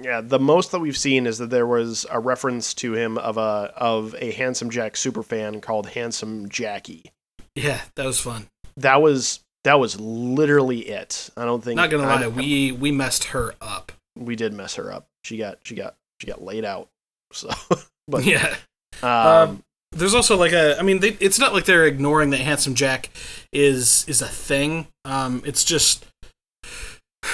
Yeah, 0.00 0.20
the 0.20 0.38
most 0.38 0.70
that 0.70 0.78
we've 0.78 0.96
seen 0.96 1.26
is 1.26 1.38
that 1.38 1.50
there 1.50 1.66
was 1.66 2.06
a 2.10 2.20
reference 2.20 2.72
to 2.74 2.94
him 2.94 3.18
of 3.18 3.36
a 3.36 3.72
of 3.76 4.14
a 4.18 4.30
Handsome 4.32 4.70
Jack 4.70 4.96
super 4.96 5.22
fan 5.22 5.60
called 5.60 5.88
Handsome 5.88 6.48
Jackie. 6.48 7.10
Yeah, 7.56 7.80
that 7.96 8.06
was 8.06 8.20
fun. 8.20 8.46
That 8.76 9.02
was 9.02 9.40
that 9.64 9.80
was 9.80 9.98
literally 10.00 10.80
it. 10.80 11.30
I 11.36 11.44
don't 11.44 11.64
think. 11.64 11.76
Not 11.76 11.90
gonna 11.90 12.04
I- 12.06 12.20
lie, 12.20 12.28
we 12.28 12.70
we 12.72 12.92
messed 12.92 13.24
her 13.24 13.54
up. 13.60 13.90
we 14.16 14.36
did 14.36 14.52
mess 14.52 14.76
her 14.76 14.92
up. 14.92 15.06
She 15.24 15.36
got 15.36 15.58
she 15.64 15.74
got 15.74 15.96
she 16.20 16.28
got 16.28 16.42
laid 16.42 16.64
out. 16.64 16.88
So, 17.32 17.50
but 18.08 18.24
Yeah. 18.24 18.54
um, 19.02 19.10
Um, 19.10 19.62
There's 19.92 20.14
also 20.14 20.36
like 20.36 20.52
a, 20.52 20.78
I 20.78 20.82
mean, 20.82 21.00
they, 21.00 21.16
it's 21.20 21.38
not 21.38 21.54
like 21.54 21.64
they're 21.64 21.86
ignoring 21.86 22.30
that 22.30 22.40
Handsome 22.40 22.74
Jack 22.74 23.10
is 23.52 24.04
is 24.08 24.20
a 24.22 24.28
thing. 24.28 24.86
Um, 25.04 25.42
it's 25.46 25.64
just 25.64 26.04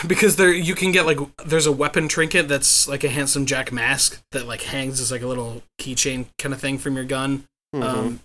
because 0.06 0.36
there 0.36 0.52
you 0.52 0.74
can 0.74 0.92
get 0.92 1.04
like 1.06 1.18
there's 1.44 1.66
a 1.66 1.72
weapon 1.72 2.08
trinket 2.08 2.48
that's 2.48 2.88
like 2.88 3.04
a 3.04 3.08
Handsome 3.08 3.44
Jack 3.46 3.72
mask 3.72 4.22
that 4.32 4.46
like 4.46 4.62
hangs 4.62 5.00
as 5.00 5.10
like 5.10 5.22
a 5.22 5.26
little 5.26 5.62
keychain 5.80 6.26
kind 6.38 6.54
of 6.54 6.60
thing 6.60 6.78
from 6.78 6.94
your 6.94 7.04
gun. 7.04 7.44
mhm. 7.74 7.82
Um, 7.82 8.20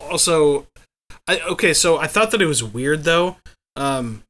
also, 0.00 0.66
I 1.26 1.40
okay, 1.40 1.72
so 1.72 1.98
I 1.98 2.06
thought 2.06 2.30
that 2.32 2.42
it 2.42 2.46
was 2.46 2.62
weird 2.62 3.04
though. 3.04 3.36
Um, 3.74 4.22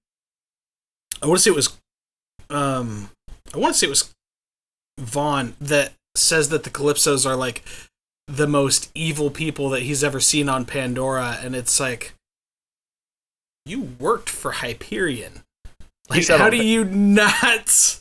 I 1.23 1.27
want 1.27 1.39
to 1.39 1.43
say 1.43 1.51
it 1.51 1.57
was, 1.57 1.77
um, 2.51 3.11
I 3.55 3.59
want 3.59 3.75
to 3.75 3.79
say 3.79 3.87
it 3.87 3.91
was 3.91 4.13
Vaughn 5.01 5.55
that 5.61 5.93
says 6.15 6.49
that 6.51 6.65
the 6.65 6.71
Calypsos 6.71 7.27
are 7.27 7.37
like 7.37 7.63
the 8.27 8.47
most 8.47 8.91
evil 8.95 9.31
people 9.31 9.71
that 9.71 9.83
he's 9.83 10.03
ever 10.03 10.21
seen 10.21 10.49
on 10.49 10.65
Pandora, 10.65 11.39
and 11.43 11.55
it's 11.55 11.79
like, 11.79 12.15
you 13.65 13.95
worked 13.99 14.29
for 14.29 14.53
Hyperion. 14.53 15.43
Like, 16.09 16.27
how 16.29 16.51
do 16.51 16.57
you 16.57 16.85
not? 16.85 17.99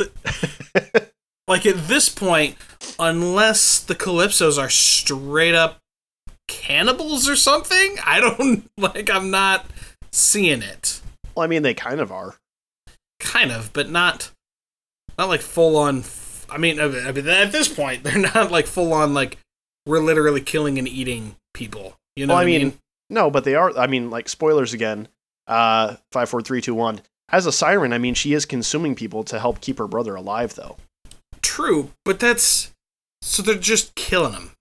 like 1.48 1.66
at 1.66 1.88
this 1.88 2.10
point, 2.10 2.56
unless 3.00 3.80
the 3.80 3.96
Calypsos 3.96 4.60
are 4.60 4.70
straight 4.70 5.56
up 5.56 5.80
cannibals 6.48 7.28
or 7.28 7.36
something, 7.36 7.98
I 8.06 8.20
don't 8.20 8.70
like. 8.78 9.10
I'm 9.10 9.32
not 9.32 9.66
seeing 10.12 10.62
it. 10.62 11.02
well, 11.36 11.44
I 11.44 11.48
mean, 11.48 11.64
they 11.64 11.74
kind 11.74 12.00
of 12.00 12.12
are. 12.12 12.36
Kind 13.20 13.52
of, 13.52 13.74
but 13.74 13.90
not 13.90 14.32
not 15.18 15.30
like 15.30 15.42
full 15.42 15.76
on. 15.78 16.00
f- 16.00 16.46
I 16.50 16.56
I 16.56 16.58
mean, 16.58 16.80
I 16.80 16.88
mean, 16.88 17.28
at 17.28 17.52
this 17.52 17.68
point, 17.68 18.04
they're 18.04 18.20
not 18.20 18.52
like 18.52 18.68
full 18.68 18.94
on. 18.94 19.14
Like 19.14 19.38
we're 19.86 20.00
literally 20.00 20.42
killing 20.42 20.78
and 20.80 20.88
eating 20.88 21.36
people. 21.54 21.96
You 22.16 22.26
know, 22.28 22.34
Well, 22.34 22.42
I 22.42 22.46
what 22.46 22.48
mean, 22.62 22.80
no, 23.10 23.30
but 23.30 23.44
they 23.44 23.56
are. 23.56 23.78
I 23.78 23.88
mean, 23.88 24.10
like 24.10 24.30
spoilers 24.30 24.74
again. 24.74 25.08
Uh, 25.48 25.96
five, 26.12 26.30
four, 26.30 26.42
three, 26.42 26.62
two, 26.62 26.74
one. 26.74 27.02
As 27.30 27.46
a 27.46 27.52
siren, 27.52 27.92
I 27.94 27.98
mean, 27.98 28.14
she 28.14 28.34
is 28.34 28.46
consuming 28.46 28.96
people 28.96 29.24
to 29.26 29.40
help 29.40 29.62
keep 29.62 29.78
her 29.80 29.88
brother 29.88 30.16
alive, 30.16 30.56
though. 30.56 30.78
true, 31.42 31.92
but 32.04 32.20
that's 32.20 32.72
so 33.22 33.42
they're 33.44 33.56
just 33.56 33.94
killing 33.96 34.32
them. 34.34 34.52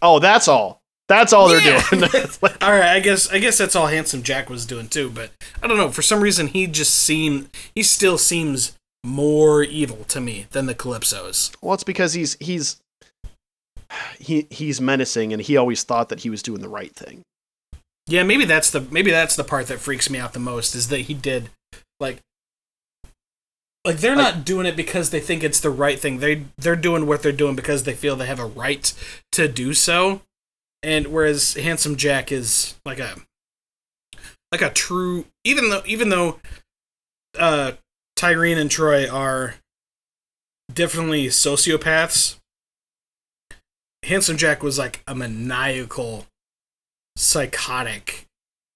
Oh, 0.00 0.18
that's 0.18 0.48
all. 0.48 0.80
That's 1.08 1.32
all 1.32 1.50
Yeah. 1.52 1.80
they're 1.90 2.00
doing. 2.00 2.10
Like, 2.42 2.62
All 2.64 2.70
right, 2.72 2.96
I 2.96 3.00
guess 3.00 3.30
I 3.30 3.38
guess 3.38 3.58
that's 3.58 3.76
all 3.76 3.86
Handsome 3.88 4.22
Jack 4.22 4.48
was 4.50 4.66
doing 4.66 4.88
too. 4.88 5.10
But 5.10 5.30
I 5.62 5.66
don't 5.68 5.76
know. 5.76 5.90
For 5.90 6.02
some 6.02 6.20
reason, 6.20 6.48
he 6.48 6.66
just 6.66 6.94
seemed 6.94 7.48
he 7.74 7.82
still 7.82 8.18
seems 8.18 8.76
more 9.04 9.62
evil 9.62 10.04
to 10.08 10.20
me 10.20 10.46
than 10.52 10.66
the 10.66 10.74
Calypsos. 10.74 11.54
well, 11.60 11.74
it's 11.74 11.84
because 11.84 12.14
he's 12.14 12.36
he's 12.40 12.80
he 14.18 14.46
he's 14.50 14.80
menacing, 14.80 15.32
and 15.32 15.42
he 15.42 15.56
always 15.56 15.82
thought 15.82 16.08
that 16.08 16.20
he 16.20 16.30
was 16.30 16.42
doing 16.42 16.60
the 16.60 16.68
right 16.68 16.94
thing. 16.94 17.22
Yeah, 18.06 18.22
maybe 18.22 18.44
that's 18.44 18.70
the 18.70 18.80
maybe 18.80 19.10
that's 19.10 19.36
the 19.36 19.44
part 19.44 19.68
that 19.68 19.80
freaks 19.80 20.10
me 20.10 20.18
out 20.18 20.32
the 20.32 20.40
most 20.40 20.74
is 20.74 20.88
that 20.88 21.02
he 21.02 21.14
did 21.14 21.50
like 22.00 22.18
like 23.84 23.98
they're 23.98 24.16
not 24.16 24.44
doing 24.44 24.66
it 24.66 24.76
because 24.76 25.10
they 25.10 25.20
think 25.20 25.42
it's 25.42 25.60
the 25.60 25.70
right 25.70 25.98
thing. 25.98 26.18
They 26.18 26.44
they're 26.56 26.76
doing 26.76 27.06
what 27.06 27.22
they're 27.22 27.32
doing 27.32 27.56
because 27.56 27.84
they 27.84 27.94
feel 27.94 28.16
they 28.16 28.26
have 28.26 28.38
a 28.40 28.46
right 28.46 28.92
to 29.32 29.48
do 29.48 29.74
so. 29.74 30.22
And 30.82 31.08
whereas 31.08 31.54
Handsome 31.54 31.96
Jack 31.96 32.32
is 32.32 32.74
like 32.84 32.98
a 32.98 33.16
like 34.50 34.62
a 34.62 34.70
true 34.70 35.26
even 35.44 35.70
though 35.70 35.82
even 35.86 36.08
though 36.08 36.40
uh 37.38 37.72
Tyreen 38.16 38.56
and 38.56 38.70
Troy 38.70 39.08
are 39.08 39.54
definitely 40.72 41.26
sociopaths, 41.26 42.36
Handsome 44.04 44.36
Jack 44.36 44.62
was 44.62 44.78
like 44.78 45.02
a 45.06 45.14
maniacal 45.14 46.26
psychotic 47.16 48.26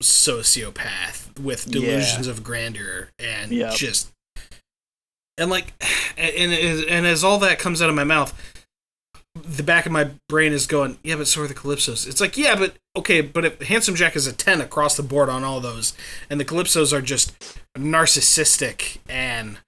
sociopath 0.02 1.38
with 1.40 1.66
Yeah. 1.66 1.72
delusions 1.80 2.26
of 2.26 2.44
grandeur 2.44 3.10
and 3.18 3.50
Yep. 3.50 3.74
just 3.74 4.12
and 5.38 5.50
like 5.50 5.72
and 6.18 6.52
and 6.52 6.84
and 6.84 7.06
as 7.06 7.24
all 7.24 7.38
that 7.38 7.58
comes 7.58 7.80
out 7.80 7.88
of 7.88 7.94
my 7.94 8.04
mouth 8.04 8.34
the 9.34 9.62
back 9.62 9.84
of 9.86 9.92
my 9.92 10.10
brain 10.28 10.52
is 10.52 10.66
going 10.66 10.98
yeah 11.02 11.16
but 11.16 11.26
so 11.26 11.42
are 11.42 11.46
the 11.46 11.54
calypsos 11.54 12.06
it's 12.06 12.20
like 12.20 12.36
yeah 12.36 12.54
but 12.54 12.74
okay 12.94 13.20
but 13.22 13.44
if 13.44 13.60
handsome 13.62 13.94
jack 13.94 14.16
is 14.16 14.26
a 14.26 14.32
10 14.32 14.60
across 14.60 14.96
the 14.96 15.02
board 15.02 15.28
on 15.28 15.44
all 15.44 15.60
those 15.60 15.94
and 16.30 16.38
the 16.40 16.44
calypsos 16.44 16.92
are 16.92 17.02
just 17.02 17.34
narcissistic 17.76 18.98
and 19.08 19.58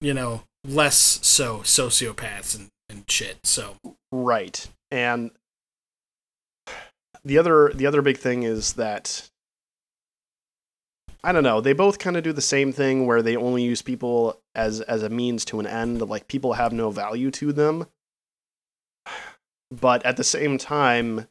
you 0.00 0.14
know 0.14 0.42
less 0.64 1.18
so 1.22 1.58
sociopaths 1.58 2.56
and, 2.56 2.68
and 2.88 3.04
shit 3.10 3.38
so 3.44 3.76
Right. 4.12 4.68
And 4.90 5.30
the 7.24 7.38
other 7.38 7.72
the 7.74 7.86
other 7.86 8.02
big 8.02 8.18
thing 8.18 8.42
is 8.42 8.74
that 8.74 9.30
I 11.24 11.32
don't 11.32 11.44
know, 11.44 11.60
they 11.60 11.72
both 11.72 11.98
kind 11.98 12.16
of 12.16 12.24
do 12.24 12.32
the 12.32 12.40
same 12.40 12.72
thing 12.72 13.06
where 13.06 13.22
they 13.22 13.36
only 13.36 13.62
use 13.62 13.80
people 13.80 14.40
as 14.54 14.80
as 14.82 15.02
a 15.02 15.08
means 15.08 15.44
to 15.46 15.60
an 15.60 15.66
end, 15.66 16.00
like 16.02 16.28
people 16.28 16.52
have 16.54 16.72
no 16.72 16.90
value 16.90 17.30
to 17.32 17.52
them. 17.52 17.86
But 19.70 20.04
at 20.04 20.16
the 20.18 20.24
same 20.24 20.58
time 20.58 21.26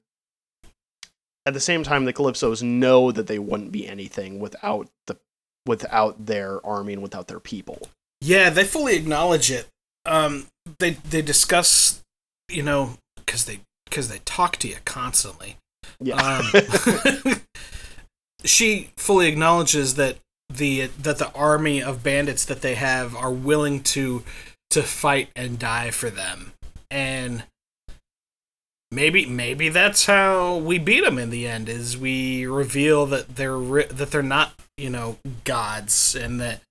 at 1.46 1.54
the 1.54 1.60
same 1.60 1.84
time 1.84 2.06
the 2.06 2.14
Calypsos 2.14 2.64
know 2.64 3.12
that 3.12 3.28
they 3.28 3.40
wouldn't 3.40 3.72
be 3.72 3.88
anything 3.88 4.40
without 4.40 4.90
the 5.08 5.18
without 5.66 6.26
their 6.26 6.66
army 6.66 6.94
and 6.94 7.04
without 7.04 7.28
their 7.28 7.40
people. 7.40 7.80
Yeah, 8.22 8.50
they 8.50 8.64
fully 8.64 8.96
acknowledge 8.96 9.52
it. 9.52 9.68
Um, 10.06 10.48
they 10.80 10.92
they 10.92 11.22
discuss, 11.22 12.01
you 12.52 12.64
know, 12.64 12.98
because 13.18 13.46
they 13.46 13.62
because 13.86 14.10
they 14.10 14.20
talk 14.26 14.58
to 14.58 14.68
you 14.68 14.78
constantly. 14.86 15.58
Yeah. 16.00 16.16
Um, 16.16 17.36
she 18.44 18.90
fully 18.98 19.28
acknowledges 19.28 19.96
that 19.96 20.18
the 20.50 20.88
that 20.88 21.18
the 21.18 21.32
army 21.34 21.82
of 21.82 22.04
bandits 22.04 22.46
that 22.46 22.62
they 22.62 22.76
have 22.76 23.16
are 23.16 23.32
willing 23.32 23.82
to 23.84 24.24
to 24.72 24.84
fight 24.84 25.30
and 25.36 25.60
die 25.60 25.92
for 25.92 26.10
them, 26.10 26.54
and 26.90 27.44
maybe 28.92 29.26
maybe 29.26 29.70
that's 29.70 30.06
how 30.06 30.58
we 30.58 30.78
beat 30.78 31.04
them 31.04 31.18
in 31.18 31.30
the 31.30 31.48
end. 31.48 31.70
Is 31.70 31.98
we 31.98 32.46
reveal 32.46 33.06
that 33.08 33.36
they're 33.36 33.84
that 33.84 34.12
they're 34.12 34.24
not 34.24 34.54
you 34.78 34.90
know 34.90 35.18
gods 35.44 36.16
and 36.16 36.40
that 36.42 36.62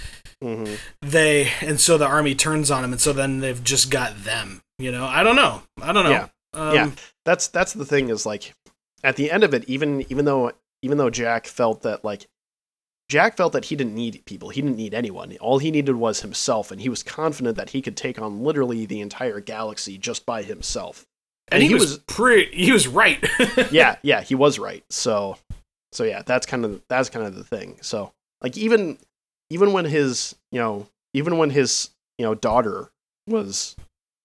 Mhm. 0.42 0.78
they 1.02 1.52
and 1.60 1.78
so 1.78 1.98
the 1.98 2.06
army 2.06 2.34
turns 2.34 2.70
on 2.70 2.80
them 2.80 2.92
and 2.92 3.00
so 3.00 3.12
then 3.12 3.40
they've 3.40 3.62
just 3.62 3.90
got 3.90 4.24
them 4.24 4.62
you 4.80 4.92
know 4.92 5.04
i 5.04 5.22
don't 5.22 5.36
know. 5.36 5.62
I 5.82 5.92
don't 5.92 6.04
know. 6.04 6.10
Yeah. 6.10 6.28
um, 6.54 6.74
Yeah. 6.74 6.90
that's 7.24 7.48
that's 7.48 7.72
the 7.72 7.84
thing 7.84 8.08
is 8.08 8.26
like 8.26 8.54
at 9.04 9.16
the 9.16 9.30
end 9.30 9.44
of 9.44 9.54
it 9.54 9.64
even 9.68 10.04
even 10.10 10.24
though 10.24 10.52
even 10.82 10.98
though 10.98 11.10
jack 11.10 11.46
felt 11.46 11.82
that 11.82 12.04
like 12.04 12.26
jack 13.08 13.36
felt 13.36 13.52
that 13.52 13.64
he 13.66 13.74
didn't 13.76 13.94
need 13.94 14.22
people. 14.24 14.50
He 14.50 14.62
didn't 14.62 14.76
need 14.76 14.94
anyone. 14.94 15.36
All 15.40 15.58
he 15.58 15.70
needed 15.72 15.96
was 15.96 16.20
himself 16.20 16.70
and 16.70 16.80
he 16.80 16.88
was 16.88 17.02
confident 17.02 17.56
that 17.56 17.70
he 17.70 17.82
could 17.82 17.96
take 17.96 18.20
on 18.20 18.44
literally 18.44 18.86
the 18.86 19.00
entire 19.00 19.40
galaxy 19.40 19.98
just 19.98 20.24
by 20.24 20.42
himself. 20.42 21.06
And 21.48 21.60
he, 21.60 21.74
was, 21.74 21.98
pretty 21.98 22.54
he 22.56 22.70
was 22.70 22.86
right. 22.86 23.18
Yeah 23.72 23.96
yeah 24.02 24.20
he 24.22 24.34
was 24.36 24.58
right. 24.58 24.84
So 24.90 25.36
so 25.92 26.04
yeah 26.04 26.22
that's 26.24 26.46
kind 26.46 26.64
of 26.64 26.82
that's 26.88 27.10
kind 27.10 27.26
of 27.26 27.34
the 27.34 27.44
thing. 27.44 27.78
So 27.82 28.12
like 28.42 28.56
even 28.56 28.96
even 29.50 29.72
when 29.72 29.84
his 29.86 30.36
you 30.52 30.60
know 30.60 30.86
even 31.12 31.36
when 31.38 31.50
his 31.50 31.90
you 32.18 32.24
know 32.24 32.34
daughter 32.36 32.90
was 33.26 33.74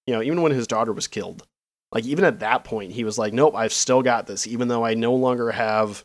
you 0.08 0.14
know 0.14 0.22
even 0.22 0.42
when 0.42 0.52
his 0.52 0.68
daughter 0.68 0.94
was 0.94 1.08
killed 1.08 1.46
like 1.92 2.06
even 2.06 2.24
at 2.26 2.40
that 2.40 2.64
point 2.64 2.92
he 2.92 3.04
was 3.04 3.18
like 3.18 3.34
nope 3.34 3.56
i've 3.56 3.74
still 3.74 4.02
got 4.02 4.28
this 4.28 4.46
even 4.48 4.68
though 4.68 4.84
i 4.86 4.94
no 4.94 5.14
longer 5.14 5.52
have 5.52 6.04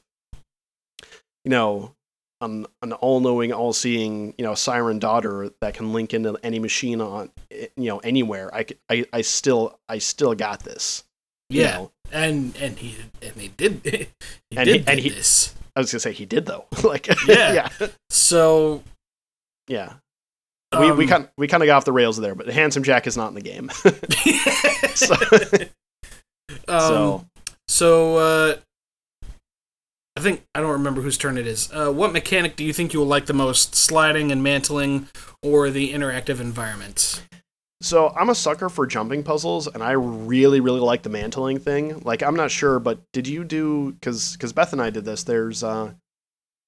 you 1.45 1.51
know 1.51 1.95
an, 2.43 2.67
an 2.83 2.93
all-knowing 2.95 3.53
all-seeing 3.53 4.35
you 4.39 4.45
know 4.45 4.55
siren 4.55 4.99
daughter 4.99 5.51
that 5.61 5.75
can 5.75 5.93
link 5.93 6.15
into 6.15 6.39
any 6.43 6.59
machine 6.59 7.01
on 7.01 7.31
eh, 7.51 7.67
you 7.77 7.89
know 7.89 7.99
anywhere 7.99 8.55
I, 8.55 8.67
I, 8.89 9.05
I 9.13 9.21
still 9.23 9.79
i 9.89 9.99
still 9.99 10.35
got 10.35 10.61
this 10.63 11.05
you 11.51 11.63
yeah 11.63 11.73
know? 11.77 11.91
and 12.13 12.57
and 12.57 12.79
he 12.79 12.97
and 13.21 13.35
he 13.37 13.49
did 13.49 13.81
he 14.51 14.57
And 14.57 14.67
did 14.67 14.81
he- 14.81 14.87
and 14.87 15.01
he- 15.01 15.11
this 15.11 15.55
I 15.77 15.81
was 15.81 15.93
gonna 15.93 16.01
say 16.01 16.13
he 16.13 16.27
did 16.27 16.47
though. 16.47 16.65
like 16.83 17.07
Yeah. 17.29 17.69
yeah, 17.81 17.89
so 18.11 18.83
yeah. 19.69 19.95
We 20.79 20.93
we 20.93 21.05
um, 21.05 21.11
kind 21.11 21.29
we 21.37 21.49
kind 21.49 21.63
of 21.63 21.67
got 21.67 21.79
off 21.79 21.85
the 21.85 21.93
rails 21.93 22.17
there, 22.17 22.35
but 22.35 22.49
Handsome 22.49 22.85
Jack 22.85 23.07
is 23.07 23.17
not 23.17 23.29
in 23.29 23.35
the 23.35 23.41
game. 23.41 23.71
so, 24.95 25.15
um, 26.69 26.81
so 26.81 27.27
so 27.67 28.17
uh 28.17 28.57
I 30.17 30.21
think 30.21 30.45
I 30.55 30.61
don't 30.61 30.73
remember 30.73 31.01
whose 31.01 31.17
turn 31.17 31.39
it 31.39 31.47
is. 31.47 31.71
Uh, 31.73 31.91
what 31.91 32.13
mechanic 32.13 32.55
do 32.55 32.65
you 32.65 32.73
think 32.73 32.93
you 32.93 33.01
will 33.01 33.07
like 33.07 33.27
the 33.27 33.33
most? 33.33 33.75
Sliding 33.75 34.31
and 34.31 34.43
mantling, 34.43 35.09
or 35.43 35.71
the 35.71 35.93
interactive 35.93 36.41
environment? 36.41 37.23
So 37.81 38.11
I'm 38.11 38.29
a 38.29 38.35
sucker 38.35 38.69
for 38.69 38.87
jumping 38.87 39.23
puzzles, 39.23 39.67
and 39.67 39.83
I 39.83 39.93
really, 39.93 40.61
really 40.61 40.81
like 40.81 41.03
the 41.03 41.09
mantling 41.09 41.59
thing. 41.59 42.01
Like 42.01 42.23
I'm 42.23 42.37
not 42.37 42.51
sure, 42.51 42.79
but 42.79 43.01
did 43.13 43.27
you 43.27 43.45
do? 43.45 43.93
Because 43.93 44.33
because 44.33 44.53
Beth 44.53 44.73
and 44.73 44.83
I 44.83 44.91
did 44.91 45.05
this. 45.05 45.25
There's 45.25 45.65
uh, 45.65 45.93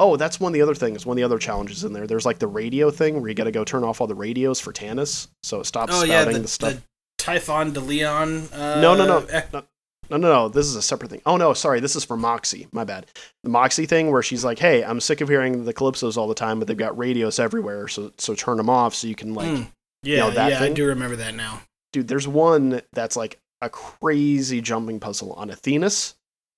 oh, 0.03 0.17
that's 0.17 0.41
one 0.41 0.51
of 0.51 0.55
the 0.55 0.63
other 0.63 0.75
things. 0.75 1.07
One 1.07 1.15
of 1.15 1.19
the 1.19 1.25
other 1.25 1.39
challenges 1.39 1.85
in 1.85 1.93
there. 1.93 2.07
There's 2.07 2.27
like 2.27 2.39
the 2.39 2.47
radio 2.47 2.91
thing 2.91 3.21
where 3.21 3.29
you 3.29 3.35
got 3.35 3.45
to 3.45 3.53
go 3.53 3.65
turn 3.65 3.85
off 3.85 4.01
all 4.01 4.07
the 4.07 4.15
radios 4.15 4.59
for 4.61 4.73
Tannis, 4.73 5.29
so 5.43 5.61
it 5.61 5.65
stops 5.67 5.93
Oh 5.95 6.05
spouting 6.05 6.11
yeah, 6.11 6.25
the, 6.25 6.39
the, 6.41 6.49
stuff. 6.49 6.73
the 6.75 6.83
Typhon 7.19 7.73
de 7.73 7.81
Leon. 7.81 8.49
Uh, 8.53 8.81
No, 8.81 8.95
no, 8.95 9.07
no. 9.07 9.19
ec- 9.31 9.53
No, 9.53 9.63
no, 10.11 10.19
no. 10.19 10.49
This 10.49 10.67
is 10.67 10.75
a 10.75 10.83
separate 10.83 11.11
thing. 11.11 11.23
Oh 11.25 11.37
no, 11.37 11.55
sorry. 11.55 11.81
This 11.81 11.95
is 11.97 12.05
for 12.05 12.17
Moxxi. 12.17 12.67
My 12.73 12.85
bad. 12.85 13.07
The 13.45 13.51
Moxxi 13.51 13.89
thing 13.89 14.11
where 14.11 14.23
she's 14.23 14.45
like, 14.45 14.59
"Hey, 14.59 14.85
I'm 14.85 15.01
sick 15.01 15.21
of 15.21 15.29
hearing 15.29 15.65
the 15.65 15.73
Calypsos 15.73 16.17
all 16.17 16.27
the 16.29 16.35
time, 16.35 16.59
but 16.59 16.69
they've 16.69 16.77
got 16.77 16.99
radios 16.99 17.39
everywhere. 17.39 17.87
So 17.89 18.13
so 18.19 18.35
turn 18.35 18.57
them 18.59 18.69
off 18.69 18.95
so 18.95 19.07
you 19.07 19.15
can 19.15 19.33
like." 19.35 19.49
Mm. 19.49 19.69
Yeah, 20.03 20.17
know, 20.19 20.31
that 20.33 20.51
yeah, 20.51 20.63
I 20.63 20.69
do 20.73 20.85
remember 20.87 21.15
that 21.17 21.35
now. 21.37 21.61
Dude, 21.93 22.09
there's 22.09 22.27
one 22.27 22.83
that's 22.93 23.17
like 23.17 23.39
a 23.61 23.71
crazy 23.71 24.61
jumping 24.61 24.99
puzzle 24.99 25.33
on 25.35 25.49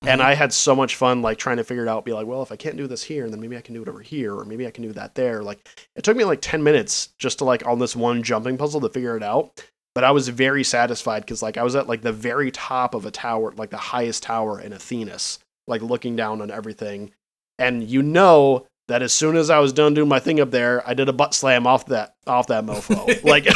Athenas. 0.02 0.12
And. 0.12 0.20
Mm-hmm. 0.20 0.30
I 0.30 0.34
had 0.34 0.52
so 0.52 0.74
much 0.74 0.96
fun, 0.96 1.22
like 1.22 1.38
trying 1.38 1.56
to 1.58 1.64
figure 1.64 1.84
it 1.84 1.88
out. 1.88 2.04
Be 2.04 2.12
like, 2.12 2.26
well, 2.26 2.42
if 2.42 2.52
I 2.52 2.56
can't 2.56 2.76
do 2.76 2.86
this 2.86 3.02
here, 3.02 3.30
then 3.30 3.40
maybe 3.40 3.56
I 3.56 3.60
can 3.60 3.74
do 3.74 3.82
it 3.82 3.88
over 3.88 4.00
here, 4.00 4.34
or 4.34 4.44
maybe 4.44 4.66
I 4.66 4.70
can 4.70 4.82
do 4.82 4.92
that 4.92 5.14
there. 5.14 5.42
Like, 5.42 5.68
it 5.96 6.04
took 6.04 6.16
me 6.16 6.24
like 6.24 6.40
ten 6.40 6.62
minutes 6.62 7.10
just 7.18 7.38
to 7.38 7.44
like 7.44 7.66
on 7.66 7.78
this 7.78 7.96
one 7.96 8.22
jumping 8.22 8.56
puzzle 8.56 8.80
to 8.80 8.88
figure 8.88 9.16
it 9.16 9.22
out. 9.22 9.62
But 9.94 10.04
I 10.04 10.10
was 10.10 10.28
very 10.28 10.64
satisfied 10.64 11.20
because 11.20 11.42
like 11.42 11.56
I 11.56 11.62
was 11.62 11.76
at 11.76 11.88
like 11.88 12.02
the 12.02 12.12
very 12.12 12.50
top 12.50 12.94
of 12.94 13.06
a 13.06 13.10
tower, 13.12 13.52
like 13.56 13.70
the 13.70 13.76
highest 13.76 14.24
tower 14.24 14.60
in 14.60 14.72
Athenas, 14.72 15.38
like 15.68 15.82
looking 15.82 16.16
down 16.16 16.42
on 16.42 16.50
everything. 16.50 17.12
And 17.58 17.88
you 17.88 18.02
know 18.02 18.66
that 18.88 19.02
as 19.02 19.12
soon 19.12 19.36
as 19.36 19.50
I 19.50 19.58
was 19.58 19.72
done 19.72 19.94
doing 19.94 20.08
my 20.08 20.20
thing 20.20 20.40
up 20.40 20.50
there, 20.50 20.86
I 20.88 20.94
did 20.94 21.08
a 21.08 21.12
butt 21.12 21.34
slam 21.34 21.66
off 21.66 21.86
that 21.86 22.14
off 22.26 22.48
that 22.48 22.64
mofo. 22.64 23.24
like 23.24 23.46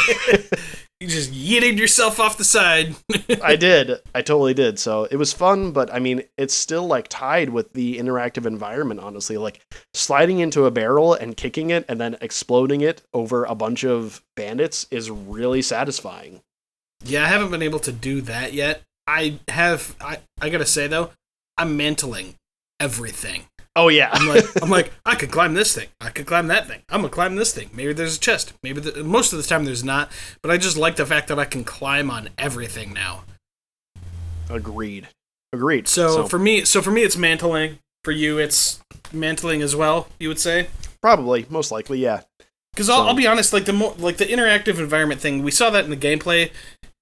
You 1.01 1.07
just 1.07 1.31
yeeted 1.31 1.77
yourself 1.77 2.19
off 2.19 2.37
the 2.37 2.43
side. 2.43 2.93
I 3.41 3.55
did. 3.55 4.01
I 4.13 4.21
totally 4.21 4.53
did. 4.53 4.79
So 4.79 5.05
it 5.05 5.15
was 5.15 5.31
fun, 5.31 5.71
but 5.71 5.93
I 5.93 5.99
mean, 5.99 6.23
it's 6.37 6.53
still 6.53 6.87
like 6.87 7.07
tied 7.07 7.51
with 7.51 7.71
the 7.71 7.97
interactive 7.97 8.45
environment, 8.45 8.99
honestly. 8.99 9.37
Like 9.37 9.61
sliding 9.93 10.39
into 10.39 10.65
a 10.65 10.71
barrel 10.71 11.13
and 11.13 11.37
kicking 11.37 11.69
it 11.69 11.85
and 11.87 12.01
then 12.01 12.17
exploding 12.19 12.81
it 12.81 13.01
over 13.13 13.45
a 13.45 13.55
bunch 13.55 13.85
of 13.85 14.21
bandits 14.35 14.87
is 14.91 15.09
really 15.09 15.61
satisfying. 15.61 16.41
Yeah, 17.05 17.23
I 17.23 17.27
haven't 17.27 17.51
been 17.51 17.61
able 17.61 17.79
to 17.79 17.93
do 17.93 18.19
that 18.21 18.51
yet. 18.51 18.81
I 19.07 19.39
have. 19.47 19.95
I 20.01 20.17
I 20.41 20.49
gotta 20.49 20.65
say 20.65 20.87
though, 20.87 21.11
I'm 21.57 21.77
mantling 21.77 22.35
everything. 22.77 23.45
Oh, 23.75 23.87
yeah. 23.87 24.09
I'm 24.11 24.27
like, 24.27 24.45
I'm 24.63 24.69
like, 24.69 24.91
I 25.05 25.15
could 25.15 25.31
climb 25.31 25.53
this 25.53 25.73
thing. 25.75 25.87
I 26.01 26.09
could 26.09 26.25
climb 26.25 26.47
that 26.47 26.67
thing. 26.67 26.81
I'm 26.89 27.01
gonna 27.01 27.13
climb 27.13 27.35
this 27.35 27.53
thing. 27.53 27.69
Maybe 27.73 27.93
there's 27.93 28.17
a 28.17 28.19
chest. 28.19 28.53
Maybe 28.63 28.81
the, 28.81 29.03
most 29.03 29.31
of 29.31 29.37
the 29.41 29.47
time 29.47 29.63
there's 29.65 29.83
not. 29.83 30.11
But 30.41 30.51
I 30.51 30.57
just 30.57 30.75
like 30.77 30.95
the 30.95 31.05
fact 31.05 31.27
that 31.29 31.39
I 31.39 31.45
can 31.45 31.63
climb 31.63 32.09
on 32.11 32.29
everything 32.37 32.93
now. 32.93 33.23
Agreed. 34.49 35.07
Agreed. 35.53 35.87
So, 35.87 36.25
for 36.25 36.39
me, 36.39 36.65
so 36.65 36.81
for 36.81 36.91
me, 36.91 37.03
it's 37.03 37.17
mantling. 37.17 37.79
For 38.03 38.11
you, 38.11 38.37
it's 38.37 38.79
mantling 39.11 39.61
as 39.61 39.75
well. 39.75 40.07
You 40.19 40.29
would 40.29 40.39
say. 40.39 40.67
probably, 41.01 41.45
most 41.49 41.71
likely, 41.71 41.99
yeah. 41.99 42.21
Because 42.73 42.89
I'll, 42.89 42.97
So- 43.03 43.07
I'll 43.07 43.13
be 43.15 43.27
honest, 43.27 43.51
like 43.53 43.65
the 43.65 43.73
more 43.73 43.93
like 43.97 44.17
the 44.17 44.25
interactive 44.25 44.79
environment 44.79 45.21
thing, 45.21 45.43
we 45.43 45.51
saw 45.51 45.69
that 45.69 45.83
in 45.83 45.89
the 45.89 45.97
gameplay, 45.97 46.51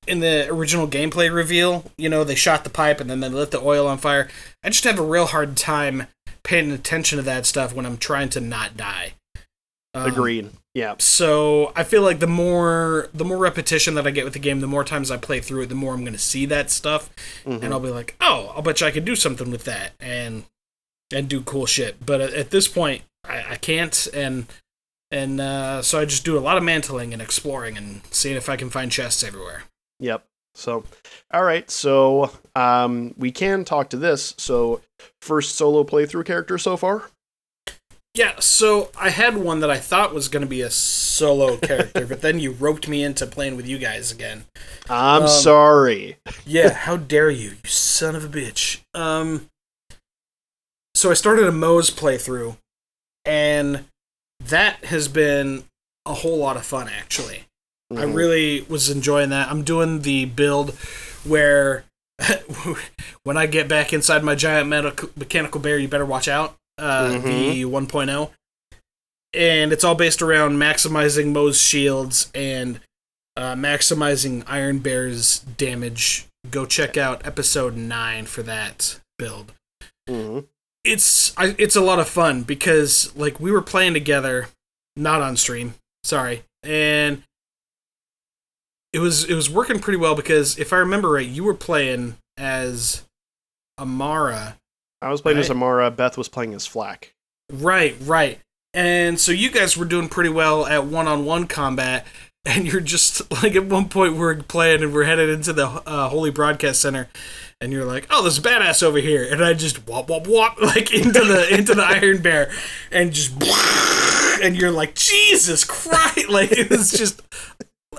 in 0.07 0.19
the 0.21 0.47
original 0.49 0.87
gameplay 0.87 1.33
reveal. 1.33 1.91
You 1.97 2.09
know, 2.09 2.23
they 2.23 2.35
shot 2.35 2.63
the 2.63 2.69
pipe 2.69 2.99
and 2.99 3.09
then 3.09 3.19
they 3.19 3.29
lit 3.29 3.51
the 3.51 3.61
oil 3.61 3.87
on 3.87 3.97
fire. 3.97 4.27
I 4.63 4.69
just 4.69 4.83
have 4.85 4.99
a 4.99 5.03
real 5.03 5.27
hard 5.27 5.55
time 5.57 6.07
paying 6.47 6.71
attention 6.71 7.17
to 7.17 7.21
that 7.23 7.45
stuff 7.45 7.73
when 7.73 7.85
I'm 7.85 7.97
trying 7.97 8.29
to 8.29 8.39
not 8.39 8.77
die. 8.77 9.13
Um, 9.93 10.05
Agreed. 10.11 10.49
Yeah. 10.73 10.95
So 10.99 11.73
I 11.75 11.83
feel 11.83 12.01
like 12.03 12.19
the 12.19 12.27
more 12.27 13.09
the 13.13 13.25
more 13.25 13.37
repetition 13.37 13.95
that 13.95 14.07
I 14.07 14.11
get 14.11 14.23
with 14.23 14.33
the 14.33 14.39
game, 14.39 14.61
the 14.61 14.67
more 14.67 14.83
times 14.83 15.11
I 15.11 15.17
play 15.17 15.41
through 15.41 15.63
it, 15.63 15.65
the 15.69 15.75
more 15.75 15.93
I'm 15.93 16.01
going 16.01 16.13
to 16.13 16.19
see 16.19 16.45
that 16.45 16.69
stuff, 16.71 17.09
Mhm. 17.45 17.63
and 17.63 17.73
I'll 17.73 17.79
be 17.79 17.89
like, 17.89 18.15
oh, 18.21 18.53
I'll 18.55 18.61
bet 18.61 18.79
you 18.81 18.87
I 18.87 18.91
could 18.91 19.05
do 19.05 19.15
something 19.15 19.51
with 19.51 19.65
that 19.65 19.91
and 19.99 20.45
and 21.11 21.27
do 21.27 21.41
cool 21.41 21.65
shit. 21.65 22.05
But 22.05 22.21
at, 22.21 22.33
at 22.33 22.49
this 22.51 22.67
point, 22.67 23.01
I, 23.25 23.53
I 23.53 23.55
can't, 23.55 24.07
and 24.13 24.45
and 25.11 25.41
uh, 25.41 25.81
so 25.81 25.99
I 25.99 26.05
just 26.05 26.23
do 26.25 26.37
a 26.37 26.41
lot 26.47 26.57
of 26.57 26.63
mantling 26.63 27.11
and 27.13 27.21
exploring 27.21 27.75
and 27.77 28.01
seeing 28.11 28.35
if 28.37 28.47
I 28.49 28.55
can 28.55 28.69
find 28.69 28.91
chests 28.91 29.23
everywhere. 29.23 29.63
Yep. 29.99 30.23
So, 30.57 30.83
all 31.31 31.43
right. 31.43 31.69
So, 31.69 32.31
um, 32.55 33.13
we 33.17 33.31
can 33.31 33.63
talk 33.63 33.89
to 33.91 33.97
this. 33.97 34.33
So, 34.37 34.81
first 35.21 35.55
solo 35.55 35.83
playthrough 35.83 36.25
character 36.25 36.57
so 36.57 36.75
far. 36.77 37.09
Yeah, 38.15 38.39
so 38.39 38.89
I 38.99 39.09
had 39.11 39.37
one 39.37 39.59
that 39.59 39.69
I 39.69 39.77
thought 39.77 40.11
was 40.11 40.27
going 40.27 40.41
to 40.41 40.49
be 40.49 40.61
a 40.61 40.71
solo 40.71 41.57
character, 41.57 42.05
but 42.09 42.21
then 42.21 42.39
you 42.39 42.51
roped 42.51 42.87
me 42.87 43.03
into 43.03 43.27
playing 43.27 43.55
with 43.55 43.67
you 43.67 43.77
guys 43.77 44.11
again. 44.11 44.45
I'm 44.89 45.23
Um, 45.23 45.27
sorry. 45.27 46.17
Yeah, 46.43 46.69
how 46.73 46.97
dare 46.97 47.29
you, 47.29 47.49
you 47.51 47.69
son 47.69 48.15
of 48.15 48.25
a 48.25 48.27
bitch. 48.27 48.81
Um 48.95 49.49
so 50.95 51.11
I 51.11 51.13
started 51.13 51.45
a 51.45 51.51
Moze 51.51 51.91
playthrough 51.91 52.57
and 53.23 53.85
that 54.43 54.85
has 54.85 55.07
been 55.07 55.65
a 56.07 56.13
whole 56.15 56.37
lot 56.37 56.57
of 56.57 56.65
fun 56.65 56.87
actually. 56.89 57.43
I 57.91 57.95
Mhm. 58.03 58.15
really 58.15 58.61
was 58.67 58.89
enjoying 58.89 59.29
that. 59.29 59.49
I'm 59.49 59.63
doing 59.63 60.01
the 60.01 60.25
build 60.25 60.71
where 61.23 61.85
when 63.23 63.37
I 63.37 63.45
get 63.45 63.67
back 63.67 63.93
inside 63.93 64.23
my 64.23 64.35
giant 64.35 64.67
medical, 64.69 65.09
mechanical 65.15 65.61
bear, 65.61 65.77
you 65.77 65.87
better 65.87 66.05
watch 66.05 66.27
out. 66.27 66.55
Uh, 66.77 67.09
Mhm. 67.11 67.23
The 67.53 67.65
1.0. 67.65 68.31
And 69.33 69.71
it's 69.71 69.83
all 69.83 69.95
based 69.95 70.21
around 70.21 70.57
maximizing 70.57 71.31
Moze 71.31 71.61
shields 71.61 72.29
and 72.33 72.79
uh, 73.35 73.53
maximizing 73.53 74.43
Iron 74.47 74.79
Bear's 74.79 75.39
damage. 75.39 76.25
Go 76.49 76.65
check 76.65 76.97
out 76.97 77.25
episode 77.25 77.75
9 77.75 78.25
for 78.25 78.41
that 78.43 78.99
build 79.19 79.51
Mhm. 80.09 80.45
it's 80.83 81.33
I, 81.37 81.53
it's 81.57 81.75
a 81.75 81.81
lot 81.81 81.99
of 81.99 82.07
fun 82.07 82.43
because 82.43 83.15
like 83.15 83.39
we 83.39 83.51
were 83.51 83.61
playing 83.61 83.93
together, 83.93 84.47
not 84.95 85.21
on 85.21 85.35
stream, 85.37 85.75
sorry, 86.03 86.43
and 86.63 87.21
it 88.93 88.99
was 88.99 89.25
it 89.25 89.33
was 89.33 89.49
working 89.49 89.79
pretty 89.79 89.97
well 89.97 90.15
because 90.15 90.57
if 90.57 90.71
I 90.73 90.77
remember 90.77 91.11
right, 91.11 91.27
you 91.27 91.43
were 91.43 91.53
playing 91.53 92.17
as 92.37 93.03
Amara, 93.79 94.57
I 95.01 95.09
was 95.09 95.21
playing 95.21 95.37
as 95.37 95.49
Amara. 95.49 95.91
Beth 95.91 96.17
was 96.17 96.29
playing 96.29 96.53
as 96.53 96.67
FL4K. 96.67 97.09
right, 97.53 97.95
right, 98.01 98.39
and 98.73 99.19
so 99.19 99.31
you 99.31 99.49
guys 99.51 99.77
were 99.77 99.85
doing 99.85 100.09
pretty 100.09 100.29
well 100.29 100.65
at 100.65 100.85
one 100.85 101.07
on 101.07 101.25
one 101.25 101.47
combat. 101.47 102.05
And 102.45 102.65
you're 102.65 102.79
just 102.79 103.29
like 103.43 103.55
at 103.55 103.65
one 103.65 103.89
point 103.89 104.15
we're 104.15 104.37
playing 104.41 104.81
and 104.81 104.93
we're 104.93 105.03
headed 105.03 105.29
into 105.29 105.51
the 105.51 105.65
uh, 105.67 106.07
Holy 106.07 106.31
Broadcast 106.31 106.79
Center, 106.79 107.09
and 107.59 107.73
you're 107.73 107.83
like, 107.83 108.07
"Oh, 108.09 108.21
there's 108.21 108.37
a 108.37 108.41
badass 108.41 108.81
over 108.83 108.99
here," 108.99 109.27
and 109.29 109.43
I 109.43 109.53
just 109.53 109.85
wop 109.85 110.09
wop 110.09 110.27
wop 110.27 110.61
like 110.61 110.93
into 110.93 111.19
the 111.19 111.53
into 111.53 111.75
the 111.75 111.83
Iron 111.83 112.21
Bear, 112.21 112.49
and 112.89 113.11
just 113.11 113.33
and 114.41 114.55
you're 114.55 114.71
like, 114.71 114.95
"Jesus 114.95 115.65
Christ!" 115.65 116.29
Like 116.29 116.53
it 116.53 116.69
was 116.69 116.91
just 116.91 117.21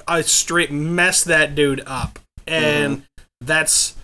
I 0.08 0.22
straight 0.22 0.70
messed 0.72 1.26
that 1.26 1.54
dude 1.54 1.82
up, 1.86 2.18
and 2.46 3.04
that's 3.40 3.94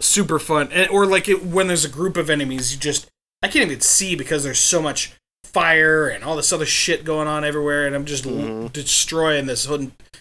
super 0.00 0.38
fun. 0.38 0.68
And 0.72 0.90
or 0.90 1.06
like 1.06 1.28
it, 1.28 1.44
when 1.44 1.66
there's 1.68 1.84
a 1.84 1.88
group 1.90 2.16
of 2.16 2.28
enemies, 2.30 2.72
you 2.74 2.78
just 2.80 3.08
I 3.42 3.48
can't 3.48 3.66
even 3.70 3.80
see 3.80 4.14
because 4.16 4.44
there's 4.44 4.58
so 4.58 4.82
much 4.82 5.12
fire 5.44 6.08
and 6.08 6.22
all 6.22 6.36
this 6.36 6.52
other 6.52 6.66
shit 6.66 7.04
going 7.04 7.26
on 7.28 7.44
everywhere, 7.44 7.86
and 7.86 7.94
I'm 7.96 8.04
just 8.04 8.26
l- 8.26 8.32
Mhm. 8.32 8.72
destroying 8.72 9.46
this 9.46 9.66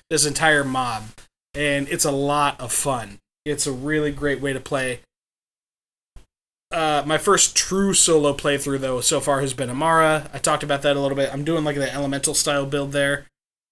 this 0.10 0.26
entire 0.26 0.64
mob, 0.64 1.10
and 1.54 1.88
it's 1.90 2.06
a 2.06 2.12
lot 2.12 2.60
of 2.60 2.72
fun. 2.72 3.20
It's 3.46 3.68
a 3.68 3.72
really 3.72 4.12
great 4.12 4.40
way 4.42 4.54
to 4.54 4.60
play. 4.60 5.00
Uh, 6.72 7.02
my 7.06 7.18
first 7.18 7.56
true 7.56 7.94
solo 7.96 8.32
playthrough 8.34 8.80
though 8.80 9.02
so 9.02 9.20
far 9.20 9.42
has 9.42 9.54
been 9.56 9.70
Amara. 9.72 10.30
I 10.34 10.38
talked 10.38 10.62
about 10.64 10.84
that 10.84 10.96
a 10.96 11.00
little 11.00 11.16
bit. 11.16 11.32
I'm 11.34 11.44
doing 11.44 11.64
like 11.64 11.76
the 11.78 11.92
elemental 11.92 12.36
style 12.36 12.66
build 12.68 12.92
there, 12.92 13.26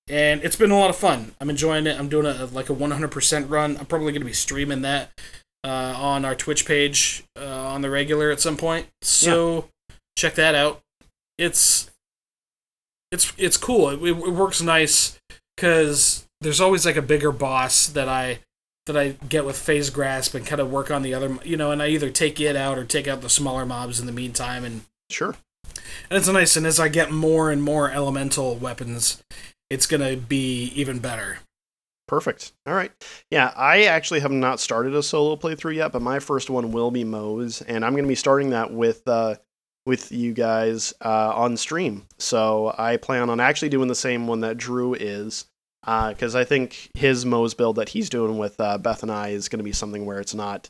and 0.09 0.41
it's 0.43 0.55
been 0.55 0.71
a 0.71 0.77
lot 0.77 0.89
of 0.89 0.95
fun. 0.95 1.33
I'm 1.39 1.49
enjoying 1.49 1.87
it. 1.87 1.99
I'm 1.99 2.09
doing 2.09 2.25
a 2.25 2.45
like 2.45 2.69
a 2.69 2.73
100% 2.75 3.49
run. 3.49 3.77
I'm 3.77 3.85
probably 3.85 4.11
going 4.11 4.21
to 4.21 4.25
be 4.25 4.33
streaming 4.33 4.81
that 4.83 5.11
uh, 5.63 5.93
on 5.97 6.25
our 6.25 6.35
Twitch 6.35 6.65
page 6.65 7.23
uh, 7.39 7.45
on 7.67 7.81
the 7.81 7.89
regular 7.89 8.31
at 8.31 8.39
some 8.39 8.57
point. 8.57 8.87
So 9.01 9.69
check 10.17 10.35
that 10.35 10.55
out. 10.55 10.81
It's 11.37 11.89
it's 13.11 13.31
it's 13.37 13.57
cool. 13.57 13.89
It, 13.89 14.01
it 14.03 14.33
works 14.33 14.61
nice 14.61 15.17
because 15.55 16.27
there's 16.41 16.61
always 16.61 16.85
like 16.85 16.97
a 16.97 17.01
bigger 17.01 17.31
boss 17.31 17.87
that 17.87 18.07
I 18.09 18.39
that 18.85 18.95
I 18.97 19.09
get 19.27 19.45
with 19.45 19.57
phase 19.57 19.89
grasp 19.89 20.33
and 20.33 20.45
kind 20.45 20.61
of 20.61 20.71
work 20.71 20.89
on 20.89 21.01
the 21.01 21.13
other, 21.13 21.37
you 21.43 21.57
know, 21.57 21.71
and 21.71 21.81
I 21.81 21.89
either 21.89 22.09
take 22.09 22.39
it 22.39 22.55
out 22.55 22.77
or 22.77 22.85
take 22.85 23.05
out 23.07 23.21
the 23.21 23.29
smaller 23.29 23.65
mobs 23.65 23.99
in 23.99 24.05
the 24.05 24.13
meantime, 24.13 24.63
and 24.63 24.81
Sure. 25.09 25.35
and 26.09 26.17
it's 26.17 26.27
nice. 26.29 26.55
And 26.55 26.65
as 26.65 26.79
I 26.79 26.87
get 26.87 27.11
more 27.11 27.51
and 27.51 27.61
more 27.61 27.91
elemental 27.91 28.55
weapons, 28.55 29.21
it's 29.69 29.85
gonna 29.85 30.15
be 30.15 30.71
even 30.75 30.99
better. 30.99 31.39
Perfect. 32.07 32.53
All 32.65 32.73
right. 32.73 32.91
Yeah, 33.29 33.51
I 33.55 33.83
actually 33.83 34.21
have 34.21 34.31
not 34.31 34.61
started 34.61 34.95
a 34.95 35.03
solo 35.03 35.35
playthrough 35.35 35.75
yet, 35.75 35.91
but 35.91 36.01
my 36.01 36.19
first 36.19 36.49
one 36.49 36.71
will 36.71 36.89
be 36.89 37.03
Moze, 37.03 37.61
and 37.61 37.83
I'm 37.83 37.91
going 37.91 38.05
to 38.05 38.09
be 38.09 38.15
starting 38.15 38.51
that 38.51 38.71
with 38.71 39.05
uh, 39.07 39.35
with 39.85 40.11
you 40.11 40.33
guys 40.33 40.93
uh, 41.03 41.33
on 41.35 41.57
stream. 41.57 42.05
So 42.17 42.73
I 42.77 42.97
plan 42.97 43.29
on 43.29 43.41
actually 43.41 43.69
doing 43.69 43.89
the 43.89 43.95
same 43.95 44.25
one 44.25 44.39
that 44.41 44.57
Drew 44.57 44.93
is, 44.93 45.45
because 45.81 46.33
I 46.33 46.45
think 46.45 46.89
his 46.93 47.25
Moze 47.25 47.53
build 47.53 47.75
that 47.75 47.89
he's 47.89 48.09
doing 48.09 48.37
with 48.37 48.59
uh, 48.59 48.77
Beth 48.77 49.03
and 49.03 49.11
I 49.11 49.29
is 49.29 49.49
going 49.49 49.59
to 49.59 49.63
be 49.63 49.73
something 49.73 50.05
where 50.05 50.19
it's 50.21 50.33
not, 50.33 50.69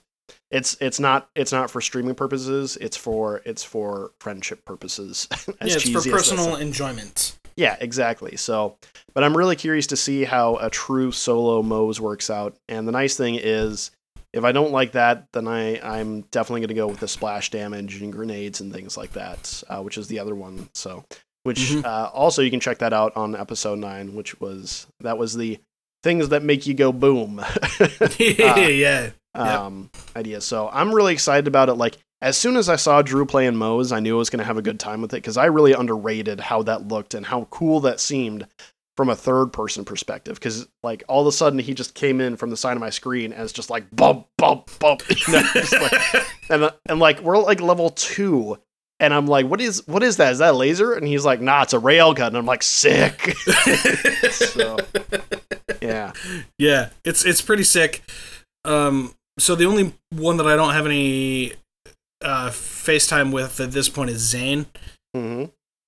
it's 0.49 0.75
it's 0.81 0.99
not 0.99 1.29
it's 1.35 1.51
not 1.51 1.69
for 1.69 1.81
streaming 1.81 2.15
purposes. 2.15 2.77
It's 2.81 2.97
for 2.97 3.41
it's 3.45 3.63
for 3.63 4.11
friendship 4.19 4.65
purposes. 4.65 5.27
yeah, 5.47 5.53
it's 5.61 5.87
for 5.87 6.01
personal 6.09 6.55
enjoyment. 6.55 7.36
Yeah, 7.57 7.75
exactly. 7.81 8.37
So, 8.37 8.77
but 9.13 9.23
I'm 9.23 9.35
really 9.35 9.55
curious 9.57 9.87
to 9.87 9.97
see 9.97 10.23
how 10.23 10.55
a 10.57 10.69
true 10.69 11.11
solo 11.11 11.61
Moze 11.63 11.99
works 11.99 12.29
out. 12.29 12.55
And 12.69 12.87
the 12.87 12.91
nice 12.93 13.17
thing 13.17 13.35
is, 13.35 13.91
if 14.33 14.43
I 14.43 14.51
don't 14.51 14.71
like 14.71 14.91
that, 14.93 15.25
then 15.33 15.47
I 15.47 15.79
I'm 15.81 16.21
definitely 16.31 16.61
going 16.61 16.67
to 16.69 16.73
go 16.75 16.87
with 16.87 16.99
the 16.99 17.07
splash 17.07 17.49
damage 17.49 18.01
and 18.01 18.13
grenades 18.13 18.61
and 18.61 18.71
things 18.71 18.95
like 18.95 19.13
that, 19.13 19.63
uh, 19.67 19.81
which 19.81 19.97
is 19.97 20.07
the 20.07 20.19
other 20.19 20.35
one. 20.35 20.69
So, 20.75 21.03
which 21.43 21.59
Mhm. 21.71 21.83
uh, 21.85 22.11
also 22.13 22.41
you 22.43 22.51
can 22.51 22.59
check 22.59 22.77
that 22.79 22.93
out 22.93 23.17
on 23.17 23.35
episode 23.35 23.79
nine, 23.79 24.13
which 24.15 24.39
was 24.39 24.85
that 24.99 25.17
was 25.17 25.33
the 25.35 25.57
things 26.03 26.29
that 26.29 26.43
make 26.43 26.67
you 26.67 26.75
go 26.75 26.91
boom. 26.91 27.43
yeah. 28.19 29.09
um, 29.33 29.89
idea. 30.15 30.41
So 30.41 30.69
I'm 30.71 30.93
really 30.93 31.13
excited 31.13 31.47
about 31.47 31.69
it. 31.69 31.73
Like 31.75 31.97
as 32.21 32.37
soon 32.37 32.57
as 32.57 32.67
I 32.67 32.75
saw 32.75 33.01
Drew 33.01 33.25
playing 33.25 33.55
Moze, 33.55 33.91
I 33.91 33.99
knew 33.99 34.15
I 34.15 34.17
was 34.17 34.29
going 34.29 34.39
to 34.39 34.45
have 34.45 34.57
a 34.57 34.63
good 34.63 34.79
time 34.79 35.01
with 35.01 35.13
it 35.13 35.17
because 35.17 35.37
I 35.37 35.45
really 35.45 35.73
underrated 35.73 36.39
how 36.39 36.63
that 36.63 36.87
looked 36.87 37.13
and 37.13 37.25
how 37.25 37.45
cool 37.51 37.79
that 37.81 37.99
seemed 37.99 38.47
from 38.95 39.09
a 39.09 39.15
third 39.15 39.53
person 39.53 39.85
perspective. 39.85 40.35
Because 40.35 40.67
like 40.81 41.03
all 41.07 41.21
of 41.21 41.27
a 41.27 41.31
sudden 41.31 41.59
he 41.59 41.75
just 41.75 41.93
came 41.93 42.19
in 42.19 42.35
from 42.35 42.49
the 42.49 42.57
side 42.57 42.75
of 42.75 42.79
my 42.79 42.89
screen 42.89 43.33
as 43.33 43.51
just 43.51 43.69
like 43.69 43.85
bump 43.95 44.27
bump 44.37 44.71
bump, 44.79 45.03
you 45.09 45.33
know, 45.33 45.43
just 45.53 45.73
like, 45.73 46.01
and 46.49 46.71
and 46.87 46.99
like 46.99 47.21
we're 47.21 47.37
like 47.37 47.61
level 47.61 47.91
two. 47.91 48.57
And 48.99 49.13
I'm 49.13 49.27
like, 49.27 49.45
what 49.45 49.61
is 49.61 49.85
what 49.85 50.01
is 50.01 50.17
that? 50.17 50.31
Is 50.31 50.39
that 50.39 50.55
a 50.55 50.57
laser? 50.57 50.93
And 50.93 51.05
he's 51.05 51.23
like, 51.23 51.39
nah, 51.39 51.61
it's 51.61 51.73
a 51.73 51.79
rail 51.79 52.15
railgun. 52.15 52.29
And 52.29 52.37
I'm 52.37 52.47
like, 52.47 52.63
sick. 52.63 53.35
so, 54.31 54.77
yeah. 55.83 56.13
Yeah, 56.57 56.89
it's 57.05 57.23
it's 57.23 57.43
pretty 57.43 57.63
sick. 57.63 58.01
Um, 58.65 59.13
so 59.37 59.53
the 59.53 59.65
only 59.65 59.93
one 60.09 60.37
that 60.37 60.47
I 60.47 60.55
don't 60.55 60.73
have 60.73 60.87
any 60.87 61.53
uh, 62.23 62.49
FaceTime 62.49 63.31
with 63.31 63.59
at 63.59 63.71
this 63.71 63.89
point 63.89 64.09
is 64.09 64.19
Zane. 64.21 64.65
hmm 65.15 65.45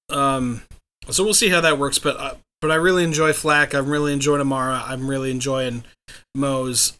Um, 0.09 0.61
so 1.09 1.23
we'll 1.23 1.33
see 1.33 1.49
how 1.49 1.61
that 1.61 1.77
works. 1.77 1.99
But 1.99 2.17
uh, 2.17 2.35
but 2.61 2.71
I 2.71 2.75
really 2.75 3.03
enjoy 3.03 3.31
FL4K. 3.31 3.75
I'm 3.75 3.89
really 3.89 4.13
enjoying 4.13 4.41
Amara. 4.41 4.83
I'm 4.85 5.09
really 5.09 5.31
enjoying 5.31 5.83
Moze. 6.35 6.93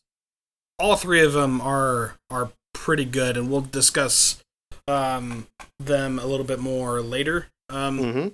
All 0.80 0.96
three 0.96 1.22
of 1.22 1.34
them 1.34 1.60
are 1.62 2.16
are 2.30 2.52
pretty 2.74 3.06
good, 3.06 3.36
and 3.38 3.50
we'll 3.52 3.62
discuss 3.62 4.42
um, 4.88 5.48
them 5.80 6.18
a 6.20 6.26
little 6.26 6.46
bit 6.46 6.60
more 6.60 7.02
later. 7.02 7.48
Um, 7.70 7.98
hmm 8.00 8.28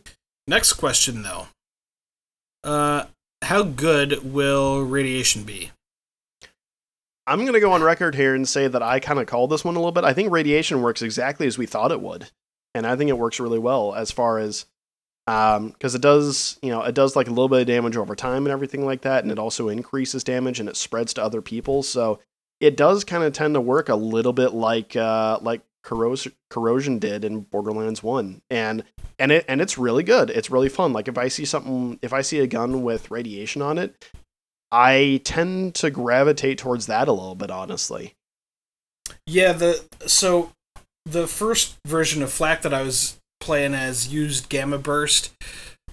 Next 0.48 0.74
question 0.74 1.24
though. 1.24 1.48
Uh, 2.64 3.06
how 3.44 3.64
good 3.64 4.32
will 4.34 4.82
radiation 4.84 5.44
be? 5.44 5.72
I'm 7.28 7.42
going 7.42 7.54
to 7.54 7.60
go 7.60 7.72
on 7.72 7.82
record 7.82 8.16
here 8.16 8.36
and 8.36 8.48
say 8.48 8.68
that 8.68 8.84
I 8.84 9.00
kind 9.00 9.20
of 9.20 9.26
called 9.26 9.50
this 9.50 9.66
one 9.66 9.76
a 9.76 9.80
little 9.80 9.92
bit. 9.92 10.04
I 10.04 10.14
think 10.14 10.32
radiation 10.32 10.82
works 10.82 11.02
exactly 11.02 11.48
as 11.48 11.58
we 11.58 11.66
thought 11.66 11.92
it 11.92 12.02
would. 12.02 12.30
And 12.74 12.86
I 12.86 12.96
think 12.96 13.10
it 13.10 13.18
works 13.18 13.40
really 13.40 13.60
well 13.60 13.96
as 13.96 14.12
far 14.12 14.38
as 14.38 14.66
um 15.28 15.70
because 15.70 15.96
it 15.96 16.02
does, 16.02 16.60
you 16.62 16.70
know, 16.70 16.84
it 16.84 16.94
does 16.94 17.16
like 17.16 17.28
a 17.28 17.32
little 17.32 17.50
bit 17.50 17.62
of 17.62 17.68
damage 17.68 17.98
over 17.98 18.16
time 18.16 18.46
and 18.46 18.52
everything 18.52 18.86
like 18.86 19.02
that 19.02 19.24
and 19.24 19.32
it 19.32 19.40
also 19.40 19.70
increases 19.70 20.24
damage 20.24 20.60
and 20.60 20.70
it 20.70 20.76
spreads 20.76 21.14
to 21.16 21.24
other 21.24 21.42
people. 21.42 21.82
So 21.82 22.20
it 22.60 22.78
does 22.78 23.04
kind 23.04 23.24
of 23.24 23.34
tend 23.34 23.56
to 23.56 23.62
work 23.62 23.90
a 23.90 23.96
little 23.96 24.34
bit 24.34 24.54
like 24.54 24.96
uh 24.96 25.40
like 25.42 25.62
corrosion 25.84 26.34
corrosion 26.50 27.00
did 27.00 27.26
in 27.26 27.42
Borderlands 27.42 28.04
1. 28.04 28.42
And 28.52 28.84
and 29.18 29.32
it 29.32 29.46
and 29.48 29.62
it's 29.62 29.78
really 29.78 30.04
good. 30.04 30.30
It's 30.30 30.52
really 30.52 30.70
fun. 30.70 30.94
Like 30.94 31.08
if 31.08 31.18
I 31.18 31.30
see 31.30 31.46
something 31.46 31.98
if 32.02 32.14
I 32.14 32.22
see 32.22 32.40
a 32.40 32.48
gun 32.48 32.84
with 32.84 33.10
radiation 33.10 33.62
on 33.62 33.78
it, 33.80 33.96
I 34.76 35.22
tend 35.24 35.74
to 35.76 35.90
gravitate 35.90 36.58
towards 36.58 36.88
that 36.88 37.08
a 37.08 37.14
little 37.14 37.34
bit, 37.34 37.50
honestly. 37.50 38.14
Yeah, 39.26 39.54
the 39.54 39.86
so 40.06 40.52
the 41.06 41.28
first 41.28 41.78
version 41.88 42.22
of 42.22 42.30
FL4K 42.30 42.62
that 42.64 42.74
I 42.74 42.82
was 42.82 43.18
playing 43.40 43.74
as 43.74 44.12
used 44.12 44.50
Gamma 44.50 44.78
Burst, 44.78 45.34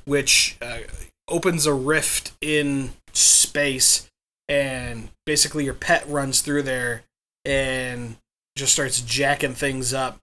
which 0.05 0.57
uh, 0.61 0.79
opens 1.29 1.65
a 1.65 1.73
rift 1.73 2.33
in 2.41 2.91
space, 3.13 4.11
and 4.49 5.11
basically 5.27 5.65
your 5.65 5.75
pet 5.75 6.05
runs 6.09 6.41
through 6.41 6.63
there 6.63 7.05
and 7.45 8.17
just 8.57 8.73
starts 8.73 9.01
jacking 9.01 9.55
things 9.55 9.95
up. 9.95 10.19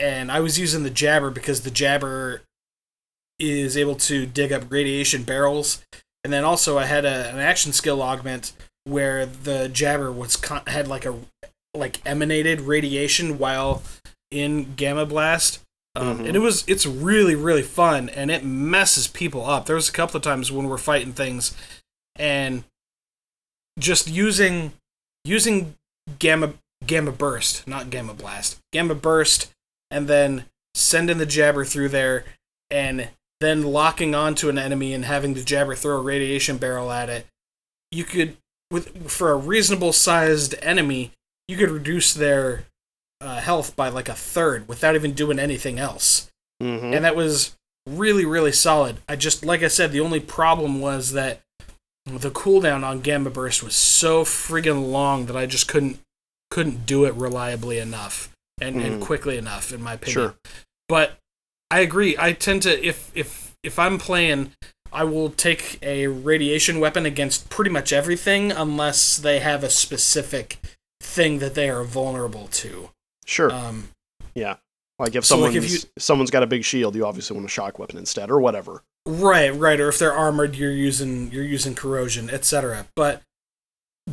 And 0.00 0.32
I 0.32 0.40
was 0.40 0.58
using 0.58 0.82
the 0.82 0.90
Jabber 0.90 1.30
because 1.30 1.60
the 1.60 1.70
Jabber 1.70 2.42
is 3.38 3.76
able 3.76 3.94
to 3.94 4.26
dig 4.26 4.52
up 4.52 4.68
radiation 4.68 5.22
barrels, 5.22 5.84
and 6.24 6.32
then 6.32 6.44
also 6.44 6.78
I 6.78 6.86
had 6.86 7.04
a, 7.04 7.28
an 7.30 7.38
action 7.38 7.72
skill 7.72 8.02
augment 8.02 8.52
where 8.84 9.24
the 9.26 9.68
Jabber 9.68 10.10
was 10.10 10.36
con- 10.36 10.66
had 10.66 10.88
like 10.88 11.04
a 11.06 11.14
like 11.74 12.00
emanated 12.06 12.62
radiation 12.62 13.38
while 13.38 13.82
in 14.30 14.74
Gamma 14.74 15.06
Blast. 15.06 15.60
Um, 15.96 16.18
Mhm. 16.18 16.26
And 16.26 16.36
it 16.36 16.40
was 16.40 16.64
it's 16.66 16.86
really 16.86 17.34
really 17.34 17.62
fun 17.62 18.08
and 18.08 18.30
it 18.30 18.44
messes 18.44 19.06
people 19.06 19.46
up. 19.46 19.66
There 19.66 19.76
was 19.76 19.88
a 19.88 19.92
couple 19.92 20.16
of 20.16 20.22
times 20.22 20.50
when 20.50 20.68
we're 20.68 20.78
fighting 20.78 21.12
things 21.12 21.54
and 22.16 22.64
just 23.78 24.08
using 24.08 24.72
using 25.24 25.74
gamma 26.18 26.54
gamma 26.86 27.12
burst, 27.12 27.66
not 27.66 27.90
gamma 27.90 28.12
blast, 28.14 28.58
gamma 28.72 28.94
burst, 28.94 29.50
and 29.90 30.06
then 30.08 30.44
sending 30.74 31.18
the 31.18 31.26
jabber 31.26 31.64
through 31.64 31.88
there 31.88 32.24
and 32.70 33.08
then 33.40 33.62
locking 33.62 34.14
onto 34.14 34.48
an 34.48 34.58
enemy 34.58 34.92
and 34.94 35.04
having 35.04 35.34
the 35.34 35.42
jabber 35.44 35.74
throw 35.74 35.96
a 35.98 36.02
radiation 36.02 36.56
barrel 36.58 36.90
at 36.90 37.08
it. 37.10 37.26
You 37.90 38.04
could 38.04 38.36
with 38.70 39.10
for 39.10 39.30
a 39.30 39.36
reasonable 39.36 39.92
sized 39.92 40.54
enemy, 40.62 41.12
you 41.48 41.56
could 41.56 41.70
reduce 41.70 42.14
their 42.14 42.64
uh, 43.20 43.40
health 43.40 43.76
by 43.76 43.88
like 43.88 44.08
a 44.08 44.14
third 44.14 44.68
without 44.68 44.94
even 44.94 45.12
doing 45.12 45.38
anything 45.38 45.78
else 45.78 46.30
Mm-hmm. 46.62 46.94
and 46.94 47.04
that 47.04 47.16
was 47.16 47.56
really 47.86 48.24
really 48.24 48.52
solid 48.52 48.98
i 49.08 49.16
just 49.16 49.44
like 49.44 49.62
i 49.64 49.68
said 49.68 49.90
the 49.90 50.00
only 50.00 50.20
problem 50.20 50.80
was 50.80 51.12
that 51.12 51.40
the 52.06 52.30
cooldown 52.30 52.84
on 52.84 53.00
gamma 53.00 53.28
burst 53.28 53.62
was 53.62 53.74
so 53.74 54.24
friggin 54.24 54.90
long 54.92 55.26
that 55.26 55.36
i 55.36 55.46
just 55.46 55.66
couldn't 55.66 55.98
couldn't 56.52 56.86
do 56.86 57.04
it 57.06 57.14
reliably 57.14 57.78
enough 57.78 58.28
and, 58.60 58.80
and 58.80 59.00
Mhm. 59.02 59.04
quickly 59.04 59.36
enough 59.36 59.72
in 59.72 59.82
my 59.82 59.94
opinion 59.94 60.12
Sure. 60.14 60.34
but 60.88 61.18
i 61.74 61.80
agree 61.80 62.16
i 62.18 62.32
tend 62.32 62.62
to 62.62 62.72
if 62.86 63.10
if 63.14 63.54
if 63.62 63.78
i'm 63.78 63.98
playing 63.98 64.52
i 64.92 65.02
will 65.04 65.30
take 65.30 65.78
a 65.82 66.06
radiation 66.06 66.80
weapon 66.80 67.04
against 67.06 67.48
pretty 67.50 67.70
much 67.70 67.92
everything 67.92 68.52
unless 68.52 69.16
they 69.16 69.38
have 69.40 69.62
a 69.64 69.70
specific 69.70 70.58
thing 71.00 71.38
that 71.40 71.54
they 71.54 71.68
are 71.68 71.84
vulnerable 71.84 72.46
to 72.48 72.90
Sure. 73.26 73.50
um 73.52 73.88
yeah. 74.34 74.56
like 74.98 75.14
if 75.14 75.24
so, 75.24 75.36
like, 75.38 75.52
someone's 75.52 75.74
if 75.74 75.82
you- 75.84 75.90
someone's 75.98 76.30
got 76.30 76.42
a 76.42 76.46
big 76.46 76.64
shield, 76.64 76.94
you 76.94 77.06
obviously 77.06 77.34
want 77.34 77.46
a 77.46 77.50
shock 77.50 77.78
weapon 77.78 77.96
instead, 77.98 78.30
or 78.30 78.38
whatever. 78.40 78.82
Right, 79.06 79.54
right. 79.54 79.78
Or 79.80 79.88
if 79.88 79.98
they're 79.98 80.12
armored, 80.12 80.56
you're 80.56 80.70
using 80.88 81.30
you're 81.32 81.44
using 81.44 81.74
corrosion, 81.74 82.28
etc. 82.30 82.86
But 82.96 83.22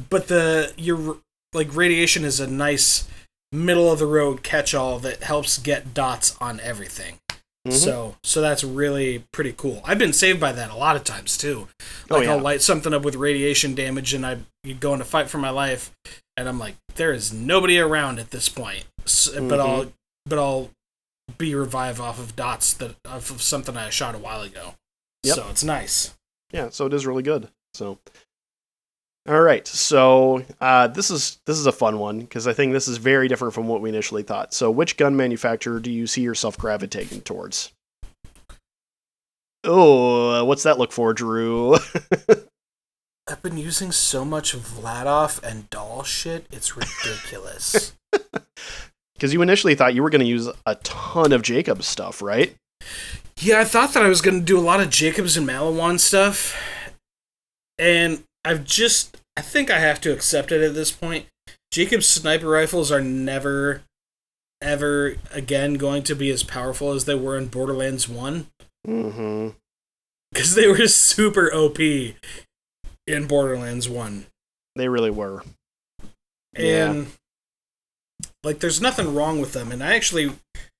but 0.09 0.27
the 0.27 0.73
your 0.77 1.17
like 1.53 1.75
radiation 1.75 2.23
is 2.23 2.39
a 2.39 2.47
nice 2.47 3.07
middle 3.51 3.91
of 3.91 3.99
the 3.99 4.05
road 4.05 4.43
catch 4.43 4.73
all 4.73 4.97
that 4.99 5.23
helps 5.23 5.57
get 5.57 5.93
dots 5.93 6.35
on 6.39 6.59
everything. 6.61 7.19
Mhm. 7.67 7.73
So 7.73 8.15
so 8.23 8.41
that's 8.41 8.63
really 8.63 9.23
pretty 9.31 9.53
cool. 9.53 9.81
I've 9.85 9.99
been 9.99 10.13
saved 10.13 10.39
by 10.39 10.51
that 10.51 10.71
a 10.71 10.75
lot 10.75 10.95
of 10.95 11.03
times 11.03 11.37
too. 11.37 11.67
Oh, 12.09 12.15
Like 12.15 12.23
yeah. 12.25 12.31
I'll 12.31 12.39
light 12.39 12.61
something 12.61 12.93
up 12.93 13.03
with 13.03 13.15
radiation 13.15 13.75
damage 13.75 14.13
and 14.13 14.25
I 14.25 14.39
you 14.63 14.73
go 14.73 14.93
in 14.95 15.01
a 15.01 15.05
fight 15.05 15.29
for 15.29 15.37
my 15.37 15.51
life 15.51 15.91
and 16.37 16.49
I'm 16.49 16.57
like 16.57 16.75
there 16.95 17.13
is 17.13 17.31
nobody 17.31 17.77
around 17.79 18.19
at 18.19 18.31
this 18.31 18.49
point. 18.49 18.85
S 19.05 19.29
But 19.33 19.59
Mhm. 19.59 19.59
I'll 19.59 19.93
but 20.25 20.39
I'll 20.39 20.69
be 21.37 21.53
revive 21.55 22.01
off 22.01 22.19
of 22.19 22.35
dots 22.35 22.73
that 22.73 22.95
off 23.05 23.29
of 23.29 23.41
something 23.41 23.77
I 23.77 23.89
shot 23.91 24.15
a 24.15 24.17
while 24.17 24.41
ago. 24.41 24.73
Yep. 25.23 25.35
So 25.35 25.47
it's 25.49 25.63
nice. 25.63 26.13
yeah, 26.51 26.69
so 26.69 26.85
it 26.87 26.93
is 26.93 27.05
really 27.05 27.23
good. 27.23 27.47
So, 27.73 27.99
all 29.27 29.41
right, 29.41 29.67
so 29.67 30.43
uh, 30.59 30.87
this 30.87 31.11
is 31.11 31.39
this 31.45 31.57
is 31.57 31.65
a 31.65 31.71
fun 31.71 31.99
one 31.99 32.21
because 32.21 32.47
I 32.47 32.53
think 32.53 32.73
this 32.73 32.87
is 32.87 32.97
very 32.97 33.27
different 33.27 33.53
from 33.53 33.67
what 33.67 33.81
we 33.81 33.89
initially 33.89 34.23
thought. 34.23 34.53
So, 34.53 34.71
which 34.71 34.97
gun 34.97 35.15
manufacturer 35.15 35.79
do 35.79 35.91
you 35.91 36.07
see 36.07 36.21
yourself 36.21 36.57
gravitating 36.57 37.21
towards? 37.21 37.71
Oh, 39.63 40.43
what's 40.45 40.63
that 40.63 40.79
look 40.79 40.91
for, 40.91 41.13
Drew? 41.13 41.75
I've 43.27 43.43
been 43.43 43.57
using 43.57 43.91
so 43.91 44.25
much 44.25 44.55
Vladoff 44.57 45.41
and 45.43 45.69
Dahl 45.69 46.03
shit, 46.03 46.47
it's 46.51 46.75
ridiculous. 46.75 47.93
Because 49.13 49.33
you 49.33 49.43
initially 49.43 49.75
thought 49.75 49.93
you 49.93 50.01
were 50.01 50.09
going 50.09 50.21
to 50.21 50.25
use 50.25 50.49
a 50.65 50.73
ton 50.77 51.31
of 51.31 51.43
Jakobs 51.43 51.85
stuff, 51.85 52.23
right? 52.23 52.55
yeah, 53.37 53.59
I 53.59 53.65
thought 53.65 53.93
that 53.93 54.03
I 54.03 54.09
was 54.09 54.19
going 54.19 54.39
to 54.39 54.45
do 54.45 54.57
a 54.57 54.61
lot 54.61 54.81
of 54.81 54.89
Jakobs 54.89 55.37
and 55.37 55.47
Maliwan 55.47 55.99
stuff. 55.99 56.57
And 57.77 58.23
I've 58.43 58.63
just, 58.63 59.17
I 59.37 59.41
think 59.41 59.69
I 59.69 59.79
have 59.79 60.01
to 60.01 60.11
accept 60.13 60.51
it 60.51 60.61
at 60.61 60.73
this 60.73 60.91
point. 60.91 61.25
Jakobs 61.71 62.07
sniper 62.07 62.47
rifles 62.47 62.91
are 62.91 63.01
never 63.01 63.81
ever 64.61 65.15
again 65.31 65.73
going 65.73 66.03
to 66.03 66.15
be 66.15 66.29
as 66.29 66.43
powerful 66.43 66.91
as 66.91 67.05
they 67.05 67.15
were 67.15 67.35
in 67.37 67.47
Borderlands 67.47 68.07
1 68.07 68.47
Mm-hmm. 68.87 69.49
because 70.31 70.55
they 70.55 70.67
were 70.67 70.87
super 70.87 71.51
OP 71.53 71.79
in 71.79 73.27
Borderlands 73.27 73.87
1. 73.89 74.25
They 74.75 74.87
really 74.87 75.09
were. 75.11 75.43
And 76.55 77.07
like 78.43 78.59
there's 78.59 78.81
nothing 78.81 79.15
wrong 79.15 79.39
with 79.39 79.53
them 79.53 79.71
and 79.71 79.83
I 79.83 79.95
actually 79.95 80.31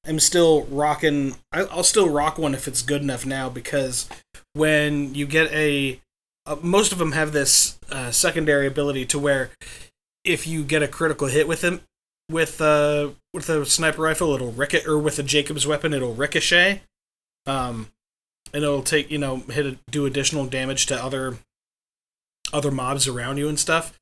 am 0.05 0.19
still 0.19 0.63
rocking 0.65 1.35
I'll 1.51 1.83
still 1.83 2.09
rock 2.09 2.37
one 2.37 2.53
if 2.53 2.67
it's 2.67 2.81
good 2.81 3.01
enough 3.01 3.25
now 3.25 3.49
because 3.49 4.09
when 4.53 5.15
you 5.15 5.25
get 5.25 5.51
a 5.53 5.99
uh, 6.45 6.55
most 6.61 6.91
of 6.91 6.97
them 6.97 7.11
have 7.11 7.31
this 7.31 7.79
uh, 7.91 8.11
secondary 8.11 8.67
ability 8.67 9.05
to 9.05 9.19
where 9.19 9.51
if 10.23 10.45
you 10.47 10.63
get 10.63 10.83
a 10.83 10.87
critical 10.87 11.27
hit 11.27 11.47
with 11.47 11.63
him 11.63 11.81
with 12.29 12.61
uh 12.61 13.09
with 13.33 13.49
a 13.49 13.65
sniper 13.65 14.03
rifle 14.03 14.33
it'll 14.33 14.51
ricochet 14.51 14.87
or 14.87 14.97
with 14.97 15.19
a 15.19 15.23
Jakobs 15.23 15.67
weapon 15.67 15.93
it'll 15.93 16.13
ricochet 16.13 16.81
um 17.45 17.87
and 18.53 18.63
it'll 18.63 18.83
take 18.83 19.11
you 19.11 19.17
know 19.17 19.37
hit 19.49 19.65
a, 19.65 19.77
do 19.89 20.05
additional 20.05 20.45
damage 20.45 20.85
to 20.85 21.03
other 21.03 21.37
other 22.53 22.71
mobs 22.71 23.07
around 23.07 23.37
you 23.37 23.49
and 23.49 23.59
stuff 23.59 23.99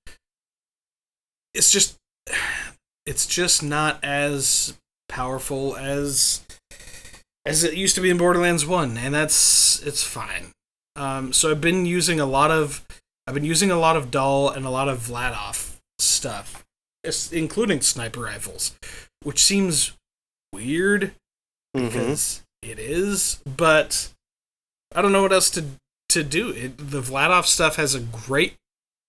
it's 1.53 1.71
just 1.71 1.97
it's 3.05 3.25
just 3.25 3.63
not 3.63 4.03
as 4.03 4.77
powerful 5.07 5.75
as 5.75 6.41
as 7.45 7.63
it 7.63 7.73
used 7.73 7.95
to 7.95 8.01
be 8.01 8.09
in 8.09 8.17
Borderlands 8.17 8.65
1 8.65 8.97
and 8.97 9.13
that's 9.13 9.81
it's 9.81 10.03
fine. 10.03 10.51
Um 10.99 11.33
so 11.33 11.49
I've 11.51 11.61
been 11.61 11.85
using 11.85 12.19
a 12.19 12.25
lot 12.25 12.51
of 12.51 12.85
I've 13.25 13.33
been 13.33 13.45
using 13.45 13.71
a 13.71 13.79
lot 13.79 13.95
of 13.95 14.11
Dahl 14.11 14.49
and 14.49 14.65
a 14.65 14.69
lot 14.69 14.89
of 14.89 14.99
Vladoff 14.99 15.77
stuff, 15.99 16.65
including 17.31 17.81
sniper 17.81 18.21
rifles, 18.21 18.75
which 19.23 19.39
seems 19.43 19.93
weird 20.51 21.13
Mhm. 21.75 21.87
because 21.91 22.41
it 22.61 22.79
is, 22.79 23.39
but 23.45 24.09
I 24.95 25.01
don't 25.01 25.11
know 25.11 25.21
what 25.21 25.31
else 25.33 25.49
to 25.51 25.65
to 26.09 26.23
do. 26.23 26.49
It, 26.49 26.77
the 26.91 27.01
Vladoff 27.01 27.45
stuff 27.45 27.75
has 27.75 27.93
a 27.93 27.99
great 27.99 28.55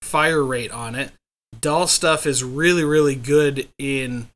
fire 0.03 0.45
rate 0.45 0.71
on 0.71 0.95
it. 0.95 1.13
Dahl 1.61 1.87
stuff 1.89 2.27
is 2.27 2.45
really 2.45 2.85
really 2.85 3.15
good 3.17 3.69
in 3.79 4.29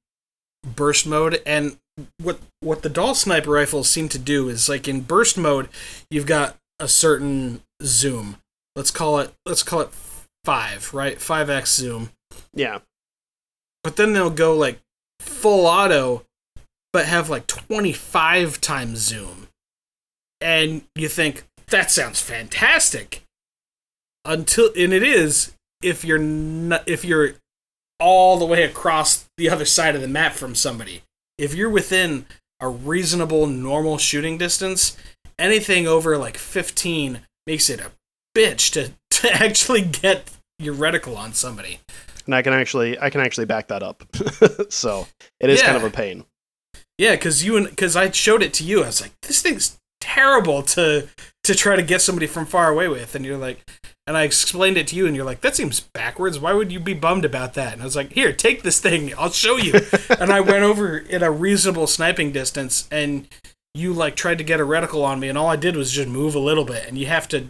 burst 0.66 1.06
mode 1.06 1.42
and 1.44 1.78
what 2.20 2.40
what 2.60 2.82
the 2.82 2.88
Dahl 2.88 3.14
sniper 3.14 3.50
rifles 3.50 3.88
seem 3.90 4.08
to 4.08 4.18
do 4.18 4.48
is 4.48 4.68
like 4.68 4.88
in 4.88 5.02
burst 5.02 5.36
mode 5.36 5.68
you've 6.10 6.26
got 6.26 6.56
a 6.84 6.88
certain 6.88 7.62
zoom. 7.82 8.36
Let's 8.76 8.90
call 8.90 9.18
it 9.18 9.32
let's 9.46 9.62
call 9.62 9.80
it 9.80 9.90
5, 10.44 10.92
right? 10.92 11.16
5x 11.18 11.66
zoom 11.68 12.10
Yeah. 12.52 12.80
but 13.82 13.96
then 13.96 14.12
they'll 14.12 14.28
go 14.30 14.54
like 14.54 14.80
full 15.20 15.66
auto 15.66 16.24
but 16.92 17.06
have 17.06 17.30
like 17.30 17.46
25 17.46 18.60
times 18.60 18.98
zoom 18.98 19.48
and 20.40 20.82
you 20.94 21.08
think 21.08 21.44
that 21.68 21.90
sounds 21.90 22.20
fantastic 22.20 23.22
until 24.26 24.68
and 24.76 24.92
it 24.92 25.02
is 25.02 25.54
if 25.82 26.04
you're 26.04 26.18
not 26.18 26.86
if 26.86 27.04
you're 27.04 27.34
all 28.00 28.36
the 28.38 28.44
way 28.44 28.64
across 28.64 29.28
the 29.38 29.48
other 29.48 29.64
side 29.64 29.94
of 29.94 30.02
the 30.02 30.08
map 30.08 30.32
from 30.34 30.54
somebody 30.54 31.02
if 31.38 31.54
you're 31.54 31.70
within 31.70 32.26
a 32.60 32.68
reasonable 32.68 33.46
normal 33.46 33.96
shooting 33.98 34.36
distance 34.36 34.96
anything 35.38 35.86
over 35.86 36.16
like 36.18 36.36
15 36.36 37.20
makes 37.46 37.68
it 37.70 37.80
a 37.80 37.90
bitch 38.36 38.72
to, 38.72 38.92
to 39.22 39.32
actually 39.32 39.82
get 39.82 40.30
your 40.58 40.74
reticle 40.74 41.16
on 41.16 41.32
somebody 41.32 41.80
And 42.26 42.34
I 42.34 42.42
can 42.42 42.52
actually 42.52 42.98
I 42.98 43.10
can 43.10 43.20
actually 43.20 43.46
back 43.46 43.68
that 43.68 43.82
up. 43.82 44.04
so 44.70 45.06
it 45.40 45.50
is 45.50 45.62
kind 45.62 45.76
of 45.76 45.84
a 45.84 45.90
pain. 45.90 46.24
Yeah, 46.98 47.12
because 47.12 47.44
you 47.44 47.56
and 47.56 47.68
because 47.68 47.96
I 47.96 48.10
showed 48.10 48.42
it 48.42 48.54
to 48.54 48.64
you, 48.64 48.82
I 48.82 48.86
was 48.86 49.00
like, 49.00 49.12
this 49.22 49.42
thing's 49.42 49.78
terrible 50.00 50.62
to 50.62 51.08
to 51.42 51.54
try 51.54 51.76
to 51.76 51.82
get 51.82 52.00
somebody 52.00 52.26
from 52.26 52.46
far 52.46 52.70
away 52.70 52.88
with, 52.88 53.14
and 53.14 53.24
you're 53.24 53.36
like, 53.36 53.68
and 54.06 54.16
I 54.16 54.22
explained 54.22 54.76
it 54.76 54.86
to 54.88 54.96
you, 54.96 55.06
and 55.06 55.16
you're 55.16 55.24
like, 55.24 55.40
that 55.40 55.56
seems 55.56 55.80
backwards. 55.80 56.38
Why 56.38 56.52
would 56.52 56.70
you 56.70 56.80
be 56.80 56.94
bummed 56.94 57.24
about 57.24 57.54
that? 57.54 57.72
And 57.72 57.82
I 57.82 57.84
was 57.84 57.96
like, 57.96 58.12
here, 58.12 58.32
take 58.32 58.62
this 58.62 58.80
thing, 58.80 59.12
I'll 59.18 59.30
show 59.30 59.56
you. 59.56 59.80
and 60.18 60.32
I 60.32 60.40
went 60.40 60.62
over 60.62 60.96
in 60.96 61.22
a 61.22 61.30
reasonable 61.30 61.86
sniping 61.86 62.30
distance, 62.30 62.88
and 62.90 63.26
you 63.74 63.92
like 63.92 64.16
tried 64.16 64.38
to 64.38 64.44
get 64.44 64.60
a 64.60 64.64
reticle 64.64 65.04
on 65.04 65.20
me, 65.20 65.28
and 65.28 65.36
all 65.36 65.48
I 65.48 65.56
did 65.56 65.76
was 65.76 65.90
just 65.92 66.08
move 66.08 66.34
a 66.34 66.38
little 66.40 66.64
bit, 66.64 66.86
and 66.86 66.96
you 66.98 67.06
have 67.06 67.28
to. 67.28 67.48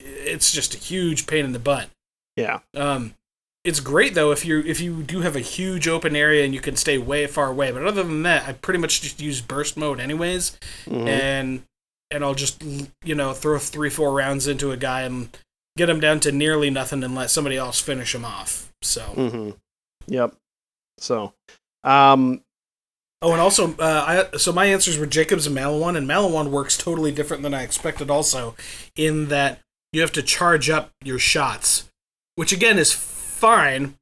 It's 0.00 0.52
just 0.52 0.74
a 0.74 0.78
huge 0.78 1.26
pain 1.26 1.44
in 1.44 1.52
the 1.52 1.58
butt. 1.58 1.88
Yeah. 2.36 2.60
Um, 2.74 3.14
it's 3.64 3.80
great 3.80 4.14
though 4.14 4.30
if 4.30 4.44
you 4.44 4.60
if 4.60 4.80
you 4.80 5.02
do 5.02 5.22
have 5.22 5.34
a 5.36 5.40
huge 5.40 5.88
open 5.88 6.14
area 6.14 6.44
and 6.44 6.54
you 6.54 6.60
can 6.60 6.76
stay 6.76 6.98
way 6.98 7.26
far 7.26 7.48
away. 7.48 7.72
But 7.72 7.84
other 7.86 8.02
than 8.04 8.22
that, 8.22 8.46
I 8.48 8.52
pretty 8.52 8.78
much 8.78 9.00
just 9.00 9.20
use 9.20 9.40
burst 9.40 9.76
mode 9.76 9.98
anyways, 10.00 10.56
Mhm. 10.86 11.08
and 11.08 11.62
and 12.12 12.22
I'll 12.24 12.34
just 12.34 12.62
you 13.04 13.14
know 13.14 13.32
throw 13.32 13.58
three 13.58 13.90
four 13.90 14.12
rounds 14.12 14.46
into 14.46 14.70
a 14.70 14.76
guy 14.76 15.02
and 15.02 15.36
get 15.76 15.88
him 15.90 15.98
down 16.00 16.20
to 16.20 16.30
nearly 16.32 16.70
nothing 16.70 17.02
and 17.02 17.14
let 17.14 17.30
somebody 17.30 17.56
else 17.56 17.80
finish 17.80 18.14
him 18.14 18.24
off. 18.24 18.70
So 18.82 19.02
hmm 19.02 19.50
Yep. 20.06 20.34
So, 20.98 21.32
um, 21.82 22.42
oh, 23.22 23.32
and 23.32 23.40
also 23.40 23.74
uh, 23.76 24.26
I 24.32 24.36
so 24.36 24.52
my 24.52 24.66
answers 24.66 24.98
were 24.98 25.06
Jakobs 25.06 25.46
and 25.46 25.56
Maliwan, 25.56 25.96
and 25.96 26.08
Maliwan 26.08 26.50
works 26.50 26.76
totally 26.76 27.12
different 27.12 27.42
than 27.42 27.54
I 27.54 27.62
expected. 27.62 28.10
Also, 28.10 28.54
in 28.96 29.28
that 29.28 29.60
you 29.92 30.00
have 30.00 30.12
to 30.12 30.22
charge 30.22 30.68
up 30.70 30.90
your 31.04 31.18
shots, 31.18 31.88
which 32.34 32.52
again 32.52 32.78
is 32.78 32.92
fine. 32.92 33.94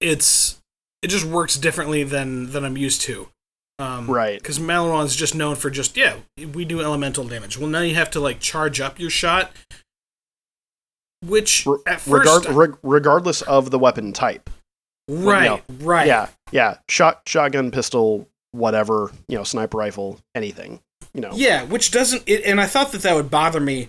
It's 0.00 0.60
it 1.02 1.08
just 1.08 1.24
works 1.24 1.56
differently 1.56 2.02
than 2.02 2.50
than 2.52 2.64
I'm 2.64 2.76
used 2.76 3.02
to. 3.02 3.28
Um, 3.78 4.06
right. 4.10 4.38
because 4.38 4.58
Maliwan's 4.58 5.14
just 5.14 5.34
known 5.34 5.54
for 5.54 5.68
just 5.68 5.98
yeah, 5.98 6.16
we 6.54 6.64
do 6.64 6.80
elemental 6.80 7.24
damage. 7.24 7.58
Well, 7.58 7.68
now 7.68 7.82
you 7.82 7.94
have 7.94 8.10
to 8.12 8.20
like 8.20 8.40
charge 8.40 8.80
up 8.80 8.98
your 8.98 9.10
shot, 9.10 9.52
which 11.22 11.66
Re- 11.66 11.76
at 11.86 12.00
first, 12.00 12.08
Regard, 12.08 12.46
reg- 12.46 12.78
regardless 12.82 13.42
of 13.42 13.70
the 13.70 13.78
weapon 13.78 14.14
type. 14.14 14.48
Right, 15.08 15.62
right, 15.80 16.06
Yeah. 16.06 16.28
Yeah. 16.52 16.78
Shot, 16.88 17.22
shotgun, 17.26 17.70
pistol, 17.70 18.28
whatever. 18.52 19.10
You 19.28 19.38
know, 19.38 19.44
sniper 19.44 19.78
rifle, 19.78 20.20
anything. 20.34 20.80
You 21.14 21.20
know. 21.22 21.30
yeah, 21.34 21.64
which 21.64 21.90
doesn't. 21.92 22.22
It, 22.26 22.44
and 22.44 22.60
I 22.60 22.66
thought 22.66 22.92
that 22.92 23.02
that 23.02 23.14
would 23.14 23.30
bother 23.30 23.60
me, 23.60 23.88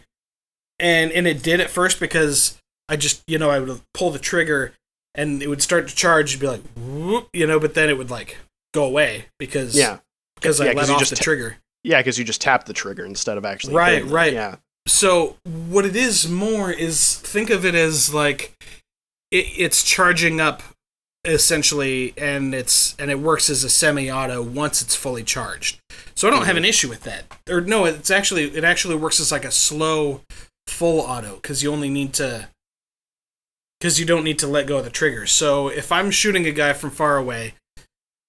and 0.80 1.12
and 1.12 1.28
it 1.28 1.44
did 1.44 1.60
at 1.60 1.70
first 1.70 2.00
because 2.00 2.58
I 2.88 2.96
just 2.96 3.22
you 3.28 3.38
know 3.38 3.50
I 3.50 3.60
would 3.60 3.82
pull 3.94 4.12
the 4.12 4.20
trigger 4.20 4.74
and 5.16 5.42
it 5.44 5.48
would 5.50 5.62
start 5.62 5.88
to 5.90 5.96
charge, 5.96 6.34
and 6.34 6.42
be 6.42 6.48
like 6.48 6.62
whoop, 6.78 7.30
you 7.34 7.46
know, 7.48 7.60
but 7.60 7.74
then 7.74 7.90
it 7.90 7.98
would 7.98 8.10
like 8.10 8.38
go 8.74 8.86
away 8.86 9.26
because 9.40 9.76
Yeah. 9.76 9.98
because 10.36 10.60
Yeah, 10.60 10.68
I 10.68 10.74
let 10.74 10.90
off 10.90 11.00
just 11.00 11.10
the 11.10 11.16
ta- 11.18 11.24
trigger. 11.24 11.58
Yeah, 11.84 12.00
because 12.00 12.18
you 12.18 12.24
just 12.24 12.40
tap 12.42 12.66
the 12.66 12.74
trigger 12.74 13.06
instead 13.06 13.38
of 13.38 13.44
actually. 13.46 13.74
Right, 13.76 14.06
right. 14.06 14.32
Yeah. 14.34 14.58
So 14.88 15.36
what 15.44 15.86
it 15.86 15.96
is 15.96 16.30
more 16.30 16.72
is 16.72 17.16
think 17.20 17.50
of 17.50 17.66
it 17.66 17.76
as 17.76 18.14
like 18.14 18.54
it, 19.32 19.46
it's 19.58 19.84
charging 19.84 20.40
up 20.40 20.62
essentially, 21.28 22.14
and 22.18 22.56
it's 22.56 22.96
and 22.98 23.12
it 23.12 23.20
works 23.20 23.50
as 23.50 23.64
a 23.64 23.70
semi-auto 23.70 24.42
once 24.42 24.82
it's 24.82 24.96
fully 24.96 25.24
charged. 25.24 25.80
So 26.16 26.28
I 26.28 26.32
don't 26.32 26.46
have 26.46 26.58
an 26.58 26.66
issue 26.66 26.90
with 26.90 27.04
that. 27.04 27.26
Or 27.50 27.62
no, 27.62 27.86
it's 27.86 28.12
actually 28.12 28.46
it 28.56 28.64
actually 28.64 28.96
works 28.96 29.20
as 29.20 29.32
like 29.32 29.46
a 29.46 29.52
slow 29.52 30.22
full 30.68 31.02
auto 31.02 31.36
because 31.36 31.64
you 31.64 31.72
only 31.72 31.90
need 31.90 32.14
to 32.14 32.50
because 33.80 34.00
you 34.00 34.06
don't 34.06 34.24
need 34.24 34.40
to 34.40 34.48
let 34.48 34.68
go 34.68 34.78
of 34.78 34.84
the 34.84 34.90
trigger. 34.90 35.26
So 35.26 35.68
if 35.68 35.92
I'm 35.92 36.12
shooting 36.12 36.46
a 36.46 36.52
guy 36.52 36.74
from 36.74 36.90
far 36.90 37.18
away, 37.18 37.54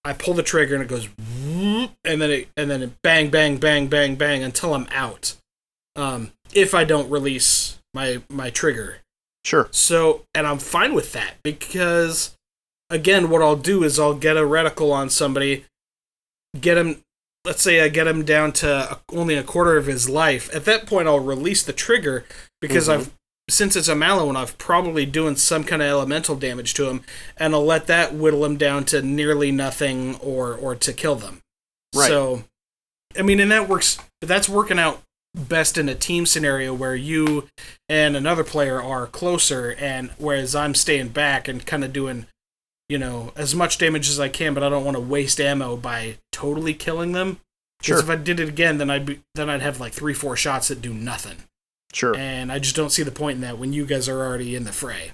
I 0.05 0.13
pull 0.13 0.35
the 0.35 0.43
trigger 0.43 0.75
and 0.75 0.83
it 0.83 0.89
goes 0.89 1.09
and 2.05 2.21
then 2.21 2.31
it 2.31 2.49
and 2.57 2.71
then 2.71 2.83
it 2.83 2.93
bang 3.03 3.31
bang 3.31 3.57
bang 3.57 3.89
bang 3.89 4.17
bang 4.17 4.43
until 4.43 4.75
I'm 4.75 4.89
out. 4.93 5.35
Um, 5.97 6.33
if 6.53 6.75
I 6.75 6.85
don't 6.85 7.11
release 7.11 7.79
my 7.95 8.23
my 8.29 8.51
trigger. 8.51 8.99
Sure. 9.45 9.69
So, 9.71 10.25
and 10.35 10.47
I'm 10.47 10.59
fine 10.59 10.95
with 10.95 11.13
that 11.13 11.37
because, 11.43 12.37
again, 12.91 13.31
what 13.31 13.43
I'll 13.43 13.57
do 13.57 13.83
is 13.85 13.99
I'll 13.99 14.15
get 14.15 14.37
a 14.37 14.41
reticle 14.43 14.93
on 14.93 15.11
somebody, 15.11 15.65
get 16.61 16.77
him. 16.79 17.03
Let's 17.45 17.63
say 17.63 17.81
I 17.81 17.89
get 17.89 18.07
him 18.07 18.25
down 18.25 18.53
to 18.55 18.93
a, 18.93 19.01
only 19.13 19.35
a 19.35 19.43
quarter 19.43 19.77
of 19.77 19.87
his 19.87 20.09
life. 20.09 20.53
At 20.55 20.65
that 20.67 20.87
point, 20.87 21.09
I'll 21.09 21.21
release 21.21 21.63
the 21.63 21.73
trigger 21.73 22.25
because 22.61 22.89
Mhm. 22.89 22.93
I've 22.95 23.11
since 23.51 23.77
it's 23.77 23.89
a 23.89 23.95
mallow 23.95 24.29
and 24.29 24.37
I've 24.37 24.59
probably 24.59 25.07
doing 25.07 25.35
some 25.37 25.65
kind 25.65 25.81
of 25.81 25.89
elemental 25.89 26.37
damage 26.37 26.75
to 26.75 26.91
him, 26.91 27.03
and 27.39 27.55
I'll 27.55 27.65
let 27.65 27.87
that 27.87 28.13
whittle 28.13 28.45
him 28.45 28.59
down 28.59 28.85
to 28.87 29.01
nearly 29.01 29.51
nothing 29.51 30.17
or 30.17 30.53
or 30.55 30.75
to 30.75 30.93
kill 30.93 31.15
them. 31.15 31.41
Right. 31.95 32.09
So, 32.09 32.45
I 33.19 33.23
mean, 33.23 33.41
and 33.41 33.51
that 33.51 33.67
works. 33.69 33.97
That's 34.21 34.49
working 34.51 34.79
out 34.79 35.03
best 35.35 35.79
in 35.79 35.89
a 35.89 35.95
team 35.95 36.27
scenario 36.27 36.75
where 36.75 36.95
you 36.97 37.49
and 37.89 38.17
another 38.17 38.45
player 38.45 38.83
are 38.83 39.07
closer, 39.07 39.75
and 39.79 40.11
whereas 40.19 40.55
I'm 40.55 40.75
staying 40.75 41.09
back 41.11 41.49
and 41.49 41.65
kind 41.65 41.85
of 41.85 41.93
doing, 41.93 42.27
you 42.89 42.99
know, 42.99 43.33
as 43.37 43.55
much 43.55 43.79
damage 43.79 44.09
as 44.09 44.19
I 44.19 44.29
can, 44.29 44.55
but 44.55 44.63
I 44.63 44.69
don't 44.69 44.85
want 44.85 44.97
to 44.97 45.01
waste 45.01 45.41
ammo 45.41 45.77
by 45.77 46.17
totally 46.33 46.75
killing 46.75 47.13
them. 47.13 47.41
Sure. 47.83 47.97
Because 47.97 48.09
if 48.09 48.11
I 48.11 48.23
did 48.23 48.41
it 48.41 48.49
again, 48.49 48.79
then 48.79 48.91
I'd 48.91 49.07
be 49.07 49.21
then 49.35 49.49
I'd 49.51 49.63
have 49.63 49.79
like 49.81 49.93
three, 49.93 50.15
four 50.15 50.37
shots 50.37 50.69
that 50.69 50.83
do 50.83 50.93
nothing, 50.93 51.37
Sure. 51.93 52.17
and 52.17 52.51
I 52.51 52.59
just 52.59 52.75
don't 52.75 52.91
see 52.91 53.03
the 53.05 53.13
point 53.13 53.37
in 53.37 53.41
that 53.43 53.59
when 53.59 53.73
you 53.73 53.87
guys 53.87 54.09
are 54.09 54.21
already 54.21 54.57
in 54.57 54.65
the 54.65 54.73
fray. 54.73 55.13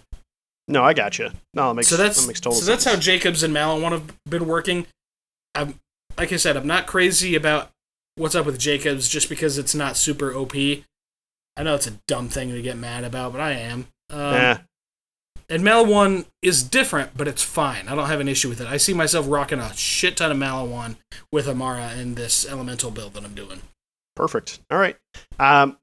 No, 0.66 0.82
I 0.82 0.94
got 0.94 1.18
you. 1.18 1.30
No, 1.52 1.68
that 1.68 1.74
makes 1.74 1.88
so 1.88 1.96
that's 1.96 2.22
that 2.22 2.26
makes 2.26 2.40
total 2.40 2.58
so 2.58 2.64
that's 2.64 2.84
how 2.84 2.96
Jakobs 2.96 3.42
and 3.42 3.54
Maliwan 3.54 3.90
have 3.92 4.12
been 4.24 4.46
working. 4.46 4.86
I'm 5.54 5.78
like 6.16 6.32
I 6.32 6.36
said, 6.36 6.56
I'm 6.56 6.66
not 6.66 6.86
crazy 6.86 7.34
about 7.34 7.70
what's 8.16 8.34
up 8.34 8.46
with 8.46 8.58
Jakobs 8.58 9.08
just 9.08 9.28
because 9.28 9.58
it's 9.58 9.74
not 9.74 9.96
super 9.98 10.32
OP. 10.34 10.54
I 10.56 11.62
know 11.62 11.74
it's 11.74 11.86
a 11.86 11.98
dumb 12.08 12.28
thing 12.28 12.50
to 12.50 12.62
get 12.62 12.76
mad 12.78 13.04
about, 13.04 13.32
but 13.32 13.40
I 13.40 13.52
am. 13.52 13.88
Um, 14.10 14.58
And 15.48 15.62
Maliwan 15.62 16.24
is 16.42 16.62
different, 16.62 17.16
but 17.16 17.28
it's 17.28 17.42
fine. 17.42 17.88
I 17.88 17.94
don't 17.94 18.06
have 18.08 18.20
an 18.20 18.28
issue 18.28 18.48
with 18.48 18.60
it. 18.60 18.66
I 18.66 18.78
see 18.78 18.94
myself 18.94 19.26
rocking 19.28 19.58
a 19.58 19.74
shit 19.76 20.16
ton 20.16 20.32
of 20.32 20.38
Maliwan 20.38 20.96
with 21.30 21.46
Amara 21.48 21.92
in 21.92 22.14
this 22.14 22.46
elemental 22.48 22.90
build 22.90 23.14
that 23.14 23.24
I'm 23.24 23.34
doing. 23.34 23.60
Perfect. 24.16 24.60
All 24.70 24.78
right. 24.78 24.96
Um, 25.38 25.76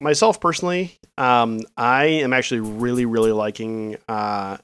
myself 0.00 0.40
personally, 0.40 0.98
um, 1.18 1.60
I 1.76 2.04
am 2.06 2.32
actually 2.32 2.60
really, 2.60 3.04
really 3.06 3.32
liking. 3.32 3.96
Uh, 4.08 4.58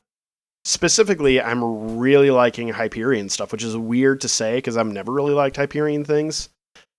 specifically, 0.65 1.41
I'm 1.41 1.99
really 1.99 2.31
liking 2.31 2.69
Hyperion 2.69 3.29
stuff, 3.29 3.53
which 3.53 3.65
is 3.65 3.77
weird 3.77 4.23
to 4.23 4.29
say 4.29 4.57
because 4.57 4.77
I've 4.77 4.87
never 4.87 5.13
really 5.13 5.35
liked 5.35 5.57
Hyperion 5.57 6.05
things. 6.05 6.49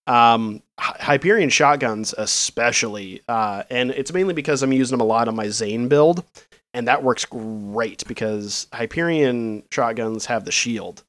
Um, 0.06 0.62
Hy- 0.80 0.98
Hyperion 1.00 1.50
shotguns, 1.50 2.14
especially, 2.18 3.22
uh, 3.28 3.64
and 3.70 3.92
it's 3.92 4.12
mainly 4.12 4.34
because 4.34 4.62
I'm 4.62 4.74
using 4.74 4.98
them 4.98 5.02
a 5.06 5.10
lot 5.10 5.28
on 5.28 5.36
my 5.36 5.48
Zane 5.48 5.88
build, 5.88 6.26
and 6.74 6.88
that 6.88 7.04
works 7.04 7.26
great 7.26 8.04
because 8.08 8.68
Hyperion 8.74 9.64
shotguns 9.72 10.26
have 10.28 10.46
the 10.46 10.52
shield 10.52 11.04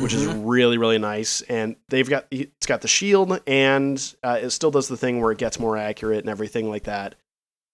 which 0.00 0.14
is 0.14 0.26
Mhm. 0.28 0.42
really 0.44 0.78
really 0.78 0.98
nice. 0.98 1.40
And 1.42 1.74
they've 1.88 2.08
got 2.08 2.26
it's 2.30 2.66
got 2.66 2.82
the 2.82 2.86
shield 2.88 3.40
and 3.48 4.14
uh, 4.22 4.38
it 4.40 4.50
still 4.50 4.70
does 4.70 4.86
the 4.86 4.96
thing 4.96 5.20
where 5.20 5.32
it 5.32 5.38
gets 5.38 5.58
more 5.58 5.76
accurate 5.76 6.20
and 6.20 6.28
everything 6.28 6.70
like 6.70 6.84
that. 6.84 7.16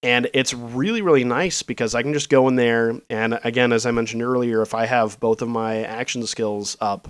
And 0.03 0.31
it's 0.33 0.55
really 0.55 1.03
really 1.03 1.25
nice 1.25 1.63
because 1.63 1.95
i 1.95 2.03
can 2.03 2.15
just 2.15 2.31
go 2.31 2.49
in 2.49 2.57
there 2.57 2.99
and 3.11 3.39
again 3.45 3.73
as 3.73 3.85
i 3.85 3.91
mentioned 3.91 4.23
earlier 4.23 4.63
if 4.63 4.73
i 4.75 4.87
have 4.87 5.21
both 5.21 5.43
of 5.43 5.49
my 5.51 5.83
action 5.85 6.27
skills 6.27 6.77
up 6.81 7.09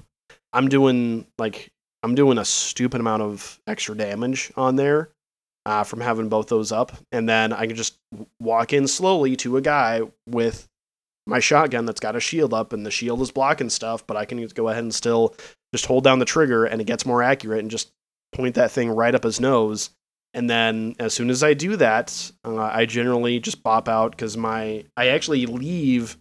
i'm 0.52 0.68
doing 0.68 1.26
like 1.38 1.70
i'm 2.02 2.14
doing 2.16 2.38
a 2.38 2.44
stupid 2.44 3.00
amount 3.00 3.22
of 3.22 3.60
extra 3.68 3.96
damage 3.96 4.52
on 4.56 4.74
there 4.76 5.10
uh, 5.66 5.82
from 5.84 6.00
having 6.00 6.28
both 6.28 6.48
those 6.48 6.72
up 6.72 6.92
and 7.12 7.28
then 7.28 7.52
i 7.52 7.66
can 7.66 7.76
just 7.76 7.98
walk 8.40 8.72
in 8.72 8.86
slowly 8.86 9.36
to 9.36 9.56
a 9.56 9.60
guy 9.60 10.02
with 10.28 10.68
my 11.26 11.40
shotgun 11.40 11.86
that's 11.86 12.00
got 12.00 12.16
a 12.16 12.20
shield 12.20 12.52
up 12.52 12.72
and 12.72 12.84
the 12.84 12.90
shield 12.90 13.20
is 13.22 13.30
blocking 13.30 13.70
stuff, 13.70 14.06
but 14.06 14.16
I 14.16 14.24
can 14.24 14.44
go 14.48 14.68
ahead 14.68 14.82
and 14.82 14.94
still 14.94 15.34
just 15.72 15.86
hold 15.86 16.04
down 16.04 16.18
the 16.18 16.24
trigger 16.24 16.64
and 16.64 16.80
it 16.80 16.86
gets 16.86 17.06
more 17.06 17.22
accurate 17.22 17.60
and 17.60 17.70
just 17.70 17.92
point 18.32 18.56
that 18.56 18.70
thing 18.70 18.90
right 18.90 19.14
up 19.14 19.24
his 19.24 19.40
nose. 19.40 19.90
And 20.34 20.50
then 20.50 20.96
as 20.98 21.14
soon 21.14 21.30
as 21.30 21.42
I 21.42 21.54
do 21.54 21.76
that, 21.76 22.30
uh, 22.44 22.56
I 22.56 22.86
generally 22.86 23.38
just 23.38 23.62
pop 23.62 23.88
out 23.88 24.10
because 24.10 24.36
my 24.36 24.84
I 24.96 25.08
actually 25.08 25.46
leave 25.46 26.18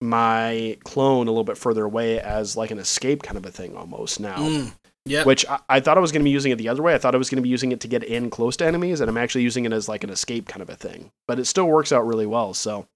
my 0.00 0.76
clone 0.84 1.26
a 1.26 1.30
little 1.30 1.44
bit 1.44 1.58
further 1.58 1.84
away 1.84 2.18
as 2.20 2.56
like 2.56 2.70
an 2.70 2.78
escape 2.78 3.22
kind 3.22 3.36
of 3.36 3.46
a 3.46 3.50
thing 3.50 3.76
almost 3.76 4.20
now 4.20 4.36
Mm. 4.36 4.72
Yep. 5.06 5.26
which 5.26 5.46
I, 5.46 5.60
I 5.68 5.80
thought 5.80 5.96
I 5.96 6.00
was 6.00 6.12
going 6.12 6.20
to 6.20 6.24
be 6.24 6.30
using 6.30 6.52
it 6.52 6.56
the 6.56 6.68
other 6.68 6.82
way. 6.82 6.94
I 6.94 6.98
thought 6.98 7.14
I 7.14 7.18
was 7.18 7.30
going 7.30 7.36
to 7.36 7.42
be 7.42 7.48
using 7.48 7.72
it 7.72 7.80
to 7.80 7.88
get 7.88 8.02
in 8.02 8.28
close 8.28 8.56
to 8.58 8.66
enemies, 8.66 9.00
and 9.00 9.08
I'm 9.08 9.16
actually 9.16 9.42
using 9.42 9.64
it 9.64 9.72
as 9.72 9.88
like 9.88 10.04
an 10.04 10.10
escape 10.10 10.48
kind 10.48 10.62
of 10.62 10.68
a 10.68 10.76
thing. 10.76 11.10
But 11.28 11.38
it 11.38 11.46
still 11.46 11.66
works 11.66 11.92
out 11.92 12.06
really 12.06 12.26
well. 12.26 12.54
So 12.54 12.86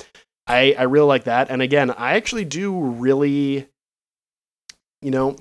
I, 0.46 0.74
I 0.78 0.82
really 0.82 1.06
like 1.06 1.24
that. 1.24 1.50
And 1.50 1.62
again, 1.62 1.90
I 1.90 2.16
actually 2.16 2.44
do 2.44 2.78
really, 2.78 3.68
you 5.00 5.10
know, 5.10 5.36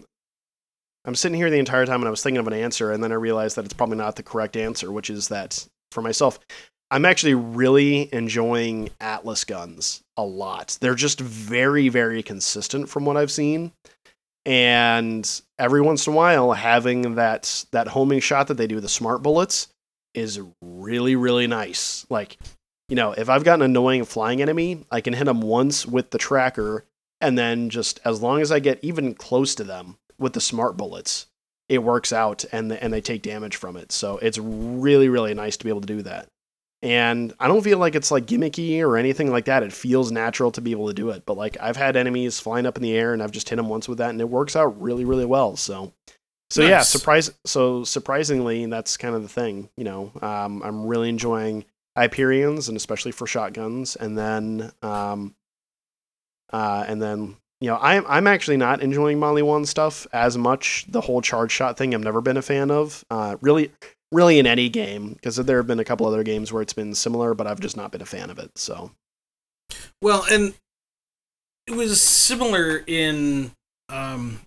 I'm 1.06 1.16
sitting 1.16 1.38
here 1.38 1.50
the 1.50 1.58
entire 1.58 1.86
time 1.86 2.02
and 2.02 2.08
I 2.08 2.12
was 2.12 2.22
thinking 2.22 2.40
of 2.40 2.48
an 2.48 2.54
answer, 2.54 2.92
and 2.92 3.04
then 3.04 3.12
I 3.12 3.16
realized 3.16 3.56
that 3.56 3.66
it's 3.66 3.74
probably 3.74 3.98
not 3.98 4.16
the 4.16 4.24
correct 4.24 4.56
answer, 4.56 4.92
which 4.92 5.10
is 5.10 5.30
that 5.30 5.68
for 5.92 6.02
myself, 6.02 6.40
I'm 6.92 7.06
actually 7.06 7.36
really 7.36 8.14
enjoying 8.14 8.90
Atlas 9.00 9.44
guns 9.44 10.02
a 10.18 10.24
lot. 10.24 10.78
They're 10.82 10.96
just 10.96 11.20
very, 11.20 11.90
very 11.90 12.22
consistent 12.22 12.90
from 12.90 13.06
what 13.06 13.18
I've 13.18 13.32
seen 13.32 13.72
and 14.46 15.42
every 15.60 15.82
once 15.82 16.08
in 16.08 16.14
a 16.14 16.16
while 16.16 16.54
having 16.54 17.16
that 17.16 17.66
that 17.72 17.90
homing 17.90 18.20
shot 18.20 18.48
that 18.48 18.56
they 18.56 18.68
do 18.68 18.76
with 18.76 18.84
the 18.84 18.90
smart 18.90 19.22
bullets 19.22 19.68
is 20.14 20.42
really 20.62 21.16
really 21.16 21.48
nice. 21.48 22.06
Like 22.10 22.38
you 22.88 22.96
know 22.96 23.12
if 23.12 23.30
i've 23.30 23.44
got 23.44 23.60
an 23.60 23.62
annoying 23.62 24.04
flying 24.04 24.42
enemy 24.42 24.84
i 24.90 25.00
can 25.00 25.14
hit 25.14 25.26
them 25.26 25.42
once 25.42 25.86
with 25.86 26.10
the 26.10 26.18
tracker 26.18 26.86
and 27.22 27.38
then 27.38 27.70
just 27.70 28.00
as 28.04 28.20
long 28.20 28.42
as 28.42 28.52
i 28.52 28.58
get 28.58 28.80
even 28.82 29.14
close 29.14 29.54
to 29.54 29.64
them 29.64 29.98
with 30.18 30.34
the 30.34 30.42
smart 30.42 30.76
bullets 30.76 31.28
it 31.70 31.84
works 31.84 32.12
out 32.12 32.44
and 32.52 32.74
and 32.74 32.92
they 32.92 33.00
take 33.00 33.22
damage 33.22 33.56
from 33.56 33.78
it. 33.78 33.92
So 33.92 34.18
it's 34.18 34.40
really 34.40 35.08
really 35.08 35.34
nice 35.34 35.56
to 35.58 35.64
be 35.64 35.70
able 35.70 35.82
to 35.82 35.88
do 35.88 36.02
that 36.02 36.28
and 36.82 37.34
I 37.40 37.48
don't 37.48 37.64
feel 37.64 37.78
like 37.78 37.96
it's 37.96 38.12
like 38.12 38.26
gimmicky 38.26 38.82
or 38.82 38.96
anything 38.96 39.32
like 39.32 39.46
that. 39.46 39.64
It 39.64 39.74
feels 39.74 40.12
natural 40.12 40.52
to 40.52 40.62
be 40.62 40.72
able 40.72 40.88
to 40.88 40.94
do 40.94 41.10
it. 41.10 41.26
But 41.26 41.38
like 41.38 41.58
I've 41.60 41.76
had 41.76 41.98
enemies 41.98 42.40
flying 42.40 42.66
up 42.66 42.78
in 42.78 42.84
the 42.84 42.98
air 42.98 43.14
and 43.14 43.22
I've 43.22 43.32
just 43.32 43.50
hit 43.50 43.58
them 43.58 43.70
once 43.70 43.90
with 43.90 43.98
that 43.98 44.12
and 44.12 44.22
it 44.22 44.30
works 44.30 44.56
out 44.56 44.82
really 44.82 45.06
really 45.06 45.26
well. 45.26 45.56
So 45.58 45.94
so 46.50 46.64
yeah, 46.64 46.82
surprise 46.82 47.32
so 47.46 47.84
surprisingly 47.84 48.66
that's 48.68 48.98
kind 48.98 49.16
of 49.16 49.24
the 49.24 49.30
thing, 49.30 49.70
you 49.76 49.84
know. 49.84 50.12
Um, 50.22 50.64
I'm 50.64 50.86
really 50.86 51.10
enjoying 51.10 51.66
Hyperions 51.98 52.70
and 52.70 52.78
especially 52.78 53.12
for 53.12 53.28
shotguns 53.28 53.96
and 53.96 54.18
then 54.18 54.72
um 54.82 55.36
uh 56.54 56.86
and 56.88 57.02
then 57.02 57.36
you 57.62 57.70
know, 57.70 57.78
I'm 57.82 58.06
I'm 58.08 58.26
actually 58.26 58.56
not 58.56 58.82
enjoying 58.82 59.20
Maliwan 59.20 59.68
stuff 59.68 60.08
as 60.14 60.38
much. 60.38 60.86
The 60.88 61.02
whole 61.02 61.22
charge 61.22 61.52
shot 61.52 61.78
thing, 61.78 61.94
I've 61.94 62.02
never 62.02 62.22
been 62.22 62.38
a 62.38 62.42
fan 62.42 62.72
of. 62.72 63.04
Uh, 63.12 63.36
really, 63.42 63.72
really 64.12 64.40
in 64.40 64.48
any 64.48 64.70
game 64.70 65.14
because 65.14 65.36
there 65.36 65.58
have 65.58 65.68
been 65.68 65.80
a 65.80 65.86
couple 65.86 66.08
other 66.08 66.24
games 66.24 66.52
where 66.52 66.62
it's 66.62 66.74
been 66.74 66.96
similar, 66.96 67.34
but 67.34 67.48
I've 67.48 67.60
just 67.60 67.78
not 67.78 67.92
been 67.92 68.02
a 68.02 68.06
fan 68.06 68.30
of 68.30 68.40
it. 68.40 68.58
So 68.58 68.92
Well, 70.02 70.26
and 70.32 70.54
it 71.68 71.74
was 71.76 72.02
similar 72.02 72.84
in 72.88 73.52
um 73.90 74.42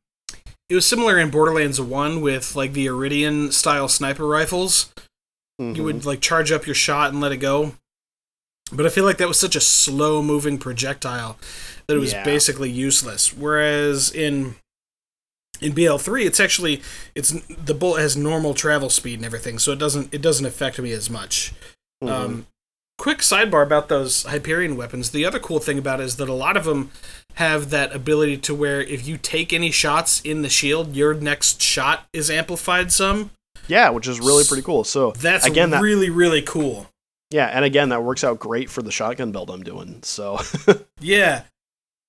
it 0.68 0.74
was 0.74 0.86
similar 0.86 1.18
in 1.18 1.30
Borderlands 1.30 1.80
1 1.80 2.20
with 2.22 2.56
like 2.56 2.72
the 2.72 2.86
Eridian 2.86 3.52
style 3.52 3.88
sniper 3.88 4.26
rifles. 4.26 4.92
You 5.58 5.66
mhm. 5.66 5.84
would 5.84 6.04
like 6.06 6.20
charge 6.20 6.50
up 6.50 6.66
your 6.66 6.74
shot 6.74 7.10
and 7.12 7.20
let 7.20 7.30
it 7.30 7.36
go. 7.36 7.74
But 8.72 8.86
I 8.86 8.88
feel 8.88 9.04
like 9.04 9.18
that 9.18 9.28
was 9.28 9.38
such 9.38 9.54
a 9.54 9.60
slow 9.60 10.22
moving 10.22 10.56
projectile 10.56 11.38
that 11.86 11.94
it 11.96 12.00
was 12.00 12.12
Yeah. 12.12 12.24
basically 12.24 12.70
useless. 12.70 13.32
Whereas 13.34 14.10
in 14.10 14.56
in 15.62 15.72
BL3 15.72 16.24
it's 16.26 16.40
actually 16.40 16.82
it's 17.14 17.30
the 17.48 17.74
bullet 17.74 18.00
has 18.00 18.16
normal 18.16 18.54
travel 18.54 18.90
speed 18.90 19.14
and 19.18 19.24
everything, 19.24 19.58
so 19.58 19.72
it 19.72 19.78
doesn't 19.78 20.12
it 20.12 20.22
doesn't 20.22 20.46
affect 20.46 20.78
me 20.78 20.92
as 20.92 21.08
much. 21.10 21.52
Mhm. 22.02 22.10
Um, 22.10 22.46
quick 22.98 23.18
sidebar 23.18 23.62
about 23.62 23.88
those 23.88 24.22
Hyperion 24.24 24.76
weapons. 24.76 25.10
The 25.10 25.24
other 25.24 25.38
cool 25.40 25.58
thing 25.58 25.78
about 25.78 26.00
it 26.00 26.04
is 26.04 26.16
that 26.16 26.28
a 26.28 26.32
lot 26.34 26.56
of 26.56 26.64
them 26.64 26.90
have 27.34 27.70
that 27.70 27.94
ability 27.94 28.36
to 28.36 28.54
where 28.54 28.80
if 28.82 29.06
you 29.06 29.16
take 29.16 29.52
any 29.52 29.70
shots 29.70 30.20
in 30.20 30.42
the 30.42 30.48
shield, 30.50 30.94
your 30.94 31.14
next 31.14 31.62
shot 31.62 32.06
is 32.12 32.30
amplified 32.30 32.92
some. 32.92 33.30
yeah, 33.68 33.88
which 33.90 34.06
is 34.06 34.20
really 34.20 34.44
pretty 34.44 34.62
cool. 34.62 34.84
So 34.84 35.12
That's 35.12 35.46
again, 35.46 35.70
that 35.70 35.80
really 35.82 36.10
really 36.10 36.42
cool. 36.42 36.88
yeah, 37.30 37.46
and 37.46 37.64
again 37.64 37.88
that 37.88 38.02
works 38.02 38.22
out 38.24 38.38
great 38.38 38.68
for 38.68 38.82
the 38.82 38.92
shotgun 38.92 39.32
build 39.32 39.50
I'm 39.50 39.62
doing. 39.62 40.00
So 40.02 40.38
Yeah. 41.00 41.42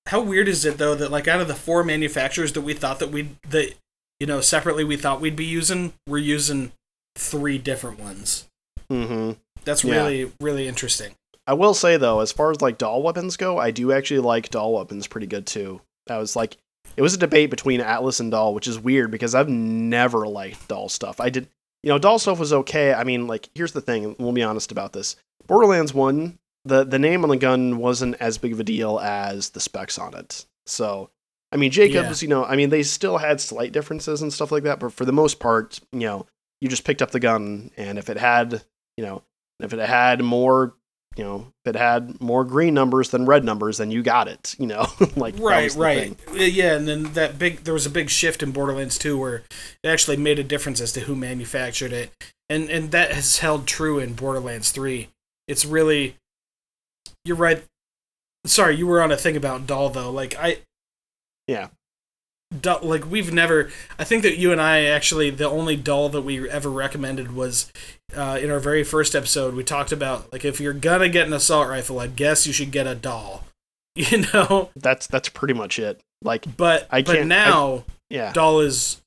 How 0.06 0.20
weird 0.20 0.48
is 0.48 0.64
it 0.64 0.78
though 0.78 0.94
that 0.94 1.10
like 1.10 1.26
out 1.28 1.40
of 1.40 1.48
the 1.48 1.54
four 1.54 1.82
manufacturers 1.84 2.52
that 2.52 2.60
we 2.60 2.74
thought 2.74 2.98
that 2.98 3.10
we'd 3.10 3.36
that 3.48 3.74
you 4.20 4.26
know 4.26 4.40
separately 4.40 4.84
we 4.84 4.96
thought 4.96 5.20
we'd 5.20 5.36
be 5.36 5.44
using, 5.44 5.92
we're 6.06 6.18
using 6.18 6.72
three 7.16 7.58
different 7.58 7.98
ones. 7.98 8.46
hmm 8.90 9.32
That's 9.64 9.82
Yeah. 9.84 9.96
really 9.96 10.32
really 10.40 10.68
interesting. 10.68 11.14
I 11.46 11.54
will 11.54 11.74
say 11.74 11.96
though, 11.96 12.20
as 12.20 12.32
far 12.32 12.50
as 12.50 12.60
like 12.62 12.78
Dahl 12.78 13.02
weapons 13.02 13.36
go, 13.36 13.58
I 13.58 13.70
do 13.70 13.92
actually 13.92 14.20
like 14.20 14.50
Dahl 14.50 14.72
weapons 14.74 15.06
pretty 15.06 15.26
good 15.26 15.46
too. 15.46 15.80
That 16.06 16.18
was 16.18 16.36
like 16.36 16.56
it 16.96 17.02
was 17.02 17.14
a 17.14 17.18
debate 17.18 17.50
between 17.50 17.80
Atlas 17.80 18.20
and 18.20 18.30
Dahl, 18.30 18.54
which 18.54 18.68
is 18.68 18.78
weird 18.78 19.10
because 19.10 19.34
I've 19.34 19.48
never 19.48 20.26
liked 20.28 20.68
Dahl 20.68 20.88
stuff. 20.88 21.20
I 21.20 21.30
did 21.30 21.48
you 21.82 21.88
know, 21.88 21.98
Dahl 21.98 22.18
stuff 22.18 22.38
was 22.38 22.52
okay. 22.52 22.94
I 22.94 23.04
mean, 23.04 23.26
like 23.26 23.48
here's 23.54 23.72
the 23.72 23.80
thing, 23.82 24.16
we'll 24.18 24.32
be 24.32 24.42
honest 24.42 24.70
about 24.72 24.92
this. 24.94 25.16
Borderlands 25.46 25.92
1, 25.92 26.38
the 26.64 26.84
the 26.84 26.98
name 26.98 27.22
on 27.22 27.30
the 27.30 27.36
gun 27.36 27.78
wasn't 27.78 28.16
as 28.20 28.38
big 28.38 28.52
of 28.52 28.60
a 28.60 28.64
deal 28.64 28.98
as 29.00 29.50
the 29.50 29.60
specs 29.60 29.98
on 29.98 30.14
it. 30.14 30.46
So 30.66 31.10
I 31.52 31.56
mean, 31.56 31.70
Jakobs, 31.70 32.20
you 32.20 32.28
know, 32.28 32.44
I 32.44 32.56
mean, 32.56 32.70
they 32.70 32.82
still 32.82 33.18
had 33.18 33.40
slight 33.40 33.72
differences 33.72 34.22
and 34.22 34.32
stuff 34.32 34.50
like 34.50 34.64
that, 34.64 34.80
but 34.80 34.92
for 34.92 35.04
the 35.04 35.12
most 35.12 35.38
part, 35.38 35.78
you 35.92 36.00
know, 36.00 36.26
you 36.60 36.68
just 36.68 36.84
picked 36.84 37.00
up 37.00 37.12
the 37.12 37.20
gun, 37.20 37.70
and 37.76 37.96
if 37.96 38.10
it 38.10 38.16
had, 38.16 38.64
you 38.96 39.04
know, 39.04 39.22
if 39.60 39.72
it 39.72 39.78
had 39.78 40.22
more 40.22 40.74
you 41.16 41.22
know, 41.22 41.52
if 41.64 41.74
it 41.74 41.78
had 41.78 42.20
more 42.20 42.44
green 42.44 42.74
numbers 42.74 43.10
than 43.10 43.24
red 43.24 43.44
numbers, 43.44 43.78
then 43.78 43.90
you 43.90 44.02
got 44.02 44.28
it. 44.28 44.54
You 44.58 44.66
know, 44.66 44.86
like 45.16 45.36
right 45.38 45.72
right 45.74 46.16
thing. 46.16 46.36
Yeah 46.36 46.74
and 46.74 46.88
then 46.88 47.12
that 47.14 47.38
big 47.38 47.64
there 47.64 47.74
was 47.74 47.86
a 47.86 47.90
big 47.90 48.10
shift 48.10 48.42
in 48.42 48.50
borderlands 48.50 48.98
2 48.98 49.18
where 49.18 49.42
it 49.82 49.88
actually 49.88 50.16
made 50.16 50.38
a 50.38 50.44
difference 50.44 50.80
as 50.80 50.92
to 50.92 51.00
who 51.00 51.14
manufactured 51.14 51.92
it 51.92 52.10
and 52.48 52.68
and 52.68 52.90
that 52.90 53.12
has 53.12 53.38
held 53.38 53.66
true 53.66 53.98
in 53.98 54.14
borderlands 54.14 54.70
3 54.70 55.08
it's 55.46 55.64
really 55.64 56.16
you're 57.24 57.36
right. 57.36 57.62
Sorry 58.46 58.76
you 58.76 58.86
were 58.86 59.02
on 59.02 59.10
a 59.12 59.16
thing 59.16 59.36
about 59.36 59.66
Dahl 59.66 59.88
though. 59.90 60.10
Like 60.10 60.36
i 60.38 60.58
Yeah. 61.46 61.68
Dahl, 62.60 62.78
like 62.82 63.10
we've 63.10 63.32
never 63.32 63.70
i 63.98 64.04
think 64.04 64.22
that 64.22 64.36
you 64.36 64.52
and 64.52 64.60
i 64.60 64.84
actually 64.84 65.30
the 65.30 65.48
only 65.48 65.74
Dahl 65.76 66.08
that 66.10 66.22
we 66.22 66.48
ever 66.48 66.70
recommended 66.70 67.34
was 67.34 67.72
uh, 68.16 68.38
in 68.40 68.48
our 68.50 68.60
very 68.60 68.84
first 68.84 69.16
episode 69.16 69.54
we 69.54 69.64
talked 69.64 69.90
about 69.90 70.30
like 70.32 70.44
if 70.44 70.60
you're 70.60 70.72
gonna 70.72 71.08
get 71.08 71.26
an 71.26 71.32
assault 71.32 71.68
rifle 71.68 71.98
i 71.98 72.06
guess 72.06 72.46
you 72.46 72.52
should 72.52 72.70
get 72.70 72.86
a 72.86 72.94
Dahl. 72.94 73.44
You 73.96 74.24
know? 74.32 74.70
That's 74.76 75.06
that's 75.06 75.28
pretty 75.28 75.54
much 75.54 75.78
it. 75.78 76.00
Like, 76.22 76.56
but 76.56 76.88
I 76.90 77.02
but 77.02 77.14
can't- 77.16 77.28
now 77.28 77.84
yeah, 78.10 78.32
Dahl 78.32 78.60
is 78.60 79.00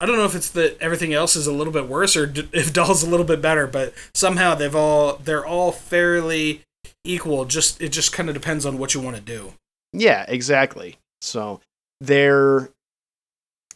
I 0.00 0.06
don't 0.06 0.16
know 0.16 0.24
if 0.26 0.34
it's 0.36 0.50
that 0.50 0.76
everything 0.80 1.12
else 1.12 1.34
is 1.36 1.46
a 1.48 1.52
little 1.52 1.72
bit 1.72 1.88
worse 1.88 2.16
or 2.16 2.26
d- 2.26 2.48
if 2.52 2.72
Dahl's 2.72 3.02
a 3.02 3.08
little 3.10 3.26
bit 3.26 3.42
better, 3.42 3.66
but 3.66 3.94
somehow 4.14 4.54
they've 4.54 4.74
all 4.76 5.16
they're 5.16 5.44
all 5.46 5.72
fairly 5.72 6.62
equal. 7.06 7.44
Just 7.44 7.80
it 7.80 7.90
just 7.90 8.12
kind 8.12 8.28
of 8.28 8.34
depends 8.34 8.66
on 8.66 8.78
what 8.78 8.94
you 8.94 9.00
want 9.00 9.16
to 9.16 9.22
do. 9.22 9.54
Yeah, 9.92 10.24
exactly. 10.28 10.98
So 11.20 11.60
they're 12.00 12.70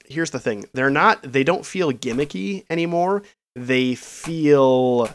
here's 0.07 0.31
the 0.31 0.41
thing. 0.41 0.66
They're 0.74 0.91
not 0.91 1.22
they 1.22 1.45
don't 1.45 1.64
feel 1.64 1.93
gimmicky 1.93 2.64
anymore. 2.70 3.22
They 3.57 3.95
feel 3.95 5.09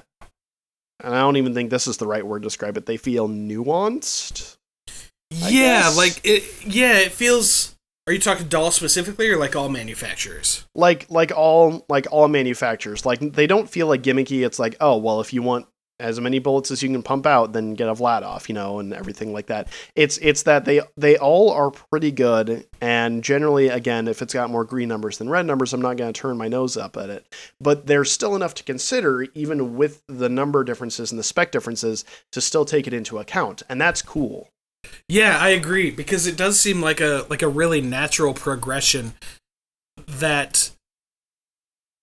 and 1.03 1.13
I 1.13 1.19
don't 1.19 1.37
even 1.37 1.53
think 1.53 1.69
this 1.69 1.87
is 1.87 1.97
the 1.97 2.07
right 2.07 2.25
word 2.25 2.41
to 2.41 2.45
describe 2.45 2.77
it. 2.77 2.85
They 2.85 2.97
feel 2.97 3.27
nuanced. 3.27 4.57
I 4.89 5.49
yeah, 5.49 5.81
guess. 5.83 5.97
like 5.97 6.21
it. 6.23 6.65
Yeah, 6.65 6.99
it 6.99 7.11
feels. 7.11 7.75
Are 8.07 8.13
you 8.13 8.19
talking 8.19 8.47
Dahl 8.47 8.69
specifically, 8.71 9.29
or 9.29 9.37
like 9.37 9.55
all 9.55 9.67
manufacturers? 9.67 10.65
Like 10.75 11.07
like 11.09 11.31
all 11.35 11.85
like 11.89 12.07
all 12.11 12.27
manufacturers. 12.27 13.05
Like 13.05 13.19
they 13.19 13.47
don't 13.47 13.69
feel 13.69 13.87
like 13.87 14.03
gimmicky. 14.03 14.45
It's 14.45 14.59
like, 14.59 14.75
oh 14.79 14.97
well 14.97 15.21
if 15.21 15.33
you 15.33 15.41
want 15.41 15.67
as 15.99 16.19
many 16.19 16.39
bullets 16.39 16.71
as 16.71 16.83
you 16.83 16.89
can 16.89 17.03
pump 17.03 17.25
out, 17.25 17.53
then 17.53 17.73
get 17.73 17.87
a 17.87 17.93
Vladoff, 17.93 18.49
you 18.49 18.55
know, 18.55 18.79
and 18.79 18.93
everything 18.93 19.33
like 19.33 19.47
that. 19.47 19.67
It's 19.95 20.17
it's 20.17 20.43
that 20.43 20.65
they 20.65 20.81
they 20.97 21.17
all 21.17 21.51
are 21.51 21.71
pretty 21.71 22.11
good, 22.11 22.67
and 22.81 23.23
generally, 23.23 23.69
again, 23.69 24.07
if 24.07 24.21
it's 24.21 24.33
got 24.33 24.49
more 24.49 24.63
green 24.65 24.89
numbers 24.89 25.17
than 25.17 25.29
red 25.29 25.45
numbers, 25.45 25.73
I'm 25.73 25.81
not 25.81 25.97
going 25.97 26.11
to 26.11 26.19
turn 26.19 26.37
my 26.37 26.47
nose 26.47 26.75
up 26.77 26.97
at 26.97 27.09
it. 27.09 27.33
But 27.61 27.87
there's 27.87 28.11
still 28.11 28.35
enough 28.35 28.53
to 28.55 28.63
consider, 28.63 29.23
even 29.33 29.75
with 29.75 30.03
the 30.07 30.29
number 30.29 30.63
differences 30.63 31.11
and 31.11 31.19
the 31.19 31.23
spec 31.23 31.51
differences, 31.51 32.03
to 32.31 32.41
still 32.41 32.65
take 32.65 32.87
it 32.87 32.93
into 32.93 33.19
account, 33.19 33.63
and 33.69 33.79
that's 33.79 34.01
cool. 34.01 34.49
Yeah, 35.07 35.37
I 35.39 35.49
agree 35.49 35.91
because 35.91 36.27
it 36.27 36.37
does 36.37 36.59
seem 36.59 36.81
like 36.81 37.01
a 37.01 37.25
like 37.29 37.41
a 37.41 37.47
really 37.47 37.81
natural 37.81 38.33
progression 38.33 39.13
that 40.07 40.71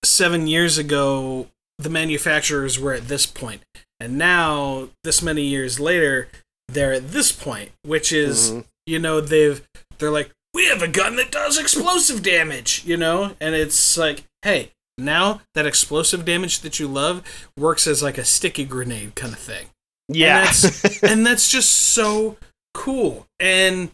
seven 0.04 0.46
years 0.46 0.78
ago 0.78 1.48
the 1.78 1.90
manufacturers 1.90 2.78
were 2.78 2.92
at 2.92 3.08
this 3.08 3.26
point, 3.26 3.62
and 4.00 4.16
now 4.18 4.88
this 5.04 5.22
many 5.22 5.42
years 5.42 5.78
later 5.80 6.28
they're 6.68 6.92
at 6.92 7.10
this 7.10 7.32
point, 7.32 7.70
which 7.82 8.12
is 8.12 8.50
Mhm. 8.52 8.64
you 8.86 8.98
know 8.98 9.20
they've 9.20 9.62
they're 9.98 10.10
like 10.10 10.30
we 10.54 10.66
have 10.66 10.82
a 10.82 10.88
gun 10.88 11.16
that 11.16 11.30
does 11.32 11.56
explosive 11.58 12.22
damage, 12.22 12.82
you 12.84 12.96
know, 12.96 13.36
and 13.40 13.54
it's 13.54 13.96
like 13.96 14.24
hey 14.42 14.70
now 14.98 15.40
that 15.54 15.66
explosive 15.66 16.24
damage 16.24 16.60
that 16.60 16.78
you 16.78 16.86
love 16.86 17.22
works 17.56 17.86
as 17.86 18.02
like 18.02 18.18
a 18.18 18.24
sticky 18.24 18.64
grenade 18.64 19.14
kind 19.14 19.32
of 19.32 19.38
thing 19.38 19.68
Yeah, 20.08 20.44
that's- 20.44 21.02
and 21.02 21.24
that's 21.26 21.50
just 21.50 21.70
so 21.72 22.36
cool. 22.74 23.26
And 23.40 23.90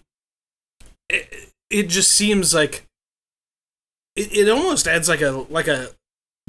it, 1.08 1.50
it 1.70 1.82
just 1.84 2.10
seems 2.12 2.52
like 2.52 2.84
it, 4.16 4.36
it 4.36 4.48
almost 4.48 4.86
adds 4.88 5.08
like 5.08 5.20
a 5.22 5.30
like 5.48 5.68
a 5.68 5.90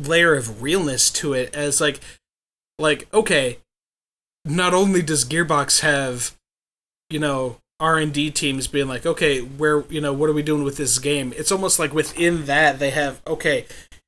layer 0.07 0.35
of 0.35 0.61
realness 0.61 1.09
to 1.11 1.33
it 1.33 1.53
as 1.55 1.79
like 1.81 1.99
like 2.77 3.07
okay 3.13 3.57
not 4.45 4.73
only 4.73 5.01
does 5.01 5.25
gearbox 5.25 5.81
have 5.81 6.35
you 7.09 7.19
know 7.19 7.59
r&d 7.79 8.31
teams 8.31 8.67
being 8.67 8.87
like 8.87 9.05
okay 9.05 9.39
where 9.39 9.83
you 9.89 10.01
know 10.01 10.13
what 10.13 10.29
are 10.29 10.33
we 10.33 10.43
doing 10.43 10.63
with 10.63 10.77
this 10.77 10.99
game? 10.99 11.33
It's 11.37 11.51
almost 11.51 11.79
like 11.79 11.93
within 11.93 12.45
that 12.45 12.79
they 12.79 12.89
have 12.91 13.21
okay 13.27 13.65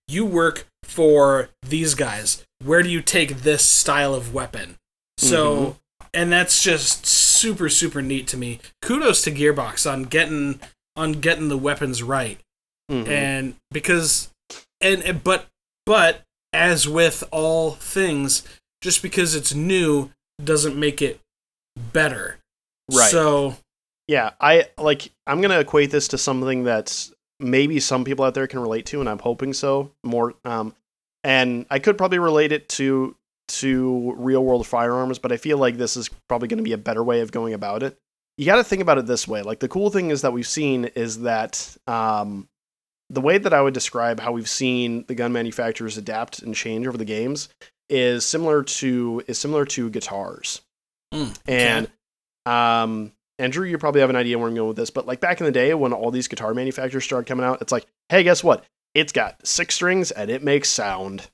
you 0.08 0.26
work 0.26 0.68
for 0.84 1.50
these 1.66 1.96
guys. 1.96 2.46
Where 2.64 2.84
do 2.84 2.90
you 2.90 3.02
take 3.02 3.38
this 3.44 3.64
style 3.64 4.14
of 4.14 4.34
weapon? 4.34 4.78
So 5.18 5.78
and 6.14 6.32
that's 6.32 6.62
just 6.62 7.06
super 7.06 7.70
super 7.70 8.02
neat 8.02 8.28
to 8.28 8.38
me. 8.38 8.60
Kudos 8.82 9.22
to 9.24 9.32
gearbox 9.32 9.90
on 9.90 10.04
getting 10.04 10.60
on 10.96 11.14
getting 11.14 11.48
the 11.48 11.58
weapons 11.58 12.04
right. 12.04 12.40
Mhm. 12.92 13.08
and 13.08 13.56
because 13.72 14.34
and, 14.82 15.02
and 15.04 15.24
but 15.24 15.48
but 15.86 16.22
as 16.54 16.88
with 16.88 17.24
all 17.32 17.72
things 17.72 18.44
just 18.82 19.02
because 19.02 19.36
it's 19.36 19.54
new 19.54 20.10
doesn't 20.44 20.78
make 20.78 21.02
it 21.02 21.20
better 21.94 22.38
Right. 22.92 23.10
so 23.10 23.56
Yeah, 24.08 24.32
I 24.42 24.66
like 24.78 25.12
I'm 25.26 25.40
going 25.40 25.52
to 25.52 25.60
equate 25.60 25.92
this 25.92 26.10
to 26.10 26.18
something 26.18 26.64
that's 26.64 27.14
maybe 27.40 27.80
some 27.80 28.04
people 28.04 28.26
out 28.26 28.34
there 28.34 28.48
can 28.48 28.60
relate 28.60 28.86
to 28.88 29.00
and 29.00 29.10
I'm 29.10 29.20
hoping 29.20 29.54
so 29.54 29.92
more 30.04 30.34
um 30.44 30.76
and 31.24 31.66
I 31.70 31.80
could 31.80 31.98
probably 31.98 32.20
relate 32.20 32.52
it 32.52 32.68
to 32.70 33.16
to 33.48 34.14
real 34.18 34.44
world 34.44 34.66
firearms, 34.66 35.20
but 35.20 35.32
I 35.32 35.38
feel 35.38 35.58
like 35.58 35.78
this 35.78 35.98
is 35.98 36.10
probably 36.30 36.48
going 36.48 36.58
to 36.58 36.64
be 36.64 36.74
a 36.74 36.78
better 36.78 37.04
way 37.04 37.20
of 37.20 37.32
going 37.32 37.54
about 37.54 37.84
it. 37.84 37.98
You 38.38 38.46
got 38.46 38.56
to 38.56 38.64
think 38.64 38.82
about 38.82 38.98
it 38.98 39.06
this 39.06 39.28
way. 39.28 39.42
Like 39.42 39.60
the 39.60 39.68
cool 39.68 39.90
thing 39.90 40.10
is 40.10 40.22
that 40.22 40.32
we've 40.34 40.48
seen 40.48 40.86
is 40.86 41.20
that 41.22 41.78
um 41.88 42.48
the 43.12 43.22
way 43.22 43.38
that 43.38 43.54
I 43.54 43.62
would 43.62 43.74
describe 43.74 44.20
how 44.20 44.32
we've 44.32 44.50
seen 44.50 45.06
the 45.08 45.16
gun 45.16 45.32
manufacturers 45.34 45.98
adapt 45.98 46.42
and 46.42 46.56
change 46.56 46.88
over 46.88 46.98
the 46.98 47.06
games 47.06 47.50
is 47.90 48.26
similar 48.26 48.64
to 48.64 49.22
is 49.28 49.38
similar 49.38 49.66
to 49.66 49.90
guitars. 49.90 50.62
mm, 51.14 51.38
And 51.48 51.90
um 52.46 53.12
and 53.38 53.52
Drew, 53.52 53.66
you 53.66 53.78
probably 53.78 54.02
have 54.02 54.10
an 54.10 54.16
idea 54.16 54.38
where 54.38 54.48
I'm 54.48 54.56
going 54.56 54.68
with 54.68 54.78
this, 54.78 54.92
but 54.92 55.08
like 55.08 55.20
back 55.20 55.40
in 55.40 55.46
the 55.46 55.52
day 55.52 55.74
when 55.74 55.94
all 55.94 56.12
these 56.12 56.28
guitar 56.28 56.54
manufacturers 56.54 57.04
started 57.04 57.28
coming 57.28 57.46
out, 57.46 57.62
it's 57.62 57.72
like, 57.72 57.86
hey, 58.10 58.24
guess 58.24 58.44
what? 58.44 58.64
It's 58.94 59.12
got 59.12 59.46
six 59.46 59.76
strings 59.76 60.12
and 60.12 60.30
it 60.30 60.44
makes 60.44 60.70
sound. 60.70 61.28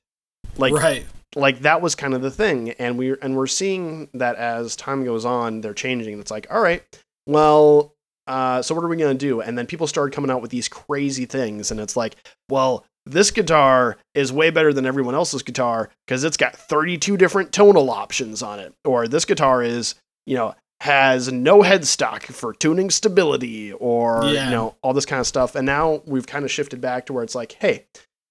Like 0.57 0.73
right 0.73 1.05
like 1.35 1.59
that 1.59 1.81
was 1.81 1.95
kind 1.95 2.13
of 2.13 2.21
the 2.21 2.31
thing. 2.31 2.71
And 2.71 2.97
we 2.97 3.15
and 3.21 3.35
we're 3.35 3.47
seeing 3.47 4.09
that 4.13 4.35
as 4.35 4.75
time 4.75 5.05
goes 5.05 5.25
on, 5.25 5.61
they're 5.61 5.73
changing. 5.73 6.19
It's 6.19 6.31
like, 6.31 6.47
all 6.49 6.61
right, 6.61 6.83
well, 7.25 7.93
uh, 8.27 8.61
so 8.61 8.75
what 8.75 8.83
are 8.83 8.87
we 8.87 8.97
gonna 8.97 9.13
do? 9.13 9.41
And 9.41 9.57
then 9.57 9.65
people 9.65 9.87
started 9.87 10.13
coming 10.13 10.29
out 10.31 10.41
with 10.41 10.51
these 10.51 10.67
crazy 10.67 11.25
things, 11.25 11.71
and 11.71 11.79
it's 11.79 11.95
like, 11.95 12.15
well, 12.49 12.85
this 13.05 13.31
guitar 13.31 13.97
is 14.15 14.31
way 14.33 14.49
better 14.49 14.73
than 14.73 14.85
everyone 14.85 15.15
else's 15.15 15.41
guitar 15.41 15.89
because 16.05 16.23
it's 16.25 16.35
got 16.37 16.55
32 16.55 17.15
different 17.17 17.51
tonal 17.53 17.89
options 17.89 18.43
on 18.43 18.59
it. 18.59 18.73
Or 18.83 19.07
this 19.07 19.23
guitar 19.23 19.63
is, 19.63 19.95
you 20.25 20.35
know, 20.35 20.55
has 20.81 21.31
no 21.31 21.61
headstock 21.61 22.23
for 22.23 22.53
tuning 22.53 22.89
stability 22.89 23.71
or, 23.71 24.21
Yeah. 24.25 24.45
you 24.45 24.51
know, 24.51 24.75
all 24.83 24.93
this 24.93 25.05
kind 25.05 25.21
of 25.21 25.25
stuff. 25.25 25.55
And 25.55 25.65
now 25.65 26.01
we've 26.05 26.27
kind 26.27 26.43
of 26.43 26.51
shifted 26.51 26.81
back 26.81 27.05
to 27.05 27.13
where 27.13 27.23
it's 27.23 27.33
like, 27.33 27.53
hey, 27.53 27.85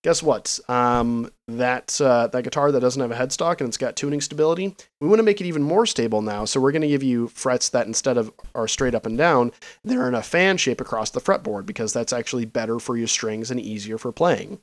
guess 0.07 0.23
what? 0.23 0.61
Um, 0.69 1.33
that, 1.49 2.01
uh, 2.01 2.29
that 2.29 2.45
guitar 2.45 2.71
that 2.71 2.79
doesn't 2.79 3.03
have 3.03 3.11
a 3.11 3.17
headstock 3.17 3.59
and 3.59 3.67
it's 3.67 3.77
got 3.77 3.97
tuning 3.97 4.21
stability, 4.21 4.73
we 5.01 5.09
want 5.09 5.19
to 5.19 5.25
make 5.25 5.41
it 5.41 5.47
even 5.47 5.65
more 5.65 5.85
stable 5.85 6.23
now. 6.23 6.45
So 6.45 6.61
we're 6.61 6.71
going 6.71 6.83
to 6.83 6.89
give 6.89 7.03
you 7.03 7.27
frets 7.27 7.71
that 7.71 7.89
instead 7.89 8.17
of 8.17 8.33
are 8.55 8.69
straight 8.69 8.95
up 8.95 9.05
and 9.05 9.19
down, 9.19 9.51
they're 9.83 10.07
in 10.07 10.15
a 10.15 10.23
fan 10.23 10.59
shape 10.59 10.81
across 10.81 11.11
the 11.11 11.21
fretboard 11.21 11.67
because 11.67 11.93
that's 11.93 12.13
actually 12.13 12.45
better 12.45 12.79
for 12.79 12.97
your 12.97 13.09
strings 13.09 13.51
and 13.51 13.59
easier 13.59 13.99
for 13.99 14.13
playing. 14.13 14.61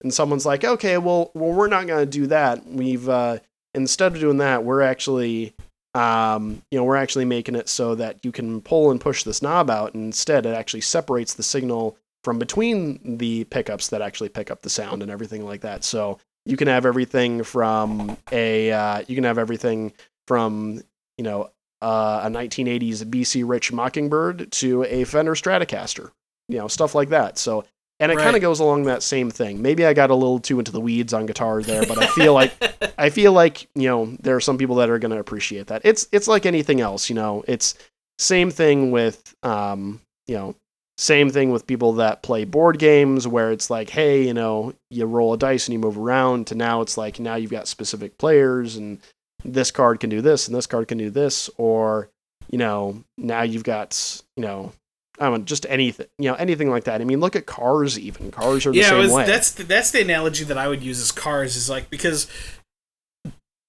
And 0.00 0.14
someone's 0.14 0.46
like, 0.46 0.62
okay, 0.62 0.96
well, 0.96 1.32
well, 1.34 1.50
we're 1.50 1.66
not 1.66 1.88
going 1.88 2.06
to 2.06 2.18
do 2.18 2.28
that. 2.28 2.64
We've 2.64 3.08
uh, 3.08 3.40
instead 3.74 4.14
of 4.14 4.20
doing 4.20 4.36
that, 4.36 4.62
we're 4.62 4.82
actually, 4.82 5.54
um, 5.94 6.62
you 6.70 6.78
know, 6.78 6.84
we're 6.84 6.94
actually 6.94 7.24
making 7.24 7.56
it 7.56 7.68
so 7.68 7.96
that 7.96 8.24
you 8.24 8.30
can 8.30 8.60
pull 8.60 8.92
and 8.92 9.00
push 9.00 9.24
this 9.24 9.42
knob 9.42 9.70
out. 9.70 9.94
And 9.94 10.04
instead, 10.04 10.46
it 10.46 10.54
actually 10.54 10.82
separates 10.82 11.34
the 11.34 11.42
signal 11.42 11.98
from 12.24 12.38
between 12.38 13.18
the 13.18 13.44
pickups 13.44 13.88
that 13.88 14.02
actually 14.02 14.30
pick 14.30 14.50
up 14.50 14.62
the 14.62 14.70
sound 14.70 15.02
and 15.02 15.10
everything 15.10 15.44
like 15.44 15.60
that. 15.60 15.84
So 15.84 16.18
you 16.46 16.56
can 16.56 16.68
have 16.68 16.86
everything 16.86 17.44
from 17.44 18.16
a, 18.32 18.72
uh, 18.72 19.02
you 19.06 19.14
can 19.14 19.24
have 19.24 19.38
everything 19.38 19.92
from, 20.26 20.82
you 21.18 21.24
know, 21.24 21.50
uh, 21.82 22.22
a 22.24 22.28
1980s 22.30 23.04
BC 23.04 23.44
Rich 23.46 23.72
Mockingbird 23.72 24.50
to 24.52 24.84
a 24.84 25.04
Fender 25.04 25.34
Stratocaster, 25.34 26.10
you 26.48 26.56
know, 26.58 26.66
stuff 26.68 26.94
like 26.94 27.10
that. 27.10 27.36
So, 27.38 27.64
and 28.00 28.10
it 28.10 28.16
Right. 28.16 28.24
kind 28.24 28.36
of 28.36 28.42
goes 28.42 28.58
along 28.58 28.84
that 28.84 29.02
same 29.02 29.30
thing. 29.30 29.62
Maybe 29.62 29.84
I 29.86 29.92
got 29.92 30.10
a 30.10 30.14
little 30.14 30.40
too 30.40 30.58
into 30.58 30.72
the 30.72 30.80
weeds 30.80 31.12
on 31.14 31.26
guitar 31.26 31.62
there, 31.62 31.84
but 31.86 31.98
I 31.98 32.06
feel 32.08 32.32
like 32.34 32.52
I 32.98 33.10
feel 33.10 33.32
like 33.32 33.68
you 33.74 33.88
know 33.88 34.06
there 34.20 34.34
are 34.34 34.40
some 34.40 34.58
people 34.58 34.76
that 34.76 34.90
are 34.90 34.98
going 34.98 35.12
to 35.12 35.18
appreciate 35.20 35.68
that. 35.68 35.82
It's 35.84 36.08
it's 36.10 36.26
like 36.26 36.44
anything 36.46 36.80
else, 36.80 37.08
you 37.08 37.14
know. 37.14 37.44
It's 37.46 37.74
same 38.18 38.50
thing 38.50 38.90
with 38.90 39.34
um, 39.44 40.00
you 40.26 40.34
know, 40.36 40.56
same 40.96 41.30
thing 41.30 41.50
with 41.50 41.66
people 41.66 41.94
that 41.94 42.22
play 42.22 42.44
board 42.44 42.78
games 42.78 43.26
where 43.26 43.50
it's 43.50 43.68
like, 43.68 43.90
hey, 43.90 44.24
you 44.24 44.34
know, 44.34 44.74
you 44.90 45.04
roll 45.06 45.32
a 45.32 45.38
dice 45.38 45.66
and 45.66 45.72
you 45.72 45.78
move 45.78 45.98
around. 45.98 46.46
To 46.48 46.54
now, 46.54 46.82
it's 46.82 46.96
like 46.96 47.18
now 47.18 47.34
you've 47.34 47.50
got 47.50 47.66
specific 47.66 48.16
players 48.16 48.76
and 48.76 49.00
this 49.44 49.70
card 49.70 50.00
can 50.00 50.08
do 50.08 50.20
this 50.20 50.46
and 50.46 50.56
this 50.56 50.66
card 50.66 50.88
can 50.88 50.98
do 50.98 51.10
this, 51.10 51.50
or 51.56 52.08
you 52.48 52.58
know, 52.58 53.02
now 53.18 53.42
you've 53.42 53.64
got 53.64 54.22
you 54.36 54.42
know. 54.42 54.72
I 55.20 55.30
don't 55.30 55.44
just 55.44 55.64
anything, 55.68 56.06
you 56.18 56.28
know, 56.28 56.34
anything 56.34 56.70
like 56.70 56.84
that. 56.84 57.00
I 57.00 57.04
mean, 57.04 57.20
look 57.20 57.36
at 57.36 57.46
cars. 57.46 57.96
Even 57.96 58.32
cars 58.32 58.66
are 58.66 58.72
the 58.72 58.78
yeah, 58.78 58.88
same 58.88 58.98
was, 58.98 59.12
way. 59.12 59.24
that's 59.24 59.52
the, 59.52 59.62
that's 59.62 59.92
the 59.92 60.00
analogy 60.00 60.42
that 60.42 60.58
I 60.58 60.66
would 60.66 60.82
use 60.82 61.00
as 61.00 61.12
cars 61.12 61.54
is 61.54 61.70
like 61.70 61.88
because 61.88 62.26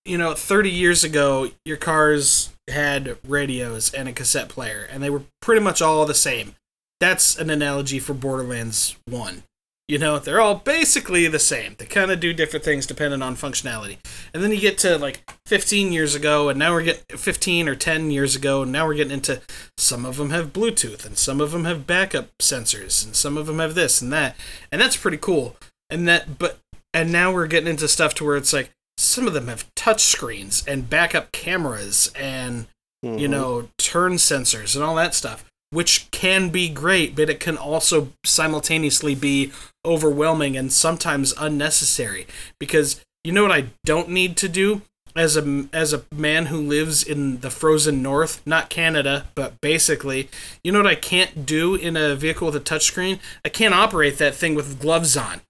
you 0.05 0.17
know 0.17 0.33
30 0.33 0.71
years 0.71 1.03
ago 1.03 1.49
your 1.63 1.77
cars 1.77 2.51
had 2.67 3.17
radios 3.27 3.93
and 3.93 4.09
a 4.09 4.11
cassette 4.11 4.49
player 4.49 4.87
and 4.91 5.03
they 5.03 5.09
were 5.11 5.21
pretty 5.39 5.61
much 5.61 5.83
all 5.83 6.03
the 6.07 6.15
same. 6.15 6.55
That's 6.99 7.37
an 7.37 7.49
analogy 7.49 7.99
for 7.99 8.13
Borderlands 8.13 8.95
1. 9.07 9.43
You 9.87 9.99
know, 9.99 10.17
they're 10.17 10.41
all 10.41 10.55
basically 10.55 11.27
the 11.27 11.37
same. 11.37 11.75
They 11.77 11.85
kind 11.85 12.09
of 12.09 12.19
do 12.19 12.33
different 12.33 12.65
things 12.65 12.87
depending 12.87 13.21
on 13.21 13.35
functionality. 13.35 13.97
And 14.33 14.41
then 14.41 14.49
you 14.49 14.59
get 14.59 14.79
to 14.79 14.97
like 14.97 15.21
15 15.45 15.91
years 15.93 16.15
ago, 16.15 16.49
and 16.49 16.57
now 16.57 16.71
we're 16.73 16.81
getting 16.81 17.17
15 17.17 17.69
or 17.69 17.75
10 17.75 18.09
years 18.09 18.35
ago, 18.35 18.63
and 18.63 18.71
now 18.71 18.87
we're 18.87 18.95
getting 18.95 19.13
into 19.13 19.41
some 19.77 20.03
of 20.03 20.17
them 20.17 20.31
have 20.31 20.53
Bluetooth, 20.53 21.05
and 21.05 21.17
some 21.19 21.39
of 21.39 21.51
them 21.51 21.65
have 21.65 21.85
backup 21.85 22.35
sensors, 22.39 23.05
and 23.05 23.15
some 23.15 23.37
of 23.37 23.45
them 23.45 23.59
have 23.59 23.75
this 23.75 24.01
and 24.01 24.11
that. 24.11 24.35
And 24.71 24.81
that's 24.81 24.97
pretty 24.97 25.17
cool. 25.17 25.55
and 25.87 26.07
that 26.07 26.39
but 26.39 26.57
and 26.95 27.11
now 27.11 27.31
we're 27.31 27.45
getting 27.45 27.69
into 27.69 27.87
stuff 27.87 28.15
to 28.15 28.25
where 28.25 28.35
it's 28.37 28.51
like 28.53 28.71
some 28.97 29.27
of 29.27 29.33
them 29.35 29.47
have 29.49 29.69
touch 29.75 30.01
screens 30.01 30.63
and 30.67 30.89
backup 30.89 31.31
cameras 31.31 32.11
and 32.15 32.65
you 33.03 33.11
Mhm. 33.11 33.29
know 33.29 33.69
turn 33.77 34.13
sensors 34.13 34.73
and 34.73 34.83
all 34.83 34.95
that 34.95 35.13
stuff 35.13 35.45
which 35.75 36.09
can 36.09 36.49
be 36.49 36.69
great 36.69 37.17
but 37.17 37.29
it 37.29 37.41
can 37.41 37.57
also 37.57 38.07
simultaneously 38.23 39.13
be 39.13 39.51
overwhelming 39.83 40.55
and 40.55 40.71
sometimes 40.71 41.33
unnecessary. 41.37 42.25
Because 42.59 43.03
you 43.25 43.33
know 43.33 43.43
what 43.43 43.51
I 43.51 43.65
don't 43.83 44.09
need 44.09 44.37
to 44.37 44.47
do? 44.47 44.81
As 45.17 45.35
a 45.35 45.67
as 45.73 45.91
a 45.93 46.03
man 46.13 46.47
who 46.47 46.59
lives 46.59 47.03
in 47.03 47.39
the 47.41 47.49
frozen 47.49 48.01
north 48.01 48.41
not 48.45 48.69
Canada 48.69 49.27
but 49.35 49.59
basically 49.61 50.29
you 50.63 50.71
know 50.71 50.79
what 50.79 50.87
I 50.87 50.95
can't 50.95 51.45
do 51.45 51.75
in 51.75 51.97
a 51.97 52.15
vehicle 52.15 52.47
with 52.47 52.55
a 52.55 52.59
touchscreen? 52.61 53.19
I 53.43 53.49
can't 53.49 53.73
operate 53.73 54.17
that 54.17 54.35
thing 54.35 54.55
with 54.55 54.79
gloves 54.79 55.17
on. 55.17 55.41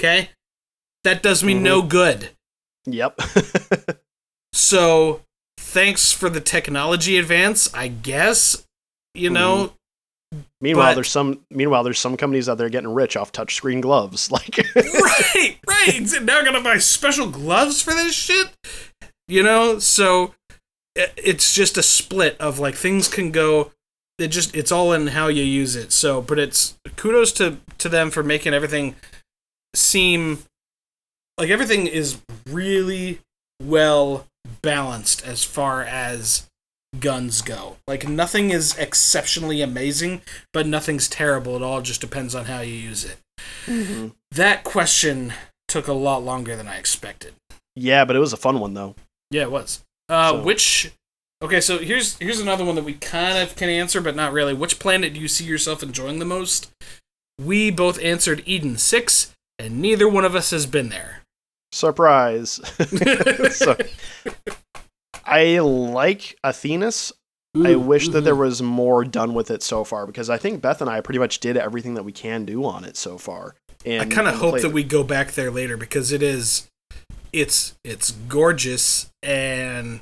Okay? 0.00 0.30
That 1.02 1.22
does 1.22 1.42
me 1.42 1.54
no 1.54 1.80
mm-hmm. 1.80 1.88
good. 1.88 2.30
Yep. 2.86 3.20
so 4.52 5.22
thanks 5.58 6.12
for 6.12 6.30
the 6.30 6.40
technology 6.40 7.18
advance, 7.18 7.72
I 7.74 7.88
guess. 7.88 8.64
You 9.18 9.30
know, 9.30 9.72
mm-hmm. 10.34 10.40
meanwhile, 10.60 10.90
But- 10.90 10.94
there's 10.94 11.10
some. 11.10 11.44
Meanwhile, 11.50 11.84
there's 11.84 11.98
some 11.98 12.16
companies 12.16 12.48
out 12.48 12.58
there 12.58 12.68
getting 12.68 12.92
rich 12.92 13.16
off 13.16 13.32
touchscreen 13.32 13.80
gloves. 13.80 14.30
Like, 14.38 14.58
right, 14.76 15.58
right. 15.66 16.08
Now 16.22 16.38
I'm 16.38 16.44
gonna 16.44 16.60
buy 16.60 16.78
special 16.78 17.28
gloves 17.28 17.82
for 17.82 17.94
this 17.94 18.14
shit. 18.14 18.48
You 19.26 19.42
know, 19.42 19.78
so 19.78 20.34
it's 20.94 21.54
just 21.54 21.76
a 21.76 21.82
split 21.82 22.36
of 22.40 22.58
like 22.58 22.74
things 22.74 23.08
can 23.08 23.30
go. 23.30 23.72
It 24.18 24.28
just 24.28 24.56
it's 24.56 24.72
all 24.72 24.92
in 24.92 25.08
how 25.08 25.28
you 25.28 25.44
use 25.44 25.76
it. 25.76 25.92
So, 25.92 26.20
but 26.20 26.38
it's 26.38 26.78
kudos 26.96 27.32
to 27.32 27.58
to 27.78 27.88
them 27.88 28.10
for 28.10 28.22
making 28.22 28.54
everything 28.54 28.96
seem 29.74 30.38
like 31.38 31.50
everything 31.50 31.86
is 31.86 32.20
really 32.48 33.20
well 33.62 34.26
balanced 34.62 35.24
as 35.26 35.44
far 35.44 35.82
as 35.82 36.48
guns 36.98 37.42
go. 37.42 37.76
Like 37.86 38.08
nothing 38.08 38.50
is 38.50 38.76
exceptionally 38.78 39.60
amazing, 39.62 40.22
but 40.52 40.66
nothing's 40.66 41.08
terrible. 41.08 41.56
It 41.56 41.62
all 41.62 41.82
just 41.82 42.00
depends 42.00 42.34
on 42.34 42.46
how 42.46 42.60
you 42.60 42.74
use 42.74 43.04
it. 43.04 43.18
Mhm. 43.66 44.12
That 44.32 44.64
question 44.64 45.32
took 45.68 45.86
a 45.88 45.92
lot 45.92 46.22
longer 46.24 46.56
than 46.56 46.66
I 46.68 46.76
expected. 46.76 47.34
yeah, 47.76 48.04
but 48.04 48.16
it 48.16 48.20
was 48.20 48.32
a 48.32 48.36
fun 48.38 48.58
one 48.60 48.74
though. 48.74 48.94
Yeah, 49.30 49.42
it 49.42 49.50
was. 49.50 49.84
Uh, 50.08 50.30
So- 50.30 50.42
which? 50.42 50.90
Okay, 51.40 51.60
so 51.60 51.78
here's 51.78 52.16
here's 52.18 52.40
another 52.40 52.64
one 52.64 52.74
that 52.74 52.84
we 52.84 52.94
kind 52.94 53.38
of 53.38 53.54
can 53.54 53.68
answer, 53.68 54.00
but 54.00 54.16
not 54.16 54.32
really. 54.32 54.54
Which 54.54 54.78
planet 54.80 55.14
do 55.14 55.20
you 55.20 55.28
see 55.28 55.44
yourself 55.44 55.82
enjoying 55.84 56.18
the 56.18 56.24
most? 56.24 56.70
We 57.40 57.70
both 57.70 58.02
answered 58.02 58.42
Eden 58.44 58.76
Six, 58.78 59.32
and 59.58 59.80
neither 59.80 60.08
one 60.08 60.24
of 60.24 60.34
us 60.34 60.50
has 60.50 60.66
been 60.66 60.88
there. 60.88 61.22
Surprise. 61.70 62.60
so, 63.54 63.76
I 65.28 65.58
like 65.58 66.38
Athenas. 66.42 67.12
I 67.56 67.74
wish 67.74 68.08
that 68.08 68.22
there 68.22 68.36
was 68.36 68.62
more 68.62 69.04
done 69.04 69.34
with 69.34 69.50
it 69.50 69.62
so 69.62 69.84
far 69.84 70.06
because 70.06 70.30
I 70.30 70.38
think 70.38 70.62
Beth 70.62 70.80
and 70.80 70.88
I 70.88 71.00
pretty 71.00 71.18
much 71.18 71.40
did 71.40 71.56
everything 71.56 71.94
that 71.94 72.04
we 72.04 72.12
can 72.12 72.44
do 72.44 72.64
on 72.64 72.84
it 72.84 72.96
so 72.96 73.18
far. 73.18 73.56
And 73.84 74.02
I 74.02 74.14
kind 74.14 74.28
of 74.28 74.36
hope 74.36 74.60
that 74.60 74.70
we 74.70 74.82
go 74.82 75.02
back 75.02 75.32
there 75.32 75.50
later 75.50 75.76
because 75.76 76.12
it 76.12 76.22
is, 76.22 76.68
it's 77.32 77.74
it's 77.84 78.10
gorgeous 78.10 79.10
and 79.22 80.00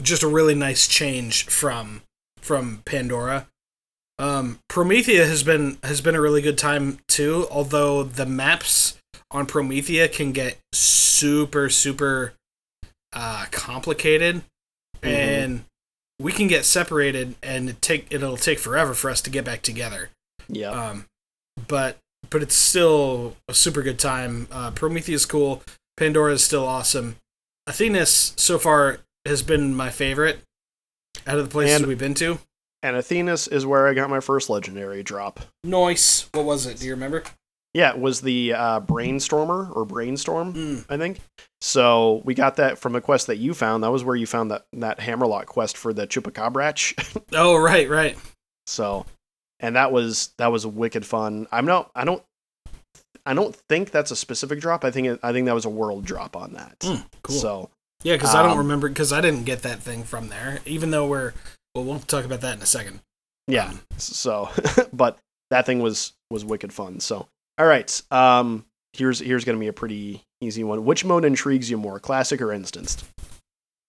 just 0.00 0.22
a 0.22 0.28
really 0.28 0.54
nice 0.54 0.86
change 0.86 1.46
from 1.46 2.02
from 2.38 2.82
Pandora. 2.84 3.48
Um, 4.18 4.60
Promethea 4.68 5.26
has 5.26 5.42
been 5.42 5.78
has 5.82 6.00
been 6.00 6.14
a 6.14 6.20
really 6.20 6.42
good 6.42 6.58
time 6.58 6.98
too. 7.08 7.46
Although 7.50 8.02
the 8.04 8.26
maps 8.26 8.98
on 9.30 9.46
Promethea 9.46 10.08
can 10.08 10.32
get 10.32 10.58
super 10.72 11.68
super 11.68 12.34
uh, 13.16 13.46
complicated, 13.50 14.42
Mhm. 15.02 15.08
and 15.08 15.64
we 16.20 16.30
can 16.32 16.46
get 16.46 16.64
separated, 16.64 17.34
and 17.42 17.68
it 17.70 17.82
take 17.82 18.06
it'll 18.10 18.36
take 18.36 18.58
forever 18.60 18.94
for 18.94 19.10
us 19.10 19.20
to 19.22 19.30
get 19.30 19.44
back 19.44 19.62
together. 19.62 20.10
Yeah. 20.48 20.70
Um, 20.70 21.06
but 21.66 21.98
but 22.30 22.42
it's 22.42 22.54
still 22.56 23.36
a 23.48 23.54
super 23.54 23.82
good 23.82 23.98
time. 23.98 24.46
Uh, 24.52 24.70
Promethea's 24.70 25.26
cool. 25.26 25.62
Pandora 25.96 26.32
is 26.34 26.44
still 26.44 26.66
awesome. 26.66 27.16
Athenas 27.66 28.32
so 28.36 28.58
far 28.58 28.98
has 29.24 29.42
been 29.42 29.74
my 29.74 29.90
favorite 29.90 30.40
out 31.26 31.38
of 31.38 31.44
the 31.46 31.50
places 31.50 31.76
And- 31.76 31.86
we've 31.86 31.98
been 31.98 32.14
to. 32.14 32.38
and 32.82 32.94
Athenas 32.96 33.48
is 33.48 33.64
where 33.66 33.88
I 33.88 33.94
got 33.94 34.08
my 34.10 34.20
first 34.20 34.48
legendary 34.50 35.02
drop. 35.02 35.40
Nice. 35.64 36.28
What 36.32 36.44
was 36.44 36.66
it? 36.66 36.78
Do 36.78 36.84
you 36.86 36.92
remember? 36.92 37.24
Yeah, 37.76 37.90
it 37.90 37.98
was 37.98 38.22
the 38.22 38.54
uh, 38.54 38.80
Brainstormer 38.80 39.74
or 39.76 39.84
Brainstorm, 39.84 40.54
Mm. 40.54 40.84
I 40.88 40.96
think. 40.96 41.20
So 41.60 42.22
we 42.24 42.32
got 42.34 42.56
that 42.56 42.78
from 42.78 42.94
a 42.96 43.00
quest 43.02 43.26
that 43.26 43.36
you 43.36 43.52
found. 43.52 43.82
That 43.84 43.90
was 43.92 44.02
where 44.02 44.16
you 44.16 44.26
found 44.26 44.50
that, 44.50 44.64
that 44.72 44.98
Hammerlock 45.00 45.44
quest 45.46 45.76
for 45.76 45.92
the 45.92 46.06
Chupacabratch. 46.06 47.22
Oh 47.34 47.56
right, 47.58 47.88
right. 47.90 48.16
So, 48.66 49.04
and 49.60 49.76
that 49.76 49.92
was 49.92 50.30
that 50.38 50.50
was 50.52 50.66
wicked 50.66 51.04
fun. 51.04 51.46
I'm 51.52 51.66
not. 51.66 51.90
I 51.94 52.04
don't. 52.06 52.22
I 53.26 53.34
don't 53.34 53.54
think 53.68 53.90
that's 53.90 54.10
a 54.10 54.16
specific 54.16 54.60
drop. 54.60 54.84
I 54.84 54.90
think 54.90 55.08
it, 55.08 55.20
I 55.22 55.32
think 55.32 55.46
that 55.46 55.54
was 55.54 55.64
a 55.64 55.70
world 55.70 56.04
drop 56.04 56.36
on 56.36 56.52
that. 56.54 56.78
Mm, 56.80 57.04
cool. 57.22 57.36
So 57.36 57.70
Yeah, 58.04 58.14
because 58.14 58.34
I 58.34 58.42
don't 58.42 58.52
Um, 58.52 58.58
remember 58.58 58.88
because 58.88 59.12
I 59.12 59.20
didn't 59.20 59.44
get 59.44 59.62
that 59.62 59.80
thing 59.80 60.02
from 60.04 60.28
there. 60.28 60.60
Even 60.64 60.90
though 60.92 61.06
we're 61.06 61.32
well, 61.74 61.84
we'll 61.84 61.98
talk 62.00 62.24
about 62.24 62.40
that 62.40 62.56
in 62.56 62.62
a 62.62 62.66
second. 62.66 63.00
yeah. 63.48 63.68
Um, 63.68 63.80
So, 63.98 64.48
but 64.92 65.18
that 65.50 65.66
thing 65.66 65.80
was 65.80 66.12
was 66.30 66.44
wicked 66.44 66.72
fun. 66.72 67.00
So, 67.00 67.26
all 67.58 67.66
right. 67.66 68.02
Um, 68.10 68.64
here's 68.92 69.18
here's 69.20 69.44
gonna 69.44 69.58
be 69.58 69.68
a 69.68 69.72
pretty 69.72 70.22
easy 70.40 70.64
one. 70.64 70.84
Which 70.84 71.04
mode 71.04 71.24
intrigues 71.24 71.70
you 71.70 71.76
more, 71.76 71.98
classic 72.00 72.40
or 72.40 72.52
instanced? 72.52 73.04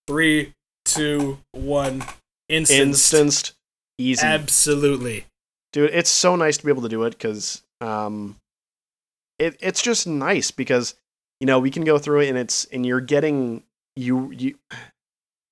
three, 0.06 0.54
two, 0.84 1.38
one. 1.52 2.02
Instant. 2.48 2.80
Instanced, 2.80 3.52
easy. 3.98 4.24
Absolutely. 4.24 5.26
dude 5.74 5.90
it's 5.92 6.08
so 6.08 6.34
nice 6.34 6.56
to 6.56 6.64
be 6.64 6.70
able 6.72 6.80
to 6.80 6.88
do 6.88 7.02
it 7.02 7.10
because 7.10 7.60
um 7.82 8.36
it, 9.38 9.54
it's 9.60 9.82
just 9.82 10.06
nice 10.06 10.50
because 10.50 10.94
you 11.40 11.46
know 11.46 11.58
we 11.58 11.70
can 11.70 11.84
go 11.84 11.98
through 11.98 12.20
it 12.20 12.28
and 12.30 12.38
it's 12.38 12.64
and 12.72 12.86
you're 12.86 13.02
getting 13.02 13.62
you 13.96 14.30
you 14.30 14.54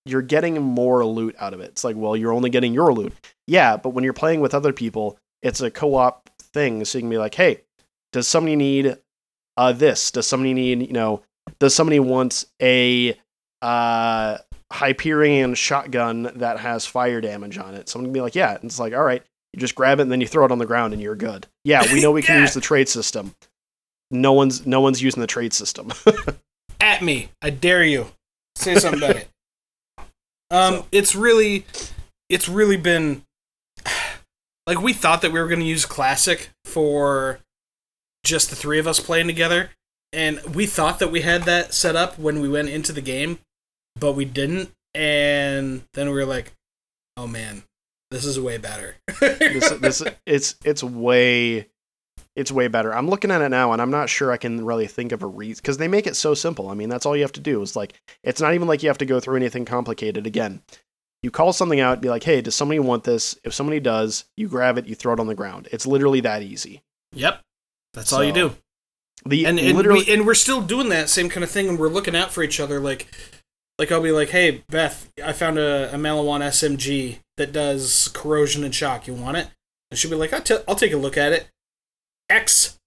you're 0.06 0.22
getting 0.22 0.60
more 0.62 1.04
loot 1.04 1.36
out 1.38 1.52
of 1.52 1.60
it 1.60 1.68
it's 1.68 1.84
like 1.84 1.96
well 1.96 2.16
you're 2.16 2.32
only 2.32 2.48
getting 2.48 2.72
your 2.72 2.94
loot 2.94 3.12
yeah 3.46 3.76
but 3.76 3.90
when 3.90 4.04
you're 4.04 4.14
playing 4.14 4.40
with 4.40 4.54
other 4.54 4.72
people 4.72 5.18
it's 5.42 5.60
a 5.60 5.70
co-op 5.70 6.30
thing 6.40 6.82
so 6.86 6.96
you 6.96 7.02
can 7.02 7.10
be 7.10 7.18
like 7.18 7.34
hey 7.34 7.60
does 8.16 8.26
somebody 8.26 8.56
need 8.56 8.96
uh 9.58 9.72
this 9.72 10.10
does 10.10 10.26
somebody 10.26 10.54
need 10.54 10.80
you 10.80 10.92
know 10.94 11.22
does 11.58 11.74
somebody 11.74 12.00
want 12.00 12.46
a 12.62 13.14
uh 13.60 14.38
hyperion 14.72 15.54
shotgun 15.54 16.30
that 16.36 16.58
has 16.58 16.86
fire 16.86 17.20
damage 17.20 17.58
on 17.58 17.74
it 17.74 17.88
someone 17.90 18.06
can 18.06 18.12
be 18.14 18.20
like 18.22 18.34
yeah 18.34 18.54
and 18.54 18.64
it's 18.64 18.80
like 18.80 18.94
all 18.94 19.04
right 19.04 19.22
you 19.52 19.60
just 19.60 19.74
grab 19.74 19.98
it 19.98 20.02
and 20.02 20.10
then 20.12 20.20
you 20.22 20.26
throw 20.26 20.44
it 20.46 20.50
on 20.52 20.58
the 20.58 20.66
ground 20.66 20.92
and 20.92 21.00
you're 21.00 21.14
good. 21.14 21.46
Yeah, 21.64 21.82
we 21.92 22.02
know 22.02 22.10
we 22.12 22.20
can 22.20 22.34
Yeah. 22.36 22.40
use 22.42 22.52
the 22.52 22.60
trade 22.60 22.90
system. 22.90 23.34
No 24.10 24.34
one's 24.34 24.66
no 24.66 24.80
one's 24.82 25.00
using 25.02 25.22
the 25.22 25.26
trade 25.26 25.54
system. 25.54 25.92
at 26.80 27.00
me. 27.02 27.30
I 27.40 27.48
dare 27.50 27.82
you. 27.82 28.08
Say 28.56 28.74
something 28.74 29.02
about 29.02 29.16
it. 29.16 29.28
Um, 30.50 30.74
So- 30.74 30.86
it's 30.92 31.14
really, 31.14 31.64
it's 32.28 32.48
really 32.50 32.76
been 32.76 33.22
like 34.66 34.80
we 34.80 34.92
thought 34.92 35.22
that 35.22 35.32
we 35.32 35.40
were 35.40 35.48
going 35.48 35.60
to 35.60 35.66
use 35.66 35.86
classic 35.86 36.50
for 36.66 37.38
just 38.26 38.50
the 38.50 38.56
three 38.56 38.78
of 38.78 38.86
us 38.86 39.00
playing 39.00 39.28
together, 39.28 39.70
and 40.12 40.40
we 40.54 40.66
thought 40.66 40.98
that 40.98 41.12
we 41.12 41.22
had 41.22 41.44
that 41.44 41.72
set 41.72 41.96
up 41.96 42.18
when 42.18 42.40
we 42.40 42.48
went 42.48 42.68
into 42.68 42.92
the 42.92 43.00
game, 43.00 43.38
but 43.98 44.12
we 44.12 44.24
didn't. 44.24 44.72
And 44.94 45.82
then 45.94 46.08
we 46.08 46.14
were 46.14 46.26
like, 46.26 46.52
"Oh 47.16 47.26
man, 47.26 47.62
this 48.10 48.24
is 48.24 48.40
way 48.40 48.58
better." 48.58 48.96
this 49.20 49.70
this 49.80 50.02
it's 50.26 50.56
it's 50.64 50.82
way 50.82 51.68
it's 52.34 52.52
way 52.52 52.68
better. 52.68 52.94
I'm 52.94 53.08
looking 53.08 53.30
at 53.30 53.40
it 53.42 53.48
now 53.48 53.72
and 53.72 53.80
I'm 53.80 53.90
not 53.90 54.10
sure 54.10 54.30
I 54.30 54.36
can 54.36 54.64
really 54.64 54.86
think 54.86 55.12
of 55.12 55.22
a 55.22 55.26
reason 55.26 55.60
because 55.62 55.78
they 55.78 55.88
make 55.88 56.06
it 56.06 56.16
so 56.16 56.34
simple. 56.34 56.68
I 56.68 56.74
mean, 56.74 56.88
that's 56.88 57.06
all 57.06 57.16
you 57.16 57.22
have 57.22 57.32
to 57.32 57.40
do. 57.40 57.62
Is 57.62 57.76
like 57.76 57.94
it's 58.22 58.40
not 58.40 58.54
even 58.54 58.68
like 58.68 58.82
you 58.82 58.88
have 58.88 58.98
to 58.98 59.06
go 59.06 59.20
through 59.20 59.36
anything 59.36 59.64
complicated. 59.64 60.26
Again, 60.26 60.62
you 61.22 61.30
call 61.30 61.52
something 61.52 61.80
out, 61.80 62.00
be 62.00 62.08
like, 62.08 62.22
"Hey, 62.24 62.40
does 62.40 62.54
somebody 62.54 62.78
want 62.78 63.04
this?" 63.04 63.38
If 63.44 63.54
somebody 63.54 63.80
does, 63.80 64.24
you 64.36 64.48
grab 64.48 64.78
it, 64.78 64.86
you 64.86 64.94
throw 64.94 65.14
it 65.14 65.20
on 65.20 65.26
the 65.26 65.34
ground. 65.34 65.68
It's 65.72 65.86
literally 65.86 66.20
that 66.20 66.42
easy. 66.42 66.82
yep, 67.12 67.42
that's 67.96 68.12
all 68.12 68.22
you 68.22 68.32
do. 68.32 68.54
The 69.24 69.46
and 69.46 69.58
and, 69.58 69.76
literally 69.76 70.04
we, 70.06 70.12
and 70.12 70.26
we're 70.26 70.34
still 70.34 70.60
doing 70.60 70.88
that 70.90 71.08
same 71.08 71.28
kind 71.28 71.42
of 71.42 71.50
thing 71.50 71.68
and 71.68 71.78
we're 71.78 71.88
looking 71.88 72.14
out 72.14 72.30
for 72.30 72.44
each 72.44 72.60
other 72.60 72.78
like 72.78 73.12
like 73.76 73.90
i'll 73.90 74.00
be 74.00 74.12
like 74.12 74.28
hey 74.28 74.62
beth 74.68 75.10
i 75.24 75.32
found 75.32 75.58
a, 75.58 75.92
a 75.92 75.96
Maliwan 75.96 76.42
smg 76.42 77.18
that 77.36 77.52
does 77.52 78.08
corrosion 78.14 78.64
and 78.64 78.74
shock. 78.74 79.06
You 79.06 79.14
want 79.14 79.36
it? 79.36 79.48
And 79.90 79.98
she'll 79.98 80.10
be 80.10 80.16
like 80.16 80.32
I'll, 80.32 80.42
t- 80.42 80.58
I'll 80.66 80.74
take 80.74 80.92
a 80.92 80.96
look 80.96 81.16
at 81.16 81.32
it. 81.32 81.48
X 82.28 82.78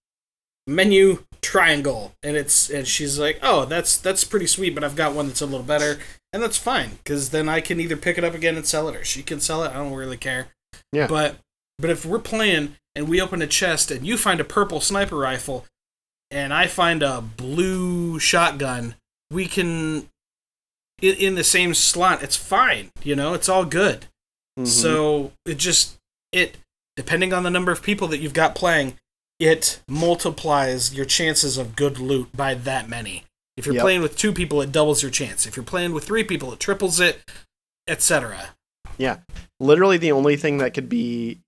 menu 0.68 1.24
triangle. 1.42 2.14
And 2.24 2.36
it's 2.36 2.70
and 2.70 2.88
she's 2.88 3.20
like 3.20 3.40
oh 3.42 3.66
that's 3.66 3.98
that's 3.98 4.24
pretty 4.24 4.48
sweet 4.48 4.76
but 4.76 4.84
i've 4.84 4.96
got 4.96 5.14
one 5.14 5.28
that's 5.28 5.42
a 5.42 5.46
little 5.46 5.66
better. 5.66 6.00
And 6.32 6.44
that's 6.44 6.58
fine 6.58 6.92
because 7.04 7.32
then 7.32 7.50
i 7.50 7.60
can 7.62 7.80
either 7.80 7.98
pick 7.98 8.18
it 8.18 8.24
up 8.24 8.36
again 8.36 8.56
and 8.56 8.66
sell 8.66 8.88
it 8.90 8.96
or 8.96 9.04
she 9.04 9.24
can 9.24 9.40
sell 9.40 9.64
it. 9.64 9.72
I 9.72 9.76
don't 9.76 9.94
really 9.94 10.18
care. 10.18 10.48
Yeah. 10.92 11.08
but 11.08 11.38
but 11.78 11.90
if 11.90 12.06
we're 12.06 12.20
playing 12.20 12.76
and 13.00 13.08
we 13.08 13.22
open 13.22 13.42
a 13.42 13.48
chest 13.48 13.92
and 13.92 14.06
you 14.06 14.18
find 14.18 14.42
a 14.42 14.44
purple 14.44 14.82
sniper 14.82 15.16
rifle 15.16 15.66
and 16.30 16.54
I 16.54 16.68
find 16.68 17.02
a 17.02 17.22
blue 17.22 18.20
shotgun, 18.20 18.96
we 19.32 19.46
can 19.46 20.10
in, 21.02 21.16
in 21.16 21.36
the 21.36 21.46
same 21.46 21.74
slot. 21.74 22.22
It's 22.22 22.36
fine, 22.36 22.92
you 23.02 23.16
know, 23.16 23.34
it's 23.34 23.48
all 23.48 23.64
good. 23.64 24.08
Mhm. 24.60 24.68
So 24.68 25.32
it 25.46 25.56
just 25.56 25.96
it 26.34 26.58
depending 26.98 27.32
on 27.32 27.44
the 27.44 27.50
number 27.50 27.72
of 27.72 27.82
people 27.82 28.10
that 28.10 28.18
you've 28.18 28.34
got 28.34 28.54
playing, 28.54 28.98
it 29.40 29.80
multiplies 29.88 30.94
your 30.94 31.06
chances 31.06 31.58
of 31.58 31.78
good 31.78 32.00
loot 32.00 32.36
by 32.36 32.54
that 32.54 32.90
many. 32.90 33.24
If 33.56 33.66
you're 33.66 33.76
Yep. 33.76 33.82
playing 33.82 34.02
with 34.02 34.18
two 34.18 34.34
people, 34.34 34.62
it 34.62 34.74
doubles 34.74 35.02
your 35.02 35.12
chance. 35.12 35.46
If 35.46 35.56
you're 35.56 35.64
playing 35.64 35.94
with 35.94 36.04
three 36.04 36.26
people, 36.26 36.52
it 36.52 36.60
triples 36.60 37.00
it, 37.00 37.22
etc. 37.88 38.56
Yeah, 38.98 39.20
literally 39.62 39.98
the 39.98 40.12
only 40.12 40.36
thing 40.36 40.58
that 40.58 40.74
could 40.74 40.90
be 40.90 41.40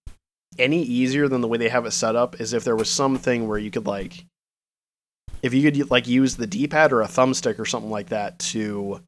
any 0.57 0.81
easier 0.81 1.27
than 1.27 1.41
the 1.41 1.47
way 1.47 1.57
they 1.57 1.69
have 1.69 1.85
it 1.85 1.91
set 1.91 2.15
up 2.15 2.39
is 2.39 2.53
if 2.53 2.63
there 2.63 2.75
was 2.75 2.89
something 2.89 3.47
where 3.47 3.57
you 3.57 3.71
could 3.71 3.85
like 3.85 4.25
if 5.41 5.53
you 5.53 5.69
could 5.69 5.89
like 5.89 6.07
use 6.07 6.35
the 6.35 6.47
d-pad 6.47 6.91
or 6.91 7.01
a 7.01 7.07
thumbstick 7.07 7.57
or 7.57 7.65
something 7.65 7.89
like 7.89 8.09
that 8.09 8.37
to 8.39 9.01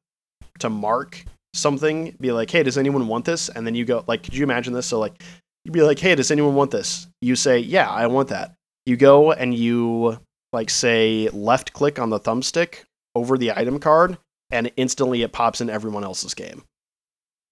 to 0.60 0.70
mark 0.70 1.24
something 1.54 2.16
be 2.20 2.32
like 2.32 2.50
hey 2.50 2.64
does 2.64 2.78
anyone 2.78 3.08
want 3.08 3.26
this? 3.26 3.50
And 3.50 3.66
then 3.66 3.76
you 3.76 3.86
go 3.86 4.04
like 4.08 4.24
could 4.24 4.36
you 4.36 4.44
imagine 4.44 4.74
this? 4.74 4.88
So 4.88 5.00
like 5.00 5.22
you'd 5.64 5.74
be 5.74 5.84
like 5.84 6.00
hey 6.00 6.16
does 6.16 6.32
anyone 6.32 6.56
want 6.56 6.72
this? 6.72 7.08
You 7.22 7.36
say 7.36 7.60
yeah 7.60 7.90
i 7.90 8.08
want 8.08 8.30
that. 8.30 8.54
You 8.86 8.98
go 8.98 9.32
and 9.32 9.54
you 9.54 10.20
like 10.52 10.70
say 10.70 11.30
left 11.30 11.74
click 11.74 12.00
on 12.00 12.10
the 12.10 12.20
thumbstick 12.20 12.84
over 13.16 13.38
the 13.38 13.52
item 13.52 13.80
card 13.80 14.18
and 14.52 14.72
instantly 14.78 15.22
it 15.22 15.32
pops 15.32 15.62
in 15.62 15.70
everyone 15.70 16.04
else's 16.04 16.34
game. 16.34 16.64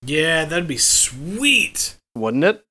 Yeah, 0.04 0.46
that'd 0.46 0.68
be 0.68 0.78
sweet. 0.78 1.96
wouldn't 2.16 2.44
it? 2.44 2.64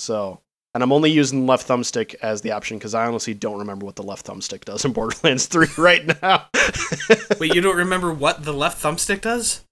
So, 0.00 0.40
and 0.72 0.82
I'm 0.82 0.92
only 0.92 1.10
using 1.10 1.46
left 1.46 1.68
thumbstick 1.68 2.14
as 2.22 2.40
the 2.40 2.52
option 2.52 2.78
because 2.78 2.94
I 2.94 3.06
honestly 3.06 3.34
don't 3.34 3.58
remember 3.58 3.84
what 3.84 3.96
the 3.96 4.02
left 4.02 4.26
thumbstick 4.26 4.64
does 4.64 4.84
in 4.84 4.92
Borderlands 4.94 5.46
3 5.46 5.66
right 5.78 6.22
now. 6.22 6.46
Wait, 7.38 7.54
you 7.54 7.60
don't 7.60 7.76
remember 7.76 8.12
what 8.12 8.44
the 8.44 8.52
left 8.54 8.82
thumbstick 8.82 9.20
does? 9.20 9.64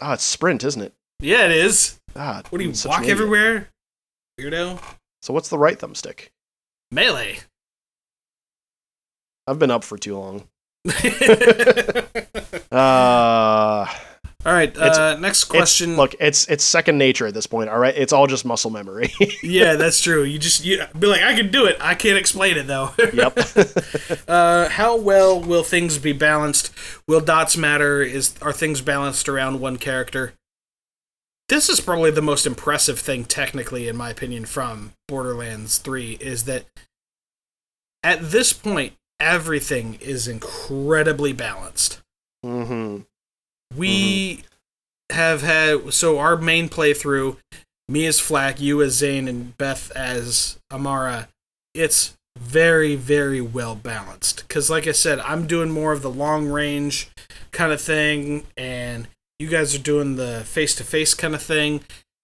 oh, 0.00 0.12
it's 0.12 0.24
sprint, 0.24 0.64
isn't 0.64 0.82
it? 0.82 0.92
Yeah, 1.20 1.46
it 1.46 1.52
is. 1.52 1.98
Ah, 2.16 2.42
What 2.50 2.58
do 2.58 2.64
you 2.64 2.74
walk 2.84 3.06
everywhere? 3.06 3.68
Weirdo. 4.38 4.82
So, 5.22 5.32
what's 5.32 5.48
the 5.48 5.58
right 5.58 5.78
thumbstick? 5.78 6.28
Melee. 6.90 7.38
I've 9.46 9.58
been 9.58 9.70
up 9.70 9.84
for 9.84 9.96
too 9.96 10.18
long. 10.18 10.48
All 14.44 14.52
right. 14.52 14.76
Uh, 14.76 15.16
next 15.20 15.42
it's- 15.42 15.44
question. 15.44 15.96
look, 15.96 16.14
it's 16.18 16.46
it's 16.48 16.64
second 16.64 16.98
nature 16.98 17.26
at 17.28 17.34
this 17.34 17.46
point. 17.46 17.70
All 17.70 17.78
right, 17.78 17.94
it's 17.96 18.12
all 18.12 18.26
just 18.26 18.44
muscle 18.44 18.70
memory. 18.70 19.12
yeah, 19.42 19.76
that's 19.76 20.00
true. 20.00 20.24
You 20.24 20.38
just 20.38 20.64
you 20.64 20.82
be 20.98 21.06
like, 21.06 21.22
I 21.22 21.34
can 21.36 21.50
do 21.52 21.66
it. 21.66 21.76
I 21.80 21.94
can't 21.94 22.18
explain 22.18 22.56
it 22.56 22.66
though. 22.66 22.90
yep. 23.12 23.38
Uh, 24.28 24.68
how 24.68 24.96
well 24.96 25.38
will 25.40 25.62
things 25.62 25.98
be 25.98 26.12
balanced? 26.12 26.70
Will 27.06 27.20
dots 27.20 27.56
matter? 27.56 28.02
Is 28.02 28.34
are 28.42 28.52
things 28.52 28.80
balanced 28.80 29.28
around 29.28 29.60
one 29.60 29.76
character? 29.76 30.32
This 31.48 31.68
is 31.68 31.80
probably 31.80 32.10
the 32.10 32.22
most 32.22 32.46
impressive 32.46 32.98
thing, 32.98 33.24
technically, 33.24 33.88
in 33.88 33.96
my 33.96 34.10
opinion, 34.10 34.44
from 34.46 34.92
Borderlands 35.08 35.78
Three, 35.78 36.12
is 36.20 36.44
that 36.44 36.64
at 38.02 38.30
this 38.30 38.52
point 38.52 38.94
everything 39.20 39.98
is 40.00 40.26
incredibly 40.28 41.32
balanced. 41.32 42.00
hmm 42.42 43.00
We 43.76 44.36
mm-hmm. 44.36 45.16
have 45.16 45.42
had 45.42 45.92
so 45.92 46.18
our 46.18 46.36
main 46.36 46.68
playthrough, 46.68 47.36
me 47.88 48.06
as 48.06 48.20
FL4K, 48.20 48.60
you 48.60 48.82
as 48.82 48.94
Zane, 48.94 49.28
and 49.28 49.56
Beth 49.56 49.90
as 49.92 50.58
Amara. 50.70 51.28
It's 51.74 52.16
very, 52.38 52.96
very 52.96 53.40
well 53.40 53.74
balanced. 53.74 54.46
Because, 54.46 54.70
like 54.70 54.86
I 54.86 54.92
said, 54.92 55.20
I'm 55.20 55.46
doing 55.46 55.70
more 55.70 55.92
of 55.92 56.02
the 56.02 56.10
long 56.10 56.48
range 56.48 57.10
kind 57.52 57.72
of 57.72 57.80
thing, 57.80 58.44
and 58.56 59.08
you 59.38 59.48
guys 59.48 59.74
are 59.74 59.82
doing 59.82 60.16
the 60.16 60.42
face 60.44 60.74
to 60.76 60.84
face 60.84 61.14
kind 61.14 61.34
of 61.34 61.42
thing, 61.42 61.82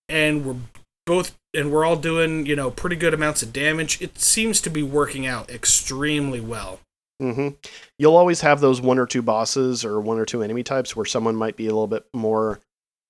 and 0.08 0.44
we're 0.44 0.56
both 1.06 1.38
and 1.54 1.72
we're 1.72 1.84
all 1.84 1.96
doing 1.96 2.44
you 2.44 2.54
know 2.54 2.70
pretty 2.70 2.96
good 2.96 3.14
amounts 3.14 3.42
of 3.42 3.52
damage. 3.52 4.00
It 4.00 4.18
seems 4.18 4.60
to 4.62 4.70
be 4.70 4.82
working 4.82 5.26
out 5.26 5.50
extremely 5.50 6.40
well. 6.40 6.80
Hmm 7.20 7.48
You'll 7.98 8.16
always 8.16 8.40
have 8.42 8.60
those 8.60 8.80
one 8.80 8.98
or 8.98 9.06
two 9.06 9.22
bosses 9.22 9.84
or 9.84 10.00
one 10.00 10.18
or 10.18 10.24
two 10.24 10.42
enemy 10.42 10.62
types 10.62 10.94
where 10.94 11.06
someone 11.06 11.36
might 11.36 11.56
be 11.56 11.66
a 11.66 11.70
little 11.70 11.86
bit 11.86 12.06
more 12.14 12.60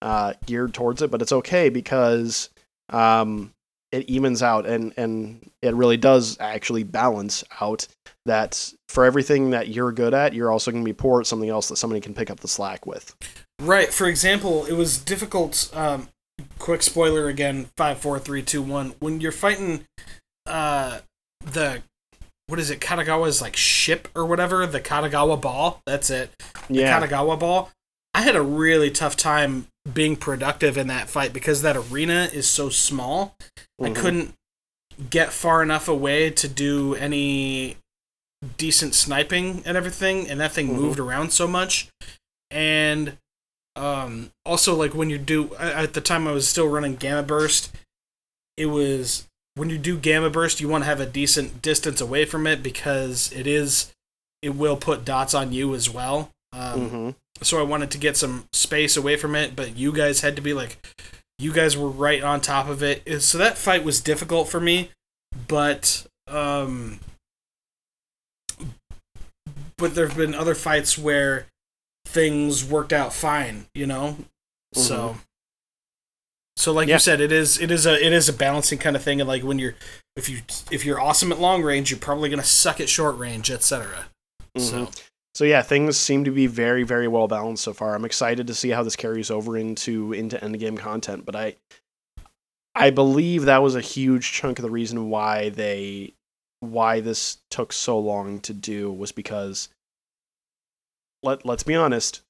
uh, 0.02 0.34
geared 0.46 0.74
towards 0.74 1.02
it, 1.02 1.10
but 1.10 1.22
it's 1.22 1.32
okay 1.32 1.68
because 1.68 2.50
um, 2.90 3.52
it 3.92 4.08
evens 4.08 4.42
out 4.42 4.66
and 4.66 4.92
and 4.96 5.50
it 5.62 5.74
really 5.74 5.96
does 5.96 6.38
actually 6.40 6.82
balance 6.82 7.42
out 7.60 7.86
that 8.26 8.72
for 8.88 9.04
everything 9.04 9.50
that 9.50 9.68
you're 9.68 9.92
good 9.92 10.14
at, 10.14 10.34
you're 10.34 10.52
also 10.52 10.70
going 10.70 10.84
to 10.84 10.88
be 10.88 10.94
poor 10.94 11.20
at 11.20 11.26
something 11.26 11.48
else 11.48 11.68
that 11.68 11.76
somebody 11.76 12.00
can 12.00 12.14
pick 12.14 12.30
up 12.30 12.40
the 12.40 12.48
slack 12.48 12.86
with. 12.86 13.14
Right. 13.60 13.92
For 13.92 14.06
example, 14.06 14.66
it 14.66 14.74
was 14.74 14.98
difficult. 14.98 15.70
Um, 15.74 16.08
quick 16.58 16.82
spoiler 16.82 17.28
again: 17.28 17.68
five, 17.76 17.98
four, 17.98 18.18
three, 18.18 18.42
two, 18.42 18.62
one. 18.62 18.94
When 19.00 19.20
you're 19.20 19.32
fighting, 19.32 19.84
uh, 20.46 21.00
the 21.40 21.82
what 22.48 22.58
is 22.58 22.70
it? 22.70 22.80
Katagawa's 22.80 23.40
like 23.40 23.54
ship 23.56 24.08
or 24.14 24.24
whatever. 24.26 24.66
The 24.66 24.80
Katagawa 24.80 25.40
ball. 25.40 25.80
That's 25.86 26.10
it. 26.10 26.30
The 26.68 26.74
Yeah, 26.80 27.00
Katagawa 27.00 27.38
ball. 27.38 27.70
I 28.14 28.22
had 28.22 28.34
a 28.36 28.42
really 28.42 28.90
tough 28.90 29.16
time 29.16 29.68
being 29.92 30.16
productive 30.16 30.76
in 30.76 30.86
that 30.88 31.08
fight 31.08 31.32
because 31.32 31.62
that 31.62 31.76
arena 31.76 32.28
is 32.32 32.48
so 32.48 32.68
small. 32.70 33.36
I 33.80 33.90
Mhm. 33.90 33.96
couldn't 33.96 34.34
get 35.10 35.32
far 35.32 35.62
enough 35.62 35.86
away 35.88 36.30
to 36.30 36.48
do 36.48 36.94
any 36.96 37.76
decent 38.56 38.94
sniping 38.94 39.62
and 39.64 39.76
everything, 39.76 40.28
and 40.28 40.40
that 40.40 40.52
thing 40.52 40.68
Mhm. 40.70 40.74
moved 40.76 40.98
around 40.98 41.32
so 41.32 41.46
much. 41.46 41.88
And 42.50 43.18
um, 43.76 44.32
also, 44.44 44.74
like 44.74 44.92
when 44.92 45.08
you 45.08 45.18
do, 45.18 45.54
at 45.54 45.92
the 45.94 46.00
time 46.00 46.26
I 46.26 46.32
was 46.32 46.48
still 46.48 46.66
running 46.66 46.96
Gamma 46.96 47.22
Burst, 47.22 47.70
it 48.56 48.66
was 48.66 49.27
when 49.58 49.68
you 49.70 49.76
do 49.78 49.98
Gamma 49.98 50.30
Burst, 50.30 50.60
you 50.60 50.68
want 50.68 50.84
to 50.84 50.88
have 50.88 51.00
a 51.00 51.06
decent 51.06 51.60
distance 51.60 52.00
away 52.00 52.24
from 52.24 52.46
it 52.46 52.62
because 52.62 53.30
it 53.32 53.46
is, 53.46 53.92
it 54.40 54.50
will 54.50 54.76
put 54.76 55.04
dots 55.04 55.34
on 55.34 55.52
you 55.52 55.74
as 55.74 55.90
well. 55.90 56.30
Um, 56.52 56.90
Mhm. 56.90 57.14
so 57.42 57.58
I 57.58 57.62
wanted 57.62 57.90
to 57.90 57.98
get 57.98 58.16
some 58.16 58.46
space 58.52 58.96
away 58.96 59.16
from 59.16 59.34
it, 59.34 59.54
but 59.56 59.76
you 59.76 59.92
guys 59.92 60.20
had 60.20 60.36
to 60.36 60.42
be 60.42 60.54
like, 60.54 60.78
you 61.38 61.52
guys 61.52 61.76
were 61.76 61.90
right 61.90 62.22
on 62.22 62.40
top 62.40 62.68
of 62.68 62.82
it. 62.82 63.22
So 63.22 63.36
that 63.38 63.58
fight 63.58 63.84
was 63.84 64.00
difficult 64.00 64.48
for 64.48 64.60
me, 64.60 64.90
but 65.48 66.06
um, 66.28 67.00
but 69.76 69.94
there've 69.94 70.16
been 70.16 70.34
other 70.34 70.54
fights 70.54 70.98
where 70.98 71.46
things 72.06 72.64
worked 72.64 72.92
out 72.92 73.12
fine, 73.14 73.66
you 73.74 73.86
know. 73.86 74.16
So, 74.74 75.18
so 76.58 76.72
like 76.72 76.88
Yeah. 76.88 76.96
you 76.96 76.98
said, 77.00 77.20
it 77.20 77.30
is 77.30 77.60
it 77.60 77.70
is 77.70 77.86
a 77.86 77.94
it 78.04 78.12
is 78.12 78.28
a 78.28 78.32
balancing 78.32 78.78
kind 78.78 78.96
of 78.96 79.02
thing, 79.02 79.20
and 79.20 79.28
like 79.28 79.44
when 79.44 79.58
you're 79.60 79.74
if 80.16 80.28
you 80.28 80.40
if 80.72 80.84
you're 80.84 81.00
awesome 81.00 81.30
at 81.30 81.38
long 81.40 81.62
range, 81.62 81.90
you're 81.90 82.00
probably 82.00 82.28
gonna 82.28 82.42
suck 82.42 82.80
at 82.80 82.88
short 82.88 83.16
range, 83.16 83.50
etc. 83.50 84.06
So. 84.56 84.86
Mhm. 84.86 85.02
So 85.34 85.44
yeah, 85.44 85.62
things 85.62 85.96
seem 85.96 86.24
to 86.24 86.32
be 86.32 86.48
very, 86.48 86.82
very 86.82 87.06
well 87.06 87.28
balanced 87.28 87.62
so 87.62 87.72
far. 87.72 87.94
I'm 87.94 88.04
excited 88.04 88.48
to 88.48 88.54
see 88.54 88.70
how 88.70 88.82
this 88.82 88.96
carries 88.96 89.30
over 89.30 89.56
into 89.56 90.12
into 90.12 90.36
endgame 90.38 90.76
content. 90.76 91.24
But 91.24 91.36
I, 91.36 91.54
I 92.74 92.90
believe 92.90 93.44
that 93.44 93.62
was 93.62 93.76
a 93.76 93.80
huge 93.80 94.32
chunk 94.32 94.58
of 94.58 94.64
the 94.64 94.70
reason 94.70 95.10
why 95.10 95.50
they, 95.50 96.14
why 96.58 96.98
this 96.98 97.38
took 97.52 97.72
so 97.72 98.00
long 98.00 98.40
to 98.40 98.52
do 98.52 98.90
was 98.90 99.12
because, 99.12 99.68
let 101.22 101.46
let's 101.46 101.62
be 101.62 101.76
honest, 101.76 102.22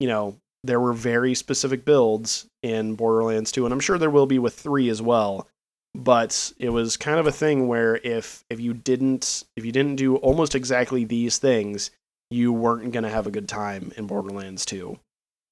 you 0.00 0.08
know 0.08 0.36
there 0.66 0.80
were 0.80 0.92
very 0.92 1.34
specific 1.34 1.84
builds 1.84 2.46
in 2.62 2.94
Borderlands 2.94 3.52
2, 3.52 3.64
and 3.64 3.72
I'm 3.72 3.80
sure 3.80 3.98
there 3.98 4.10
will 4.10 4.26
be 4.26 4.38
with 4.38 4.54
three 4.54 4.88
as 4.88 5.00
well. 5.00 5.48
But 5.94 6.52
it 6.58 6.68
was 6.68 6.96
kind 6.96 7.18
of 7.18 7.26
a 7.26 7.32
thing 7.32 7.68
where 7.68 7.96
if 7.96 8.44
if 8.50 8.60
you 8.60 8.74
didn't 8.74 9.44
if 9.56 9.64
you 9.64 9.72
didn't 9.72 9.96
do 9.96 10.16
almost 10.16 10.54
exactly 10.54 11.04
these 11.04 11.38
things, 11.38 11.90
you 12.30 12.52
weren't 12.52 12.92
going 12.92 13.04
to 13.04 13.10
have 13.10 13.26
a 13.26 13.30
good 13.30 13.48
time 13.48 13.92
in 13.96 14.06
Borderlands 14.06 14.66
2. 14.66 14.98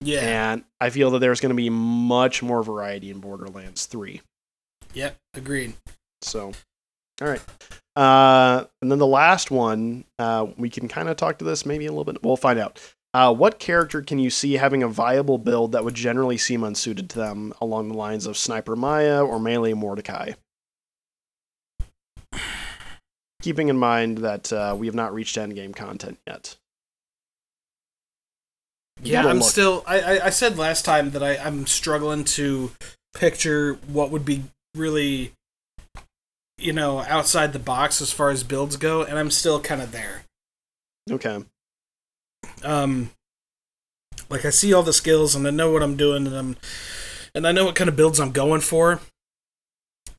Yeah. 0.01 0.53
And 0.53 0.65
I 0.81 0.91
feel 0.91 1.11
that 1.13 1.21
there's 1.21 1.41
going 1.41 1.51
to 1.51 1.57
be 1.57 1.71
much 1.71 2.43
more 2.43 2.63
variety 2.63 3.11
in 3.11 3.21
Borderlands 3.21 3.87
3. 3.87 4.21
Yep. 4.93 5.17
Agreed. 5.35 5.75
So, 6.21 6.53
all 7.23 7.29
right. 7.29 7.43
Uh, 7.97 8.65
and 8.83 8.91
then 8.91 8.99
the 8.99 9.07
last 9.07 9.51
one, 9.51 10.05
uh, 10.19 10.47
we 10.57 10.69
can 10.69 10.89
kind 10.89 11.09
of 11.09 11.17
talk 11.17 11.39
to 11.39 11.45
this 11.45 11.65
maybe 11.65 11.87
a 11.87 11.91
little 11.91 12.05
bit. 12.05 12.23
We'll 12.23 12.37
find 12.37 12.59
out. 12.59 12.81
Uh, 13.15 13.33
what 13.33 13.61
character 13.61 14.03
can 14.03 14.19
you 14.19 14.29
see 14.29 14.55
having 14.55 14.83
a 14.83 14.89
viable 14.89 15.39
build 15.39 15.73
that 15.73 15.85
would 15.85 15.95
generally 15.95 16.37
seem 16.37 16.65
unsuited 16.65 17.09
to 17.09 17.17
them 17.17 17.55
along 17.61 17.89
the 17.89 17.97
lines 17.97 18.27
of 18.27 18.37
Sniper 18.37 18.75
Maya 18.75 19.25
or 19.25 19.39
Melee 19.39 19.73
Mordecai? 19.73 20.33
Keeping 23.41 23.69
in 23.69 23.79
mind 23.79 24.19
that 24.19 24.53
uh, 24.53 24.75
we 24.77 24.87
have 24.87 24.97
not 24.97 25.15
reached 25.15 25.37
endgame 25.37 25.75
content 25.77 26.19
yet. 26.27 26.57
You 29.03 29.13
Yeah, 29.13 29.27
I'm 29.27 29.39
look. 29.39 29.49
still. 29.49 29.85
I, 29.87 30.01
I 30.01 30.27
I 30.27 30.31
said 30.31 30.59
last 30.59 30.85
time 30.85 31.11
that 31.11 31.23
I 31.23 31.37
I'm 31.37 31.67
struggling 31.67 32.25
to 32.25 32.73
picture 33.15 33.75
what 33.87 34.11
would 34.11 34.25
be 34.25 34.45
really 34.75 35.33
you 36.59 36.73
know, 36.73 37.01
outside 37.01 37.53
the 37.53 37.59
box 37.59 38.01
as 38.01 38.13
far 38.13 38.31
as 38.31 38.43
builds 38.43 38.77
go, 38.77 39.03
and 39.03 39.19
I'm 39.19 39.31
still 39.31 39.61
kind 39.61 39.83
of 39.83 39.93
there. 39.93 40.25
Okay. 41.11 41.45
Um, 42.63 43.11
like 44.31 44.45
I 44.45 44.51
see 44.51 44.73
all 44.73 44.83
the 44.83 44.93
skills 44.93 45.35
and 45.35 45.47
I 45.47 45.51
know 45.51 45.71
what 45.73 45.83
I'm 45.83 45.97
doing 45.97 46.27
and 46.27 46.37
I'm 46.37 46.57
and 47.35 47.47
I 47.47 47.53
know 47.53 47.65
what 47.65 47.75
kind 47.75 47.89
of 47.89 47.97
builds 47.97 48.21
I'm 48.21 48.33
going 48.33 48.61
for. 48.61 49.01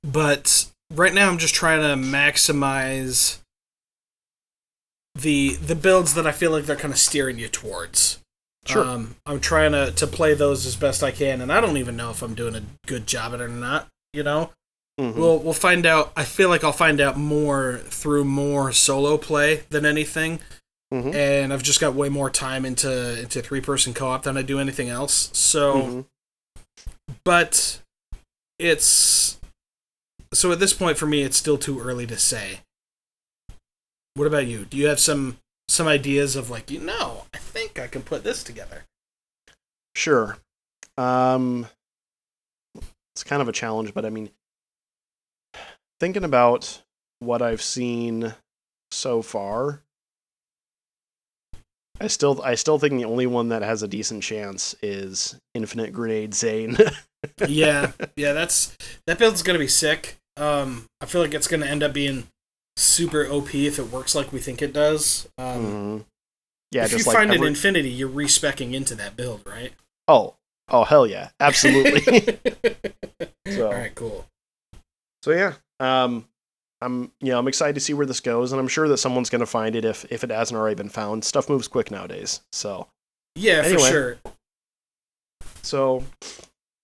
But 0.03 0.67
right 0.93 1.13
now 1.13 1.29
I'm 1.29 1.37
just 1.37 1.55
trying 1.55 1.81
to 1.81 1.95
maximize 2.07 3.39
the 5.15 5.55
the 5.55 5.75
builds 5.75 6.13
that 6.15 6.27
I 6.27 6.31
feel 6.31 6.51
like 6.51 6.65
they're 6.65 6.75
kind 6.75 6.93
of 6.93 6.99
steering 6.99 7.39
you 7.39 7.47
towards. 7.47 8.19
Sure. 8.65 8.83
Um, 8.83 9.15
I'm 9.25 9.39
trying 9.39 9.71
to 9.71 9.91
to 9.91 10.07
play 10.07 10.33
those 10.33 10.65
as 10.65 10.75
best 10.75 11.03
I 11.03 11.11
can, 11.11 11.41
and 11.41 11.51
I 11.51 11.61
don't 11.61 11.77
even 11.77 11.95
know 11.95 12.09
if 12.09 12.21
I'm 12.21 12.35
doing 12.35 12.55
a 12.55 12.63
good 12.87 13.07
job 13.07 13.33
at 13.33 13.39
it 13.39 13.43
or 13.43 13.47
not. 13.47 13.87
You 14.13 14.23
know, 14.23 14.51
Mhm. 14.99 15.15
we'll 15.15 15.39
we'll 15.39 15.53
find 15.53 15.85
out. 15.85 16.11
I 16.15 16.25
feel 16.25 16.49
like 16.49 16.63
I'll 16.63 16.71
find 16.73 16.99
out 16.99 17.17
more 17.17 17.81
through 17.85 18.25
more 18.25 18.71
solo 18.71 19.17
play 19.17 19.63
than 19.69 19.85
anything 19.85 20.39
Mhm. 20.93 21.13
and 21.15 21.51
I've 21.51 21.63
just 21.63 21.79
got 21.81 21.93
way 21.95 22.09
more 22.09 22.29
time 22.29 22.63
into 22.65 23.19
into 23.19 23.41
three 23.41 23.61
person 23.61 23.93
co 23.93 24.07
op 24.07 24.23
than 24.23 24.37
I 24.37 24.41
do 24.43 24.59
anything 24.59 24.89
else. 24.89 25.29
So, 25.33 25.73
Mhm. 25.75 26.05
but 27.23 27.81
it's 28.59 29.37
so 30.33 30.51
at 30.51 30.59
this 30.59 30.73
point 30.73 30.97
for 30.97 31.05
me, 31.07 31.23
it's 31.23 31.37
still 31.37 31.57
too 31.57 31.79
early 31.79 32.05
to 32.07 32.17
say. 32.17 32.61
What 34.13 34.27
about 34.27 34.47
you? 34.47 34.65
Do 34.65 34.77
you 34.77 34.87
have 34.87 34.99
some 34.99 35.39
some 35.67 35.87
ideas 35.87 36.35
of 36.35 36.49
like 36.49 36.69
you 36.69 36.79
know 36.79 37.25
I 37.33 37.37
think 37.39 37.79
I 37.79 37.87
can 37.87 38.03
put 38.03 38.23
this 38.23 38.43
together? 38.43 38.85
Sure. 39.95 40.37
Um, 40.97 41.67
it's 43.15 43.23
kind 43.25 43.41
of 43.41 43.47
a 43.49 43.53
challenge, 43.53 43.93
but 43.93 44.05
I 44.05 44.09
mean, 44.09 44.29
thinking 45.99 46.23
about 46.23 46.81
what 47.19 47.41
I've 47.41 47.61
seen 47.61 48.35
so 48.91 49.21
far, 49.21 49.81
I 51.99 52.07
still 52.07 52.41
I 52.43 52.55
still 52.55 52.77
think 52.77 52.93
the 52.95 53.05
only 53.05 53.25
one 53.27 53.49
that 53.49 53.61
has 53.61 53.81
a 53.83 53.87
decent 53.87 54.21
chance 54.23 54.75
is 54.81 55.39
Infinite 55.53 55.93
Grenade 55.93 56.33
Zane. 56.33 56.77
yeah, 57.47 57.91
yeah, 58.15 58.33
that's 58.33 58.75
that 59.07 59.17
build's 59.17 59.41
gonna 59.43 59.59
be 59.59 59.67
sick. 59.67 60.17
Um, 60.37 60.87
I 61.01 61.05
feel 61.05 61.21
like 61.21 61.33
it's 61.33 61.47
gonna 61.47 61.65
end 61.65 61.83
up 61.83 61.93
being 61.93 62.27
super 62.75 63.25
OP 63.25 63.55
if 63.55 63.79
it 63.79 63.91
works 63.91 64.13
like 64.13 64.33
we 64.33 64.39
think 64.39 64.61
it 64.61 64.73
does. 64.73 65.27
Um, 65.37 65.65
Mhm. 65.65 66.05
Yeah, 66.71 66.83
if 66.85 66.91
you 66.91 66.97
like 66.97 67.15
find 67.15 67.31
every- 67.31 67.47
an 67.47 67.53
infinity, 67.53 67.89
you're 67.89 68.09
respecing 68.09 68.73
into 68.73 68.95
that 68.95 69.15
build, 69.15 69.41
right? 69.45 69.71
oh 70.07 70.35
oh 70.69 70.83
hell 70.83 71.07
yeah, 71.07 71.29
absolutely. 71.39 72.01
So- 73.47 73.67
All 73.67 73.73
right, 73.73 73.95
cool. 73.95 74.25
So 75.23 75.31
yeah, 75.31 75.53
um, 75.79 76.27
I'm 76.81 77.11
you 77.21 77.31
know 77.31 77.39
I'm 77.39 77.47
excited 77.47 77.75
to 77.75 77.79
see 77.81 77.93
where 77.93 78.05
this 78.05 78.19
goes, 78.19 78.51
and 78.51 78.59
I'm 78.59 78.67
sure 78.67 78.87
that 78.87 78.97
someone's 78.97 79.29
gonna 79.29 79.45
find 79.45 79.75
it 79.75 79.85
if 79.85 80.05
if 80.11 80.23
it 80.23 80.29
hasn't 80.31 80.57
already 80.57 80.75
been 80.75 80.89
found. 80.89 81.23
Stuff 81.25 81.49
moves 81.49 81.67
quick 81.67 81.89
nowadays, 81.91 82.41
so 82.51 82.87
Yeah, 83.35 83.61
Anyway. 83.65 83.81
for 83.81 83.87
sure. 83.89 84.17
so 85.61 86.03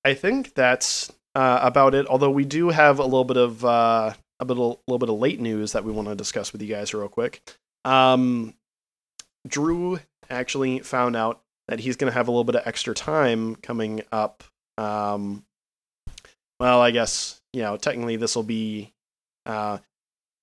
I 0.03 0.13
think 0.13 0.53
that's 0.53 1.11
uh, 1.35 1.59
about 1.61 1.93
it. 1.95 2.07
Although 2.07 2.31
we 2.31 2.45
do 2.45 2.69
have 2.69 2.99
a 2.99 3.03
little 3.03 3.23
bit 3.25 3.37
of 3.37 3.63
uh, 3.63 4.13
a 4.39 4.45
little 4.45 4.81
little 4.87 4.99
bit 4.99 5.09
of 5.09 5.19
late 5.19 5.39
news 5.39 5.73
that 5.73 5.83
we 5.83 5.91
want 5.91 6.07
to 6.07 6.15
discuss 6.15 6.51
with 6.51 6.61
you 6.61 6.67
guys 6.67 6.93
real 6.93 7.07
quick. 7.07 7.41
Um, 7.85 8.53
Drew 9.47 9.99
actually 10.29 10.79
found 10.79 11.15
out 11.15 11.41
that 11.67 11.79
he's 11.79 11.95
gonna 11.95 12.11
have 12.11 12.27
a 12.27 12.31
little 12.31 12.43
bit 12.43 12.55
of 12.55 12.65
extra 12.65 12.93
time 12.93 13.55
coming 13.57 14.01
up. 14.11 14.43
Um, 14.77 15.43
well, 16.59 16.81
I 16.81 16.91
guess 16.91 17.41
you 17.53 17.61
know 17.61 17.77
technically 17.77 18.15
this 18.15 18.35
will 18.35 18.43
be, 18.43 18.93
uh, 19.45 19.77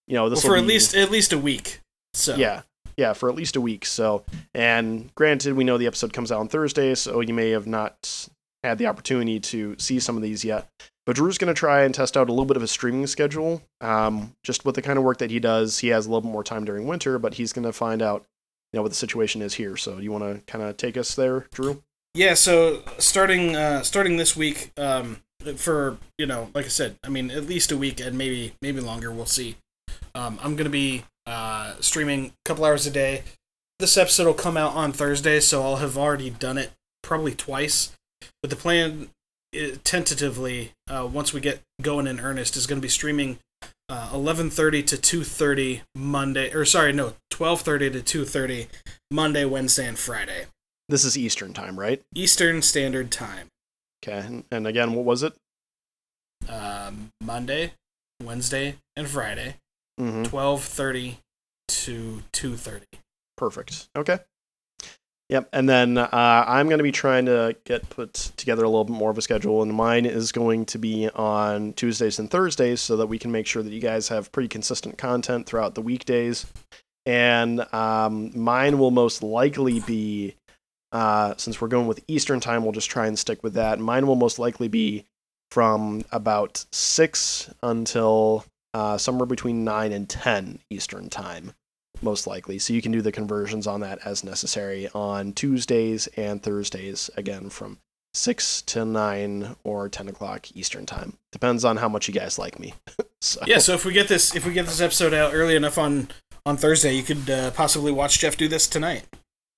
you 0.06 0.14
know, 0.14 0.22
Well, 0.22 0.30
this 0.30 0.42
for 0.42 0.50
will 0.50 0.58
at 0.58 0.62
be, 0.62 0.68
least 0.68 0.94
at 0.94 1.10
least 1.10 1.32
a 1.32 1.38
week. 1.38 1.80
So 2.14 2.34
yeah, 2.36 2.62
yeah, 2.96 3.12
for 3.12 3.28
at 3.28 3.34
least 3.34 3.56
a 3.56 3.60
week. 3.60 3.84
So, 3.84 4.24
and 4.54 5.14
granted, 5.14 5.54
we 5.54 5.64
know 5.64 5.78
the 5.78 5.86
episode 5.86 6.12
comes 6.12 6.32
out 6.32 6.40
on 6.40 6.48
Thursday, 6.48 6.94
so 6.94 7.20
you 7.20 7.34
may 7.34 7.50
have 7.50 7.66
not 7.66 8.28
had 8.64 8.78
the 8.78 8.86
opportunity 8.86 9.38
to 9.38 9.76
see 9.78 10.00
some 10.00 10.16
of 10.16 10.22
these 10.22 10.44
yet. 10.44 10.68
But 11.06 11.16
Drew's 11.16 11.38
going 11.38 11.48
to 11.54 11.58
try 11.58 11.84
and 11.84 11.94
test 11.94 12.16
out 12.16 12.28
a 12.28 12.32
little 12.32 12.44
bit 12.44 12.58
of 12.58 12.62
a 12.62 12.66
streaming 12.66 13.06
schedule. 13.06 13.62
Um, 13.80 14.34
just 14.44 14.66
with 14.66 14.74
the 14.74 14.82
kind 14.82 14.98
of 14.98 15.04
work 15.04 15.18
that 15.18 15.30
he 15.30 15.38
does, 15.40 15.78
he 15.78 15.88
has 15.88 16.04
a 16.04 16.10
little 16.10 16.20
bit 16.20 16.32
more 16.32 16.44
time 16.44 16.66
during 16.66 16.86
winter, 16.86 17.18
but 17.18 17.34
he's 17.34 17.52
going 17.54 17.64
to 17.64 17.72
find 17.72 18.02
out, 18.02 18.26
you 18.72 18.78
know, 18.78 18.82
what 18.82 18.90
the 18.90 18.94
situation 18.94 19.40
is 19.40 19.54
here. 19.54 19.76
So, 19.76 19.96
do 19.96 20.02
you 20.02 20.12
want 20.12 20.24
to 20.24 20.42
kind 20.50 20.62
of 20.62 20.76
take 20.76 20.98
us 20.98 21.14
there, 21.14 21.46
Drew? 21.54 21.82
Yeah, 22.14 22.34
so 22.34 22.82
starting 22.98 23.54
uh 23.54 23.82
starting 23.84 24.16
this 24.16 24.36
week, 24.36 24.72
um 24.76 25.22
for 25.56 25.98
you 26.18 26.26
know, 26.26 26.50
like 26.54 26.64
I 26.64 26.68
said, 26.68 26.96
I 27.04 27.08
mean 27.08 27.30
at 27.30 27.46
least 27.46 27.72
a 27.72 27.76
week 27.76 28.00
and 28.00 28.16
maybe 28.16 28.54
maybe 28.62 28.80
longer, 28.80 29.10
we'll 29.10 29.26
see. 29.26 29.56
Um 30.14 30.38
I'm 30.42 30.56
gonna 30.56 30.70
be 30.70 31.04
uh 31.26 31.74
streaming 31.80 32.26
a 32.26 32.32
couple 32.44 32.64
hours 32.64 32.86
a 32.86 32.90
day. 32.90 33.22
This 33.78 33.96
episode 33.96 34.26
will 34.26 34.34
come 34.34 34.56
out 34.56 34.74
on 34.74 34.92
Thursday, 34.92 35.40
so 35.40 35.62
I'll 35.62 35.76
have 35.76 35.96
already 35.96 36.30
done 36.30 36.58
it 36.58 36.72
probably 37.02 37.34
twice. 37.34 37.92
But 38.42 38.50
the 38.50 38.56
plan 38.56 39.10
i 39.54 39.78
tentatively, 39.82 40.72
uh 40.90 41.08
once 41.10 41.32
we 41.32 41.40
get 41.40 41.62
going 41.80 42.06
in 42.06 42.20
earnest, 42.20 42.56
is 42.56 42.66
gonna 42.66 42.80
be 42.80 42.88
streaming 42.88 43.38
uh, 43.88 44.10
11:30 44.12 44.86
to 44.86 44.96
2:30 44.96 45.80
Monday, 45.94 46.52
or 46.52 46.64
sorry, 46.64 46.92
no, 46.92 47.14
12:30 47.30 48.04
to 48.04 48.24
2:30 48.24 48.68
Monday, 49.10 49.44
Wednesday, 49.44 49.86
and 49.86 49.98
Friday. 49.98 50.46
This 50.88 51.04
is 51.04 51.16
Eastern 51.16 51.52
time, 51.52 51.78
right? 51.78 52.02
Eastern 52.14 52.62
Standard 52.62 53.10
Time. 53.10 53.48
Okay. 54.02 54.18
And, 54.18 54.44
and 54.50 54.66
again, 54.66 54.92
what 54.94 55.04
was 55.04 55.22
it? 55.22 55.34
Um, 56.48 57.10
Monday, 57.20 57.72
Wednesday, 58.22 58.76
and 58.96 59.08
Friday, 59.08 59.56
Mm-hmm. 60.00 60.24
twelve 60.24 60.62
thirty 60.62 61.18
to 61.66 62.22
two 62.32 62.56
thirty. 62.56 62.86
Perfect. 63.36 63.88
Okay. 63.96 64.18
Yep. 65.28 65.48
And 65.52 65.68
then 65.68 65.98
uh, 65.98 66.08
I'm 66.12 66.68
going 66.68 66.78
to 66.78 66.84
be 66.84 66.92
trying 66.92 67.26
to 67.26 67.54
get 67.64 67.90
put 67.90 68.14
together 68.14 68.64
a 68.64 68.68
little 68.68 68.84
bit 68.84 68.94
more 68.96 69.10
of 69.10 69.18
a 69.18 69.22
schedule, 69.22 69.60
and 69.62 69.74
mine 69.74 70.06
is 70.06 70.32
going 70.32 70.64
to 70.66 70.78
be 70.78 71.10
on 71.10 71.72
Tuesdays 71.74 72.18
and 72.18 72.30
Thursdays 72.30 72.80
so 72.80 72.96
that 72.96 73.08
we 73.08 73.18
can 73.18 73.30
make 73.32 73.46
sure 73.46 73.62
that 73.62 73.72
you 73.72 73.80
guys 73.80 74.08
have 74.08 74.32
pretty 74.32 74.48
consistent 74.48 74.96
content 74.96 75.46
throughout 75.46 75.74
the 75.74 75.82
weekdays. 75.82 76.46
And 77.04 77.60
um, 77.74 78.30
mine 78.38 78.78
will 78.78 78.90
most 78.90 79.22
likely 79.22 79.80
be, 79.80 80.36
uh, 80.92 81.34
since 81.36 81.60
we're 81.60 81.68
going 81.68 81.86
with 81.86 82.04
Eastern 82.08 82.40
time, 82.40 82.62
we'll 82.62 82.72
just 82.72 82.90
try 82.90 83.06
and 83.06 83.18
stick 83.18 83.42
with 83.42 83.54
that. 83.54 83.78
Mine 83.78 84.06
will 84.06 84.16
most 84.16 84.38
likely 84.38 84.68
be 84.68 85.06
from 85.50 86.04
about 86.12 86.64
6 86.72 87.50
until 87.62 88.44
uh, 88.74 88.98
somewhere 88.98 89.26
between 89.26 89.64
9 89.64 89.92
and 89.92 90.08
10 90.08 90.60
Eastern 90.70 91.08
time 91.08 91.52
most 92.02 92.26
likely. 92.26 92.58
So 92.58 92.72
you 92.72 92.82
can 92.82 92.92
do 92.92 93.02
the 93.02 93.12
conversions 93.12 93.66
on 93.66 93.80
that 93.80 93.98
as 94.04 94.24
necessary 94.24 94.88
on 94.94 95.32
Tuesdays 95.32 96.06
and 96.08 96.42
Thursdays, 96.42 97.10
again 97.16 97.50
from 97.50 97.78
6 98.14 98.62
to 98.62 98.84
9 98.84 99.56
or 99.64 99.88
10 99.88 100.08
o'clock 100.08 100.46
Eastern 100.54 100.86
time. 100.86 101.18
Depends 101.32 101.64
on 101.64 101.76
how 101.76 101.88
much 101.88 102.08
you 102.08 102.14
guys 102.14 102.38
like 102.38 102.58
me. 102.58 102.74
so, 103.20 103.40
Yeah, 103.46 103.58
so 103.58 103.74
if 103.74 103.84
we 103.84 103.92
get 103.92 104.08
this 104.08 104.34
if 104.34 104.46
we 104.46 104.52
get 104.52 104.66
this 104.66 104.80
episode 104.80 105.14
out 105.14 105.34
early 105.34 105.56
enough 105.56 105.78
on 105.78 106.08
on 106.46 106.56
Thursday, 106.56 106.94
you 106.94 107.02
could 107.02 107.28
uh, 107.28 107.50
possibly 107.50 107.92
watch 107.92 108.18
Jeff 108.20 108.36
do 108.36 108.48
this 108.48 108.66
tonight. 108.66 109.04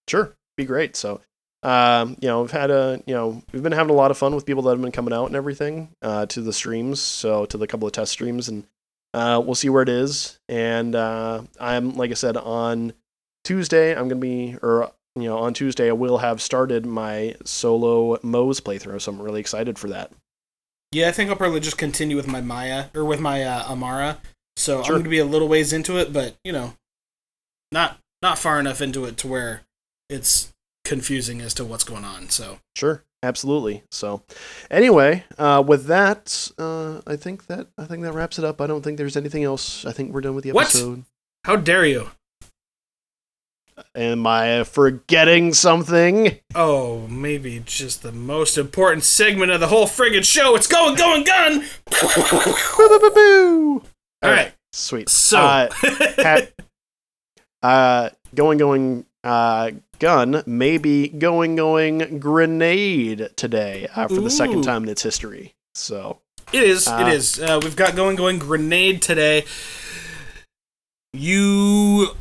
Sure, 0.09 0.35
be 0.61 0.67
great. 0.67 0.97
So, 0.97 1.21
um, 1.63 2.17
you 2.21 2.29
know, 2.29 2.43
we've 2.43 2.51
had 2.51 2.71
a, 2.71 3.03
you 3.07 3.15
know, 3.15 3.43
we've 3.53 3.63
been 3.63 3.73
having 3.73 3.91
a 3.91 3.97
lot 3.97 4.11
of 4.11 4.19
fun 4.19 4.35
with 4.35 4.47
people 4.47 4.63
that 4.65 4.71
have 4.71 4.81
been 4.81 4.93
coming 4.93 5.13
out 5.13 5.27
and 5.27 5.37
everything 5.37 5.91
uh, 6.03 6.27
to 6.27 6.41
the 6.41 6.53
streams. 6.53 7.01
So 7.01 7.45
to 7.47 7.59
the 7.59 7.67
couple 7.67 7.87
of 7.87 7.93
test 7.93 8.13
streams, 8.13 8.49
and 8.49 8.67
uh, 9.13 9.43
we'll 9.45 9.55
see 9.55 9.69
where 9.69 9.83
it 9.83 9.89
is. 9.89 10.39
And 10.49 10.95
uh, 10.95 11.43
I'm, 11.59 11.95
like 11.97 12.11
I 12.11 12.15
said, 12.15 12.37
on 12.37 12.93
Tuesday, 13.45 13.91
I'm 13.95 14.09
gonna 14.09 14.21
be, 14.21 14.57
or 14.63 14.93
you 15.17 15.25
know, 15.25 15.39
on 15.39 15.55
Tuesday, 15.55 15.89
I 15.89 15.93
will 15.93 16.19
have 16.19 16.41
started 16.41 16.87
my 16.87 17.35
solo 17.45 18.19
Moze 18.23 18.61
playthrough. 18.61 19.01
So 19.01 19.13
I'm 19.13 19.21
really 19.21 19.41
excited 19.41 19.79
for 19.79 19.89
that. 19.89 20.13
Yeah, 20.93 21.09
I 21.09 21.13
think 21.13 21.31
I'll 21.31 21.37
probably 21.37 21.61
just 21.61 21.79
continue 21.79 22.17
with 22.17 22.27
my 22.27 22.41
Maya 22.41 22.87
or 22.95 23.05
with 23.05 23.21
my 23.21 23.43
uh, 23.43 23.65
Amara. 23.69 24.19
So 24.57 24.83
Sure. 24.83 24.95
I'm 24.95 25.01
going 25.01 25.05
to 25.05 25.11
be 25.11 25.19
a 25.19 25.25
little 25.25 25.49
ways 25.49 25.73
into 25.73 25.99
it, 25.99 26.13
but 26.13 26.37
you 26.45 26.53
know, 26.53 26.75
not 27.73 27.99
not 28.23 28.39
far 28.39 28.61
enough 28.61 28.81
into 28.81 29.05
it 29.05 29.17
to 29.19 29.29
where 29.29 29.63
it's 30.11 30.53
confusing 30.85 31.41
as 31.41 31.55
to 31.55 31.65
what's 31.65 31.85
going 31.85 32.05
on. 32.05 32.29
So 32.31 32.59
Sure, 32.77 33.05
absolutely. 33.23 33.85
So, 33.91 34.23
anyway, 34.71 35.25
uh, 35.39 35.63
with 35.67 35.87
that, 35.87 36.51
uh, 36.59 37.01
I 37.07 37.17
think 37.17 37.47
that 37.47 37.69
I 37.79 37.85
think 37.85 38.03
that 38.03 38.13
wraps 38.13 38.39
it 38.39 38.45
up. 38.45 38.61
I 38.61 38.67
don't 38.67 38.83
think 38.83 38.99
there's 38.99 39.17
anything 39.17 39.45
else. 39.45 39.85
I 39.87 39.93
think 39.93 40.13
we're 40.13 40.21
done 40.23 40.35
with 40.35 40.45
the 40.45 40.53
What? 40.53 40.67
episode. 40.67 41.05
how 41.45 41.57
dare 41.57 41.87
you? 41.87 42.11
Am 43.95 44.27
I 44.27 44.65
forgetting 44.65 45.55
something? 45.55 46.39
Oh, 46.55 47.07
maybe 47.09 47.63
just 47.65 48.03
the 48.03 48.13
most 48.13 48.59
important 48.59 49.05
segment 49.05 49.51
of 49.53 49.61
the 49.61 49.69
whole 49.69 49.87
friggin' 49.87 50.23
show. 50.25 50.55
It's 50.55 50.67
going, 50.67 50.97
going, 50.97 51.25
gun. 51.25 51.65
Boo-boo-boo-boo! 51.91 53.83
All 54.23 54.31
right. 54.31 54.53
sweet. 54.73 55.09
So, 55.09 55.39
Uh, 55.41 55.69
ha- 55.73 56.47
uh, 57.63 58.11
going, 58.35 58.59
going, 58.59 59.07
uh, 59.25 59.73
gun, 59.99 60.43
maybe 60.47 61.09
going, 61.09 61.57
going, 61.57 62.19
grenade 62.19 63.31
today 63.37 63.89
uh, 63.95 64.09
for 64.09 64.21
the 64.21 64.31
second 64.31 64.63
time 64.63 64.83
in 64.85 64.89
its 64.89 65.03
history. 65.03 65.55
So, 65.75 66.21
It 66.53 66.63
is. 66.63 66.89
Uh, 66.89 67.05
it 67.07 67.13
is. 67.15 67.41
Uh, 67.41 67.61
we've 67.63 67.77
got 67.77 67.97
going, 67.97 68.17
going 68.17 68.39
grenade 68.39 69.03
today. 69.03 69.45
You 71.13 72.17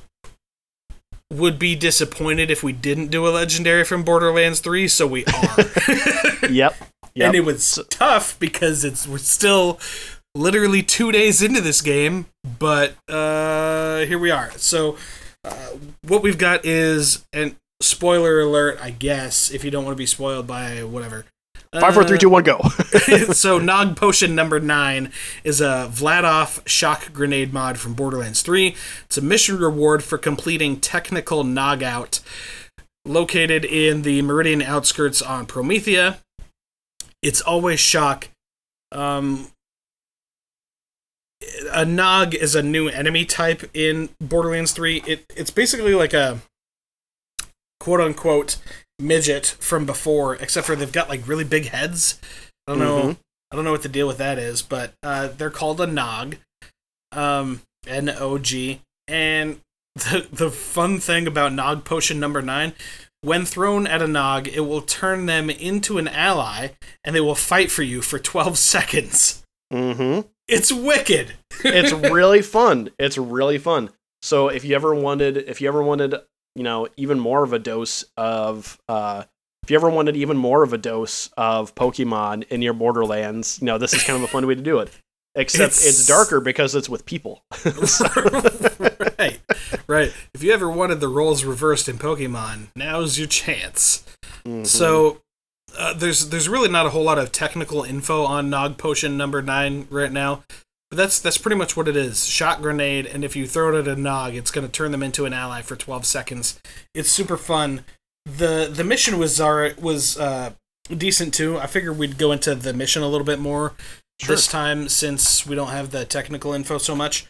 would 1.31 1.59
be 1.59 1.75
disappointed 1.75 2.49
if 2.49 2.63
we 2.63 2.73
didn't 2.73 3.07
do 3.07 3.27
a 3.27 3.29
legendary 3.29 3.83
from 3.83 4.03
Borderlands 4.03 4.59
3, 4.59 4.87
so 4.87 5.07
we 5.07 5.25
are. 5.25 5.55
Yep. 6.49 6.75
Yep. 7.13 7.27
And 7.27 7.35
it 7.35 7.41
was 7.41 7.79
tough 7.89 8.39
because 8.39 8.83
it's 8.83 9.07
we're 9.07 9.17
still 9.17 9.79
literally 10.33 10.81
two 10.81 11.11
days 11.11 11.41
into 11.41 11.61
this 11.61 11.81
game, 11.81 12.27
but 12.57 12.95
uh, 13.07 13.99
here 14.05 14.17
we 14.17 14.31
are. 14.31 14.51
So 14.57 14.95
uh, 15.49 15.77
what 16.07 16.21
we've 16.21 16.37
got 16.37 16.65
is 16.65 17.25
and 17.33 17.55
spoiler 17.81 18.41
alert, 18.41 18.79
I 18.81 18.91
guess, 18.91 19.51
if 19.51 19.63
you 19.63 19.71
don't 19.71 19.85
want 19.85 19.95
to 19.95 19.99
be 19.99 20.05
spoiled 20.05 20.47
by 20.47 20.83
whatever. 20.83 21.25
Five, 21.71 21.93
four, 21.93 22.03
three, 22.03 22.17
two, 22.17 22.29
one, 22.29 22.43
go. 22.43 22.59
so 23.31 23.59
Nog 23.59 23.95
Potion 23.95 24.33
number 24.33 24.59
nine 24.59 25.11
is 25.43 25.61
a 25.61 25.87
Vladoff 25.91 26.67
shock 26.67 27.13
grenade 27.13 27.53
mod 27.53 27.77
from 27.77 27.93
Borderlands 27.93 28.41
3. 28.41 28.75
It's 29.05 29.19
a 29.19 29.21
mission 29.21 29.59
reward 29.59 30.03
for 30.03 30.17
completing 30.17 30.79
technical 30.79 31.43
Nog 31.43 31.83
out 31.83 32.21
located 33.05 33.65
in 33.65 34.01
the 34.01 34.23
Meridian 34.23 34.63
outskirts 34.63 35.21
on 35.21 35.45
Promethea. 35.45 36.17
It's 37.21 37.41
always 37.41 37.79
shock. 37.79 38.29
Um, 38.91 39.51
a 41.71 41.85
Nog 41.85 42.35
is 42.35 42.55
a 42.55 42.63
new 42.63 42.87
enemy 42.87 43.25
type 43.25 43.69
in 43.73 44.09
Borderlands 44.19 44.71
3. 44.71 45.03
It 45.07 45.25
it's 45.35 45.51
basically 45.51 45.93
like 45.95 46.13
a 46.13 46.39
quote 47.79 48.01
unquote 48.01 48.57
midget 48.99 49.45
from 49.45 49.85
before, 49.85 50.35
except 50.35 50.67
for 50.67 50.75
they've 50.75 50.91
got 50.91 51.09
like 51.09 51.27
really 51.27 51.43
big 51.45 51.67
heads. 51.67 52.19
I 52.67 52.71
don't 52.73 52.79
know. 52.79 53.01
Mhm. 53.03 53.17
I 53.51 53.55
don't 53.55 53.65
know 53.65 53.71
what 53.71 53.83
the 53.83 53.89
deal 53.89 54.07
with 54.07 54.17
that 54.19 54.37
is, 54.37 54.61
but 54.61 54.93
uh, 55.01 55.29
they're 55.29 55.49
called 55.49 55.81
a 55.81 55.87
Nog, 55.87 56.35
um, 57.11 57.61
N 57.87 58.09
O 58.09 58.37
G, 58.37 58.81
and 59.07 59.61
the 59.95 60.27
the 60.31 60.51
fun 60.51 60.99
thing 60.99 61.25
about 61.25 61.53
Nog 61.53 61.83
Potion 61.83 62.19
Number 62.19 62.41
Nine, 62.41 62.73
when 63.21 63.45
thrown 63.45 63.87
at 63.87 64.01
a 64.03 64.07
Nog, 64.07 64.47
it 64.47 64.61
will 64.61 64.81
turn 64.81 65.25
them 65.25 65.49
into 65.49 65.97
an 65.97 66.07
ally, 66.07 66.69
and 67.03 67.15
they 67.15 67.21
will 67.21 67.33
fight 67.33 67.71
for 67.71 67.81
you 67.83 68.01
for 68.01 68.19
twelve 68.19 68.57
seconds. 68.75 69.43
hmm 69.71 70.21
It's 70.49 70.71
wicked. 70.71 71.33
It's 71.63 71.91
really 72.11 72.41
fun. 72.41 72.89
It's 72.99 73.17
really 73.17 73.57
fun. 73.57 73.89
So 74.21 74.47
if 74.49 74.65
you 74.65 74.75
ever 74.75 74.93
wanted, 74.93 75.37
if 75.37 75.61
you 75.61 75.67
ever 75.67 75.81
wanted, 75.83 76.15
you 76.55 76.63
know, 76.63 76.87
even 76.97 77.19
more 77.19 77.43
of 77.43 77.53
a 77.53 77.59
dose 77.59 78.03
of, 78.17 78.79
uh, 78.89 79.23
if 79.63 79.69
you 79.71 79.77
ever 79.77 79.89
wanted 79.89 80.17
even 80.17 80.35
more 80.37 80.63
of 80.63 80.73
a 80.73 80.77
dose 80.77 81.29
of 81.37 81.75
Pokemon 81.75 82.47
in 82.49 82.61
your 82.61 82.73
Borderlands, 82.73 83.59
you 83.61 83.65
know, 83.65 83.77
this 83.77 83.93
is 83.93 84.03
kind 84.03 84.17
of 84.17 84.23
a 84.23 84.27
fun 84.27 84.47
way 84.47 84.55
to 84.55 84.61
do 84.61 84.79
it. 84.79 84.89
Except 85.35 85.71
it's, 85.73 85.81
It's- 85.85 86.07
darker 86.07 86.41
because 86.41 86.73
it's 86.75 86.89
with 86.89 87.05
people. 87.05 87.43
right, 89.19 89.39
right. 89.87 90.13
If 90.33 90.43
you 90.43 90.51
ever 90.51 90.69
wanted 90.69 90.99
the 90.99 91.07
roles 91.07 91.43
reversed 91.43 91.87
in 91.87 91.97
Pokemon, 91.97 92.67
now's 92.75 93.17
your 93.19 93.27
chance. 93.27 94.03
Mhm. 94.45 94.65
So 94.65 95.21
uh, 95.77 95.93
there's 95.93 96.29
there's 96.29 96.49
really 96.49 96.69
not 96.69 96.85
a 96.85 96.89
whole 96.89 97.03
lot 97.03 97.17
of 97.17 97.31
technical 97.31 97.83
info 97.83 98.23
on 98.23 98.49
Nog 98.49 98.77
Potion 98.77 99.17
number 99.17 99.41
nine 99.41 99.87
right 99.89 100.11
now, 100.11 100.43
but 100.89 100.97
that's 100.97 101.19
that's 101.19 101.37
pretty 101.37 101.57
much 101.57 101.75
what 101.77 101.87
it 101.87 101.95
is. 101.95 102.25
Shot 102.25 102.61
grenade, 102.61 103.05
and 103.05 103.23
if 103.23 103.35
you 103.35 103.47
throw 103.47 103.75
it 103.75 103.79
at 103.79 103.87
a 103.87 103.99
Nog, 103.99 104.35
it's 104.35 104.51
going 104.51 104.65
to 104.65 104.71
turn 104.71 104.91
them 104.91 105.03
into 105.03 105.25
an 105.25 105.33
ally 105.33 105.61
for 105.61 105.75
12 105.75 106.05
seconds. 106.05 106.59
It's 106.93 107.09
super 107.09 107.37
fun. 107.37 107.83
the 108.25 108.69
The 108.71 108.83
mission 108.83 109.17
was 109.19 109.39
alright, 109.39 109.81
was 109.81 110.17
uh, 110.19 110.51
decent 110.89 111.33
too. 111.33 111.57
I 111.57 111.67
figured 111.67 111.97
we'd 111.97 112.17
go 112.17 112.31
into 112.31 112.55
the 112.55 112.73
mission 112.73 113.03
a 113.03 113.07
little 113.07 113.25
bit 113.25 113.39
more 113.39 113.73
Sure. 114.21 114.35
this 114.35 114.47
time 114.47 114.89
since 114.89 115.45
we 115.45 115.55
don't 115.55 115.69
have 115.69 115.91
the 115.91 116.03
technical 116.03 116.51
info 116.51 116.77
so 116.77 116.93
much. 116.93 117.27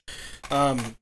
Um, 0.50 0.96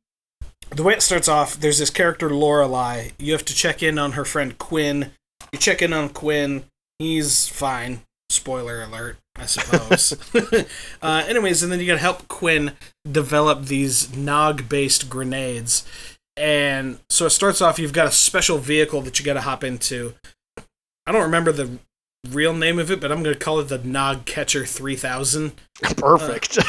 the 0.69 0.83
way 0.83 0.91
it 0.93 1.01
starts 1.01 1.29
off, 1.29 1.57
there's 1.57 1.79
this 1.79 1.89
character 1.89 2.29
Lorelei. 2.29 3.11
You 3.17 3.31
have 3.31 3.45
to 3.45 3.55
check 3.55 3.81
in 3.81 3.97
on 3.97 4.11
her 4.11 4.25
friend 4.25 4.57
Quinn. 4.57 5.11
You 5.53 5.59
check 5.59 5.81
in 5.81 5.93
on 5.93 6.09
Quinn. 6.09 6.65
He's 6.99 7.47
fine. 7.47 8.01
Spoiler 8.29 8.81
alert, 8.81 9.17
I 9.35 9.45
suppose. 9.45 10.17
uh, 11.01 11.23
anyways, 11.27 11.63
and 11.63 11.71
then 11.71 11.79
you 11.79 11.87
gotta 11.87 11.99
help 11.99 12.27
Quinn 12.27 12.73
develop 13.09 13.65
these 13.65 14.15
Nog-based 14.15 15.09
grenades. 15.09 15.85
And 16.35 16.99
so 17.09 17.25
it 17.25 17.31
starts 17.31 17.61
off. 17.61 17.79
You've 17.79 17.93
got 17.93 18.07
a 18.07 18.11
special 18.11 18.57
vehicle 18.57 19.01
that 19.01 19.19
you 19.19 19.25
gotta 19.25 19.41
hop 19.41 19.63
into. 19.63 20.13
I 21.05 21.11
don't 21.11 21.23
remember 21.23 21.51
the 21.51 21.79
real 22.29 22.53
name 22.53 22.79
of 22.79 22.91
it, 22.91 22.99
but 22.99 23.11
I'm 23.11 23.23
gonna 23.23 23.35
call 23.35 23.59
it 23.59 23.69
the 23.69 23.77
Nog 23.77 24.25
Catcher 24.25 24.65
3000 24.65 25.53
Perfect. 25.81 26.59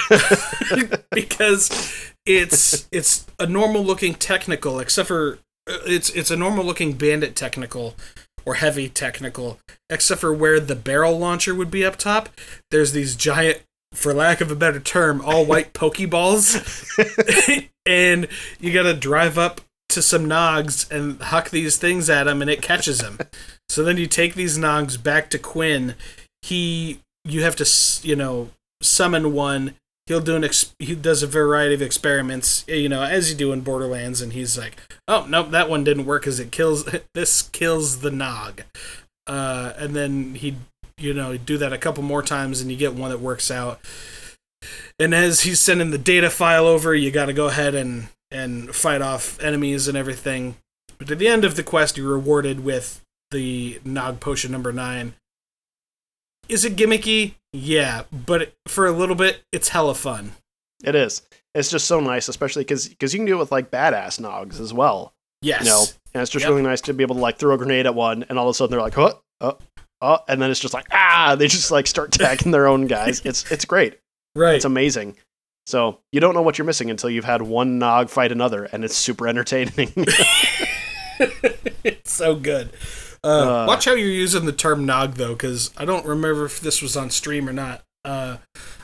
because 1.10 2.12
it's 2.24 2.86
it's 2.92 3.26
a 3.38 3.46
normal 3.46 3.82
looking 3.82 4.14
technical 4.14 4.78
except 4.80 5.08
for 5.08 5.38
uh, 5.68 5.78
it's 5.86 6.10
it's 6.10 6.30
a 6.30 6.36
normal 6.36 6.64
looking 6.64 6.92
bandit 6.92 7.34
technical 7.34 7.96
or 8.48 8.54
heavy 8.54 8.88
technical 8.88 9.58
except 9.90 10.22
for 10.22 10.32
where 10.32 10.58
the 10.58 10.74
barrel 10.74 11.18
launcher 11.18 11.54
would 11.54 11.70
be 11.70 11.84
up 11.84 11.96
top 11.96 12.30
there's 12.70 12.92
these 12.92 13.14
giant 13.14 13.60
for 13.92 14.14
lack 14.14 14.40
of 14.40 14.50
a 14.50 14.56
better 14.56 14.80
term 14.80 15.20
all 15.24 15.44
white 15.44 15.72
pokeballs. 15.80 16.48
And 17.86 18.28
you 18.60 18.70
got 18.70 18.82
to 18.82 18.92
drive 18.92 19.38
up 19.38 19.62
to 19.88 20.02
some 20.02 20.26
nogs 20.26 20.90
and 20.90 21.18
huck 21.22 21.48
these 21.48 21.78
things 21.78 22.10
at 22.10 22.26
him 22.26 22.42
and 22.42 22.50
it 22.50 22.60
catches 22.60 23.00
him 23.00 23.18
so 23.70 23.82
then 23.82 23.96
you 23.96 24.06
take 24.06 24.34
these 24.34 24.58
nogs 24.58 25.02
back 25.02 25.30
to 25.30 25.38
quinn. 25.38 25.94
He 26.42 27.00
you 27.24 27.42
have 27.42 27.56
to 27.56 27.64
s- 27.64 28.02
you 28.04 28.14
know 28.14 28.50
summon 28.82 29.32
one 29.32 29.74
he'll 30.08 30.20
do 30.20 30.34
an 30.34 30.42
ex- 30.42 30.74
he 30.78 30.94
does 30.94 31.22
a 31.22 31.26
variety 31.26 31.74
of 31.74 31.82
experiments 31.82 32.64
you 32.66 32.88
know 32.88 33.02
as 33.02 33.30
you 33.30 33.36
do 33.36 33.52
in 33.52 33.60
borderlands 33.60 34.20
and 34.20 34.32
he's 34.32 34.58
like 34.58 34.76
oh 35.06 35.26
nope 35.28 35.50
that 35.50 35.70
one 35.70 35.84
didn't 35.84 36.06
work 36.06 36.22
because 36.22 36.40
it 36.40 36.50
kills 36.50 36.84
this 37.14 37.42
kills 37.42 38.00
the 38.00 38.10
nog. 38.10 38.62
Uh, 39.26 39.74
and 39.76 39.94
then 39.94 40.34
he 40.34 40.56
you 40.96 41.14
know 41.14 41.36
do 41.36 41.58
that 41.58 41.72
a 41.72 41.78
couple 41.78 42.02
more 42.02 42.22
times 42.22 42.60
and 42.60 42.70
you 42.70 42.76
get 42.76 42.94
one 42.94 43.10
that 43.10 43.20
works 43.20 43.50
out. 43.50 43.80
And 44.98 45.14
as 45.14 45.42
he's 45.42 45.60
sending 45.60 45.90
the 45.90 45.98
data 45.98 46.30
file 46.30 46.66
over 46.66 46.94
you 46.94 47.10
got 47.10 47.26
to 47.26 47.32
go 47.32 47.46
ahead 47.46 47.74
and 47.74 48.08
and 48.30 48.74
fight 48.74 49.02
off 49.02 49.40
enemies 49.40 49.88
and 49.88 49.96
everything. 49.96 50.56
But 50.98 51.10
at 51.10 51.18
the 51.18 51.28
end 51.28 51.44
of 51.44 51.54
the 51.54 51.62
quest 51.62 51.96
you're 51.96 52.08
rewarded 52.08 52.64
with 52.64 53.02
the 53.30 53.80
nog 53.84 54.20
potion 54.20 54.50
number 54.50 54.72
nine 54.72 55.14
is 56.48 56.64
it 56.64 56.76
gimmicky 56.76 57.34
yeah 57.52 58.02
but 58.12 58.52
for 58.66 58.86
a 58.86 58.92
little 58.92 59.14
bit 59.16 59.42
it's 59.52 59.68
hella 59.70 59.94
fun 59.94 60.32
it 60.84 60.94
is. 60.94 61.22
It's 61.56 61.70
just 61.72 61.88
so 61.88 61.98
nice, 61.98 62.28
especially 62.28 62.62
because 62.62 62.88
you 62.88 62.94
can 63.18 63.24
do 63.24 63.34
it 63.34 63.38
with 63.38 63.50
like 63.50 63.68
badass 63.72 64.20
nogs 64.20 64.60
as 64.60 64.72
well. 64.72 65.12
yes 65.42 65.64
You 65.64 65.70
know, 65.70 65.84
and 66.14 66.22
it's 66.22 66.30
just 66.30 66.44
Yep. 66.44 66.50
really 66.50 66.62
nice 66.62 66.80
to 66.82 66.94
be 66.94 67.02
able 67.02 67.16
to 67.16 67.20
like 67.20 67.36
throw 67.36 67.52
a 67.54 67.58
grenade 67.58 67.86
at 67.86 67.96
one, 67.96 68.24
and 68.28 68.38
all 68.38 68.46
of 68.48 68.52
a 68.52 68.54
sudden 68.54 68.70
they're 68.70 68.80
like, 68.80 68.96
oh, 68.96 69.20
oh, 69.40 69.58
oh, 70.00 70.18
and 70.28 70.40
then 70.40 70.52
it's 70.52 70.60
just 70.60 70.74
like, 70.74 70.86
ah, 70.92 71.34
they 71.36 71.48
just 71.48 71.72
like 71.72 71.88
start 71.88 72.12
tagging 72.12 72.52
their 72.52 72.68
own 72.68 72.86
guys. 72.86 73.22
It's 73.24 73.50
it's 73.50 73.64
great. 73.64 73.98
right 74.36 74.54
It's 74.54 74.64
amazing. 74.64 75.16
So 75.66 75.98
you 76.12 76.20
don't 76.20 76.34
know 76.34 76.42
what 76.42 76.58
you're 76.58 76.64
missing 76.64 76.90
until 76.90 77.10
you've 77.10 77.24
had 77.24 77.42
one 77.42 77.80
nog 77.80 78.08
fight 78.08 78.30
another, 78.30 78.64
and 78.66 78.84
it's 78.84 78.94
super 78.94 79.26
entertaining. 79.26 79.92
it's 81.82 82.12
so 82.12 82.36
good. 82.36 82.70
Uh, 83.28 83.62
Uh. 83.62 83.66
watch 83.66 83.84
how 83.84 83.92
you're 83.92 84.08
using 84.08 84.44
the 84.46 84.52
term 84.52 84.86
nog 84.86 85.14
though, 85.14 85.34
because 85.34 85.70
I 85.76 85.84
don't 85.84 86.06
remember 86.06 86.44
if 86.46 86.60
this 86.60 86.80
was 86.82 86.96
on 86.96 87.10
stream 87.10 87.48
or 87.48 87.52
not. 87.52 87.82
Uh, 88.04 88.38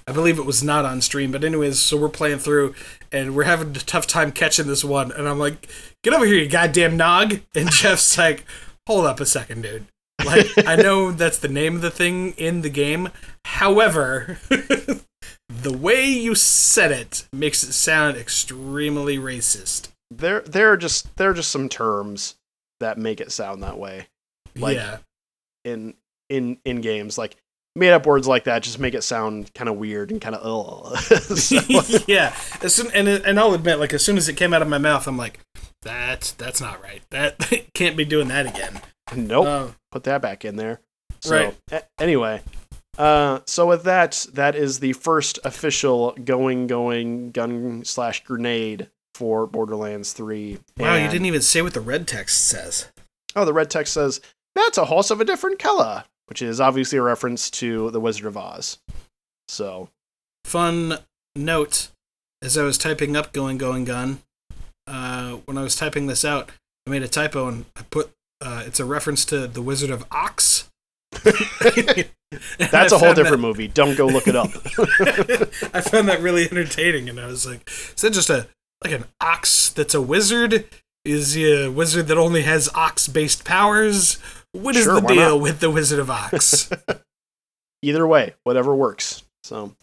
I 0.07 0.13
believe 0.13 0.39
it 0.39 0.45
was 0.45 0.63
not 0.63 0.85
on 0.85 1.01
stream, 1.01 1.33
but 1.33 1.45
anyways, 1.45 1.79
so 1.79 1.97
we're 1.97 2.09
playing 2.11 2.39
through 2.41 2.75
and 3.11 3.35
we're 3.35 3.45
having 3.45 3.71
a 3.71 3.81
tough 3.81 4.07
time 4.07 4.33
catching 4.33 4.67
this 4.67 4.85
one, 4.85 5.13
and 5.13 5.27
I'm 5.29 5.39
like, 5.39 5.69
"Get 6.03 6.13
over 6.13 6.27
here, 6.27 6.37
you 6.37 6.49
goddamn 6.49 6.97
nog!" 6.97 7.41
And 7.55 7.71
Jeff's 7.71 8.19
like, 8.19 8.45
"Hold 8.87 9.07
up 9.07 9.21
a 9.21 9.27
second, 9.27 9.63
dude. 9.63 9.87
Like, 10.25 10.47
I 10.67 10.77
know 10.87 11.11
that's 11.11 11.39
the 11.39 11.49
name 11.49 11.77
of 11.77 11.81
the 11.83 11.91
thing 11.91 12.33
in 12.33 12.61
the 12.63 12.69
game. 12.71 13.09
However, 13.47 14.39
the 15.49 15.73
way 15.79 16.07
you 16.07 16.35
said 16.35 16.93
it 16.93 17.27
makes 17.33 17.63
it 17.63 17.73
sound 17.73 18.17
extremely 18.17 19.17
racist." 19.17 19.89
there, 20.11 20.41
there 20.43 20.71
are 20.71 20.77
just 20.77 21.17
there 21.17 21.31
are 21.31 21.35
just 21.35 21.51
some 21.51 21.69
terms 21.69 22.35
that 22.81 22.99
make 22.99 23.21
it 23.21 23.33
sound 23.33 23.63
that 23.63 23.79
way 23.79 24.07
Like- 24.57 24.77
yeah. 24.77 24.99
in 25.65 25.95
in 26.29 26.59
in 26.65 26.81
games. 26.81 27.19
Like 27.19 27.37
made 27.77 27.91
up 27.93 28.07
words 28.07 28.29
like 28.29 28.45
that 28.45 28.63
just 28.63 28.79
make 28.79 28.95
it 28.95 29.03
sound 29.03 29.53
kind 29.55 29.69
of 29.69 29.77
weird 29.77 30.11
and 30.13 30.21
kind 30.21 30.35
of. 30.37 30.99
So- 31.39 31.61
yeah, 32.07 32.35
as 32.63 32.75
soon, 32.75 32.91
and 32.95 33.09
and 33.09 33.39
I'll 33.41 33.55
admit, 33.55 33.79
like 33.79 33.93
as 33.93 34.05
soon 34.05 34.17
as 34.17 34.29
it 34.29 34.35
came 34.37 34.53
out 34.55 34.63
of 34.63 34.69
my 34.69 34.79
mouth, 34.79 35.07
I'm 35.07 35.17
like, 35.19 35.41
that's 35.83 36.33
that's 36.33 36.61
not 36.61 36.83
right. 36.83 37.03
That 37.11 37.39
can't 37.75 37.97
be 37.97 38.05
doing 38.05 38.29
that 38.29 38.47
again. 38.47 38.81
nope. 39.15 39.47
Uh, 39.47 39.67
put 39.93 40.05
that 40.05 40.23
back 40.23 40.45
in 40.45 40.57
there. 40.57 40.81
So, 41.21 41.37
Right. 41.37 41.57
a- 41.73 41.83
anyway, 42.03 42.43
uh, 42.99 43.41
so 43.47 43.67
with 43.67 43.85
that, 43.85 44.27
that 44.35 44.55
is 44.55 44.79
the 44.81 44.93
first 44.93 45.39
official 45.45 46.13
going 46.23 46.67
going 46.67 47.31
gun 47.33 47.85
slash 47.85 48.23
grenade 48.25 48.89
for 49.15 49.47
Borderlands 49.47 50.13
Three. 50.13 50.59
wow, 50.79 50.95
you 50.97 51.09
didn't 51.09 51.27
even 51.27 51.43
say 51.43 51.61
what 51.63 51.75
the 51.75 51.81
red 51.81 52.07
text 52.07 52.47
says. 52.47 52.89
Oh, 53.37 53.45
the 53.45 53.53
red 53.53 53.69
text 53.71 53.95
says 53.95 54.21
that's 54.55 54.79
a 54.79 54.87
horse 54.87 55.11
of 55.11 55.21
a 55.21 55.25
different 55.25 55.59
color, 55.59 56.05
which 56.27 56.43
is 56.43 56.61
obviously 56.61 56.99
a 56.99 57.03
reference 57.03 57.51
to 57.51 57.91
the 57.91 58.01
Wizard 58.01 58.27
of 58.27 58.37
Oz. 58.37 58.79
So, 59.49 59.89
fun 60.45 60.99
note 61.37 61.89
as 62.43 62.57
I 62.57 62.63
was 62.63 62.79
typing 62.79 63.17
up 63.17 63.33
"Going 63.33 63.59
Going 63.59 63.85
Gun." 63.85 64.21
Uh, 64.87 65.37
when 65.47 65.57
I 65.57 65.63
was 65.63 65.77
typing 65.77 66.07
this 66.07 66.25
out, 66.25 66.51
I 66.87 66.91
made 66.91 67.03
a 67.03 67.09
typo 67.09 67.49
and 67.49 67.65
I 67.77 67.83
put 67.91 68.11
uh, 68.41 68.63
it's 68.67 68.81
a 68.81 68.85
reference 68.85 69.25
to 69.27 69.47
the 69.47 69.63
Wizard 69.63 69.91
of 69.91 70.05
Ox. 70.11 70.71
That's 72.59 72.93
a 72.93 72.99
whole 72.99 73.15
different 73.15 73.41
that, 73.43 73.49
movie. 73.49 73.69
Don't 73.69 73.97
go 73.97 74.07
look 74.07 74.29
it 74.29 74.37
up. 74.37 74.51
I 75.75 75.81
found 75.81 76.09
that 76.09 76.19
really 76.21 76.45
entertaining, 76.45 77.09
and 77.09 77.21
I 77.21 77.27
was 77.27 77.47
like, 77.47 77.69
"Is 77.69 78.03
that 78.03 78.13
just 78.13 78.29
a 78.29 78.49
like 78.83 78.93
an 78.93 79.05
ox 79.21 79.71
that's 79.71 79.95
a 79.95 80.03
wizard? 80.03 80.67
Is 81.05 81.35
he 81.35 81.65
a 81.65 81.71
wizard 81.71 82.09
that 82.09 82.19
only 82.19 82.43
has 82.43 82.69
ox-based 82.75 83.45
powers? 83.45 84.19
What 84.55 84.77
is 84.77 84.85
sure, 84.85 85.01
the 85.01 85.07
deal 85.07 85.37
not? 85.37 85.41
with 85.41 85.61
the 85.61 85.71
Wizard 85.71 85.99
of 85.99 86.11
Ox?" 86.11 86.71
Either 87.83 88.07
way, 88.07 88.35
whatever 88.45 88.75
works. 88.75 89.23
So, 89.43 89.75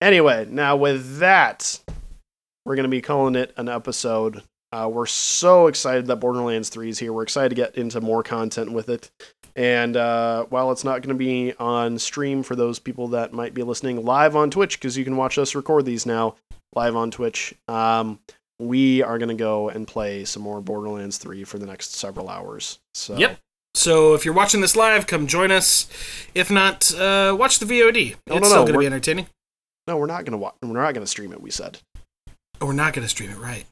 anyway, 0.00 0.46
now 0.50 0.76
with 0.76 1.18
that, 1.18 1.78
we're 2.64 2.74
going 2.74 2.84
to 2.84 2.90
be 2.90 3.00
calling 3.00 3.36
it 3.36 3.52
an 3.56 3.68
episode. 3.68 4.42
Uh, 4.72 4.88
we're 4.88 5.06
so 5.06 5.68
excited 5.68 6.06
that 6.06 6.16
Borderlands 6.16 6.68
3 6.68 6.88
is 6.88 6.98
here. 6.98 7.12
We're 7.12 7.22
excited 7.22 7.50
to 7.50 7.54
get 7.54 7.76
into 7.76 8.00
more 8.00 8.24
content 8.24 8.72
with 8.72 8.88
it. 8.88 9.10
And 9.54 9.96
uh, 9.96 10.46
while 10.46 10.72
it's 10.72 10.82
not 10.82 11.02
going 11.02 11.16
to 11.16 11.24
be 11.24 11.54
on 11.60 11.98
stream 11.98 12.42
for 12.42 12.56
those 12.56 12.80
people 12.80 13.08
that 13.08 13.32
might 13.32 13.54
be 13.54 13.62
listening 13.62 14.04
live 14.04 14.34
on 14.34 14.50
Twitch, 14.50 14.80
because 14.80 14.98
you 14.98 15.04
can 15.04 15.16
watch 15.16 15.38
us 15.38 15.54
record 15.54 15.84
these 15.84 16.06
now 16.06 16.34
live 16.74 16.96
on 16.96 17.12
Twitch, 17.12 17.54
um, 17.68 18.18
we 18.58 19.00
are 19.02 19.18
going 19.18 19.28
to 19.28 19.34
go 19.34 19.68
and 19.68 19.86
play 19.86 20.24
some 20.24 20.42
more 20.42 20.60
Borderlands 20.60 21.18
3 21.18 21.44
for 21.44 21.58
the 21.58 21.66
next 21.66 21.94
several 21.94 22.28
hours. 22.28 22.80
So. 22.94 23.16
Yep. 23.16 23.38
So 23.74 24.14
if 24.14 24.24
you're 24.24 24.34
watching 24.34 24.60
this 24.60 24.76
live, 24.76 25.06
come 25.06 25.26
join 25.26 25.50
us. 25.50 25.88
If 26.34 26.50
not, 26.50 26.94
uh, 26.94 27.36
watch 27.38 27.58
the 27.58 27.66
VOD. 27.66 28.16
No, 28.26 28.36
it's 28.36 28.42
no, 28.42 28.48
still 28.48 28.62
going 28.62 28.74
to 28.74 28.78
be 28.78 28.86
entertaining. 28.86 29.26
No, 29.86 29.96
we're 29.96 30.06
not 30.06 30.24
going 30.24 30.32
to 30.32 30.38
watch. 30.38 30.54
We're 30.62 30.68
not 30.68 30.94
going 30.94 31.04
to 31.04 31.06
stream 31.06 31.32
it. 31.32 31.40
We 31.40 31.50
said. 31.50 31.78
Oh, 32.60 32.66
we're 32.66 32.72
not 32.72 32.92
going 32.94 33.04
to 33.04 33.08
stream 33.08 33.30
it, 33.30 33.38
right? 33.38 33.64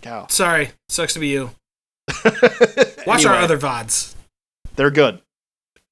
Cow. 0.00 0.26
Sorry, 0.28 0.70
sucks 0.88 1.14
to 1.14 1.20
be 1.20 1.28
you. 1.28 1.50
Watch 3.06 3.24
anyway. 3.24 3.24
our 3.26 3.36
other 3.36 3.58
vods 3.58 4.16
they're 4.76 4.90
good 4.90 5.20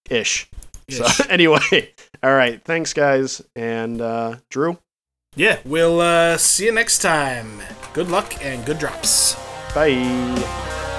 ish. 0.09 0.49
So 0.91 1.07
anyway, 1.29 1.93
all 2.23 2.35
right. 2.35 2.63
Thanks, 2.63 2.93
guys, 2.93 3.43
and 3.57 4.01
uh, 4.01 4.37
Drew. 4.51 4.79
Yeah, 5.35 5.59
we'll 5.65 6.01
uh, 6.01 6.37
see 6.37 6.67
you 6.67 6.73
next 6.73 7.01
time. 7.01 7.61
Good 7.93 8.09
luck 8.09 8.45
and 8.45 8.65
good 8.65 8.79
drops. 8.79 9.35
Bye. 9.75 10.93